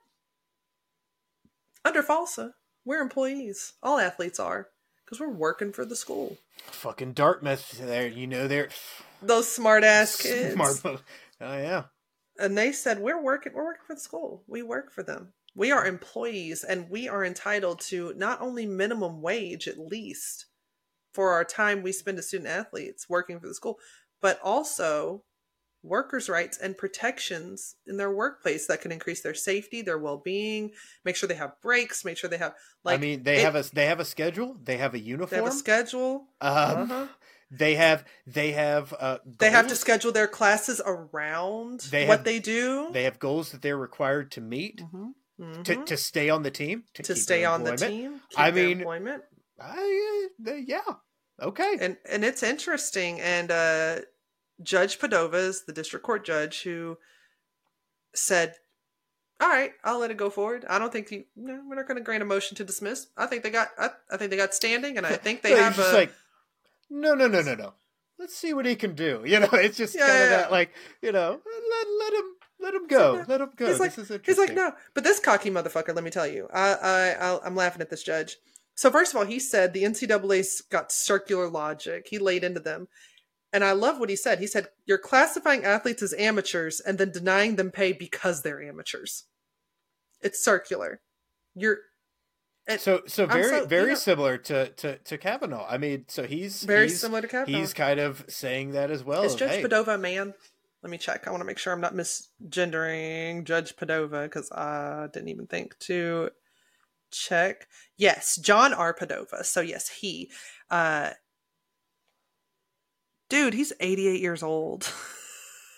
Under 1.84 2.04
FALSA, 2.04 2.52
we're 2.86 3.02
employees. 3.02 3.74
All 3.82 3.98
athletes 4.00 4.40
are 4.40 4.70
because 5.06 5.20
we're 5.20 5.30
working 5.30 5.72
for 5.74 5.86
the 5.86 5.96
school. 5.96 6.38
fucking 6.68 7.14
Dartmouth. 7.14 7.80
There, 7.80 8.08
you 8.08 8.28
know, 8.28 8.48
they're 8.48 8.70
Those 9.22 9.48
smart 9.56 9.84
ass 9.84 10.22
kids. 10.22 10.54
smart. 10.54 10.78
Oh 10.84 11.58
yeah, 11.58 11.84
and 12.42 12.58
they 12.58 12.72
said 12.72 13.00
we're 13.00 13.22
working 13.22 13.54
we're 13.54 13.66
working 13.66 13.86
for 13.86 13.96
the 13.96 14.02
school 14.02 14.44
we 14.48 14.62
work 14.64 14.92
for 14.92 15.04
them 15.04 15.32
we 15.56 15.72
are 15.72 15.86
employees 15.86 16.64
and 16.64 16.90
we 16.90 17.08
are 17.08 17.24
entitled 17.24 17.80
to 17.80 18.14
not 18.18 18.42
only 18.42 18.66
minimum 18.66 19.22
wage 19.22 19.68
at 19.68 19.78
least 19.78 20.48
for 21.14 21.32
our 21.32 21.44
time 21.44 21.82
we 21.82 21.92
spend 21.92 22.18
as 22.18 22.28
student 22.28 22.50
athletes 22.50 23.08
working 23.08 23.40
for 23.40 23.48
the 23.48 23.54
school 23.54 23.78
but 24.22 24.40
also 24.44 25.24
workers 25.84 26.30
rights 26.30 26.60
and 26.60 26.78
protections 26.78 27.76
in 27.88 27.98
their 27.98 28.12
workplace 28.12 28.68
that 28.68 28.82
can 28.82 28.92
increase 28.92 29.22
their 29.22 29.34
safety 29.34 29.82
their 29.82 29.98
well-being 29.98 30.72
make 31.04 31.16
sure 31.16 31.28
they 31.28 31.36
have 31.36 31.60
breaks 31.62 32.06
make 32.06 32.18
sure 32.18 32.30
they 32.30 32.38
have 32.38 32.54
like 32.84 33.00
I 33.00 33.02
mean, 33.02 33.24
they 33.24 33.38
it- 33.38 33.44
have 33.44 33.56
a 33.56 33.64
they 33.74 33.86
have 33.86 34.00
a 34.00 34.06
schedule. 34.06 34.58
They 34.64 34.78
have 34.78 34.94
a 34.94 35.00
uniform. 35.00 35.30
they 35.30 35.44
have 35.44 35.54
a 35.54 35.58
schedule 35.58 36.28
um, 36.40 36.52
uh-huh. 36.92 37.08
They 37.54 37.76
have 37.76 38.06
they 38.26 38.54
have 38.54 38.94
uh, 38.98 39.18
they 39.26 39.50
have 39.52 39.68
to 39.68 39.76
schedule 39.76 40.14
their 40.14 40.28
classes 40.28 40.82
around 40.86 41.82
They 41.92 42.08
what 42.08 42.20
have- 42.20 42.26
they 42.26 42.40
do 42.40 42.90
They 42.94 43.04
have 43.04 43.20
goals 43.20 43.52
that 43.52 43.62
they're 43.62 43.78
required 43.78 44.32
to 44.32 44.42
meet 44.42 44.82
Mhm. 44.82 45.14
to, 45.66 45.76
Mhm. 45.76 45.86
to 45.86 45.98
stay 45.98 46.30
on 46.30 46.44
the 46.44 46.52
team 46.52 46.86
to, 46.94 47.04
to 47.04 47.14
keep 47.14 47.22
stay 47.24 47.44
on 47.44 47.64
the 47.66 47.76
team. 47.76 48.22
Keep 48.30 48.40
I 48.40 48.52
mean, 48.52 48.78
employment, 48.80 49.24
I, 49.60 50.28
uh, 50.48 50.54
yeah, 50.54 50.80
okay. 51.42 51.78
and 51.82 51.98
and 52.10 52.24
it's 52.24 52.42
interesting. 52.42 53.20
And 53.20 53.52
uh, 53.52 54.00
Judge 54.64 54.98
Padova 54.98 55.34
is 55.36 55.66
the 55.66 55.74
district 55.74 56.06
court 56.06 56.24
judge 56.26 56.62
who 56.64 56.98
said, 58.14 58.56
"All 59.40 59.50
right, 59.50 59.74
I'll 59.84 60.00
let 60.00 60.12
it 60.12 60.18
go 60.18 60.30
forward. 60.30 60.66
I 60.70 60.80
don't 60.80 60.92
think 60.94 61.12
you. 61.12 61.26
No, 61.36 61.62
we're 61.68 61.76
not 61.76 61.88
going 61.88 61.98
to 61.98 62.04
grant 62.04 62.24
a 62.24 62.26
motion 62.26 62.56
to 62.58 62.64
dismiss. 62.64 63.08
I 63.18 63.26
think 63.26 63.44
they 63.44 63.50
got. 63.50 63.70
I, 63.78 63.90
I 64.10 64.18
think 64.18 64.32
they 64.32 64.38
got 64.38 64.54
standing, 64.54 64.98
and 64.98 65.06
I 65.06 65.16
think 65.18 65.42
they 65.42 65.52
have 65.58 65.78
a. 65.80 65.92
like, 65.94 66.14
no, 66.92 67.16
no, 67.16 67.28
no, 67.28 67.42
no, 67.42 67.56
no. 67.56 67.74
Let's 68.20 68.36
see 68.36 68.54
what 68.54 68.66
he 68.68 68.76
can 68.76 68.94
do. 68.94 69.24
You 69.26 69.40
know, 69.40 69.50
it's 69.54 69.78
just 69.78 69.96
Yeah, 69.96 70.02
kind 70.08 70.12
of 70.12 70.20
yeah, 70.20 70.30
that, 70.30 70.46
yeah. 70.50 70.52
like, 70.52 70.72
you 71.02 71.12
know, 71.12 71.40
let 71.44 71.88
let 72.00 72.14
him 72.14 72.26
let 72.60 72.74
him 72.76 72.88
go, 72.88 73.14
like, 73.14 73.28
let 73.28 73.42
him 73.42 73.50
go. 73.56 73.68
he's 73.68 73.80
like- 73.80 74.26
He's 74.26 74.38
like, 74.38 74.54
no, 74.54 74.74
but 74.94 75.04
this 75.04 75.20
cocky 75.20 75.50
motherfucker. 75.50 75.96
Let 75.96 76.04
me 76.04 76.12
tell 76.12 76.28
you, 76.28 76.48
I, 76.54 76.74
I, 76.74 77.10
I'll, 77.20 77.42
I'm 77.44 77.56
laughing 77.56 77.82
at 77.82 77.90
this 77.90 78.04
judge. 78.04 78.38
So 78.76 78.92
first 78.92 79.14
of 79.14 79.18
all, 79.18 79.26
he 79.26 79.40
said 79.40 79.74
the 79.74 79.84
NCAA's 79.84 80.62
got 80.70 80.92
circular 80.92 81.50
logic. 81.50 82.08
He 82.10 82.20
laid 82.20 82.44
into 82.44 82.60
them, 82.60 82.88
and 83.52 83.64
I 83.64 83.72
love 83.72 84.00
what 84.00 84.10
he 84.10 84.16
said. 84.16 84.40
He 84.40 84.48
said 84.48 84.68
you're 84.86 84.98
classifying 85.00 85.64
athletes 85.66 86.04
as 86.04 86.14
amateurs 86.14 86.80
and 86.80 86.98
then 87.00 87.12
denying 87.12 87.56
them 87.56 87.72
pay 87.72 87.94
because 87.94 88.44
they're 88.44 88.62
amateurs. 88.62 89.24
It's 90.22 90.44
circular. 90.44 91.02
You're 91.56 91.80
it, 92.76 92.82
so 92.82 93.02
so 93.08 93.26
very 93.26 93.44
so, 93.44 93.66
very 93.66 93.84
you 93.84 93.90
know, 93.90 93.96
similar 93.96 94.38
to, 94.38 94.70
to 94.70 94.98
to 94.98 95.18
Kavanaugh. 95.18 95.66
I 95.70 95.78
mean, 95.78 96.06
so 96.08 96.24
he's 96.24 96.64
very 96.64 96.88
he's, 96.88 97.00
similar 97.00 97.22
to 97.22 97.28
Kavanaugh. 97.28 97.58
He's 97.58 97.74
kind 97.74 98.00
of 98.00 98.26
saying 98.28 98.72
that 98.72 98.92
as 98.92 99.04
well. 99.04 99.24
Is 99.24 99.34
of, 99.34 99.40
Judge 99.40 99.52
hey, 99.52 99.64
Padova 99.64 99.96
a 99.96 99.98
man? 99.98 100.34
Let 100.84 100.90
me 100.90 100.98
check. 100.98 101.28
I 101.28 101.32
want 101.32 101.42
to 101.42 101.46
make 101.46 101.60
sure 101.60 101.74
I'm 101.74 101.82
not 101.82 101.94
misgendering 101.94 103.44
Judge 103.44 103.76
Padova 103.76 104.24
because 104.24 104.52
I 104.52 105.08
didn't 105.14 105.30
even 105.30 105.46
think 105.46 105.78
to 105.80 106.32
check. 107.12 107.68
Yes, 107.98 108.38
John 108.38 108.74
R. 108.74 108.94
Padova. 108.94 109.46
So 109.46 109.62
yes, 109.62 109.88
he. 109.90 110.32
Uh, 110.70 111.12
dude, 113.30 113.54
he's 113.54 113.74
88 113.80 114.22
years 114.22 114.42
old. 114.42 114.92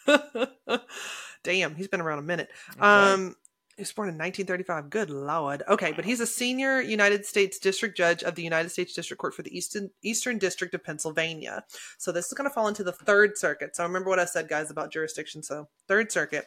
Damn, 1.43 1.75
he's 1.75 1.89
been 1.89 2.01
around 2.01 2.19
a 2.19 2.23
minute. 2.23 2.49
Okay. 2.77 2.81
Um, 2.81 3.35
he 3.75 3.81
was 3.81 3.91
born 3.91 4.07
in 4.07 4.15
1935. 4.15 4.89
Good 4.89 5.09
lord. 5.09 5.63
Okay, 5.67 5.93
but 5.93 6.05
he's 6.05 6.19
a 6.19 6.27
senior 6.27 6.79
United 6.79 7.25
States 7.25 7.57
District 7.57 7.97
Judge 7.97 8.23
of 8.23 8.35
the 8.35 8.43
United 8.43 8.69
States 8.69 8.93
District 8.93 9.19
Court 9.19 9.33
for 9.33 9.41
the 9.41 9.55
Eastern 9.55 9.89
Eastern 10.03 10.37
District 10.37 10.75
of 10.75 10.83
Pennsylvania. 10.83 11.63
So 11.97 12.11
this 12.11 12.27
is 12.27 12.33
going 12.33 12.47
to 12.47 12.53
fall 12.53 12.67
into 12.67 12.83
the 12.83 12.91
Third 12.91 13.37
Circuit. 13.37 13.75
So 13.75 13.83
remember 13.83 14.09
what 14.09 14.19
I 14.19 14.25
said, 14.25 14.47
guys, 14.47 14.69
about 14.69 14.91
jurisdiction. 14.91 15.41
So 15.41 15.69
Third 15.87 16.11
Circuit. 16.11 16.45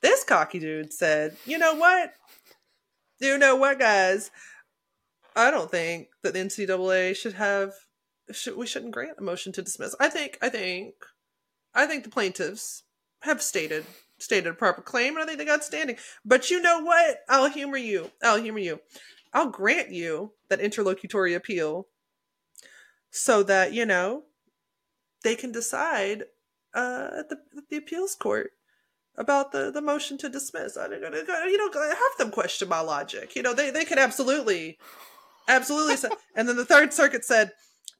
This 0.00 0.24
cocky 0.24 0.58
dude 0.58 0.92
said, 0.92 1.36
"You 1.44 1.58
know 1.58 1.74
what? 1.74 2.12
You 3.20 3.38
know 3.38 3.54
what, 3.54 3.78
guys? 3.78 4.30
I 5.36 5.52
don't 5.52 5.70
think 5.70 6.08
that 6.22 6.32
the 6.32 6.40
NCAA 6.40 7.14
should 7.16 7.34
have. 7.34 7.72
Should, 8.32 8.56
we 8.56 8.66
shouldn't 8.66 8.92
grant 8.92 9.18
a 9.18 9.22
motion 9.22 9.52
to 9.52 9.62
dismiss. 9.62 9.94
I 10.00 10.08
think. 10.08 10.38
I 10.42 10.48
think. 10.48 10.94
I 11.72 11.86
think 11.86 12.02
the 12.02 12.10
plaintiffs 12.10 12.82
have 13.22 13.42
stated 13.42 13.84
stated 14.18 14.50
a 14.50 14.54
proper 14.54 14.82
claim, 14.82 15.14
and 15.14 15.22
I 15.22 15.26
think 15.26 15.38
they 15.38 15.44
got 15.44 15.64
standing. 15.64 15.96
But 16.24 16.50
you 16.50 16.60
know 16.60 16.80
what? 16.80 17.18
I'll 17.28 17.48
humor 17.48 17.76
you. 17.76 18.10
I'll 18.22 18.40
humor 18.40 18.58
you. 18.58 18.80
I'll 19.32 19.50
grant 19.50 19.90
you 19.90 20.32
that 20.48 20.60
interlocutory 20.60 21.34
appeal 21.34 21.86
so 23.10 23.42
that, 23.44 23.72
you 23.72 23.86
know, 23.86 24.24
they 25.22 25.34
can 25.34 25.52
decide 25.52 26.24
uh, 26.74 27.10
at, 27.18 27.28
the, 27.28 27.38
at 27.56 27.68
the 27.70 27.76
appeals 27.76 28.14
court 28.14 28.52
about 29.16 29.52
the, 29.52 29.70
the 29.70 29.82
motion 29.82 30.16
to 30.18 30.28
dismiss. 30.28 30.76
I 30.76 30.88
don't, 30.88 31.00
know. 31.00 31.08
you 31.44 31.58
know, 31.58 31.80
have 31.80 32.18
them 32.18 32.30
question 32.30 32.68
my 32.68 32.80
logic. 32.80 33.34
You 33.34 33.42
know, 33.42 33.52
they, 33.52 33.70
they 33.70 33.84
could 33.84 33.98
absolutely, 33.98 34.78
absolutely 35.48 35.96
say. 35.96 36.08
And 36.34 36.48
then 36.48 36.56
the 36.56 36.64
Third 36.64 36.92
Circuit 36.92 37.24
said, 37.24 37.52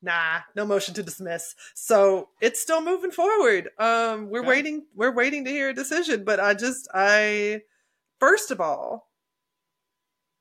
nah, 0.03 0.41
no 0.55 0.65
motion 0.65 0.95
to 0.95 1.03
dismiss. 1.03 1.55
So 1.75 2.29
it's 2.41 2.61
still 2.61 2.83
moving 2.83 3.11
forward. 3.11 3.71
Um, 3.79 4.29
we're 4.31 4.41
Okay. 4.41 4.49
waiting. 4.49 4.87
We're 4.95 5.15
waiting 5.15 5.45
to 5.45 5.51
hear 5.51 5.69
a 5.71 5.75
decision. 5.75 6.25
But 6.25 6.41
I 6.41 6.55
just, 6.55 6.89
I, 6.95 7.63
first 8.21 8.51
of 8.51 8.61
all, 8.61 9.09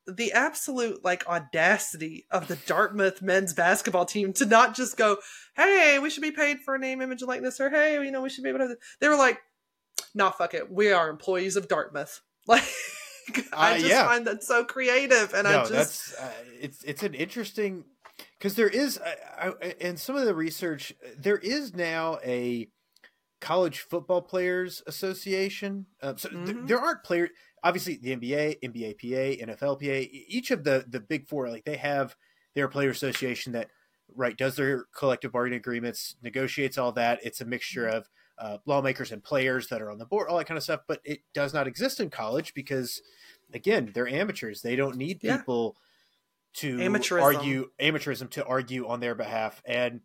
the 0.06 0.32
absolute 0.32 1.04
like 1.04 1.26
audacity 1.28 2.26
of 2.30 2.48
the 2.48 2.56
Dartmouth 2.56 3.20
men's 3.20 3.52
basketball 3.52 4.06
team 4.06 4.32
to 4.34 4.46
not 4.46 4.74
just 4.74 4.96
go, 4.96 5.18
"Hey, 5.54 5.98
we 5.98 6.08
should 6.08 6.22
be 6.22 6.30
paid 6.30 6.60
for 6.60 6.74
a 6.74 6.78
name, 6.78 7.02
image, 7.02 7.20
and 7.20 7.28
likeness," 7.28 7.60
or 7.60 7.68
"Hey, 7.68 7.94
you 8.02 8.10
know, 8.10 8.22
we 8.22 8.30
should 8.30 8.42
be 8.44 8.48
able 8.48 8.60
to." 8.60 8.76
They 9.00 9.08
were 9.08 9.16
like, 9.16 9.38
"Nah, 10.14 10.30
fuck 10.30 10.54
it. 10.54 10.70
We 10.72 10.92
are 10.92 11.10
employees 11.10 11.56
of 11.56 11.68
Dartmouth." 11.68 12.20
Like, 12.46 12.64
I 13.52 13.74
Uh, 13.74 13.78
just 13.78 13.90
yeah. 13.90 14.06
find 14.06 14.26
that 14.26 14.42
so 14.42 14.64
creative, 14.64 15.34
and 15.34 15.46
I 15.46 15.52
no, 15.52 15.68
just 15.68 15.72
that's 15.72 16.14
uh, 16.14 16.32
it's 16.58 16.82
it's 16.84 17.02
an 17.02 17.12
interesting 17.12 17.84
because 18.38 18.54
there 18.54 18.68
is 18.68 18.98
I, 18.98 19.52
I, 19.62 19.74
in 19.80 19.96
some 19.96 20.16
of 20.16 20.24
the 20.24 20.34
research 20.34 20.92
there 21.16 21.38
is 21.38 21.74
now 21.74 22.18
a 22.24 22.68
college 23.40 23.80
football 23.80 24.20
players 24.22 24.82
association. 24.86 25.86
Uh, 26.02 26.16
so 26.16 26.28
th- 26.28 26.40
Mhm. 26.42 26.66
there 26.66 26.78
aren't 26.80 27.04
players. 27.04 27.30
Obviously, 27.62 27.96
the 27.96 28.10
NBA, 28.12 28.58
NBAPA, 28.62 29.40
NFLPA, 29.40 30.08
each 30.28 30.50
of 30.50 30.64
the 30.64 30.84
the 30.88 31.00
big 31.00 31.28
four, 31.28 31.48
like 31.48 31.64
they 31.64 31.76
have 31.76 32.16
their 32.54 32.68
player 32.68 32.90
association 32.90 33.52
that 33.52 33.70
right 34.14 34.36
does 34.36 34.56
their 34.56 34.86
collective 34.94 35.32
bargaining 35.32 35.58
agreements, 35.58 36.16
negotiates 36.22 36.78
all 36.78 36.92
that. 36.92 37.20
It's 37.22 37.40
a 37.40 37.44
mixture 37.44 37.86
of 37.86 38.08
uh, 38.38 38.58
lawmakers 38.66 39.10
and 39.12 39.22
players 39.22 39.68
that 39.68 39.82
are 39.82 39.90
on 39.90 39.98
the 39.98 40.06
board, 40.06 40.28
all 40.28 40.38
that 40.38 40.46
kind 40.46 40.56
of 40.58 40.64
stuff. 40.64 40.80
But 40.88 41.00
it 41.04 41.20
does 41.34 41.52
not 41.52 41.66
exist 41.68 41.98
in 42.00 42.08
college 42.10 42.54
because, 42.54 43.02
again, 43.52 43.90
they're 43.92 44.08
amateurs. 44.08 44.62
They 44.62 44.76
don't 44.76 44.96
need 44.96 45.18
Yeah. 45.22 45.38
people 45.38 45.76
to 46.60 46.76
Amateurism. 46.78 47.22
argue 47.22 47.70
amateurism 47.80 48.30
to 48.30 48.44
argue 48.44 48.86
on 48.88 49.00
their 49.00 49.14
behalf. 49.14 49.60
And 49.64 50.00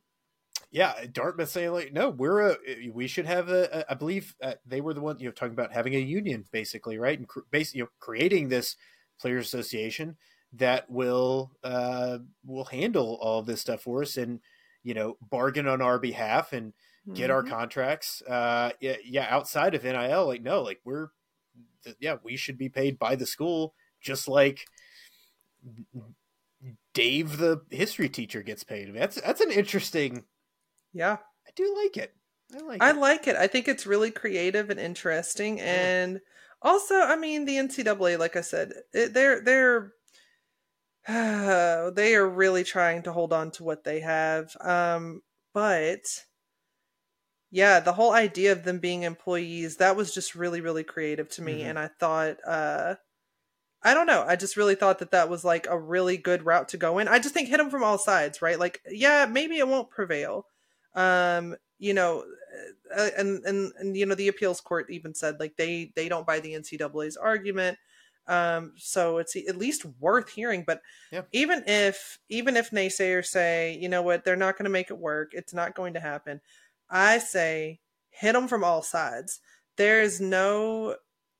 yeah, 0.71 1.05
Dartmouth 1.11 1.49
saying 1.49 1.71
like, 1.71 1.93
no, 1.93 2.09
we're 2.09 2.49
a 2.51 2.57
we 2.91 3.07
should 3.07 3.25
have 3.27 3.49
a. 3.49 3.79
a 3.79 3.91
I 3.91 3.93
believe 3.95 4.35
uh, 4.41 4.53
they 4.65 4.81
were 4.81 4.93
the 4.93 5.01
one 5.01 5.19
you 5.19 5.25
know 5.25 5.31
talking 5.31 5.53
about 5.53 5.71
having 5.73 5.93
a 5.95 5.99
union 5.99 6.45
basically, 6.51 6.97
right? 6.97 7.17
And 7.17 7.27
cr- 7.27 7.41
basically, 7.51 7.79
you 7.79 7.83
know, 7.85 7.89
creating 7.99 8.49
this 8.49 8.75
players 9.19 9.45
association 9.47 10.17
that 10.53 10.89
will 10.89 11.51
uh 11.63 12.19
will 12.45 12.65
handle 12.65 13.17
all 13.21 13.39
of 13.39 13.45
this 13.45 13.61
stuff 13.61 13.81
for 13.81 14.01
us 14.03 14.17
and 14.17 14.39
you 14.83 14.93
know 14.93 15.17
bargain 15.31 15.67
on 15.67 15.81
our 15.81 15.97
behalf 15.97 16.53
and 16.53 16.73
get 17.13 17.31
our 17.31 17.41
Mhm. 17.43 17.49
contracts 17.49 18.21
uh 18.29 18.71
yeah, 18.79 18.97
yeah 19.03 19.27
outside 19.29 19.73
of 19.75 19.83
nil 19.83 20.27
like 20.27 20.41
no 20.43 20.61
like 20.61 20.79
we're 20.85 21.07
yeah 21.99 22.17
we 22.23 22.35
should 22.37 22.57
be 22.57 22.69
paid 22.69 22.99
by 22.99 23.15
the 23.15 23.25
school 23.25 23.73
just 24.01 24.27
like 24.27 24.65
dave 26.93 27.37
the 27.37 27.65
history 27.71 28.09
teacher 28.09 28.43
gets 28.43 28.63
paid 28.63 28.83
I 28.89 28.91
mean, 28.91 28.99
that's 28.99 29.19
that's 29.21 29.41
an 29.41 29.51
interesting 29.51 30.25
yeah. 30.93 31.17
i 31.47 31.51
do 31.55 31.75
like 31.83 31.97
it 31.97 32.15
i 32.53 32.59
like 32.59 32.79
I 32.79 32.91
it 32.91 32.91
like 32.91 33.27
it. 33.27 33.35
I 33.35 33.47
think 33.47 33.67
it's 33.67 33.85
really 33.85 34.11
creative 34.11 34.69
and 34.69 34.79
interesting, 34.79 35.59
Yeah. 35.61 35.89
and 35.99 36.21
also, 36.61 36.95
I 36.95 37.15
mean, 37.15 37.45
the 37.45 37.57
NCAA, 37.57 38.15
like 38.17 38.35
I 38.35 38.41
said, 38.41 38.73
it, 38.93 39.13
they're 39.13 39.41
they're 39.41 39.93
they 41.07 42.15
are 42.15 42.27
really 42.29 42.63
trying 42.63 43.03
to 43.03 43.13
hold 43.13 43.33
on 43.33 43.51
to 43.51 43.63
what 43.63 43.83
they 43.83 43.99
have. 43.99 44.55
Um, 44.61 45.21
but 45.53 46.05
yeah, 47.51 47.79
the 47.79 47.93
whole 47.93 48.13
idea 48.13 48.51
of 48.51 48.63
them 48.63 48.79
being 48.79 49.03
employees 49.03 49.77
that 49.77 49.95
was 49.95 50.13
just 50.13 50.35
really 50.35 50.61
really 50.61 50.83
creative 50.83 51.29
to 51.29 51.41
me, 51.41 51.61
Mhm. 51.61 51.63
and 51.63 51.77
I 51.77 51.87
thought, 51.87 52.37
uh, 52.45 52.95
I 53.83 53.93
don't 53.93 54.07
know, 54.07 54.23
I 54.27 54.35
just 54.35 54.57
really 54.57 54.75
thought 54.75 54.99
that 54.99 55.11
that 55.11 55.29
was 55.29 55.43
like 55.43 55.67
a 55.69 55.77
really 55.77 56.17
good 56.17 56.45
route 56.45 56.69
to 56.69 56.77
go 56.77 56.99
in. 56.99 57.07
I 57.07 57.19
just 57.19 57.33
think 57.33 57.49
hit 57.49 57.57
them 57.57 57.69
from 57.69 57.83
all 57.83 57.97
sides, 57.97 58.41
right? 58.41 58.57
Like, 58.57 58.81
yeah, 58.89 59.25
maybe 59.29 59.57
it 59.57 59.67
won't 59.67 59.89
prevail. 59.89 60.45
Um, 60.95 61.55
you 61.79 61.93
know, 61.93 62.23
uh, 62.95 63.09
and 63.17 63.43
and 63.45 63.73
and 63.77 63.97
you 63.97 64.05
know 64.05 64.15
the 64.15 64.27
appeals 64.29 64.61
court 64.61 64.89
even 64.89 65.13
said 65.13 65.39
like 65.39 65.57
they 65.57 65.91
they 65.95 66.07
don't 66.07 66.27
buy 66.27 66.39
the 66.39 66.53
NCAA's 66.53 67.17
argument. 67.17 67.77
Um, 68.25 68.73
so 68.77 69.17
it's 69.17 69.35
at 69.35 69.57
least 69.57 69.85
worth 69.99 70.29
hearing. 70.29 70.63
But 70.65 70.81
Yeah. 71.11 71.23
even 71.33 71.63
if 71.67 72.19
even 72.29 72.55
if 72.55 72.71
naysayers 72.71 73.25
say, 73.25 73.77
you 73.81 73.89
know 73.89 74.01
what, 74.01 74.23
they're 74.23 74.35
not 74.35 74.57
going 74.57 74.65
to 74.65 74.69
make 74.69 74.91
it 74.91 74.97
work, 74.97 75.31
it's 75.33 75.53
not 75.53 75.75
going 75.75 75.93
to 75.95 75.99
happen. 75.99 76.39
I 76.89 77.17
say 77.17 77.79
hit 78.11 78.33
them 78.33 78.47
from 78.47 78.63
all 78.63 78.81
sides. 78.81 79.41
There 79.75 80.01
is 80.01 80.21
no 80.21 80.95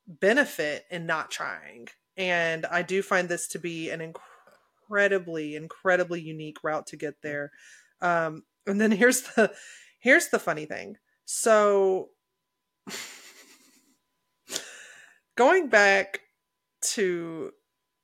benefit 0.08 0.86
in 0.90 1.06
not 1.06 1.32
trying, 1.32 1.88
and 2.18 2.66
I 2.66 2.82
do 2.82 3.02
find 3.02 3.28
this 3.28 3.48
to 3.50 3.60
be 3.60 3.90
an 3.90 4.02
incredibly 4.02 5.56
incredibly 5.56 6.22
unique 6.22 6.64
route 6.64 6.88
to 6.88 6.98
get 6.98 7.22
there. 7.22 7.52
Um, 8.02 8.44
and 8.68 8.80
then 8.80 8.92
here's 8.92 9.22
the 9.22 9.54
here's 10.00 10.30
the 10.30 10.40
funny 10.40 10.66
thing. 10.66 10.98
So 11.26 12.10
going 15.36 15.70
back 15.70 16.22
to 16.82 17.52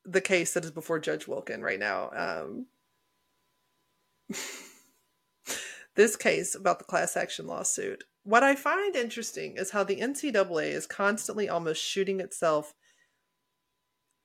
the 0.06 0.22
case 0.22 0.54
that 0.54 0.66
is 0.66 0.72
before 0.72 1.00
Judge 1.00 1.26
Wilken 1.26 1.62
right 1.62 1.80
now. 1.80 2.10
Um, 2.16 2.68
this 5.96 6.16
case 6.16 6.56
about 6.56 6.80
the 6.80 6.86
class 6.86 7.16
action 7.18 7.46
lawsuit. 7.48 8.06
What 8.24 8.44
I 8.44 8.56
find 8.56 8.96
interesting 8.96 9.56
is 9.58 9.72
how 9.72 9.84
the 9.84 10.00
NCAA 10.00 10.72
is 10.72 10.88
constantly 10.88 11.50
almost 11.50 11.84
shooting 11.84 12.20
itself. 12.20 12.74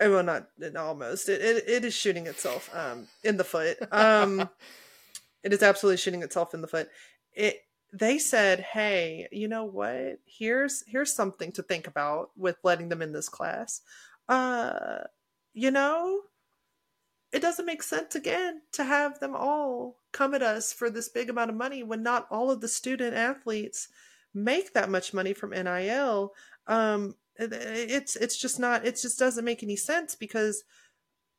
Eh, 0.00 0.08
Well, 0.08 0.22
not 0.22 0.48
almost. 0.76 1.28
It, 1.28 1.40
it, 1.40 1.68
it 1.68 1.84
is 1.84 1.94
shooting 1.94 2.26
itself 2.26 2.70
um, 2.74 3.06
in 3.22 3.36
the 3.36 3.44
foot. 3.44 3.76
Um, 3.92 4.48
it 5.42 5.52
is 5.52 5.62
absolutely 5.62 5.98
shooting 5.98 6.22
itself 6.22 6.54
in 6.54 6.60
the 6.60 6.68
foot. 6.68 6.88
It 7.32 7.60
they 7.92 8.18
said, 8.18 8.60
"Hey, 8.60 9.28
you 9.30 9.48
know 9.48 9.64
what? 9.64 10.18
Here's 10.26 10.82
here's 10.86 11.12
something 11.12 11.52
to 11.52 11.62
think 11.62 11.86
about 11.86 12.30
with 12.36 12.56
letting 12.64 12.88
them 12.88 13.02
in 13.02 13.12
this 13.12 13.28
class. 13.28 13.80
Uh, 14.28 15.04
you 15.52 15.70
know, 15.70 16.20
it 17.32 17.40
doesn't 17.40 17.66
make 17.66 17.82
sense 17.82 18.14
again 18.14 18.62
to 18.72 18.84
have 18.84 19.20
them 19.20 19.34
all 19.36 20.00
come 20.12 20.34
at 20.34 20.42
us 20.42 20.72
for 20.72 20.90
this 20.90 21.08
big 21.08 21.30
amount 21.30 21.50
of 21.50 21.56
money 21.56 21.82
when 21.82 22.02
not 22.02 22.26
all 22.30 22.50
of 22.50 22.60
the 22.60 22.68
student 22.68 23.14
athletes 23.14 23.88
make 24.34 24.72
that 24.74 24.90
much 24.90 25.14
money 25.14 25.32
from 25.32 25.50
NIL. 25.50 26.32
Um, 26.66 27.14
it's 27.38 28.16
it's 28.16 28.36
just 28.36 28.58
not. 28.58 28.86
It 28.86 28.98
just 29.00 29.18
doesn't 29.18 29.44
make 29.44 29.62
any 29.62 29.76
sense 29.76 30.14
because, 30.14 30.64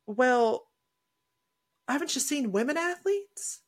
well, 0.05 0.67
I 1.87 1.93
haven't 1.93 2.15
you 2.15 2.21
seen 2.21 2.51
women 2.51 2.77
athletes? 2.77 3.61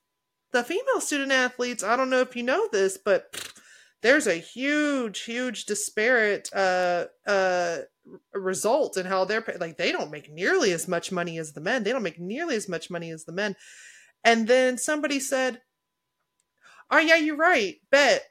The 0.52 0.64
female 0.64 1.02
student 1.02 1.32
athletes. 1.32 1.84
I 1.84 1.96
don't 1.96 2.10
know 2.10 2.22
if 2.22 2.36
you 2.36 2.44
know 2.44 2.68
this, 2.72 2.98
but 2.98 3.54
there's 4.02 4.28
a 4.28 4.36
huge, 4.36 5.22
huge 5.22 5.66
disparate 5.66 6.50
uh, 6.54 7.06
uh, 7.26 7.80
result 8.34 8.98
in 8.98 9.06
how 9.06 9.26
they're 9.26 9.44
like 9.60 9.78
they 9.78 9.92
don't 9.92 10.12
make 10.12 10.32
nearly 10.32 10.72
as 10.72 10.88
much 10.88 11.12
money 11.12 11.38
as 11.38 11.54
the 11.54 11.62
men. 11.62 11.84
They 11.84 11.92
don't 11.92 12.04
make 12.04 12.20
nearly 12.20 12.56
as 12.56 12.70
much 12.70 12.90
money 12.90 13.12
as 13.12 13.26
the 13.26 13.34
men. 13.34 13.56
And 14.24 14.48
then 14.48 14.78
somebody 14.78 15.20
said, 15.20 15.62
"Oh 16.90 17.00
yeah, 17.00 17.18
you're 17.18 17.38
right. 17.38 17.76
Bet." 17.92 18.24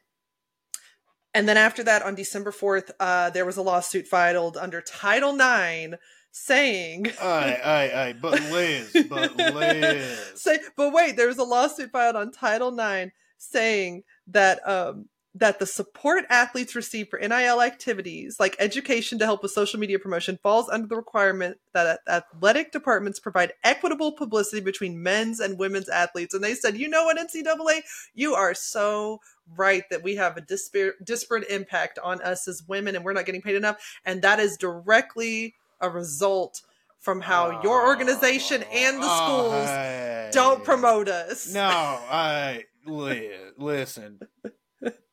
And 1.36 1.46
then 1.46 1.58
after 1.58 1.82
that, 1.84 2.02
on 2.02 2.14
December 2.14 2.50
fourth, 2.50 2.90
uh, 2.98 3.28
there 3.28 3.44
was 3.44 3.58
a 3.58 3.62
lawsuit 3.62 4.06
filed 4.08 4.56
under 4.56 4.80
Title 4.80 5.34
IX 5.34 5.96
saying 6.32 7.06
aye 7.22 7.58
aye 7.64 7.90
aye. 7.94 8.14
But 8.20 8.40
liz 8.50 8.94
but 9.08 9.36
liz. 9.54 10.32
Say 10.34 10.58
but 10.76 10.92
wait 10.92 11.16
there 11.16 11.28
was 11.28 11.38
a 11.38 11.44
lawsuit 11.44 11.90
filed 11.90 12.14
on 12.16 12.30
title 12.30 12.72
9 12.72 13.10
saying 13.38 14.02
that 14.26 14.66
um 14.68 15.08
that 15.38 15.58
the 15.58 15.66
support 15.66 16.24
athletes 16.30 16.74
receive 16.74 17.08
for 17.08 17.18
NIL 17.18 17.60
activities 17.60 18.40
like 18.40 18.56
education 18.58 19.18
to 19.18 19.26
help 19.26 19.42
with 19.42 19.52
social 19.52 19.78
media 19.78 19.98
promotion 19.98 20.38
falls 20.42 20.68
under 20.70 20.86
the 20.86 20.96
requirement 20.96 21.58
that 21.74 22.00
athletic 22.08 22.72
departments 22.72 23.20
provide 23.20 23.52
equitable 23.62 24.12
publicity 24.12 24.62
between 24.62 25.02
men's 25.02 25.38
and 25.38 25.58
women's 25.58 25.90
athletes. 25.90 26.32
And 26.32 26.42
they 26.42 26.54
said, 26.54 26.78
you 26.78 26.88
know 26.88 27.04
what, 27.04 27.18
NCAA, 27.18 27.80
you 28.14 28.34
are 28.34 28.54
so 28.54 29.20
right 29.56 29.84
that 29.90 30.02
we 30.02 30.16
have 30.16 30.38
a 30.38 30.40
disparate, 30.40 31.04
disparate 31.04 31.48
impact 31.50 31.98
on 32.02 32.22
us 32.22 32.48
as 32.48 32.62
women 32.66 32.96
and 32.96 33.04
we're 33.04 33.12
not 33.12 33.26
getting 33.26 33.42
paid 33.42 33.56
enough. 33.56 33.76
And 34.06 34.22
that 34.22 34.40
is 34.40 34.56
directly 34.56 35.54
a 35.80 35.90
result 35.90 36.62
from 36.98 37.20
how 37.20 37.60
your 37.62 37.86
organization 37.86 38.64
and 38.72 39.02
the 39.02 39.16
schools 39.16 39.68
uh, 39.68 40.30
don't 40.32 40.64
promote 40.64 41.08
us. 41.08 41.52
No, 41.52 41.60
I 41.62 42.64
li- 42.86 43.30
listen, 43.58 44.18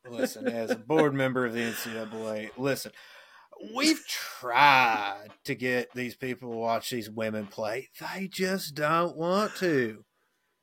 listen. 0.10 0.48
As 0.48 0.72
a 0.72 0.76
board 0.76 1.14
member 1.14 1.46
of 1.46 1.54
the 1.54 1.62
NCAA, 1.62 2.52
listen. 2.58 2.92
We've 3.74 4.04
tried 4.08 5.30
to 5.46 5.56
get 5.56 5.94
these 5.94 6.16
people 6.16 6.52
to 6.52 6.58
watch 6.58 6.90
these 6.90 7.10
women 7.10 7.48
play. 7.48 7.90
They 8.00 8.28
just 8.28 8.76
don't 8.76 9.16
want 9.16 9.56
to. 9.58 10.04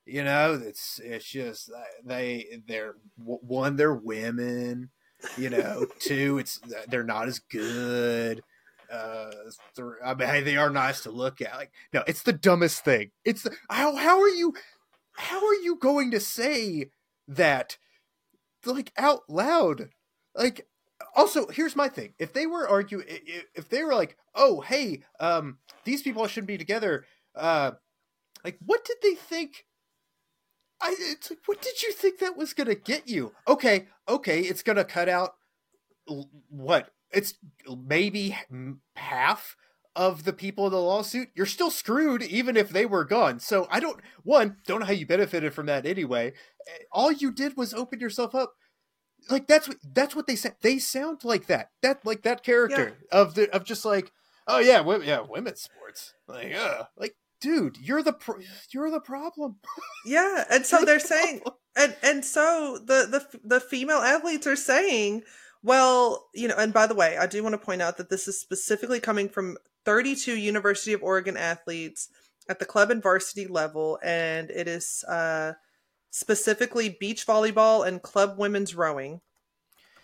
You 0.04 0.24
know, 0.24 0.60
it's 0.62 1.00
it's 1.02 1.24
just 1.24 1.70
they 2.04 2.62
they're 2.66 2.96
one 3.16 3.76
they're 3.76 3.94
women. 3.94 4.90
You 5.36 5.50
know, 5.50 5.86
two 5.98 6.38
it's 6.38 6.60
they're 6.88 7.04
not 7.04 7.28
as 7.28 7.38
good 7.38 8.42
uh 8.90 9.30
I 10.04 10.14
mean 10.14 10.28
hey, 10.28 10.42
they 10.42 10.56
are 10.56 10.70
nice 10.70 11.02
to 11.02 11.10
look 11.10 11.40
at 11.40 11.54
like 11.54 11.70
no 11.92 12.02
it's 12.06 12.22
the 12.22 12.32
dumbest 12.32 12.84
thing 12.84 13.10
it's 13.24 13.42
the, 13.42 13.52
how 13.68 13.94
how 13.94 14.20
are 14.20 14.28
you 14.28 14.54
how 15.12 15.36
are 15.36 15.54
you 15.54 15.76
going 15.76 16.10
to 16.10 16.20
say 16.20 16.90
that 17.28 17.78
like 18.66 18.92
out 18.96 19.22
loud. 19.28 19.90
Like 20.34 20.66
also 21.14 21.48
here's 21.48 21.76
my 21.76 21.88
thing. 21.88 22.14
If 22.18 22.32
they 22.32 22.46
were 22.46 22.68
arguing 22.68 23.06
if 23.54 23.68
they 23.68 23.82
were 23.82 23.94
like 23.94 24.16
oh 24.34 24.60
hey 24.60 25.02
um 25.18 25.58
these 25.84 26.02
people 26.02 26.26
shouldn't 26.26 26.48
be 26.48 26.58
together 26.58 27.04
uh 27.34 27.72
like 28.44 28.58
what 28.64 28.84
did 28.84 28.98
they 29.02 29.14
think? 29.14 29.66
I 30.80 30.94
it's 30.98 31.30
like 31.30 31.40
what 31.46 31.60
did 31.62 31.82
you 31.82 31.92
think 31.92 32.18
that 32.18 32.36
was 32.36 32.52
gonna 32.52 32.74
get 32.74 33.08
you? 33.08 33.32
Okay 33.48 33.88
okay 34.08 34.40
it's 34.40 34.62
gonna 34.62 34.84
cut 34.84 35.08
out 35.08 35.34
what? 36.48 36.90
It's 37.12 37.34
maybe 37.66 38.36
half 38.96 39.56
of 39.96 40.24
the 40.24 40.32
people 40.32 40.66
in 40.66 40.72
the 40.72 40.80
lawsuit, 40.80 41.28
you're 41.34 41.46
still 41.46 41.70
screwed 41.70 42.22
even 42.22 42.56
if 42.56 42.70
they 42.70 42.86
were 42.86 43.04
gone. 43.04 43.40
So 43.40 43.66
I 43.70 43.80
don't 43.80 44.00
one, 44.22 44.56
don't 44.66 44.80
know 44.80 44.86
how 44.86 44.92
you 44.92 45.06
benefited 45.06 45.52
from 45.52 45.66
that 45.66 45.86
anyway. 45.86 46.32
All 46.92 47.10
you 47.10 47.32
did 47.32 47.56
was 47.56 47.74
open 47.74 48.00
yourself 48.00 48.34
up. 48.34 48.54
Like 49.28 49.46
that's 49.46 49.68
what 49.68 49.78
that's 49.82 50.16
what 50.16 50.26
they 50.26 50.36
said. 50.36 50.56
They 50.62 50.78
sound 50.78 51.24
like 51.24 51.46
that. 51.46 51.70
That 51.82 52.04
like 52.06 52.22
that 52.22 52.42
character 52.42 52.96
yeah. 53.12 53.18
of 53.18 53.34
the 53.34 53.54
of 53.54 53.64
just 53.64 53.84
like, 53.84 54.12
oh 54.46 54.58
yeah, 54.58 54.80
women, 54.80 55.06
yeah, 55.06 55.20
women's 55.28 55.60
sports. 55.60 56.14
Like, 56.26 56.54
uh, 56.54 56.84
like 56.96 57.16
dude, 57.40 57.76
you're 57.78 58.02
the 58.02 58.12
pro- 58.12 58.40
you're 58.72 58.90
the 58.90 59.00
problem. 59.00 59.56
Yeah, 60.06 60.44
and 60.50 60.64
so 60.64 60.84
they're 60.84 60.98
the 60.98 61.06
saying 61.06 61.42
and 61.76 61.96
and 62.02 62.24
so 62.24 62.78
the 62.78 63.06
the 63.32 63.38
the 63.44 63.60
female 63.60 63.98
athletes 63.98 64.46
are 64.46 64.56
saying 64.56 65.22
well, 65.62 66.28
you 66.34 66.48
know, 66.48 66.54
and 66.56 66.72
by 66.72 66.86
the 66.86 66.94
way, 66.94 67.18
I 67.18 67.26
do 67.26 67.42
want 67.42 67.52
to 67.52 67.58
point 67.58 67.82
out 67.82 67.98
that 67.98 68.08
this 68.08 68.26
is 68.26 68.40
specifically 68.40 69.00
coming 69.00 69.28
from 69.28 69.58
32 69.84 70.36
University 70.36 70.92
of 70.92 71.02
Oregon 71.02 71.36
athletes 71.36 72.08
at 72.48 72.58
the 72.58 72.64
club 72.64 72.90
and 72.90 73.02
varsity 73.02 73.46
level, 73.46 73.98
and 74.02 74.50
it 74.50 74.66
is 74.66 75.04
uh, 75.08 75.52
specifically 76.10 76.96
beach 77.00 77.26
volleyball 77.26 77.86
and 77.86 78.02
club 78.02 78.38
women's 78.38 78.74
rowing. 78.74 79.20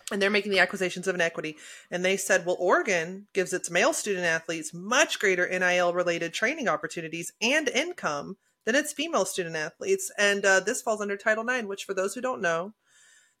And 0.09 0.21
they're 0.21 0.29
making 0.29 0.53
the 0.53 0.59
acquisitions 0.59 1.09
of 1.09 1.15
inequity. 1.15 1.57
And 1.91 2.05
they 2.05 2.15
said, 2.15 2.45
well, 2.45 2.55
Oregon 2.59 3.27
gives 3.33 3.51
its 3.51 3.69
male 3.69 3.91
student 3.91 4.25
athletes 4.25 4.73
much 4.73 5.19
greater 5.19 5.47
NIL 5.47 5.93
related 5.93 6.33
training 6.33 6.69
opportunities 6.69 7.33
and 7.41 7.67
income 7.67 8.37
than 8.63 8.75
its 8.75 8.93
female 8.93 9.25
student 9.25 9.57
athletes. 9.57 10.09
And 10.17 10.45
uh, 10.45 10.61
this 10.61 10.81
falls 10.81 11.01
under 11.01 11.17
Title 11.17 11.47
IX, 11.47 11.67
which, 11.67 11.83
for 11.83 11.93
those 11.93 12.15
who 12.15 12.21
don't 12.21 12.41
know, 12.41 12.73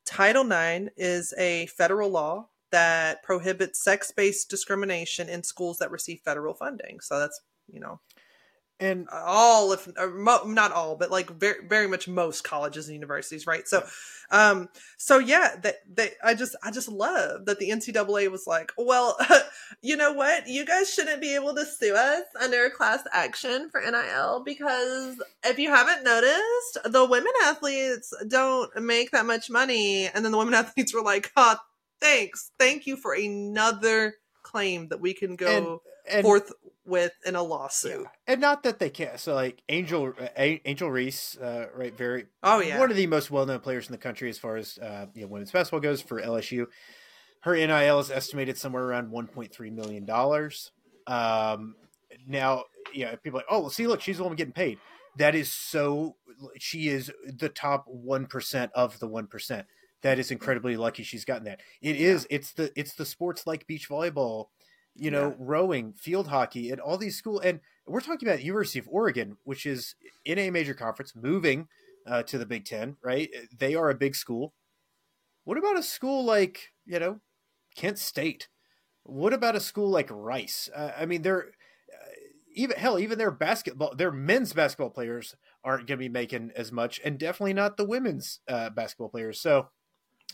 Title 0.05 0.49
IX 0.49 0.89
is 0.97 1.33
a 1.37 1.67
federal 1.67 2.09
law 2.09 2.49
that 2.71 3.23
prohibits 3.23 3.83
sex 3.83 4.11
based 4.11 4.49
discrimination 4.49 5.29
in 5.29 5.43
schools 5.43 5.77
that 5.77 5.91
receive 5.91 6.21
federal 6.21 6.53
funding. 6.53 6.99
So 6.99 7.19
that's, 7.19 7.41
you 7.71 7.79
know, 7.79 7.99
and 8.79 9.07
all 9.11 9.71
if 9.73 9.87
mo- 10.13 10.43
not 10.45 10.71
all 10.71 10.95
but 10.95 11.09
like 11.09 11.31
very 11.31 11.67
very 11.67 11.87
much 11.87 12.07
most 12.07 12.43
colleges 12.43 12.87
and 12.87 12.93
universities 12.93 13.47
right? 13.47 13.67
So 13.67 13.83
um 14.29 14.69
so 14.97 15.17
yeah 15.17 15.55
that 15.63 15.77
they 15.91 16.11
i 16.23 16.35
just 16.35 16.55
i 16.61 16.69
just 16.69 16.89
love 16.89 17.45
that 17.45 17.59
the 17.59 17.69
ncaa 17.69 18.29
was 18.29 18.45
like 18.45 18.71
well 18.77 19.17
you 19.81 19.95
know 19.95 20.13
what? 20.13 20.47
You 20.47 20.65
guys 20.65 20.91
shouldn't 20.93 21.21
be 21.21 21.35
able 21.35 21.53
to 21.55 21.65
sue 21.65 21.95
us 21.95 22.23
under 22.41 22.69
class 22.69 23.03
action 23.13 23.69
for 23.69 23.81
nil 23.81 24.41
because 24.45 25.21
if 25.43 25.59
you 25.59 25.69
haven't 25.69 26.03
noticed 26.03 26.79
the 26.85 27.05
women 27.05 27.31
athletes 27.43 28.13
don't 28.27 28.71
make 28.81 29.11
that 29.11 29.25
much 29.25 29.49
money. 29.49 30.07
And 30.07 30.23
then 30.23 30.31
the 30.31 30.37
women 30.37 30.53
athletes 30.55 30.93
were 30.93 31.01
like 31.01 31.31
oh 31.35 31.57
thanks 32.01 32.51
thank 32.59 32.85
you 32.85 32.95
for 32.97 33.13
another 33.13 34.15
claim 34.43 34.87
that 34.89 35.01
we 35.01 35.13
can 35.13 35.35
go 35.35 35.81
and, 36.07 36.15
and, 36.17 36.23
forth 36.23 36.51
with 36.85 37.11
in 37.25 37.35
a 37.35 37.43
lawsuit. 37.43 38.03
Yeah. 38.03 38.33
And 38.33 38.41
not 38.41 38.63
that 38.63 38.79
they 38.79 38.89
can't. 38.89 39.19
So 39.19 39.35
like 39.35 39.61
Angel 39.69 40.13
Angel 40.37 40.89
Reese, 40.89 41.37
uh, 41.37 41.67
right? 41.75 41.95
Very. 41.95 42.27
Oh 42.41 42.61
yeah. 42.61 42.79
One 42.79 42.89
of 42.89 42.97
the 42.97 43.07
most 43.07 43.29
well 43.29 43.45
known 43.45 43.59
players 43.59 43.87
in 43.87 43.91
the 43.91 43.97
country 43.97 44.29
as 44.29 44.37
far 44.37 44.55
as 44.55 44.77
uh, 44.77 45.07
you 45.13 45.21
know 45.21 45.27
women's 45.27 45.51
basketball 45.51 45.81
goes 45.81 46.01
for 46.01 46.21
LSU. 46.21 46.67
Her 47.41 47.55
NIL 47.55 47.99
is 47.99 48.09
estimated 48.09 48.57
somewhere 48.57 48.83
around 48.83 49.11
1.3 49.11 49.71
million 49.71 50.05
dollars. 50.05 50.71
Um, 51.05 51.75
now, 52.27 52.63
yeah, 52.93 53.15
people 53.15 53.39
are 53.39 53.41
like, 53.41 53.45
oh, 53.49 53.59
well, 53.61 53.69
see, 53.69 53.87
look, 53.87 54.01
she's 54.01 54.17
the 54.17 54.23
one 54.23 54.35
getting 54.35 54.53
paid. 54.53 54.79
That 55.17 55.35
is 55.35 55.51
so. 55.51 56.15
She 56.59 56.87
is 56.87 57.11
the 57.25 57.49
top 57.49 57.85
one 57.87 58.25
percent 58.27 58.71
of 58.73 58.99
the 58.99 59.07
one 59.07 59.27
percent. 59.27 59.67
That 60.03 60.19
is 60.19 60.31
incredibly 60.31 60.77
lucky 60.77 61.03
she's 61.03 61.25
gotten 61.25 61.45
that. 61.45 61.61
It 61.81 61.95
is. 61.95 62.27
It's 62.29 62.53
the. 62.53 62.71
It's 62.75 62.93
the 62.93 63.05
sports 63.05 63.47
like 63.47 63.67
beach 63.67 63.89
volleyball 63.89 64.47
you 64.97 65.11
know, 65.11 65.29
yeah. 65.29 65.35
rowing, 65.37 65.93
field 65.93 66.27
hockey, 66.27 66.71
and 66.71 66.81
all 66.81 66.97
these 66.97 67.15
schools. 67.15 67.41
And 67.43 67.59
we're 67.85 68.01
talking 68.01 68.27
about 68.27 68.43
University 68.43 68.79
of 68.79 68.87
Oregon, 68.89 69.37
which 69.43 69.65
is 69.65 69.95
in 70.25 70.39
a 70.39 70.49
major 70.49 70.73
conference, 70.73 71.13
moving 71.15 71.67
uh, 72.05 72.23
to 72.23 72.37
the 72.37 72.45
Big 72.45 72.65
Ten, 72.65 72.97
right? 73.03 73.29
They 73.55 73.75
are 73.75 73.89
a 73.89 73.95
big 73.95 74.15
school. 74.15 74.53
What 75.43 75.57
about 75.57 75.77
a 75.77 75.83
school 75.83 76.25
like, 76.25 76.73
you 76.85 76.99
know, 76.99 77.19
Kent 77.75 77.99
State? 77.99 78.49
What 79.03 79.33
about 79.33 79.55
a 79.55 79.61
school 79.61 79.89
like 79.89 80.09
Rice? 80.11 80.69
Uh, 80.75 80.91
I 80.97 81.05
mean, 81.05 81.21
they're 81.21 81.51
uh, 81.93 82.09
even 82.53 82.77
hell, 82.77 82.99
even 82.99 83.17
their 83.17 83.31
basketball, 83.31 83.95
their 83.95 84.11
men's 84.11 84.51
basketball 84.51 84.89
players 84.89 85.35
aren't 85.63 85.87
going 85.87 85.97
to 85.99 86.03
be 86.03 86.09
making 86.09 86.51
as 86.55 86.71
much, 86.71 86.99
and 87.05 87.17
definitely 87.17 87.53
not 87.53 87.77
the 87.77 87.85
women's 87.85 88.39
uh, 88.47 88.69
basketball 88.71 89.09
players. 89.09 89.39
So, 89.39 89.69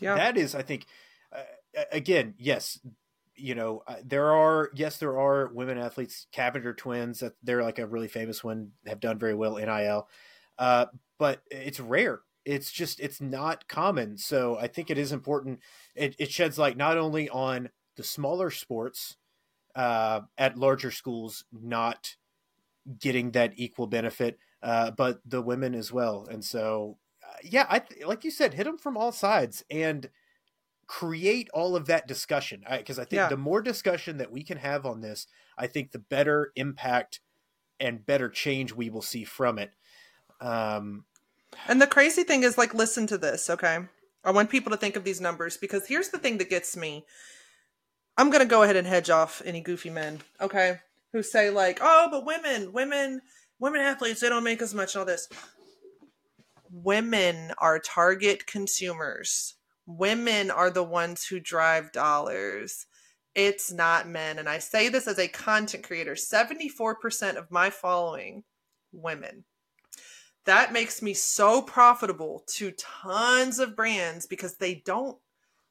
yeah, 0.00 0.16
that 0.16 0.36
is, 0.36 0.54
I 0.54 0.62
think, 0.62 0.86
uh, 1.34 1.82
again, 1.92 2.34
yes, 2.38 2.80
you 3.36 3.54
know, 3.54 3.82
uh, 3.86 3.96
there 4.04 4.32
are 4.32 4.70
yes, 4.74 4.98
there 4.98 5.18
are 5.18 5.50
women 5.52 5.78
athletes, 5.78 6.26
Cavinder 6.34 6.76
twins. 6.76 7.20
That 7.20 7.32
they're 7.42 7.62
like 7.62 7.78
a 7.78 7.86
really 7.86 8.08
famous 8.08 8.44
one, 8.44 8.72
have 8.86 9.00
done 9.00 9.18
very 9.18 9.34
well 9.34 9.56
NIL, 9.56 10.08
uh, 10.58 10.86
but 11.18 11.42
it's 11.50 11.80
rare. 11.80 12.20
It's 12.44 12.70
just 12.70 13.00
it's 13.00 13.20
not 13.20 13.68
common. 13.68 14.18
So 14.18 14.56
I 14.58 14.68
think 14.68 14.90
it 14.90 14.98
is 14.98 15.12
important. 15.12 15.60
It, 15.94 16.14
it 16.18 16.30
sheds 16.30 16.58
light 16.58 16.76
not 16.76 16.98
only 16.98 17.28
on 17.28 17.70
the 17.96 18.02
smaller 18.02 18.50
sports 18.50 19.16
uh, 19.74 20.20
at 20.38 20.58
larger 20.58 20.90
schools 20.90 21.44
not 21.52 22.16
getting 23.00 23.30
that 23.32 23.52
equal 23.56 23.86
benefit, 23.86 24.38
uh, 24.62 24.90
but 24.90 25.20
the 25.24 25.42
women 25.42 25.74
as 25.74 25.92
well. 25.92 26.26
And 26.30 26.44
so, 26.44 26.98
yeah, 27.44 27.66
I 27.68 27.82
like 28.06 28.24
you 28.24 28.30
said, 28.30 28.54
hit 28.54 28.64
them 28.64 28.78
from 28.78 28.96
all 28.96 29.12
sides 29.12 29.64
and 29.70 30.08
create 30.86 31.48
all 31.54 31.76
of 31.76 31.86
that 31.86 32.06
discussion 32.06 32.62
because 32.70 32.98
I, 32.98 33.02
I, 33.02 33.04
think 33.06 33.18
yeah. 33.18 33.28
the 33.28 33.36
more 33.36 33.62
discussion 33.62 34.18
that 34.18 34.30
we 34.30 34.42
can 34.42 34.58
have 34.58 34.84
on 34.84 35.00
this 35.00 35.26
i 35.56 35.66
think 35.66 35.92
the 35.92 35.98
better 35.98 36.52
impact 36.56 37.20
and 37.80 38.04
better 38.04 38.28
change 38.28 38.74
we 38.74 38.90
will 38.90 39.00
see 39.00 39.24
from 39.24 39.58
it 39.58 39.72
um 40.42 41.06
and 41.68 41.80
the 41.80 41.86
crazy 41.86 42.22
thing 42.22 42.42
is 42.42 42.58
like 42.58 42.74
listen 42.74 43.06
to 43.06 43.16
this 43.16 43.48
okay 43.48 43.78
i 44.26 44.30
want 44.30 44.50
people 44.50 44.70
to 44.70 44.76
think 44.76 44.94
of 44.94 45.04
these 45.04 45.22
numbers 45.22 45.56
because 45.56 45.86
here's 45.88 46.10
the 46.10 46.18
thing 46.18 46.36
that 46.36 46.50
gets 46.50 46.76
me 46.76 47.06
I'm 48.16 48.30
gonna 48.30 48.46
go 48.46 48.62
ahead 48.62 48.76
and 48.76 48.86
hedge 48.86 49.10
off 49.10 49.42
any 49.44 49.60
goofy 49.60 49.90
men, 49.90 50.20
okay, 50.40 50.78
who 51.12 51.22
say 51.22 51.50
like, 51.50 51.78
"Oh, 51.82 52.08
but 52.10 52.24
women, 52.24 52.72
women, 52.72 53.22
women 53.58 53.80
athletes, 53.80 54.20
they 54.20 54.28
don't 54.28 54.44
make 54.44 54.62
as 54.62 54.74
much." 54.74 54.94
And 54.94 55.00
all 55.00 55.06
this. 55.06 55.28
Women 56.74 57.52
are 57.58 57.78
target 57.78 58.48
consumers. 58.48 59.54
Women 59.86 60.50
are 60.50 60.70
the 60.70 60.82
ones 60.82 61.24
who 61.24 61.38
drive 61.38 61.92
dollars. 61.92 62.86
It's 63.36 63.72
not 63.72 64.08
men, 64.08 64.40
and 64.40 64.48
I 64.48 64.58
say 64.58 64.88
this 64.88 65.06
as 65.06 65.20
a 65.20 65.28
content 65.28 65.84
creator. 65.84 66.16
Seventy-four 66.16 66.96
percent 66.96 67.38
of 67.38 67.52
my 67.52 67.70
following, 67.70 68.42
women. 68.92 69.44
That 70.46 70.72
makes 70.72 71.00
me 71.00 71.14
so 71.14 71.62
profitable 71.62 72.42
to 72.48 72.72
tons 72.72 73.60
of 73.60 73.76
brands 73.76 74.26
because 74.26 74.56
they 74.56 74.82
don't 74.84 75.16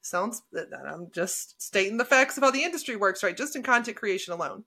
sounds 0.00 0.42
i'm 0.86 1.10
just 1.12 1.60
stating 1.62 1.96
the 1.96 2.04
facts 2.04 2.36
of 2.36 2.42
how 2.42 2.50
the 2.50 2.62
industry 2.62 2.94
works 2.94 3.22
right 3.22 3.38
just 3.38 3.56
in 3.56 3.62
content 3.62 3.96
creation 3.96 4.34
alone 4.34 4.62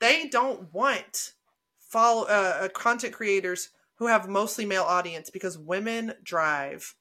they 0.00 0.26
don't 0.28 0.72
want 0.72 1.34
follow 1.78 2.22
uh, 2.24 2.60
uh, 2.62 2.68
content 2.68 3.12
creators 3.12 3.68
who 3.98 4.06
have 4.06 4.28
mostly 4.28 4.64
male 4.64 4.84
audience 4.84 5.30
because 5.30 5.58
women 5.58 6.14
drive 6.22 6.94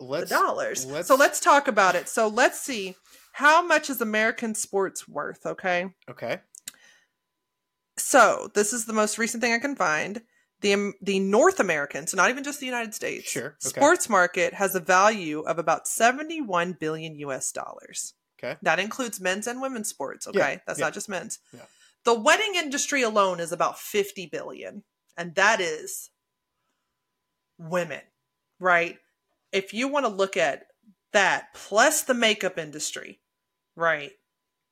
Let's 0.00 0.30
the 0.30 0.36
dollars 0.36 0.86
let's- 0.86 1.08
so 1.08 1.14
let's 1.16 1.40
talk 1.40 1.66
about 1.68 1.94
it 1.96 2.08
so 2.08 2.28
let's 2.28 2.60
see 2.60 2.94
how 3.32 3.62
much 3.66 3.90
is 3.90 4.00
american 4.00 4.54
sports 4.54 5.08
worth 5.08 5.44
okay 5.44 5.86
Okay. 6.08 6.40
so 7.96 8.48
this 8.54 8.72
is 8.72 8.84
the 8.86 8.92
most 8.92 9.18
recent 9.18 9.42
thing 9.42 9.52
i 9.52 9.58
can 9.58 9.74
find 9.76 10.22
the 10.60 10.72
um, 10.74 10.94
the 11.02 11.18
north 11.20 11.58
american 11.60 12.06
so 12.06 12.16
not 12.16 12.30
even 12.30 12.44
just 12.44 12.60
the 12.60 12.66
united 12.66 12.94
states 12.94 13.28
Sure, 13.30 13.56
okay. 13.66 13.80
sports 13.80 14.08
market 14.08 14.54
has 14.54 14.74
a 14.74 14.80
value 14.80 15.40
of 15.40 15.58
about 15.58 15.88
71 15.88 16.72
billion 16.74 17.14
us 17.14 17.50
dollars 17.52 18.14
Okay. 18.40 18.56
that 18.62 18.78
includes 18.78 19.20
men's 19.20 19.48
and 19.48 19.60
women's 19.60 19.88
sports 19.88 20.28
okay 20.28 20.38
Yeah, 20.38 20.58
that's 20.66 20.78
yeah. 20.78 20.84
not 20.86 20.94
just 20.94 21.08
men's 21.08 21.40
Yeah. 21.52 21.62
the 22.04 22.14
wedding 22.14 22.54
industry 22.54 23.02
alone 23.02 23.40
is 23.40 23.50
about 23.50 23.78
50 23.80 24.26
billion 24.26 24.84
and 25.18 25.34
that 25.34 25.60
is 25.60 26.08
women 27.58 28.00
right 28.58 28.98
if 29.52 29.74
you 29.74 29.88
want 29.88 30.06
to 30.06 30.10
look 30.10 30.36
at 30.36 30.64
that 31.12 31.52
plus 31.54 32.02
the 32.02 32.14
makeup 32.14 32.58
industry 32.58 33.20
right 33.76 34.12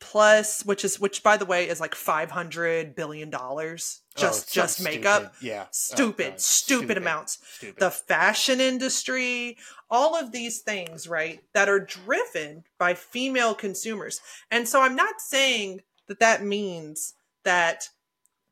plus 0.01 0.65
which 0.65 0.85
is 0.85 0.99
which 1.01 1.23
by 1.23 1.37
the 1.37 1.45
way 1.45 1.69
is 1.69 1.81
like 1.81 1.95
500 1.95 2.95
billion 2.95 3.29
dollars 3.29 4.03
Oh, 4.19 4.23
just 4.23 4.45
it's 4.45 4.53
just 4.53 4.83
makeup 4.83 5.35
stupid. 5.35 5.47
Yeah. 5.47 5.63
Oh, 5.65 5.69
stupid, 5.73 6.41
stupid 6.41 6.97
amounts 6.97 7.39
Stupid. 7.47 7.81
the 7.81 7.91
fashion 7.91 8.63
industry, 8.63 9.59
all 9.91 10.17
of 10.17 10.33
these 10.33 10.61
things, 10.61 11.07
right, 11.07 11.41
that 11.53 11.69
are 11.69 11.81
driven 11.81 12.65
by 12.79 12.95
female 12.95 13.55
consumers. 13.55 14.21
And 14.51 14.67
so 14.67 14.81
I'm 14.81 14.97
not 14.97 15.21
saying 15.21 15.83
that 16.09 16.19
that 16.21 16.43
means 16.43 17.13
that, 17.45 17.91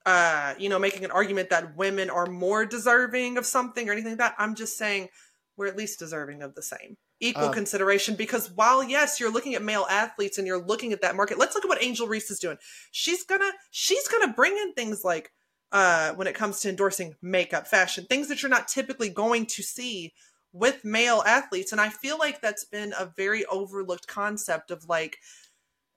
uh, 0.06 0.54
you 0.58 0.68
know, 0.68 0.78
making 0.78 1.04
an 1.04 1.10
argument 1.10 1.50
that 1.50 1.76
women 1.76 2.10
are 2.10 2.26
more 2.26 2.64
deserving 2.66 3.38
of 3.38 3.46
something 3.46 3.88
or 3.88 3.92
anything 3.92 4.12
like 4.12 4.18
that. 4.18 4.34
I'm 4.38 4.54
just 4.54 4.76
saying 4.76 5.08
we're 5.56 5.66
at 5.66 5.76
least 5.76 5.98
deserving 5.98 6.42
of 6.42 6.54
the 6.54 6.62
same 6.62 6.96
equal 7.20 7.46
Um, 7.46 7.52
consideration 7.54 8.16
because 8.16 8.50
while 8.50 8.82
yes 8.82 9.20
you're 9.20 9.32
looking 9.32 9.54
at 9.54 9.62
male 9.62 9.86
athletes 9.88 10.36
and 10.36 10.48
you're 10.48 10.62
looking 10.62 10.92
at 10.92 11.00
that 11.00 11.14
market 11.14 11.38
let's 11.38 11.54
look 11.54 11.64
at 11.64 11.68
what 11.68 11.82
angel 11.82 12.08
reese 12.08 12.28
is 12.28 12.40
doing 12.40 12.58
she's 12.90 13.24
gonna 13.24 13.52
she's 13.70 14.08
gonna 14.08 14.32
bring 14.32 14.52
in 14.58 14.74
things 14.74 15.04
like 15.04 15.30
uh, 15.74 16.14
when 16.14 16.28
it 16.28 16.36
comes 16.36 16.60
to 16.60 16.68
endorsing 16.68 17.16
makeup, 17.20 17.66
fashion, 17.66 18.06
things 18.08 18.28
that 18.28 18.40
you're 18.42 18.50
not 18.50 18.68
typically 18.68 19.08
going 19.10 19.44
to 19.44 19.60
see 19.62 20.14
with 20.52 20.84
male 20.84 21.22
athletes. 21.26 21.72
And 21.72 21.80
I 21.80 21.88
feel 21.88 22.16
like 22.16 22.40
that's 22.40 22.64
been 22.64 22.94
a 22.96 23.12
very 23.16 23.44
overlooked 23.46 24.06
concept 24.06 24.70
of 24.70 24.88
like 24.88 25.18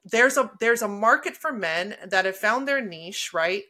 there's 0.04 0.36
a 0.36 0.50
there's 0.60 0.82
a 0.82 0.88
market 0.88 1.38
for 1.38 1.54
men 1.54 1.96
that 2.08 2.26
have 2.26 2.36
found 2.36 2.68
their 2.68 2.82
niche, 2.82 3.32
right? 3.34 3.64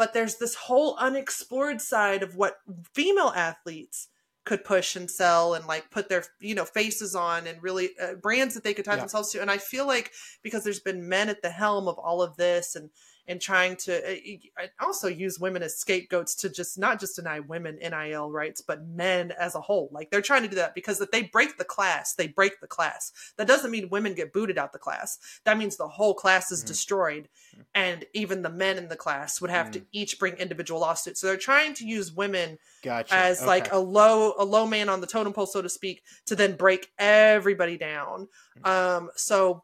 But 0.00 0.14
there's 0.14 0.36
this 0.38 0.54
whole 0.54 0.96
unexplored 0.96 1.82
side 1.82 2.22
of 2.22 2.34
what 2.34 2.56
female 2.94 3.34
athletes 3.36 4.08
could 4.46 4.64
push 4.64 4.96
and 4.96 5.10
sell 5.10 5.52
and 5.52 5.66
like 5.66 5.90
put 5.90 6.08
their 6.08 6.24
you 6.40 6.54
know 6.54 6.64
faces 6.64 7.14
on 7.14 7.46
and 7.46 7.62
really 7.62 7.90
uh, 8.02 8.14
brands 8.14 8.54
that 8.54 8.64
they 8.64 8.72
could 8.72 8.86
tie 8.86 8.94
Yeah. 8.94 9.00
themselves 9.00 9.30
to 9.32 9.42
and 9.42 9.50
i 9.50 9.58
feel 9.58 9.86
like 9.86 10.12
because 10.42 10.64
there's 10.64 10.80
been 10.80 11.06
men 11.06 11.28
at 11.28 11.42
the 11.42 11.50
helm 11.50 11.86
of 11.86 11.98
all 11.98 12.22
of 12.22 12.38
this 12.38 12.76
and 12.76 12.88
and 13.30 13.40
trying 13.40 13.76
to 13.76 14.12
uh, 14.12 14.66
also 14.80 15.06
use 15.06 15.38
women 15.38 15.62
as 15.62 15.76
scapegoats 15.78 16.34
to 16.34 16.50
just 16.50 16.76
not 16.78 16.98
just 16.98 17.14
deny 17.14 17.38
women 17.38 17.78
NIL 17.80 18.28
rights, 18.28 18.60
but 18.60 18.84
men 18.88 19.32
as 19.38 19.54
a 19.54 19.60
whole. 19.60 19.88
Like 19.92 20.10
they're 20.10 20.20
trying 20.20 20.42
to 20.42 20.48
do 20.48 20.56
that 20.56 20.74
because 20.74 21.00
if 21.00 21.12
they 21.12 21.22
break 21.22 21.56
the 21.56 21.64
class, 21.64 22.14
they 22.14 22.26
break 22.26 22.60
the 22.60 22.66
class. 22.66 23.12
That 23.38 23.46
doesn't 23.46 23.70
mean 23.70 23.88
women 23.88 24.14
get 24.14 24.32
booted 24.32 24.58
out 24.58 24.72
the 24.72 24.80
class. 24.80 25.18
That 25.44 25.58
means 25.58 25.76
the 25.76 25.86
whole 25.86 26.12
class 26.12 26.50
is 26.50 26.64
Mhm. 26.64 26.66
destroyed, 26.66 27.28
and 27.72 28.04
even 28.14 28.42
the 28.42 28.50
men 28.50 28.76
in 28.78 28.88
the 28.88 28.96
class 28.96 29.40
would 29.40 29.50
have 29.50 29.70
to 29.70 29.86
each 29.92 30.18
bring 30.18 30.34
individual 30.34 30.80
lawsuits. 30.80 31.20
So 31.20 31.28
they're 31.28 31.36
trying 31.36 31.74
to 31.74 31.86
use 31.86 32.10
women 32.10 32.58
Gotcha. 32.82 33.14
as 33.14 33.44
like 33.44 33.72
a 33.72 33.78
low 33.78 34.34
a 34.38 34.44
low 34.44 34.66
man 34.66 34.88
on 34.88 35.00
the 35.00 35.06
totem 35.06 35.32
pole, 35.32 35.46
so 35.46 35.62
to 35.62 35.68
speak, 35.68 36.02
to 36.26 36.34
then 36.34 36.56
break 36.56 36.90
everybody 36.98 37.76
down. 37.78 38.26
Mm-hmm. 38.58 38.66
Um, 38.66 39.10
so 39.14 39.62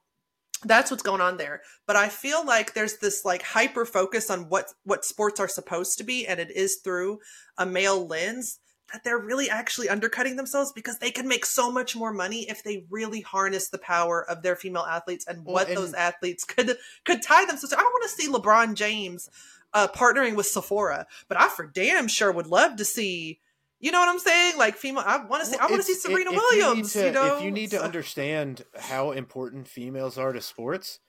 that's 0.65 0.91
what's 0.91 1.03
going 1.03 1.21
on 1.21 1.37
there. 1.37 1.61
But 1.87 1.97
I 1.97 2.09
feel 2.09 2.45
like 2.45 2.75
there's 2.75 2.97
this 2.99 3.25
like 3.25 3.43
hyper 3.43 3.85
focus 3.85 4.31
on 4.31 4.49
what 4.49 4.73
what 4.85 5.05
sports 5.05 5.39
are 5.41 5.49
supposed 5.49 5.99
to 5.99 6.05
be, 6.05 6.27
and 6.27 6.41
it 6.41 6.51
is 6.51 6.77
through 6.77 7.21
a 7.59 7.67
male 7.67 8.07
lens 8.07 8.59
that 8.93 9.03
they're 9.03 9.19
really 9.19 9.51
actually 9.51 9.89
undercutting 9.89 10.37
themselves 10.37 10.71
because 10.73 10.99
they 10.99 11.11
can 11.11 11.27
make 11.27 11.45
so 11.45 11.73
much 11.73 11.97
more 11.97 12.13
money 12.13 12.49
if 12.49 12.63
they 12.63 12.85
really 12.89 13.21
harness 13.21 13.69
the 13.69 13.79
power 13.79 14.29
of 14.31 14.43
their 14.43 14.55
female 14.55 14.87
athletes 14.89 15.27
and 15.27 15.45
Well, 15.45 15.55
what 15.55 15.69
and- 15.69 15.77
those 15.77 15.93
athletes 15.93 16.45
could 16.45 16.77
could 17.05 17.21
tie 17.23 17.45
themselves 17.45 17.71
to. 17.71 17.79
I 17.79 17.83
don't 17.83 17.93
want 17.93 18.05
to 18.05 18.23
see 18.23 18.29
LeBron 18.31 18.75
James 18.75 19.29
uh, 19.75 19.89
partnering 19.89 20.37
with 20.37 20.47
Sephora, 20.47 21.07
but 21.29 21.39
I 21.39 21.49
for 21.49 21.67
damn 21.67 22.09
sure 22.09 22.33
would 22.33 22.47
love 22.47 22.77
to 22.77 22.85
see. 22.85 23.41
You 23.79 23.91
know 23.93 24.01
what 24.01 24.09
I'm 24.09 24.19
saying? 24.19 24.57
Like 24.57 24.77
female, 24.77 25.05
I 25.07 25.19
want 25.25 25.45
to 25.45 25.51
see. 25.51 25.57
I 25.59 25.67
want 25.67 25.77
to 25.77 25.83
see 25.83 25.95
Serena 25.95 26.31
if 26.31 26.37
you 26.37 26.43
Williams. 26.59 26.93
to- 26.95 27.07
You, 27.07 27.13
know, 27.13 27.37
if 27.37 27.43
you 27.45 27.51
need 27.51 27.71
to 27.71 27.83
understand 27.83 28.65
how 28.79 29.11
important 29.13 29.69
females 29.69 30.17
are 30.17 30.33
to 30.33 30.41
sports, 30.41 31.01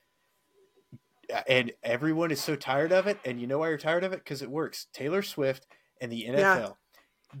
and 1.46 1.72
everyone 1.82 2.30
is 2.30 2.40
so 2.42 2.56
tired 2.56 2.92
of 2.92 3.06
it, 3.06 3.18
and 3.24 3.40
you 3.40 3.46
know 3.46 3.58
why 3.58 3.68
you're 3.68 3.78
tired 3.78 4.04
of 4.04 4.12
it 4.12 4.18
because 4.20 4.42
it 4.42 4.50
works. 4.50 4.86
Taylor 4.92 5.22
Swift 5.22 5.66
and 6.00 6.10
the 6.12 6.24
NFL, 6.26 6.76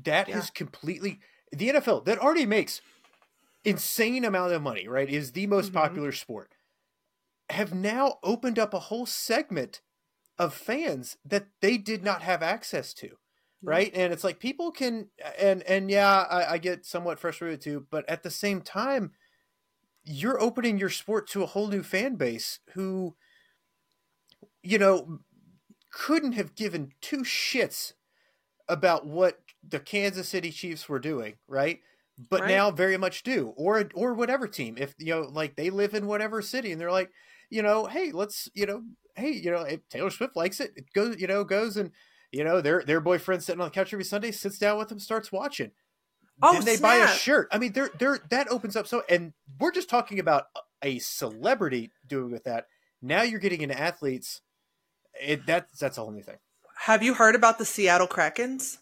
that 0.04 0.28
Yeah. 0.28 0.36
has 0.36 0.50
completely 0.50 1.20
the 1.52 1.68
NFL 1.70 2.00
that 2.04 2.18
already 2.18 2.44
makes 2.46 2.80
insane 3.64 4.24
amount 4.24 4.52
of 4.52 4.62
money. 4.62 4.88
Right, 4.88 5.08
is 5.10 5.32
the 5.32 5.46
most 5.46 5.70
Mhm. 5.72 5.74
popular 5.74 6.12
sport. 6.12 6.54
Have 7.50 7.72
now 7.74 8.18
opened 8.22 8.58
up 8.58 8.72
a 8.74 8.78
whole 8.78 9.06
segment 9.06 9.80
of 10.38 10.54
fans 10.54 11.16
that 11.24 11.46
they 11.60 11.76
did 11.78 12.02
not 12.02 12.22
have 12.22 12.42
access 12.42 12.92
to 12.94 13.18
right? 13.64 13.90
And 13.94 14.12
it's 14.12 14.24
like 14.24 14.40
people 14.40 14.70
can 14.72 15.08
and 15.38 15.62
and 15.64 15.90
yeah 15.90 16.20
I, 16.30 16.54
I 16.54 16.58
get 16.58 16.86
somewhat 16.86 17.18
frustrated 17.18 17.60
too 17.60 17.86
but 17.90 18.08
at 18.08 18.22
the 18.22 18.30
same 18.30 18.60
time 18.62 19.12
you're 20.04 20.40
opening 20.40 20.78
your 20.78 20.90
sport 20.90 21.28
to 21.30 21.42
a 21.42 21.46
whole 21.46 21.68
new 21.68 21.82
fan 21.82 22.16
base 22.16 22.60
who 22.74 23.16
you 24.62 24.78
know 24.78 25.20
couldn't 25.92 26.32
have 26.32 26.54
given 26.54 26.92
two 27.00 27.18
shits 27.18 27.94
about 28.68 29.06
what 29.06 29.40
the 29.68 29.80
Kansas 29.80 30.28
City 30.28 30.50
Chiefs 30.52 30.88
were 30.88 31.00
doing 31.00 31.34
right? 31.48 31.80
But 32.30 32.44
Right. 32.44 32.48
now 32.48 32.70
very 32.70 32.98
much 32.98 33.22
do 33.24 33.54
or 33.56 33.90
or 33.94 34.14
whatever 34.14 34.48
team. 34.48 34.76
If 34.78 34.94
you 34.98 35.14
know 35.14 35.22
like 35.22 35.56
they 35.56 35.70
live 35.70 35.94
in 35.94 36.06
whatever 36.06 36.42
city 36.42 36.72
and 36.72 36.80
they're 36.80 36.92
like 36.92 37.10
you 37.50 37.62
know 37.62 37.86
hey 37.86 38.12
let's 38.12 38.48
you 38.54 38.66
know 38.66 38.84
hey 39.16 39.30
you 39.32 39.50
know 39.50 39.62
if 39.62 39.88
Taylor 39.90 40.10
Swift 40.10 40.36
likes 40.36 40.60
it 40.60 40.72
it 40.76 40.92
goes 40.94 41.20
you 41.20 41.26
know 41.28 41.44
goes 41.44 41.76
and 41.76 41.92
you 42.32 42.44
know 42.44 42.60
their 42.60 42.82
their 42.86 43.00
boyfriend 43.00 43.42
sitting 43.42 43.60
on 43.60 43.66
the 43.68 43.70
couch 43.72 43.92
every 43.92 44.04
Sunday 44.04 44.30
sits 44.32 44.58
down 44.58 44.78
with 44.78 44.88
them 44.88 44.98
starts 44.98 45.30
watching 45.32 45.70
Oh, 46.40 46.52
then 46.52 46.64
they 46.64 46.76
buy 46.76 46.96
a 46.96 47.08
shirt 47.08 47.48
I 47.50 47.58
mean 47.58 47.72
they're 47.72 47.90
they're 47.98 48.20
that 48.30 48.48
opens 48.48 48.76
up 48.76 48.86
so 48.86 49.02
and 49.08 49.32
we're 49.58 49.72
just 49.72 49.88
talking 49.90 50.18
about 50.20 50.44
a 50.82 50.98
celebrity 51.00 51.90
doing 52.06 52.30
with 52.30 52.44
that 52.44 52.66
now 53.02 53.22
you're 53.22 53.40
getting 53.40 53.60
into 53.62 53.78
athletes 53.78 54.40
it 55.20 55.44
that's 55.46 55.78
that's 55.78 55.98
a 55.98 56.00
whole 56.02 56.12
new 56.12 56.22
thing 56.22 56.36
Have 56.80 57.02
you 57.02 57.14
heard 57.14 57.34
about 57.34 57.58
the 57.58 57.64
Seattle 57.64 58.06
Krakens, 58.06 58.78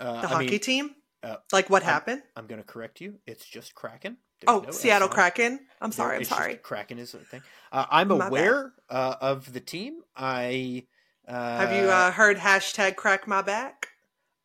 uh, 0.00 0.20
the 0.22 0.26
I 0.26 0.30
hockey 0.30 0.46
mean, 0.52 0.60
team? 0.60 0.90
uh, 1.22 1.36
like 1.52 1.68
what 1.68 1.82
I'm- 1.82 1.92
happened? 1.92 2.22
I'm 2.36 2.46
gonna 2.46 2.62
correct 2.62 3.00
you 3.00 3.18
it's 3.26 3.44
just 3.44 3.74
Kraken 3.74 4.16
There's 4.40 4.56
Oh, 4.56 4.60
no 4.60 4.70
Seattle. 4.70 5.08
Kraken. 5.08 5.60
I'm 5.82 5.92
sorry. 5.92 6.16
I'm 6.16 6.24
sorry. 6.24 6.54
Kraken 6.56 6.98
is 6.98 7.12
a 7.12 7.18
thing. 7.18 7.42
Uh, 7.72 7.84
I'm 7.90 8.08
My 8.08 8.26
aware 8.28 8.72
uh, 8.88 9.16
of 9.20 9.52
the 9.52 9.60
team. 9.60 10.00
I 10.16 10.86
uh, 11.28 11.58
Have 11.58 11.72
you 11.72 11.88
uh, 11.90 12.10
heard 12.10 12.38
hashtag 12.38 12.96
crack 12.96 13.26
my 13.28 13.42
back? 13.42 13.88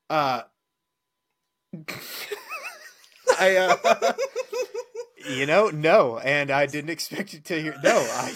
uh, 0.09 0.43
I 3.39 3.55
uh, 3.55 4.13
you 5.29 5.45
know 5.45 5.69
no, 5.69 6.19
and 6.19 6.51
I 6.51 6.65
didn't 6.65 6.91
expect 6.91 7.33
you 7.33 7.39
to 7.39 7.61
hear. 7.61 7.75
No, 7.83 7.95
I 7.97 8.35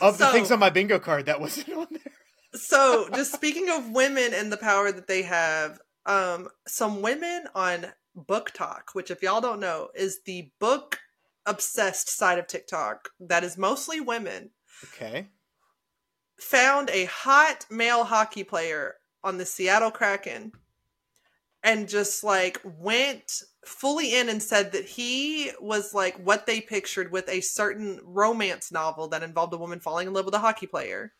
of 0.00 0.18
the 0.18 0.26
So- 0.26 0.32
things 0.32 0.50
on 0.50 0.58
my 0.58 0.70
bingo 0.70 0.98
card 0.98 1.26
that 1.26 1.40
wasn't 1.40 1.70
on 1.70 1.86
there. 1.90 2.12
so 2.54 3.08
just 3.14 3.32
speaking 3.34 3.68
of 3.70 3.90
women 3.90 4.32
and 4.32 4.50
the 4.52 4.56
power 4.56 4.90
that 4.92 5.08
they 5.08 5.22
have 5.22 5.78
um 6.06 6.48
some 6.66 7.02
women 7.02 7.44
on 7.54 7.86
BookTok 8.16 8.82
which 8.94 9.10
if 9.10 9.22
y'all 9.22 9.40
don't 9.42 9.60
know 9.60 9.88
is 9.94 10.20
the 10.24 10.50
book 10.58 10.98
obsessed 11.44 12.08
side 12.08 12.38
of 12.38 12.46
TikTok 12.46 13.10
that 13.20 13.44
is 13.44 13.58
mostly 13.58 14.00
women 14.00 14.50
Okay. 14.84 15.26
Found 16.38 16.90
a 16.90 17.06
hot 17.06 17.66
male 17.70 18.04
hockey 18.04 18.44
player 18.44 18.96
on 19.24 19.38
the 19.38 19.46
Seattle 19.46 19.90
Kraken 19.90 20.52
and 21.62 21.88
just 21.88 22.22
like 22.22 22.60
went 22.64 23.42
fully 23.64 24.14
in 24.14 24.28
and 24.28 24.40
said 24.40 24.70
that 24.72 24.84
he 24.84 25.50
was 25.60 25.92
like 25.92 26.16
what 26.16 26.46
they 26.46 26.60
pictured 26.60 27.10
with 27.10 27.28
a 27.28 27.40
certain 27.40 27.98
romance 28.04 28.70
novel 28.70 29.08
that 29.08 29.24
involved 29.24 29.52
a 29.52 29.56
woman 29.56 29.80
falling 29.80 30.06
in 30.06 30.12
love 30.12 30.24
with 30.24 30.34
a 30.34 30.38
hockey 30.38 30.66
player. 30.68 31.12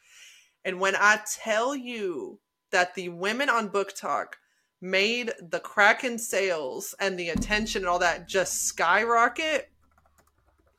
And 0.64 0.80
when 0.80 0.94
I 0.96 1.20
tell 1.34 1.74
you 1.74 2.38
that 2.70 2.94
the 2.94 3.08
women 3.08 3.48
on 3.48 3.70
BookTok 3.70 4.34
made 4.80 5.32
the 5.40 5.60
Kraken 5.60 6.18
sales 6.18 6.94
and 7.00 7.18
the 7.18 7.30
attention 7.30 7.82
and 7.82 7.88
all 7.88 7.98
that 7.98 8.28
just 8.28 8.64
skyrocket, 8.64 9.70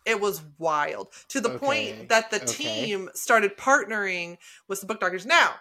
it 0.08 0.20
was 0.22 0.42
wild 0.58 1.10
to 1.30 1.42
the 1.42 1.50
Okay, 1.50 1.58
point 1.58 2.10
that 2.10 2.32
the 2.32 2.38
okay. 2.42 2.46
team 2.54 3.10
started 3.14 3.58
partnering 3.58 4.38
with 4.68 4.82
the 4.82 4.88
BookTokers. 4.88 5.26
Now, 5.26 5.56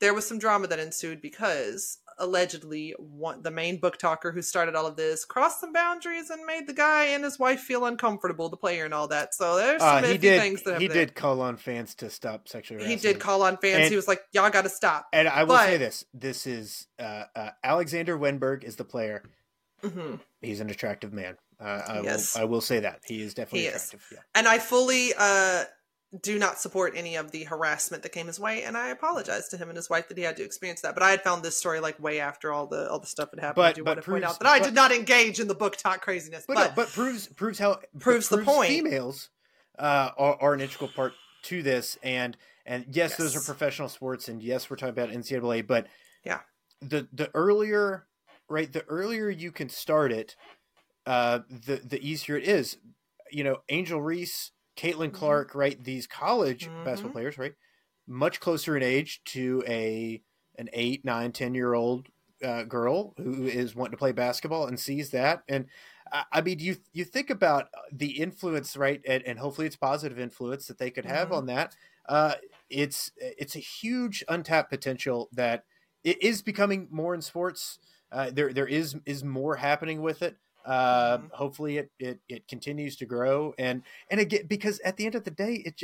there 0.00 0.14
was 0.14 0.26
some 0.26 0.38
drama 0.38 0.68
that 0.68 0.78
ensued 0.78 1.20
because 1.20 1.98
allegedly 2.20 2.94
one, 2.98 3.42
the 3.42 3.50
main 3.50 3.80
BookToker 3.80 4.32
who 4.32 4.42
started 4.42 4.74
all 4.76 4.86
of 4.86 4.96
this 4.96 5.24
crossed 5.24 5.60
some 5.60 5.72
boundaries 5.72 6.30
and 6.30 6.44
made 6.46 6.66
the 6.66 6.72
guy 6.72 7.04
and 7.06 7.24
his 7.24 7.38
wife 7.38 7.60
feel 7.60 7.84
uncomfortable, 7.84 8.48
the 8.48 8.56
player 8.56 8.84
and 8.84 8.94
all 8.94 9.08
that. 9.08 9.34
So 9.34 9.56
there's 9.56 9.82
some 9.82 10.04
Uh, 10.04 10.06
he 10.08 10.18
did. 10.18 10.40
things 10.40 10.62
that 10.64 10.80
He 10.80 10.86
there. 10.88 10.96
did 10.96 11.14
call 11.14 11.40
on 11.40 11.56
fans 11.56 11.94
to 11.96 12.10
stop 12.10 12.48
sexual 12.48 12.84
He 12.84 12.96
did 12.96 13.18
call 13.18 13.42
on 13.42 13.56
fans. 13.56 13.76
And- 13.82 13.90
he 13.90 13.96
was 13.96 14.08
like, 14.08 14.22
"Y'all 14.32 14.50
got 14.50 14.62
to 14.62 14.68
stop." 14.68 15.08
And 15.12 15.28
I 15.28 15.44
will 15.44 15.58
say 15.58 15.76
this: 15.76 16.04
this 16.14 16.46
is 16.46 16.86
uh, 16.98 17.24
uh, 17.34 17.50
Alexander 17.64 18.16
Wennberg 18.18 18.62
is 18.64 18.76
the 18.76 18.84
player. 18.84 19.22
hmm 19.82 20.16
He's 20.40 20.60
an 20.60 20.70
attractive 20.70 21.12
man. 21.12 21.36
Uh, 21.60 21.82
I 21.86 22.00
Yes. 22.02 22.34
will. 22.34 22.42
I 22.42 22.44
will 22.44 22.60
say 22.60 22.80
that 22.80 23.00
he 23.04 23.20
is 23.22 23.34
definitely 23.34 23.60
He 23.62 23.66
is. 23.66 23.94
Yeah. 24.12 24.18
And 24.34 24.46
I 24.46 24.58
fully 24.58 25.12
uh, 25.18 25.64
do 26.22 26.38
not 26.38 26.58
support 26.58 26.94
any 26.96 27.16
of 27.16 27.32
the 27.32 27.44
harassment 27.44 28.02
that 28.02 28.10
came 28.12 28.28
his 28.28 28.38
way, 28.40 28.62
and 28.62 28.76
I 28.76 28.88
apologize 28.88 29.48
to 29.48 29.56
him 29.56 29.68
and 29.68 29.76
his 29.76 29.90
wife 29.90 30.08
that 30.08 30.16
he 30.16 30.22
had 30.24 30.36
to 30.36 30.44
experience 30.44 30.80
that. 30.82 30.94
But 30.94 31.02
I 31.02 31.10
had 31.10 31.22
found 31.22 31.42
this 31.42 31.56
story 31.56 31.80
like 31.80 31.98
way 32.00 32.20
after 32.20 32.52
all 32.52 32.66
the 32.66 32.88
all 32.88 32.98
the 33.00 33.06
stuff 33.06 33.30
had 33.30 33.40
happened. 33.40 33.56
But- 33.56 33.70
I 33.70 33.72
do 33.72 33.84
but 33.84 33.96
want 33.96 34.04
to 34.04 34.10
point 34.10 34.24
out 34.24 34.38
that 34.38 34.46
I 34.48 34.58
but- 34.60 34.64
did 34.66 34.74
not 34.74 34.92
engage 34.92 35.40
in 35.40 35.48
the 35.48 35.54
BookTok 35.56 36.00
craziness. 36.00 36.44
But, 36.46 36.54
But, 36.54 36.68
no, 36.68 36.72
but 36.76 36.88
proves 36.88 37.26
proves 37.28 37.58
how 37.58 37.80
Proves 37.98 38.28
the 38.28 38.38
point. 38.38 38.68
Females 38.70 39.30
uh, 39.78 40.10
are, 40.16 40.38
are 40.40 40.54
an 40.54 40.60
integral 40.60 40.90
part 40.90 41.12
to 41.44 41.62
this, 41.62 41.98
and 42.02 42.36
and 42.64 42.84
yes, 42.90 43.16
those 43.16 43.34
are 43.36 43.40
professional 43.40 43.88
sports, 43.88 44.28
and 44.28 44.42
yes, 44.42 44.68
we're 44.70 44.76
talking 44.76 44.90
about 44.90 45.10
NCAA, 45.10 45.66
but 45.66 45.86
Yeah. 46.24 46.40
the 46.80 47.08
the 47.12 47.30
earlier 47.34 48.06
right, 48.48 48.72
the 48.72 48.84
earlier 48.86 49.28
you 49.28 49.52
can 49.52 49.68
start 49.68 50.10
it, 50.10 50.34
uh, 51.08 51.40
the 51.50 51.76
the 51.84 52.00
easier 52.06 52.36
it 52.36 52.44
is. 52.48 52.78
You 53.30 53.44
know, 53.44 53.58
Angel 53.68 54.00
Reese, 54.02 54.52
Caitlin 54.76 55.12
Mhm. 55.12 55.12
Clark, 55.12 55.54
right? 55.54 55.82
These 55.82 56.06
college 56.06 56.72
Mhm. 56.76 56.82
basketball 56.84 57.12
players, 57.12 57.38
right? 57.38 57.54
Much 58.06 58.40
closer 58.40 58.76
in 58.76 58.82
age 58.82 59.22
to 59.26 59.62
a 59.66 60.22
an 60.58 60.68
eight, 60.72 61.04
nine, 61.04 61.32
ten 61.32 61.54
year 61.54 61.74
old 61.74 62.08
uh, 62.42 62.64
girl 62.64 63.14
who 63.18 63.46
is 63.46 63.74
wanting 63.74 63.92
to 63.92 63.98
play 63.98 64.12
basketball 64.12 64.66
and 64.66 64.80
sees 64.80 65.10
that, 65.10 65.42
and 65.48 65.66
I 66.12 66.24
I 66.32 66.40
mean, 66.42 66.58
you 66.60 66.76
you 66.92 67.04
think 67.04 67.30
about 67.30 67.68
the 67.92 68.18
influence, 68.20 68.76
right, 68.76 69.00
and, 69.06 69.22
and 69.24 69.38
hopefully 69.38 69.66
it's 69.66 69.76
positive 69.76 70.18
influence 70.18 70.66
that 70.68 70.78
they 70.78 70.90
could 70.90 71.06
have 71.06 71.32
Mhm. 71.32 71.32
on 71.32 71.46
that. 71.46 71.74
Uh, 72.08 72.36
it's 72.70 73.12
it's 73.18 73.56
a 73.56 73.60
huge 73.60 74.24
untapped 74.28 74.70
potential 74.70 75.28
that 75.32 75.64
it 76.04 76.22
is 76.22 76.42
becoming 76.42 76.88
more 76.90 77.14
in 77.14 77.22
sports. 77.22 77.78
Uh, 78.10 78.30
there 78.30 78.52
there 78.52 78.66
is 78.68 78.96
is 79.06 79.22
more 79.24 79.56
happening 79.56 80.00
with 80.02 80.22
it. 80.22 80.38
Uh, 80.68 81.18
Mhm. 81.18 81.30
Hopefully, 81.32 81.78
it, 81.78 81.90
it 81.98 82.20
it 82.28 82.48
continues 82.48 82.96
to 82.96 83.06
grow, 83.06 83.54
and 83.58 83.82
and 84.10 84.20
again, 84.20 84.46
because 84.46 84.78
at 84.80 84.96
the 84.98 85.06
end 85.06 85.14
of 85.14 85.24
the 85.24 85.30
day, 85.30 85.54
it 85.64 85.82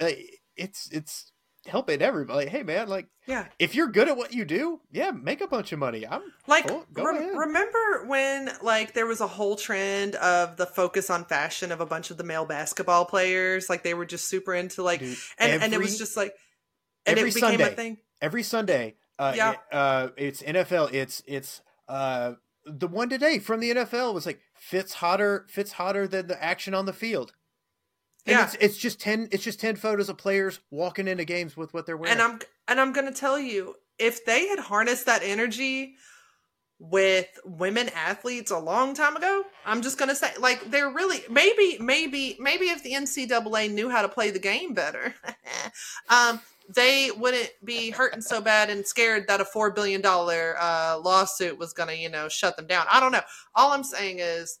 uh, 0.00 0.10
it's 0.56 0.88
it's 0.92 1.32
helping 1.66 2.00
everybody. 2.02 2.48
Hey, 2.48 2.62
man, 2.62 2.88
like 2.88 3.08
yeah, 3.26 3.46
if 3.58 3.74
you're 3.74 3.88
good 3.88 4.08
at 4.08 4.16
what 4.16 4.32
you 4.34 4.44
do, 4.44 4.80
yeah, 4.90 5.10
make 5.10 5.40
a 5.40 5.46
bunch 5.46 5.72
of 5.72 5.78
money. 5.78 6.06
I'm 6.06 6.22
like 6.46 6.66
Go- 6.68 6.84
go 6.92 7.04
rem- 7.04 7.16
ahead. 7.16 7.36
remember 7.36 8.04
when 8.06 8.50
like 8.62 8.92
there 8.92 9.06
was 9.06 9.20
a 9.22 9.26
whole 9.26 9.56
trend 9.56 10.14
of 10.16 10.56
the 10.58 10.66
focus 10.66 11.08
on 11.10 11.24
fashion 11.24 11.72
of 11.72 11.80
a 11.80 11.86
bunch 11.86 12.10
of 12.10 12.16
the 12.18 12.24
male 12.24 12.44
basketball 12.44 13.06
players, 13.06 13.70
like 13.70 13.82
they 13.84 13.94
were 13.94 14.06
just 14.06 14.28
super 14.28 14.54
into 14.54 14.82
like, 14.82 15.00
dude, 15.00 15.16
and 15.38 15.62
and 15.62 15.72
it 15.72 15.78
was 15.80 15.96
just 15.98 16.16
like, 16.16 16.34
and 17.06 17.18
every 17.18 17.30
it 17.30 17.34
became 17.34 17.60
a 17.60 17.70
thing. 17.70 17.96
every 18.20 18.42
Sunday. 18.42 18.96
Uh, 19.18 19.32
Yeah. 19.34 19.52
it- 19.52 19.58
uh, 19.72 20.08
it's 20.16 20.42
NFL. 20.42 20.92
It's 20.92 21.22
it's 21.26 21.60
uh, 21.88 22.34
the 22.68 22.88
one 22.88 23.08
today 23.08 23.38
from 23.38 23.60
the 23.60 23.70
NFL 23.74 24.14
was 24.14 24.26
like 24.26 24.40
fits 24.54 24.94
hotter 24.94 25.46
fits 25.48 25.72
hotter 25.72 26.06
than 26.06 26.26
the 26.26 26.42
action 26.42 26.74
on 26.74 26.86
the 26.86 26.92
field. 26.92 27.32
And 28.26 28.36
Yeah. 28.36 28.44
it's, 28.44 28.54
it's 28.60 28.76
just 28.76 29.00
ten. 29.00 29.28
It's 29.32 29.44
just 29.44 29.60
ten 29.60 29.76
photos 29.76 30.08
of 30.08 30.18
players 30.18 30.60
walking 30.70 31.08
into 31.08 31.24
games 31.24 31.56
with 31.56 31.72
what 31.72 31.86
they're 31.86 31.96
wearing. 31.96 32.12
And 32.12 32.22
I'm 32.22 32.40
and 32.66 32.80
I'm 32.80 32.92
gonna 32.92 33.12
tell 33.12 33.38
you, 33.38 33.74
if 33.98 34.24
they 34.24 34.48
had 34.48 34.58
harnessed 34.58 35.06
that 35.06 35.22
energy 35.24 35.94
with 36.80 37.26
women 37.44 37.88
athletes 37.88 38.50
a 38.52 38.58
long 38.58 38.94
time 38.94 39.16
ago, 39.16 39.42
I'm 39.66 39.82
just 39.82 39.98
gonna 39.98 40.14
say, 40.14 40.30
like, 40.38 40.70
they're 40.70 40.90
really 40.90 41.22
maybe, 41.28 41.76
maybe, 41.80 42.36
maybe 42.38 42.66
if 42.66 42.82
the 42.84 42.92
NCAA 42.92 43.70
knew 43.72 43.90
how 43.90 44.02
to 44.02 44.08
play 44.08 44.30
the 44.30 44.38
game 44.38 44.74
better, 44.74 45.14
um, 46.08 46.40
they 46.74 47.10
wouldn't 47.16 47.50
be 47.64 47.90
hurting 47.90 48.20
so 48.20 48.40
bad 48.40 48.68
and 48.70 48.86
scared 48.86 49.26
that 49.28 49.40
a 49.40 49.44
four 49.44 49.70
billion 49.70 50.00
dollar 50.00 50.56
uh, 50.60 50.98
lawsuit 51.02 51.58
was 51.58 51.72
gonna, 51.72 51.94
you 51.94 52.10
know, 52.10 52.28
shut 52.28 52.56
them 52.56 52.66
down. 52.66 52.86
I 52.90 53.00
don't 53.00 53.12
know. 53.12 53.22
All 53.54 53.72
I'm 53.72 53.84
saying 53.84 54.18
is 54.20 54.60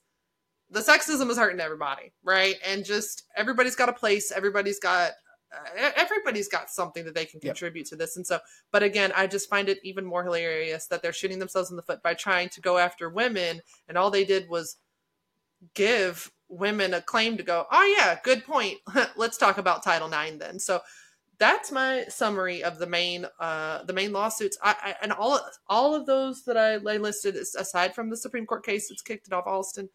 the 0.70 0.80
sexism 0.80 1.30
is 1.30 1.38
hurting 1.38 1.60
everybody, 1.60 2.12
right? 2.22 2.56
And 2.66 2.84
just 2.84 3.24
everybody's 3.36 3.76
got 3.76 3.88
a 3.88 3.92
place, 3.92 4.32
everybody's 4.32 4.78
got 4.80 5.12
uh, 5.52 5.90
everybody's 5.96 6.48
got 6.48 6.68
something 6.70 7.04
that 7.06 7.14
they 7.14 7.24
can 7.24 7.40
Yep. 7.42 7.54
contribute 7.54 7.86
to 7.86 7.96
this. 7.96 8.16
And 8.16 8.26
so, 8.26 8.38
but 8.70 8.82
again, 8.82 9.12
I 9.16 9.26
just 9.26 9.48
find 9.48 9.68
it 9.70 9.78
even 9.82 10.04
more 10.04 10.22
hilarious 10.22 10.86
that 10.88 11.00
they're 11.02 11.12
shooting 11.12 11.38
themselves 11.38 11.70
in 11.70 11.76
the 11.76 11.82
foot 11.82 12.02
by 12.02 12.12
trying 12.14 12.50
to 12.50 12.60
go 12.60 12.76
after 12.76 13.08
women, 13.08 13.62
and 13.88 13.96
all 13.96 14.10
they 14.10 14.24
did 14.24 14.48
was 14.50 14.76
give 15.74 16.30
women 16.48 16.94
a 16.94 17.00
claim 17.02 17.36
to 17.36 17.42
go, 17.42 17.66
oh 17.70 17.96
yeah, 17.98 18.18
good 18.22 18.44
point. 18.44 18.78
Let's 19.16 19.38
talk 19.38 19.58
about 19.58 19.82
Title 19.82 20.12
IX 20.12 20.38
then. 20.38 20.58
So 20.58 20.80
that's 21.38 21.70
my 21.70 22.04
summary 22.08 22.62
of 22.62 22.78
the 22.78 22.86
main 22.86 23.26
uh 23.40 23.82
the 23.84 23.92
main 23.92 24.12
lawsuits 24.12 24.58
I, 24.62 24.74
I 24.82 24.94
and 25.02 25.12
all 25.12 25.40
all 25.68 25.94
of 25.94 26.06
those 26.06 26.44
that 26.44 26.56
I, 26.56 26.76
listed 26.76 27.36
aside 27.36 27.94
from 27.94 28.10
the 28.10 28.16
Supreme 28.16 28.46
Court 28.46 28.64
case 28.64 28.88
that's 28.88 29.02
kicked 29.02 29.28
it 29.28 29.32
off 29.32 29.46
Alston 29.46 29.88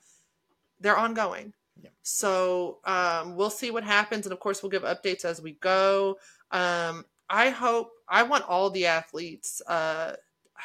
they're 0.79 0.97
ongoing 0.97 1.53
Yeah. 1.81 1.89
so 2.01 2.79
um 2.85 3.35
we'll 3.35 3.49
see 3.49 3.71
what 3.71 3.83
happens 3.83 4.25
and 4.25 4.33
of 4.33 4.39
course 4.39 4.63
we'll 4.63 4.69
give 4.69 4.83
updates 4.83 5.25
as 5.25 5.41
we 5.41 5.53
go 5.53 6.17
um 6.51 7.05
I 7.29 7.49
hope 7.49 7.91
I 8.07 8.23
want 8.23 8.47
all 8.47 8.69
the 8.69 8.85
athletes 8.85 9.61
uh 9.67 10.15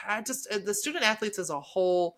I 0.06 0.22
just 0.22 0.48
uh, 0.52 0.58
the 0.64 0.74
student 0.74 1.04
athletes 1.04 1.38
as 1.38 1.50
a 1.50 1.60
whole 1.60 2.16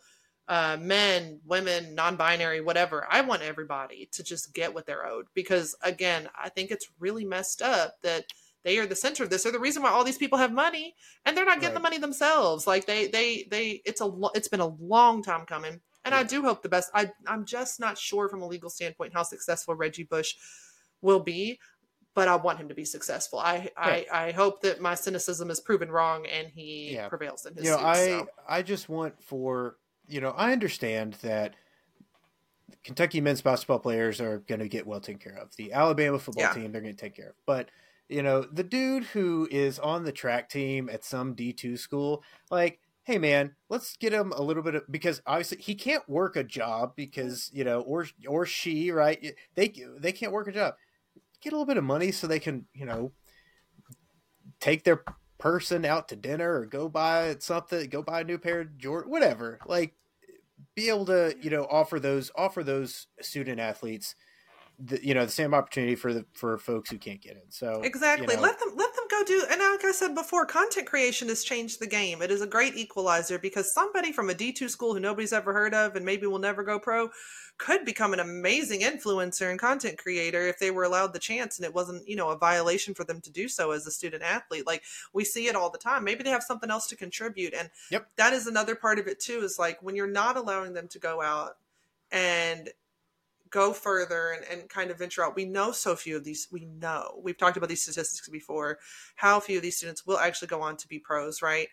uh, 0.49 0.77
men, 0.81 1.39
women, 1.47 1.95
non-binary, 1.95 2.61
whatever. 2.61 3.07
I 3.09 3.21
want 3.21 3.43
everybody 3.43 4.09
to 4.11 4.25
just 4.25 4.53
get 4.53 4.75
what 4.75 4.85
they're 4.85 5.07
owed 5.07 5.27
because, 5.33 5.77
again, 5.83 6.29
I 6.37 6.49
think 6.49 6.73
it's 6.73 6.89
really 6.99 7.25
messed 7.25 7.63
up 7.63 7.95
that 8.03 8.25
they 8.63 8.79
are 8.79 8.87
the 8.87 8.97
center 8.97 9.25
of 9.25 9.31
this. 9.31 9.43
They're 9.43 9.53
the 9.53 9.59
reason 9.59 9.83
why 9.83 9.91
all 9.91 10.05
these 10.05 10.19
people 10.19 10.39
have 10.39 10.53
money, 10.53 10.95
and 11.25 11.37
they're 11.37 11.45
not 11.47 11.61
getting 11.61 11.75
the 11.75 11.81
money 11.81 11.99
themselves. 11.99 12.67
Like 12.67 12.87
they, 12.87 13.09
they, 13.09 13.47
they. 13.51 13.83
It's 13.85 14.01
a, 14.01 14.11
it's 14.35 14.49
been 14.49 14.61
a 14.61 14.67
long 14.81 15.23
time 15.23 15.47
coming, 15.47 15.81
and 16.05 16.15
I 16.15 16.23
do 16.25 16.43
hope 16.43 16.63
the 16.63 16.69
best. 16.69 16.91
I, 16.95 17.11
I'm 17.27 17.45
just 17.45 17.81
not 17.81 17.97
sure 17.97 18.29
from 18.29 18.43
a 18.43 18.47
legal 18.47 18.69
standpoint 18.71 19.15
how 19.15 19.23
successful 19.23 19.75
Reggie 19.75 20.05
Bush 20.05 20.35
will 21.01 21.21
be, 21.21 21.59
but 22.15 22.29
I 22.29 22.37
want 22.37 22.59
him 22.59 22.69
to 22.69 22.75
be 22.75 22.85
successful. 22.85 23.39
I, 23.39 23.71
Right. 23.79 24.07
I, 24.13 24.27
I 24.29 24.33
hope 24.33 24.61
that 24.63 24.81
my 24.81 24.95
cynicism 24.95 25.51
is 25.51 25.61
proven 25.61 25.91
wrong 25.91 26.27
and 26.27 26.49
he 26.49 26.93
Yeah. 26.95 27.09
prevails 27.09 27.47
in 27.47 27.55
his 27.55 27.65
you 27.65 27.71
know, 27.71 27.79
suit. 27.79 27.87
I 27.87 27.95
so. 27.95 28.29
I 28.47 28.63
just 28.63 28.89
want 28.91 29.23
for 29.23 29.77
you 30.07 30.21
know 30.21 30.31
I 30.37 30.53
understand 30.53 31.15
that 31.23 31.55
Kentucky 32.85 33.21
men's 33.21 33.41
basketball 33.41 33.79
players 33.79 34.21
are 34.21 34.39
going 34.41 34.61
to 34.61 34.69
get 34.69 34.87
well 34.87 35.01
taken 35.01 35.21
care 35.21 35.39
of. 35.39 35.55
The 35.57 35.73
Alabama 35.73 36.19
football 36.19 36.45
Yeah. 36.45 36.53
team 36.53 36.73
they're 36.73 36.83
going 36.83 36.95
to 36.97 37.01
take 37.01 37.15
care 37.15 37.31
of, 37.31 37.35
but 37.47 37.71
you 38.11 38.23
know 38.23 38.43
the 38.43 38.65
dude 38.65 39.05
who 39.05 39.49
is 39.51 39.79
on 39.79 40.05
the 40.05 40.13
track 40.13 40.49
team 40.51 40.91
at 40.91 41.05
some 41.05 41.35
D 41.35 41.53
two 41.53 41.77
school, 41.77 42.23
like. 42.51 42.81
Hey 43.05 43.17
man, 43.19 43.57
let's 43.71 43.97
get 43.97 44.13
him 44.13 44.31
a 44.37 44.43
little 44.43 44.63
bit 44.63 44.75
of 44.77 44.83
because 44.89 45.21
obviously 45.27 45.59
he 45.59 45.75
can't 45.75 46.07
work 46.09 46.37
a 46.37 46.45
job 46.45 46.93
because 46.95 47.51
you 47.53 47.65
know 47.65 47.81
or 47.81 48.07
or 48.29 48.47
she 48.47 48.93
right 48.93 49.35
they 49.57 49.73
they 49.99 50.13
can't 50.13 50.33
work 50.33 50.47
a 50.47 50.53
job. 50.53 50.75
Get 51.41 51.53
a 51.53 51.57
little 51.57 51.67
bit 51.67 51.79
of 51.79 51.83
money 51.83 52.13
so 52.13 52.27
they 52.27 52.39
can 52.39 52.67
you 52.75 52.85
know 52.85 53.13
take 54.61 54.85
their 54.85 55.03
person 55.39 55.85
out 55.85 56.09
to 56.09 56.17
dinner 56.17 56.61
or 56.61 56.67
go 56.67 56.89
buy 56.89 57.35
something, 57.41 57.89
go 57.89 58.03
buy 58.03 58.21
a 58.21 58.25
new 58.25 58.39
pair 58.39 58.61
of 58.61 58.79
Jordan, 58.79 59.11
whatever. 59.11 59.59
Like, 59.67 59.95
be 60.77 60.89
able 60.89 61.07
to 61.07 61.35
you 61.41 61.51
know 61.51 61.67
offer 61.71 61.99
those 61.99 62.31
offer 62.37 62.63
those 62.63 63.09
student 63.21 63.59
athletes, 63.59 64.15
the, 64.83 65.05
you 65.05 65.15
know, 65.15 65.25
the 65.25 65.33
same 65.33 65.55
opportunity 65.55 65.95
for 65.95 66.13
the 66.13 66.25
for 66.33 66.57
folks 66.59 66.91
who 66.91 66.99
can't 66.99 67.21
get 67.21 67.33
in. 67.33 67.51
So 67.51 67.83
Exactly. 67.83 68.35
you 68.35 68.37
know, 68.37 68.43
let 68.43 68.59
them 68.59 68.73
let 68.77 68.95
them 68.95 69.05
go 69.11 69.23
do 69.25 69.45
and 69.51 69.61
like 69.61 69.85
I 69.85 69.93
said 69.93 70.15
before, 70.15 70.47
content 70.47 70.87
creation 70.87 71.29
has 71.29 71.45
changed 71.45 71.81
the 71.81 71.87
game. 71.87 72.23
It 72.23 72.31
is 72.31 72.41
a 72.41 72.47
great 72.47 72.77
equalizer 72.77 73.39
because 73.39 73.73
somebody 73.73 74.13
from 74.13 74.31
a 74.31 74.35
D 74.35 74.53
two 74.53 74.69
school 74.69 74.95
who 74.95 75.01
nobody's 75.01 75.33
ever 75.33 75.53
heard 75.53 75.75
of 75.75 75.97
and 75.97 76.05
maybe 76.05 76.27
will 76.27 76.39
never 76.39 76.63
go 76.63 76.79
pro 76.79 77.11
could 77.59 77.85
become 77.85 78.15
an 78.15 78.21
amazing 78.21 78.81
influencer 78.81 79.51
and 79.51 79.61
content 79.61 79.99
creator 79.99 80.47
if 80.47 80.59
they 80.59 80.71
were 80.71 80.85
allowed 80.85 81.13
the 81.13 81.19
chance 81.19 81.59
and 81.59 81.67
it 81.67 81.75
wasn't, 81.75 82.09
you 82.09 82.17
know, 82.17 82.31
a 82.31 82.39
violation 82.39 82.95
for 82.95 83.05
them 83.05 83.21
to 83.21 83.31
do 83.31 83.49
so 83.49 83.73
as 83.73 83.87
a 83.87 83.91
student 83.91 84.23
athlete. 84.23 84.67
Like 84.67 84.83
we 85.13 85.25
see 85.25 85.47
it 85.47 85.55
all 85.55 85.71
the 85.71 85.77
time. 85.77 86.03
Maybe 86.03 86.23
they 86.23 86.31
have 86.31 86.43
something 86.43 86.71
else 86.71 86.87
to 86.89 86.97
contribute. 86.97 87.53
And 87.53 87.69
Yep. 87.91 88.09
that 88.17 88.33
is 88.33 88.47
another 88.47 88.75
part 88.75 88.99
of 88.99 89.07
it 89.07 89.21
too, 89.21 89.43
is 89.43 89.59
like 89.59 89.83
when 89.83 89.95
you're 89.95 90.07
not 90.07 90.39
allowing 90.39 90.73
them 90.73 90.89
to 90.89 90.99
go 90.99 91.21
out 91.21 91.59
and 92.11 92.71
go 93.51 93.73
further 93.73 94.31
and, 94.31 94.45
and 94.51 94.69
kind 94.69 94.91
of 94.91 94.99
venture 94.99 95.25
out. 95.25 95.37
We 95.37 95.45
know 95.45 95.73
so 95.73 95.97
few 95.97 96.17
of 96.17 96.25
these, 96.25 96.49
we 96.51 96.67
know, 96.67 97.21
we've 97.23 97.39
talked 97.39 97.57
about 97.57 97.69
these 97.69 97.83
statistics 97.83 98.29
before, 98.29 98.79
how 99.17 99.41
few 99.41 99.57
of 99.57 99.63
these 99.63 99.77
students 99.77 100.07
will 100.07 100.19
actually 100.19 100.49
go 100.49 100.63
on 100.63 100.77
to 100.79 100.89
be 100.89 100.99
pros, 100.99 101.43
right? 101.43 101.69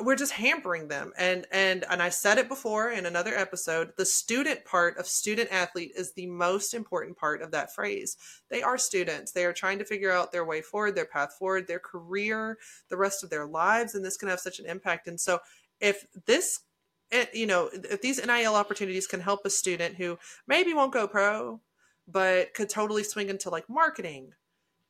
We're 0.00 0.16
just 0.16 0.32
hampering 0.32 0.86
them. 0.86 1.12
And 1.18 1.46
and 1.50 1.84
and 1.90 2.00
I 2.02 2.10
said 2.10 2.38
it 2.38 2.46
before 2.48 2.90
in 2.90 3.06
another 3.06 3.34
episode, 3.34 3.92
the 3.96 4.04
student 4.04 4.64
part 4.64 4.96
of 4.96 5.06
student 5.06 5.50
athlete 5.50 5.92
is 5.96 6.12
the 6.12 6.26
most 6.26 6.72
important 6.72 7.16
part 7.16 7.42
of 7.42 7.50
that 7.50 7.74
phrase. 7.74 8.16
They 8.48 8.62
are 8.62 8.78
students. 8.78 9.32
They 9.32 9.44
are 9.44 9.52
trying 9.52 9.78
to 9.78 9.84
figure 9.84 10.12
out 10.12 10.30
their 10.30 10.44
way 10.44 10.60
forward, 10.60 10.94
their 10.94 11.06
path 11.06 11.34
forward, 11.36 11.66
their 11.66 11.80
career, 11.80 12.58
the 12.90 12.96
rest 12.96 13.24
of 13.24 13.30
their 13.30 13.46
lives, 13.46 13.94
and 13.94 14.04
this 14.04 14.18
can 14.18 14.28
have 14.28 14.40
such 14.40 14.60
an 14.60 14.66
impact. 14.66 15.08
And 15.08 15.18
so 15.18 15.40
if 15.80 16.06
this 16.26 16.60
you 17.32 17.46
know, 17.46 17.70
if 17.72 18.00
these 18.00 18.24
NIL 18.24 18.54
opportunities 18.54 19.06
can 19.06 19.20
help 19.20 19.44
a 19.44 19.50
student 19.50 19.96
who 19.96 20.18
maybe 20.46 20.74
won't 20.74 20.92
go 20.92 21.06
pro, 21.06 21.60
but 22.08 22.54
could 22.54 22.68
totally 22.68 23.04
swing 23.04 23.28
into 23.28 23.50
like 23.50 23.68
marketing, 23.68 24.32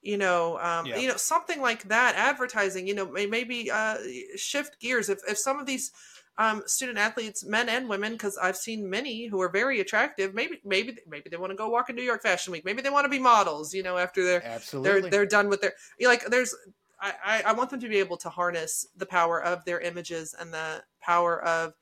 you 0.01 0.17
know, 0.17 0.59
um, 0.59 0.87
Yeah. 0.87 0.99
you 0.99 1.09
know, 1.09 1.17
something 1.17 1.61
like 1.61 1.85
that, 1.85 2.15
advertising, 2.17 2.87
you 2.87 2.95
know, 2.95 3.07
maybe 3.07 3.71
uh, 3.71 3.99
shift 4.37 4.81
gears. 4.81 5.09
If 5.09 5.21
if 5.29 5.39
some 5.39 5.59
of 5.59 5.67
these 5.67 5.93
um, 6.39 6.63
student 6.67 6.99
athletes, 6.99 7.45
men 7.45 7.69
and 7.69 7.89
women, 7.89 8.13
because 8.13 8.39
I've 8.39 8.57
seen 8.57 8.89
many 8.89 9.27
who 9.27 9.41
are 9.43 9.51
very 9.51 9.81
attractive, 9.81 10.35
maybe 10.35 10.61
maybe 10.65 10.97
maybe 11.07 11.29
they 11.31 11.37
want 11.37 11.51
to 11.51 11.57
go 11.57 11.69
walk 11.69 11.91
in 11.91 11.97
New 11.97 12.03
York 12.03 12.23
Fashion 12.23 12.53
Week, 12.53 12.65
maybe 12.65 12.83
they 12.83 12.91
want 12.91 13.05
to 13.05 13.11
be 13.11 13.19
models, 13.19 13.75
you 13.75 13.83
know, 13.83 13.99
after 13.99 14.25
they're 14.25 14.45
Absolutely. 14.45 15.01
they're 15.03 15.11
they're 15.11 15.27
done 15.27 15.49
with 15.49 15.61
their 15.61 15.75
you 15.99 16.07
know, 16.07 16.11
like 16.11 16.25
there's 16.27 16.55
I 17.01 17.43
I 17.47 17.53
want 17.53 17.71
them 17.71 17.81
to 17.81 17.89
be 17.89 17.99
able 17.99 18.17
to 18.19 18.29
harness 18.29 18.87
the 18.97 19.07
power 19.07 19.43
of 19.43 19.65
their 19.65 19.81
images 19.81 20.35
and 20.39 20.53
the 20.55 20.85
power 21.01 21.43
of 21.43 21.75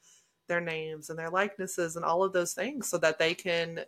their 0.51 0.61
names 0.61 1.09
and 1.09 1.19
their 1.19 1.31
likenesses 1.31 1.97
and 1.97 2.05
all 2.05 2.23
of 2.23 2.35
those 2.35 2.53
things 2.53 2.87
so 2.89 2.99
that 2.99 3.19
they 3.19 3.33
can 3.33 3.81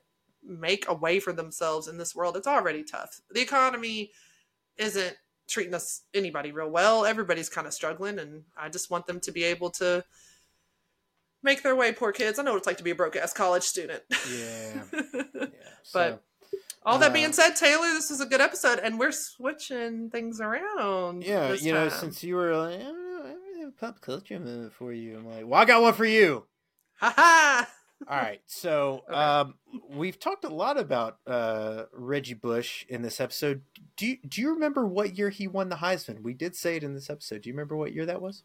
make 0.43 0.87
a 0.89 0.95
way 0.95 1.21
for 1.21 1.33
themselves 1.35 1.87
in 1.89 1.99
this 1.99 2.15
world 2.17 2.37
it's 2.37 2.47
already 2.47 2.83
tough 2.83 3.21
the 3.33 3.41
economy 3.43 4.11
isn't 4.77 5.15
treating 5.49 5.75
us 5.75 6.03
anybody 6.15 6.51
real 6.53 6.71
well 6.71 7.05
everybody's 7.05 7.49
kind 7.51 7.67
of 7.67 7.75
struggling 7.75 8.19
and 8.19 8.43
i 8.57 8.69
just 8.69 8.91
want 8.91 9.07
them 9.07 9.21
to 9.21 9.31
be 9.33 9.45
able 9.45 9.69
to 9.71 10.03
make 11.43 11.63
their 11.63 11.77
way 11.77 11.93
poor 11.93 12.13
kids 12.13 12.39
i 12.39 12.43
know 12.43 12.53
what 12.53 12.59
it's 12.59 12.67
like 12.67 12.77
to 12.79 12.85
be 12.85 12.91
a 12.91 12.95
broke 12.95 13.17
ass 13.17 13.33
college 13.33 13.63
student 13.65 14.03
yeah. 14.33 14.83
yeah. 15.35 15.47
But- 15.93 16.23
All 16.85 16.99
that 16.99 17.11
Uh, 17.13 17.15
being 17.15 17.33
said, 17.33 17.51
Taylor, 17.55 17.87
this 17.95 18.11
was 18.11 18.21
a 18.21 18.27
good 18.27 18.41
episode, 18.41 18.81
and 18.81 18.99
we're 18.99 19.13
switching 19.13 20.11
things 20.11 20.41
around. 20.41 21.23
Yeah, 21.23 21.53
you 21.53 21.73
know, 21.73 21.89
since 21.89 22.25
you 22.25 22.35
were 22.35 22.57
like, 22.57 22.81
I 22.81 22.83
don't 22.83 23.09
know, 23.13 23.23
I 23.25 23.31
don't 23.35 23.61
have 23.61 23.69
a 23.69 23.73
pop 23.81 24.01
culture 24.01 24.41
moment 24.41 24.73
for 24.73 24.93
you. 24.93 25.17
I'm 25.19 25.25
like, 25.29 25.47
well, 25.47 25.61
I 25.61 25.65
got 25.65 25.81
one 25.81 25.93
for 25.95 26.05
you. 26.05 26.45
Ha 27.03 27.15
ha. 27.17 27.69
All 28.09 28.17
right, 28.17 28.41
so 28.47 29.03
Okay. 29.09 29.15
um, 29.17 29.55
we've 29.91 30.19
talked 30.19 30.45
a 30.45 30.49
lot 30.49 30.79
about 30.79 31.19
uh, 31.27 31.85
Reggie 31.93 32.35
Bush 32.35 32.85
in 32.89 33.03
this 33.03 33.21
episode. 33.21 33.63
Do 33.97 34.07
you, 34.07 34.17
do 34.27 34.41
you 34.41 34.51
remember 34.55 34.85
what 34.87 35.17
year 35.17 35.31
he 35.31 35.47
won 35.47 35.69
the 35.69 35.77
Heisman? 35.77 36.23
We 36.23 36.35
did 36.35 36.57
say 36.57 36.77
it 36.77 36.83
in 36.83 36.95
this 36.95 37.09
episode. 37.11 37.43
Do 37.43 37.49
you 37.49 37.55
remember 37.55 37.77
what 37.77 37.93
year 37.93 38.05
that 38.07 38.21
was? 38.21 38.43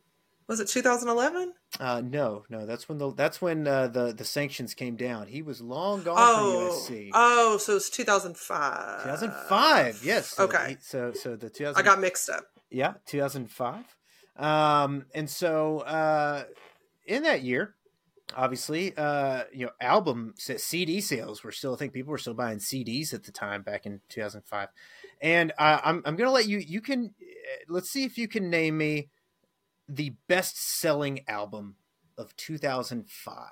Was 0.47 0.59
it 0.61 0.67
2011? 0.69 1.53
Uh, 1.79 2.01
no, 2.05 2.45
no, 2.49 2.65
that's 2.65 2.87
when 2.87 2.99
the 2.99 3.11
that's 3.13 3.41
when 3.41 3.67
uh, 3.67 3.87
the 3.87 4.13
the 4.13 4.23
sanctions 4.23 4.73
came 4.73 4.95
down. 4.95 5.27
He 5.27 5.41
was 5.41 5.59
long 5.59 6.03
gone 6.03 6.15
Oh, 6.17 6.69
from 6.87 6.95
USC. 6.95 7.09
oh, 7.13 7.57
so 7.57 7.75
it's 7.75 7.89
2005. 7.89 9.03
2005, 9.03 10.01
yes. 10.05 10.27
So 10.27 10.43
Okay. 10.45 10.69
he- 10.69 10.77
so 10.79 11.11
so 11.13 11.35
the 11.35 11.49
2000. 11.49 11.75
I 11.77 11.83
got 11.83 11.99
mixed 11.99 12.29
up. 12.29 12.45
Yeah, 12.69 12.93
2005. 13.07 13.83
Um, 14.37 15.05
and 15.13 15.29
so 15.29 15.79
uh, 15.79 16.43
in 17.05 17.23
that 17.23 17.41
year, 17.41 17.75
obviously, 18.35 18.95
uh, 18.97 19.43
you 19.53 19.65
know, 19.65 19.71
album 19.81 20.33
CD 20.37 21.01
sales 21.01 21.43
were 21.43 21.51
still. 21.51 21.73
I 21.73 21.77
think 21.77 21.93
people 21.93 22.11
were 22.11 22.17
still 22.17 22.33
buying 22.33 22.59
CDs 22.59 23.13
at 23.13 23.23
the 23.23 23.31
time 23.31 23.61
back 23.61 23.85
in 23.85 24.01
2005. 24.09 24.69
And 25.21 25.51
uh, 25.57 25.79
I'm 25.83 26.01
I'm 26.05 26.15
gonna 26.15 26.31
let 26.31 26.47
you. 26.47 26.57
You 26.59 26.81
can 26.81 27.13
uh, 27.21 27.63
let's 27.69 27.89
see 27.89 28.03
if 28.03 28.17
you 28.17 28.27
can 28.27 28.49
name 28.49 28.77
me 28.77 29.09
the 29.89 30.13
best 30.27 30.59
selling 30.61 31.21
album 31.27 31.75
of 32.17 32.35
2005. 32.35 33.45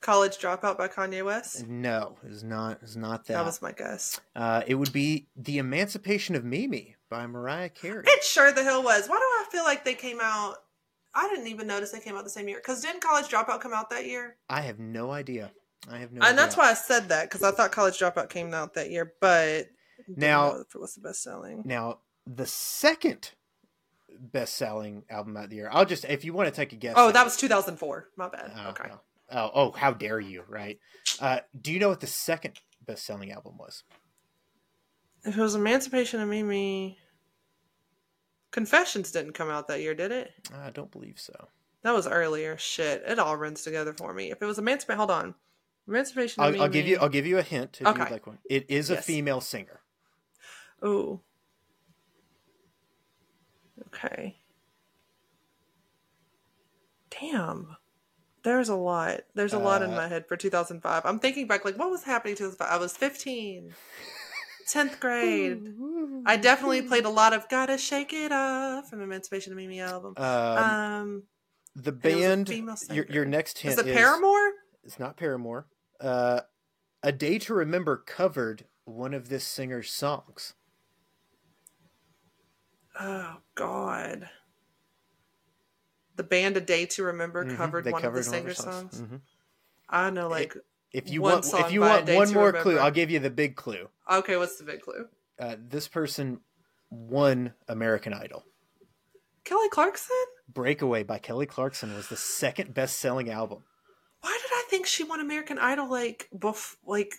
College 0.00 0.38
Dropout 0.38 0.76
by 0.76 0.88
Kanye 0.88 1.24
West. 1.24 1.66
No, 1.68 2.18
it's 2.24 2.42
not. 2.42 2.80
It's 2.82 2.96
not 2.96 3.24
that. 3.26 3.34
That 3.34 3.44
was 3.44 3.62
my 3.62 3.70
guess. 3.72 4.20
uh, 4.34 4.62
it 4.66 4.74
would 4.74 4.92
be 4.92 5.28
the 5.36 5.58
Emancipation 5.58 6.34
of 6.34 6.44
Mimi 6.44 6.96
by 7.08 7.26
Mariah 7.28 7.68
Carey. 7.68 8.02
It 8.06 8.24
sure 8.24 8.50
the 8.52 8.64
hell 8.64 8.82
was. 8.82 9.06
Why 9.08 9.16
do 9.16 9.22
I 9.22 9.46
feel 9.52 9.62
like 9.64 9.84
they 9.84 9.94
came 9.94 10.18
out? 10.20 10.56
I 11.14 11.28
didn't 11.28 11.48
even 11.48 11.66
notice 11.66 11.90
they 11.90 12.00
came 12.00 12.16
out 12.16 12.24
the 12.24 12.30
same 12.30 12.48
year. 12.48 12.58
Because 12.58 12.80
didn't 12.80 13.02
College 13.02 13.26
Dropout 13.26 13.60
come 13.60 13.74
out 13.74 13.90
that 13.90 14.06
year? 14.06 14.36
I 14.48 14.62
have 14.62 14.78
no 14.78 15.10
idea. 15.10 15.50
I 15.90 15.98
have 15.98 16.12
no. 16.12 16.24
and 16.24 16.38
that's 16.38 16.56
why 16.56 16.70
I 16.70 16.74
said 16.74 17.08
that 17.08 17.28
because 17.28 17.42
I 17.42 17.50
thought 17.50 17.72
College 17.72 17.98
Dropout 17.98 18.28
came 18.28 18.54
out 18.54 18.74
that 18.74 18.90
year, 18.90 19.14
but 19.20 19.66
Now- 20.08 20.60
if 20.60 20.74
it 20.74 20.80
was 20.80 20.94
the 20.94 21.00
best 21.00 21.22
selling. 21.22 21.62
Now, 21.64 21.98
the 22.26 22.46
second 22.46 23.32
best 24.18 24.54
selling 24.54 25.04
album 25.10 25.36
of 25.36 25.50
the 25.50 25.56
year. 25.56 25.68
I'll 25.72 25.84
just, 25.84 26.04
if 26.04 26.24
you 26.24 26.32
want 26.32 26.48
to 26.48 26.54
take 26.54 26.72
a 26.72 26.76
guess. 26.76 26.94
Oh, 26.96 27.10
that 27.10 27.24
was 27.24 27.36
2004. 27.36 28.08
My 28.16 28.28
bad. 28.28 28.52
Oh, 28.56 28.70
okay. 28.70 28.90
oh, 28.92 29.00
oh, 29.32 29.50
oh, 29.54 29.70
how 29.72 29.92
dare 29.92 30.20
you, 30.20 30.44
right? 30.48 30.78
Uh, 31.20 31.40
do 31.60 31.72
you 31.72 31.78
know 31.78 31.88
what 31.88 32.00
the 32.00 32.06
second 32.06 32.60
best 32.86 33.04
selling 33.04 33.32
album 33.32 33.58
was? 33.58 33.82
If 35.24 35.36
it 35.36 35.40
was 35.40 35.54
Emancipation 35.54 36.20
of 36.20 36.28
Mimi, 36.28 36.98
Confessions 38.52 39.10
didn't 39.10 39.32
come 39.32 39.50
out 39.50 39.66
that 39.68 39.80
year, 39.80 39.94
did 39.94 40.12
it? 40.12 40.32
I 40.54 40.70
don't 40.70 40.90
believe 40.90 41.18
so. 41.18 41.34
That 41.82 41.92
was 41.94 42.06
earlier. 42.06 42.56
Shit, 42.58 43.02
it 43.06 43.18
all 43.18 43.36
runs 43.36 43.62
together 43.62 43.92
for 43.92 44.14
me. 44.14 44.30
If 44.30 44.40
it 44.40 44.46
was 44.46 44.58
Emancipation, 44.58 44.98
hold 44.98 45.10
on, 45.10 45.34
Emancipation 45.88 46.42
I'll, 46.44 46.62
I'll 46.62 46.68
give 46.68 46.86
you. 46.86 46.98
I'll 47.00 47.08
give 47.08 47.26
you 47.26 47.38
a 47.38 47.42
hint 47.42 47.78
if 47.80 47.88
Okay. 47.88 47.98
you'd 48.02 48.10
like 48.10 48.26
one. 48.26 48.38
It 48.48 48.66
is 48.68 48.90
a 48.90 48.94
Yes. 48.94 49.04
female 49.06 49.40
singer. 49.40 49.80
Ooh. 50.84 51.20
Okay. 53.88 54.36
Damn. 57.10 57.76
There's 58.44 58.68
a 58.68 58.74
lot. 58.76 59.20
There's 59.34 59.52
a 59.54 59.58
lot 59.58 59.82
in 59.82 59.92
Uh, 59.92 59.96
my 59.96 60.08
head 60.08 60.26
for 60.28 60.36
2005. 60.36 61.02
I'm 61.06 61.18
thinking 61.20 61.46
back, 61.46 61.64
like, 61.64 61.78
what 61.78 61.90
was 61.90 62.02
happening 62.04 62.32
in 62.32 62.36
2005? 62.38 62.68
I 62.70 62.76
was 62.76 62.96
15, 62.96 63.72
10th 64.68 65.00
grade. 65.00 65.74
I 66.26 66.36
definitely 66.36 66.82
played 66.82 67.04
a 67.04 67.10
lot 67.10 67.32
of 67.32 67.48
"Gotta 67.48 67.78
Shake 67.78 68.12
It 68.12 68.32
Off" 68.32 68.88
from 68.88 69.00
Emancipation 69.00 69.52
of 69.52 69.56
Mimi 69.56 69.80
album. 69.80 70.14
Um, 70.16 70.58
Um, 70.58 71.22
the 71.74 71.92
band. 71.92 72.50
Your, 72.90 73.06
your 73.06 73.24
next 73.24 73.58
hint 73.58 73.78
is 73.78 73.78
it 73.78 73.92
Paramore? 73.92 74.52
It's 74.84 74.98
not 74.98 75.16
Paramore. 75.16 75.66
Uh, 76.00 76.42
a 77.02 77.12
Day 77.12 77.38
to 77.40 77.54
Remember 77.54 77.96
covered 77.96 78.66
one 78.84 79.14
of 79.14 79.28
this 79.28 79.44
singer's 79.46 79.92
songs. 79.92 80.54
Oh 82.98 83.38
God. 83.54 84.28
The 86.16 86.22
band 86.22 86.56
"A 86.56 86.60
Day 86.60 86.86
to 86.86 87.02
Remember" 87.04 87.44
Mhm, 87.44 87.56
covered 87.56 87.84
they 87.84 87.90
one 87.92 88.02
covered 88.02 88.18
of 88.20 88.24
the 88.24 88.30
singer's 88.30 88.58
of 88.58 88.64
singer 88.64 88.72
her 88.74 88.80
songs. 88.82 89.02
Mhm. 89.02 89.20
I 89.88 90.10
know, 90.10 90.28
like, 90.28 90.56
If 90.92 91.10
you 91.10 91.22
one 91.22 91.40
want, 91.40 91.54
if 91.54 91.72
you 91.72 91.80
want 91.80 92.08
one 92.10 92.32
more 92.32 92.52
clue, 92.52 92.78
I'll 92.78 92.90
give 92.90 93.10
you 93.10 93.18
the 93.18 93.30
big 93.30 93.56
clue. 93.56 93.88
okay, 94.10 94.36
what's 94.36 94.56
the 94.56 94.64
big 94.64 94.80
clue? 94.82 95.06
Uh, 95.38 95.56
this 95.58 95.88
person 95.88 96.40
won 96.90 97.54
American 97.68 98.12
Idol. 98.12 98.44
Kelly 99.44 99.68
Clarkson? 99.70 100.16
Breakaway 100.52 101.02
by 101.02 101.18
Kelly 101.18 101.46
Clarkson 101.46 101.94
was 101.94 102.08
the 102.08 102.16
second 102.16 102.74
best-selling 102.74 103.30
album. 103.30 103.64
Why 104.20 104.38
did 104.42 104.52
I 104.52 104.64
think 104.68 104.86
she 104.86 105.02
won 105.02 105.20
American 105.20 105.58
Idol 105.58 105.90
like 105.90 106.28
bef- 106.36 106.76
like 106.86 107.14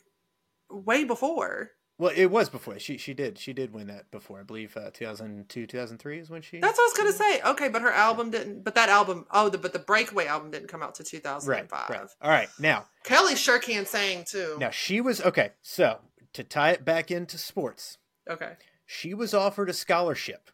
way 0.70 1.04
before? 1.04 1.72
Well, 2.04 2.12
it 2.14 2.26
was 2.26 2.50
before 2.50 2.78
she 2.80 2.98
she 2.98 3.14
did 3.14 3.40
she 3.40 3.54
did 3.54 3.74
win 3.74 3.88
that 3.88 4.12
before. 4.12 4.38
I 4.38 4.44
believe 4.44 4.76
uh, 4.76 4.90
2002 4.94 5.66
2003 5.68 6.20
is 6.20 6.30
when 6.30 6.42
she. 6.42 6.60
That's 6.60 6.78
what 6.78 6.84
I 6.84 6.88
was 6.88 6.98
gonna 6.98 7.32
say. 7.32 7.42
Okay, 7.52 7.70
but 7.70 7.82
her 7.82 7.94
album 7.94 8.30
didn't. 8.30 8.66
But 8.66 8.76
that 8.76 8.90
album, 8.90 9.26
oh, 9.32 9.48
the, 9.48 9.58
but 9.58 9.72
the 9.72 9.80
Breakaway 9.80 10.26
album 10.26 10.52
didn't 10.52 10.68
come 10.68 10.84
out 10.84 10.96
to 10.96 11.04
2005. 11.06 11.48
right. 11.48 11.70
2005. 11.70 11.90
Right. 12.02 12.10
All 12.22 12.30
right. 12.30 12.50
Now 12.60 12.88
Kelly 13.06 13.38
sure 13.38 13.58
can 13.58 13.86
sing 13.86 14.26
too. 14.26 14.58
now 14.60 14.70
she 14.70 15.00
was 15.00 15.22
okay. 15.22 15.52
So 15.62 16.00
to 16.34 16.44
tie 16.44 16.72
it 16.72 16.84
back 16.84 17.10
into 17.10 17.38
sports, 17.38 18.00
Okay. 18.30 18.58
she 18.86 19.14
was 19.14 19.34
offered 19.34 19.70
a 19.70 19.74
scholarship 19.74 20.52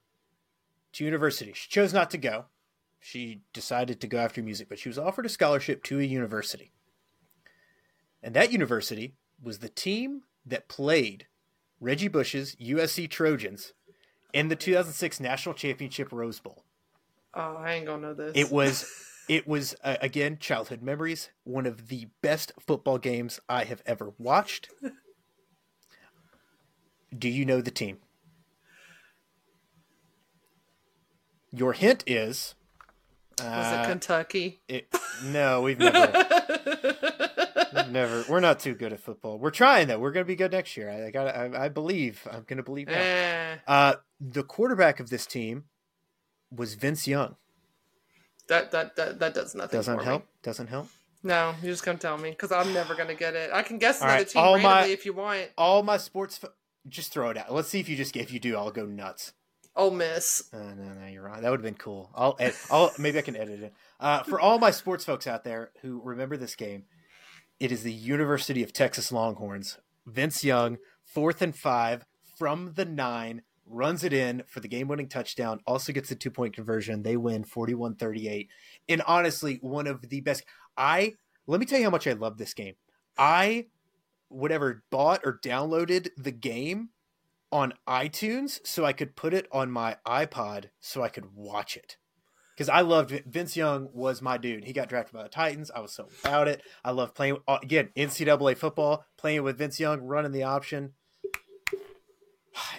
to 0.93 1.03
university. 1.03 1.53
She 1.55 1.67
chose 1.67 1.93
not 1.95 2.11
to 2.11 2.19
go. 2.19 2.45
She 2.99 3.41
decided 3.53 3.99
to 4.01 4.07
go 4.07 4.19
after 4.19 4.43
music, 4.43 4.69
but 4.69 4.77
she 4.77 4.89
was 4.89 4.99
offered 4.99 5.25
a 5.25 5.29
scholarship 5.29 5.83
to 5.85 5.99
a 5.99 6.03
university. 6.03 6.73
And 8.21 8.35
that 8.35 8.51
university 8.51 9.15
was 9.41 9.57
the 9.59 9.69
team 9.69 10.21
that 10.45 10.67
played 10.67 11.25
Reggie 11.79 12.07
Bush's 12.07 12.55
USC 12.55 13.09
Trojans 13.09 13.73
in 14.33 14.49
the 14.49 14.55
2006 14.55 15.19
National 15.19 15.55
Championship 15.55 16.11
Rose 16.11 16.39
Bowl. 16.39 16.63
Oh, 17.33 17.57
I 17.57 17.73
ain't 17.73 17.85
gonna 17.85 18.01
know 18.01 18.13
this. 18.13 18.31
It 18.35 18.51
was 18.51 18.85
it 19.27 19.47
was 19.47 19.75
uh, 19.83 19.97
again 20.01 20.37
childhood 20.39 20.81
memories, 20.81 21.29
one 21.43 21.65
of 21.65 21.87
the 21.87 22.07
best 22.21 22.51
football 22.59 22.97
games 22.97 23.39
I 23.47 23.63
have 23.65 23.81
ever 23.85 24.13
watched. 24.17 24.69
Do 27.17 27.29
you 27.29 27.45
know 27.45 27.61
the 27.61 27.71
team? 27.71 27.99
Your 31.51 31.73
hint 31.73 32.03
is 32.05 32.55
was 33.39 33.47
uh, 33.47 33.83
it 33.83 33.89
Kentucky? 33.89 34.59
it, 34.67 34.93
no, 35.23 35.61
we've 35.61 35.79
never 35.79 36.07
never 37.89 38.23
we're 38.29 38.39
not 38.39 38.59
too 38.59 38.73
good 38.75 38.93
at 38.93 38.99
football. 38.99 39.37
We're 39.39 39.51
trying 39.51 39.87
though. 39.87 39.99
We're 39.99 40.11
gonna 40.11 40.25
be 40.25 40.35
good 40.35 40.51
next 40.51 40.75
year. 40.77 40.89
I, 40.89 41.07
I 41.07 41.11
got 41.11 41.27
I, 41.35 41.65
I 41.65 41.69
believe. 41.69 42.27
I'm 42.31 42.43
gonna 42.47 42.63
believe 42.63 42.87
now. 42.87 42.93
Eh, 42.99 43.55
Uh, 43.67 43.93
the 44.19 44.43
quarterback 44.43 44.99
of 44.99 45.09
this 45.09 45.25
team 45.25 45.65
was 46.51 46.73
Vince 46.75 47.07
Young. 47.07 47.35
that 48.47 48.71
that 48.71 48.95
that 48.95 49.19
that 49.19 49.33
does 49.33 49.55
nothing. 49.55 49.77
Doesn't 49.77 49.99
help. 50.03 50.23
Me. 50.23 50.27
Doesn't 50.43 50.67
help. 50.67 50.87
No, 51.21 51.53
you're 51.61 51.71
just 51.73 51.83
gonna 51.85 51.97
tell 51.97 52.17
me 52.17 52.31
because 52.31 52.51
I'm 52.51 52.73
never 52.73 52.95
gonna 52.95 53.13
get 53.15 53.35
it. 53.35 53.51
I 53.53 53.61
can 53.61 53.77
guess 53.77 54.01
All 54.01 54.07
another 54.07 54.19
right, 54.19 54.29
team 54.29 54.41
all 54.41 54.53
randomly 54.55 54.87
my- 54.87 54.87
if 54.87 55.05
you 55.05 55.13
want. 55.13 55.49
All 55.57 55.83
my 55.83 55.97
sports. 55.97 56.37
Fo- 56.37 56.53
just 56.87 57.11
throw 57.11 57.29
it 57.29 57.37
out. 57.37 57.53
Let's 57.53 57.67
see 57.67 57.79
if 57.79 57.89
you 57.89 57.95
just 57.97 58.15
if 58.15 58.31
you 58.31 58.39
do, 58.39 58.55
I'll 58.57 58.71
go 58.71 58.85
nuts. 58.85 59.33
Ole 59.75 59.91
Miss. 59.91 60.49
Uh, 60.51 60.57
no, 60.57 60.93
no, 60.99 61.07
you're 61.07 61.23
wrong. 61.23 61.41
That 61.41 61.51
would 61.51 61.59
have 61.59 61.63
been 61.65 61.75
cool. 61.75 62.09
I'll, 62.15 62.35
ed- 62.39 62.55
I'll 62.71 62.91
maybe 62.97 63.19
I 63.19 63.21
can 63.21 63.35
edit 63.35 63.61
it. 63.61 63.73
Uh, 63.99 64.23
for 64.23 64.39
all 64.39 64.57
my 64.59 64.71
sports 64.71 65.05
folks 65.05 65.27
out 65.27 65.43
there 65.43 65.71
who 65.81 66.01
remember 66.03 66.35
this 66.37 66.55
game, 66.55 66.85
it 67.59 67.71
is 67.71 67.83
the 67.83 67.93
University 67.93 68.63
of 68.63 68.73
Texas 68.73 69.11
Longhorns. 69.11 69.77
Vince 70.05 70.43
Young, 70.43 70.77
fourth 71.03 71.41
and 71.41 71.55
five 71.55 72.05
from 72.37 72.73
the 72.75 72.85
nine, 72.85 73.41
runs 73.65 74.03
it 74.03 74.13
in 74.13 74.43
for 74.47 74.59
the 74.59 74.67
game-winning 74.67 75.09
touchdown. 75.09 75.59
Also 75.67 75.93
gets 75.93 76.09
the 76.09 76.15
two-point 76.15 76.55
conversion. 76.55 77.03
They 77.03 77.17
win 77.17 77.43
41-38. 77.43 78.47
And 78.87 79.01
honestly, 79.03 79.59
one 79.61 79.87
of 79.87 80.09
the 80.09 80.21
best. 80.21 80.43
I 80.77 81.15
let 81.47 81.59
me 81.59 81.65
tell 81.65 81.79
you 81.79 81.85
how 81.85 81.91
much 81.91 82.07
I 82.07 82.13
love 82.13 82.37
this 82.37 82.53
game. 82.53 82.75
I 83.17 83.65
whatever 84.29 84.83
bought 84.89 85.21
or 85.25 85.39
downloaded 85.43 86.09
the 86.15 86.31
game 86.31 86.89
on 87.51 87.73
iTunes 87.87 88.59
so 88.63 88.85
I 88.85 88.93
could 88.93 89.15
put 89.15 89.33
it 89.33 89.47
on 89.51 89.71
my 89.71 89.97
iPod 90.05 90.65
so 90.79 91.01
I 91.01 91.09
could 91.09 91.33
watch 91.35 91.75
it. 91.75 91.97
Because 92.59 92.67
I 92.67 92.81
loved. 92.81 93.11
Vince 93.25 93.55
Young 93.55 93.87
was 93.93 94.21
my 94.21 94.37
dude. 94.37 94.65
He 94.65 94.73
got 94.73 94.89
drafted 94.89 95.13
by 95.13 95.23
the 95.23 95.29
Titans. 95.29 95.71
I 95.73 95.79
was 95.79 95.93
so 95.93 96.09
about 96.25 96.49
it. 96.49 96.61
I 96.83 96.91
love 96.91 97.15
playing 97.15 97.37
uh, 97.47 97.57
again 97.63 97.87
NCAA 97.95 98.57
football, 98.57 99.05
playing 99.17 99.43
with 99.43 99.57
Vince 99.57 99.79
Young, 99.79 100.01
running 100.01 100.33
the 100.33 100.43
option. 100.43 100.91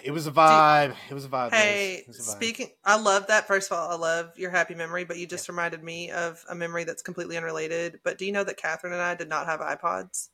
It 0.03 0.11
was 0.11 0.27
a 0.27 0.31
vibe. 0.31 0.93
It 1.09 1.13
was 1.15 1.25
a 1.25 1.29
vibe. 1.29 1.51
Hey, 1.53 1.95
It 2.01 2.07
was 2.07 2.19
a 2.19 2.21
vibe. 2.21 2.35
speaking, 2.35 2.69
I 2.85 2.99
love 3.01 3.25
that. 3.27 3.47
First 3.47 3.71
of 3.71 3.77
all, 3.79 3.89
I 3.89 3.95
love 3.95 4.37
your 4.37 4.51
happy 4.51 4.75
memory, 4.75 5.03
but 5.03 5.17
you 5.17 5.25
just 5.25 5.49
reminded 5.49 5.83
me 5.83 6.11
of 6.11 6.45
a 6.47 6.53
memory 6.53 6.83
that's 6.83 7.01
completely 7.01 7.35
unrelated. 7.35 7.99
But 8.03 8.19
do 8.19 8.25
you 8.25 8.31
know 8.31 8.43
that 8.43 8.57
Catherine 8.57 8.93
and 8.93 9.01
I 9.01 9.15
did 9.15 9.29
not 9.29 9.47
have 9.47 9.59
iPods? 9.61 10.29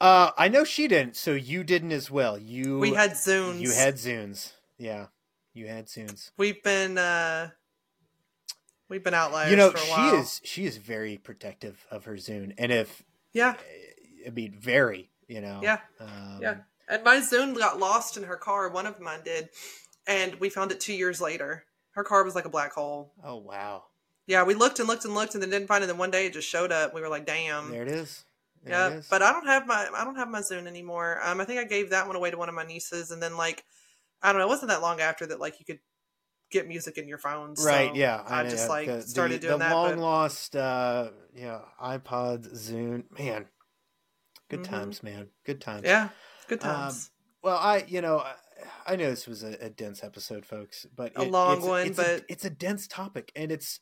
Uh, 0.00 0.30
I 0.38 0.46
know 0.48 0.62
she 0.62 0.86
didn't, 0.86 1.16
so 1.16 1.32
you 1.32 1.64
didn't 1.64 1.90
as 1.90 2.08
well. 2.12 2.38
You 2.38 2.78
We 2.78 2.94
had 2.94 3.12
Zunes. 3.12 3.58
you 3.60 3.72
had 3.72 3.96
Zunes. 3.96 4.52
Yeah, 4.78 5.06
you 5.52 5.66
had 5.66 5.86
Zunes. 5.86 6.30
We've 6.36 6.62
been 6.62 6.98
uh 6.98 7.50
we've 8.88 9.02
been 9.04 9.14
outliers. 9.14 9.50
You 9.50 9.56
know, 9.56 9.70
for 9.70 9.78
a 9.78 9.80
she 9.80 10.16
is 10.16 10.40
she 10.44 10.64
is 10.64 10.76
very 10.76 11.16
protective 11.18 11.86
of 11.90 12.04
her 12.04 12.14
Zune, 12.14 12.54
and 12.58 12.72
if 12.72 13.02
Yeah, 13.32 13.54
I 14.26 14.30
mean, 14.30 14.56
very, 14.58 15.10
you 15.28 15.40
know. 15.40 15.60
Yeah. 15.62 15.78
Um, 16.00 16.38
Yeah. 16.40 16.56
and 16.88 17.02
my 17.04 17.16
Zune 17.16 17.56
got 17.56 17.78
lost 17.78 18.16
in 18.16 18.24
her 18.24 18.36
car. 18.36 18.68
One 18.68 18.86
of 18.86 19.00
mine 19.00 19.20
did, 19.24 19.48
and 20.06 20.34
we 20.36 20.50
found 20.50 20.72
it 20.72 20.80
two 20.80 20.94
years 20.94 21.20
later. 21.20 21.64
Her 21.92 22.04
car 22.04 22.24
was 22.24 22.34
like 22.34 22.44
a 22.44 22.50
black 22.50 22.72
hole. 22.72 23.12
Oh 23.22 23.36
wow. 23.36 23.84
Yeah, 24.26 24.44
we 24.44 24.54
looked 24.54 24.78
and 24.78 24.88
looked 24.88 25.04
and 25.04 25.14
looked 25.14 25.34
and 25.34 25.42
then 25.42 25.50
didn't 25.50 25.68
find 25.68 25.82
it. 25.82 25.88
Then 25.88 25.98
one 25.98 26.10
day 26.10 26.26
it 26.26 26.32
just 26.32 26.48
showed 26.48 26.72
up. 26.72 26.94
We 26.94 27.00
were 27.00 27.08
like, 27.08 27.26
"Damn." 27.26 27.70
There 27.70 27.82
it 27.82 27.88
is. 27.88 28.24
There 28.62 28.72
yeah, 28.72 28.88
it 28.88 28.92
is. 28.98 29.08
but 29.08 29.22
I 29.22 29.32
don't 29.32 29.46
have 29.46 29.66
my 29.66 29.88
I 29.94 30.04
don't 30.04 30.16
have 30.16 30.28
my 30.28 30.40
Zune 30.40 30.66
anymore. 30.66 31.20
Um, 31.22 31.40
I 31.40 31.44
think 31.44 31.58
I 31.58 31.64
gave 31.64 31.90
that 31.90 32.06
one 32.06 32.16
away 32.16 32.30
to 32.30 32.38
one 32.38 32.48
of 32.48 32.54
my 32.54 32.64
nieces, 32.64 33.10
and 33.10 33.22
then 33.22 33.36
like 33.36 33.64
I 34.22 34.32
don't 34.32 34.40
know, 34.40 34.46
it 34.46 34.50
wasn't 34.50 34.68
that 34.70 34.82
long 34.82 35.00
after 35.00 35.26
that 35.26 35.40
like 35.40 35.58
you 35.58 35.66
could 35.66 35.80
get 36.52 36.68
music 36.68 36.98
in 36.98 37.08
your 37.08 37.18
phone. 37.18 37.56
so 37.56 37.66
right. 37.66 37.94
Yeah. 37.94 38.22
I, 38.26 38.42
know, 38.44 38.50
just 38.50 38.68
like 38.68 38.88
started 39.02 39.40
the, 39.40 39.46
doing 39.48 39.52
the 39.58 39.64
that. 39.64 39.74
long 39.74 39.90
but 39.90 39.98
lost, 39.98 40.54
uh, 40.56 41.10
yeah, 41.34 41.60
iPod, 41.82 42.54
Zune. 42.54 43.04
Man, 43.18 43.46
good 44.48 44.60
Mhm. 44.60 44.64
times, 44.68 45.02
man. 45.02 45.28
Good 45.44 45.60
times. 45.60 45.82
yeah, 45.84 46.10
good 46.48 46.62
Um, 46.62 46.70
times. 46.70 47.10
Well, 47.42 47.56
I, 47.56 47.84
you 47.88 48.00
know, 48.00 48.18
I, 48.18 48.34
I 48.86 48.96
know 48.96 49.10
this 49.10 49.26
was 49.26 49.42
a, 49.42 49.56
a 49.60 49.70
dense 49.70 50.04
episode, 50.04 50.46
folks, 50.46 50.86
but 50.94 51.12
A 51.16 51.24
long 51.24 51.58
it's, 51.58 51.66
one, 51.66 51.86
it's 51.88 51.96
but- 51.96 52.06
a, 52.06 52.24
it's 52.28 52.44
a 52.44 52.50
dense 52.50 52.86
topic, 52.86 53.32
and 53.34 53.50
it's, 53.50 53.80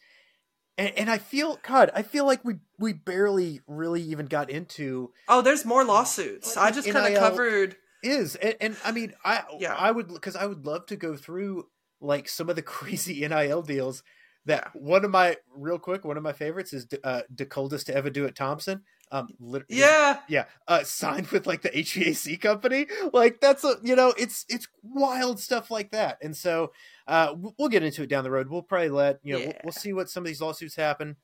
and, 0.78 0.96
and 0.96 1.10
I 1.10 1.18
feel, 1.18 1.58
God, 1.62 1.90
I 1.94 2.00
feel 2.02 2.24
like 2.24 2.42
we 2.44 2.54
we 2.78 2.94
barely 2.94 3.60
really 3.66 4.00
even 4.02 4.26
got 4.26 4.48
into 4.48 5.12
oh, 5.28 5.42
there's 5.42 5.66
more 5.66 5.84
lawsuits. 5.84 6.56
I 6.56 6.70
just 6.70 6.88
kind 6.90 7.12
of 7.14 7.20
covered. 7.20 7.76
is 8.02 8.34
and, 8.36 8.56
and 8.62 8.76
i 8.82 8.90
mean 8.92 9.12
i 9.26 9.42
Yeah. 9.58 9.74
i 9.74 9.90
would 9.90 10.08
because 10.08 10.34
i 10.34 10.46
would 10.46 10.64
love 10.64 10.86
to 10.86 10.96
go 10.96 11.16
through 11.18 11.66
like 12.00 12.28
some 12.28 12.48
of 12.50 12.56
the 12.56 12.62
crazy 12.76 13.26
nil 13.26 13.62
deals 13.62 14.02
that 14.46 14.70
one 14.74 15.04
of 15.04 15.10
my 15.10 15.36
real 15.54 15.78
quick 15.78 16.04
one 16.04 16.16
of 16.16 16.22
my 16.22 16.32
favorites 16.32 16.72
is 16.72 16.86
uh 17.04 17.22
the 17.34 17.46
coldest 17.46 17.86
to 17.86 17.94
ever 17.94 18.10
do 18.10 18.24
it 18.24 18.34
thompson. 18.34 18.82
Um 19.12 19.28
Yeah, 19.68 20.20
yeah 20.26 20.46
uh 20.66 20.82
signed 20.82 21.28
with 21.28 21.46
like 21.46 21.62
the 21.62 21.70
hvac 21.70 22.40
company. 22.40 22.86
Like 23.12 23.40
that's 23.40 23.64
a 23.64 23.76
you 23.82 23.96
know 23.96 24.14
it's 24.18 24.44
it's 24.48 24.66
wild 24.82 25.38
stuff 25.40 25.70
like 25.70 25.90
that. 25.92 26.18
And 26.22 26.36
so 26.36 26.72
uh 27.06 27.34
we'll 27.58 27.68
get 27.68 27.82
into 27.82 28.02
it 28.02 28.08
down 28.08 28.24
the 28.24 28.30
road. 28.30 28.48
We'll 28.48 28.62
probably 28.62 28.88
let 28.90 29.20
you 29.22 29.34
know 29.34 29.40
we'll, 29.40 29.56
we'll 29.62 29.72
see 29.72 29.92
what 29.92 30.10
some 30.10 30.22
of 30.22 30.26
these 30.26 30.40
lawsuits 30.40 30.76
happen. 30.76 31.16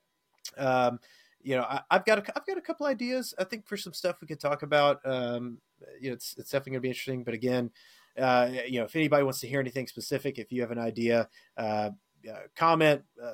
Um 0.57 0.99
you 1.41 1.55
know 1.55 1.63
I, 1.63 1.81
i've 1.91 2.05
got 2.05 2.17
a, 2.17 2.37
i've 2.37 2.45
got 2.47 2.57
a 2.57 2.61
couple 2.61 2.87
ideas 2.87 3.33
i 3.37 3.43
think 3.43 3.67
for 3.67 3.77
some 3.77 3.93
stuff 3.93 4.17
we 4.21 4.27
could 4.27 4.39
talk 4.39 4.63
about. 4.63 5.05
Um 5.05 5.59
you 6.01 6.09
know 6.09 6.13
it's, 6.15 6.35
it's 6.37 6.49
definitely 6.49 6.71
going 6.71 6.81
to 6.81 6.85
be 6.85 6.89
interesting 6.89 7.23
but 7.23 7.33
again 7.35 7.71
uh 8.17 8.49
you 8.67 8.79
know 8.79 8.85
if 8.85 8.95
anybody 8.95 9.23
wants 9.23 9.39
to 9.39 9.47
hear 9.47 9.59
anything 9.59 9.87
specific 9.87 10.37
if 10.37 10.51
you 10.51 10.61
have 10.61 10.71
an 10.71 10.79
idea 10.79 11.27
uh, 11.57 11.89
uh 12.29 12.39
comment 12.55 13.03
uh, 13.23 13.33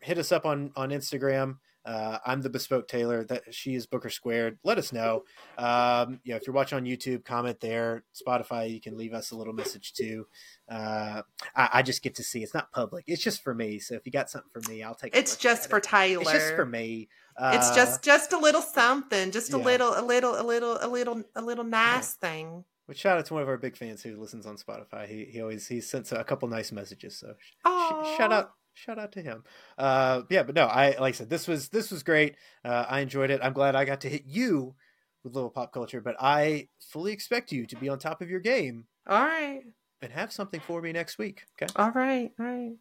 hit 0.00 0.18
us 0.18 0.32
up 0.32 0.44
on 0.46 0.70
on 0.76 0.90
instagram 0.90 1.56
uh, 1.84 2.18
I'm 2.26 2.42
the 2.42 2.50
bespoke 2.50 2.88
Taylor. 2.88 3.24
That 3.24 3.54
she 3.54 3.74
is 3.74 3.86
Booker 3.86 4.10
Squared. 4.10 4.58
Let 4.64 4.78
us 4.78 4.92
know. 4.92 5.24
Um, 5.56 6.20
you 6.24 6.32
know, 6.32 6.36
if 6.36 6.46
you're 6.46 6.54
watching 6.54 6.76
on 6.76 6.84
YouTube, 6.84 7.24
comment 7.24 7.58
there. 7.60 8.04
Spotify, 8.14 8.70
you 8.70 8.80
can 8.80 8.96
leave 8.96 9.14
us 9.14 9.30
a 9.30 9.36
little 9.36 9.54
message 9.54 9.94
too. 9.94 10.26
Uh, 10.70 11.22
I, 11.56 11.68
I 11.74 11.82
just 11.82 12.02
get 12.02 12.16
to 12.16 12.22
see. 12.22 12.42
It's 12.42 12.54
not 12.54 12.70
public. 12.72 13.04
It's 13.06 13.22
just 13.22 13.42
for 13.42 13.54
me. 13.54 13.78
So 13.78 13.94
if 13.94 14.04
you 14.04 14.12
got 14.12 14.28
something 14.28 14.50
for 14.50 14.68
me, 14.70 14.82
I'll 14.82 14.94
take. 14.94 15.16
it's 15.16 15.36
just 15.36 15.70
for 15.70 15.78
it. 15.78 15.84
Tyler. 15.84 16.22
It's 16.22 16.32
just 16.32 16.54
for 16.54 16.66
me. 16.66 17.08
Uh, 17.36 17.52
It's 17.54 17.74
just 17.74 18.02
just 18.02 18.32
a 18.34 18.38
little 18.38 18.62
something, 18.62 19.30
just 19.30 19.54
a 19.54 19.58
yeah. 19.58 19.64
little, 19.64 19.98
a 19.98 20.04
little, 20.04 20.38
a 20.38 20.44
little, 20.44 20.78
a 20.80 20.86
little, 20.86 21.22
a 21.34 21.42
little 21.42 21.64
nice 21.64 22.12
thing. 22.14 22.64
But 22.90 22.98
shout 22.98 23.18
out 23.18 23.26
to 23.26 23.34
one 23.34 23.44
of 23.44 23.48
our 23.48 23.56
big 23.56 23.76
fans 23.76 24.02
who 24.02 24.16
listens 24.16 24.46
on 24.46 24.56
Spotify. 24.56 25.06
He 25.06 25.24
he 25.26 25.40
always 25.40 25.68
he 25.68 25.80
sends 25.80 26.10
a 26.10 26.24
couple 26.24 26.48
nice 26.48 26.72
messages. 26.72 27.16
So 27.16 27.34
sh- 27.38 28.16
shout 28.18 28.32
out 28.32 28.50
shout 28.74 28.98
out 28.98 29.12
to 29.12 29.22
him. 29.22 29.44
Uh, 29.78 30.22
yeah, 30.28 30.42
but 30.42 30.56
no, 30.56 30.64
I 30.64 30.98
like 30.98 31.14
I 31.14 31.18
said, 31.18 31.30
this 31.30 31.46
was 31.46 31.68
this 31.68 31.92
was 31.92 32.02
great. 32.02 32.34
Uh, 32.64 32.86
I 32.88 32.98
enjoyed 32.98 33.30
it. 33.30 33.38
I'm 33.44 33.52
glad 33.52 33.76
I 33.76 33.84
got 33.84 34.00
to 34.00 34.08
hit 34.08 34.24
you 34.26 34.74
with 35.22 35.36
little 35.36 35.50
pop 35.50 35.72
culture, 35.72 36.00
but 36.00 36.16
I 36.18 36.66
fully 36.80 37.12
expect 37.12 37.52
you 37.52 37.64
to 37.66 37.76
be 37.76 37.88
on 37.88 38.00
top 38.00 38.22
of 38.22 38.28
your 38.28 38.40
game 38.40 38.86
All 39.06 39.24
right, 39.24 39.62
and 40.02 40.10
have 40.10 40.32
something 40.32 40.58
for 40.58 40.82
me 40.82 40.90
next 40.90 41.16
week. 41.16 41.44
Okay. 41.62 41.72
all 41.76 41.92
right, 41.92 42.32
all 42.40 42.46
right. 42.46 42.72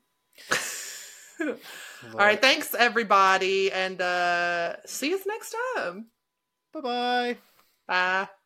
all 2.14 2.16
right, 2.16 2.42
thanks 2.42 2.74
everybody, 2.74 3.72
and 3.72 4.02
uh 4.02 4.76
see 4.88 5.14
us 5.14 5.22
next 5.28 5.56
time. 5.76 6.08
Bye 6.74 6.82
bye. 6.82 7.38
Bye. 7.88 8.30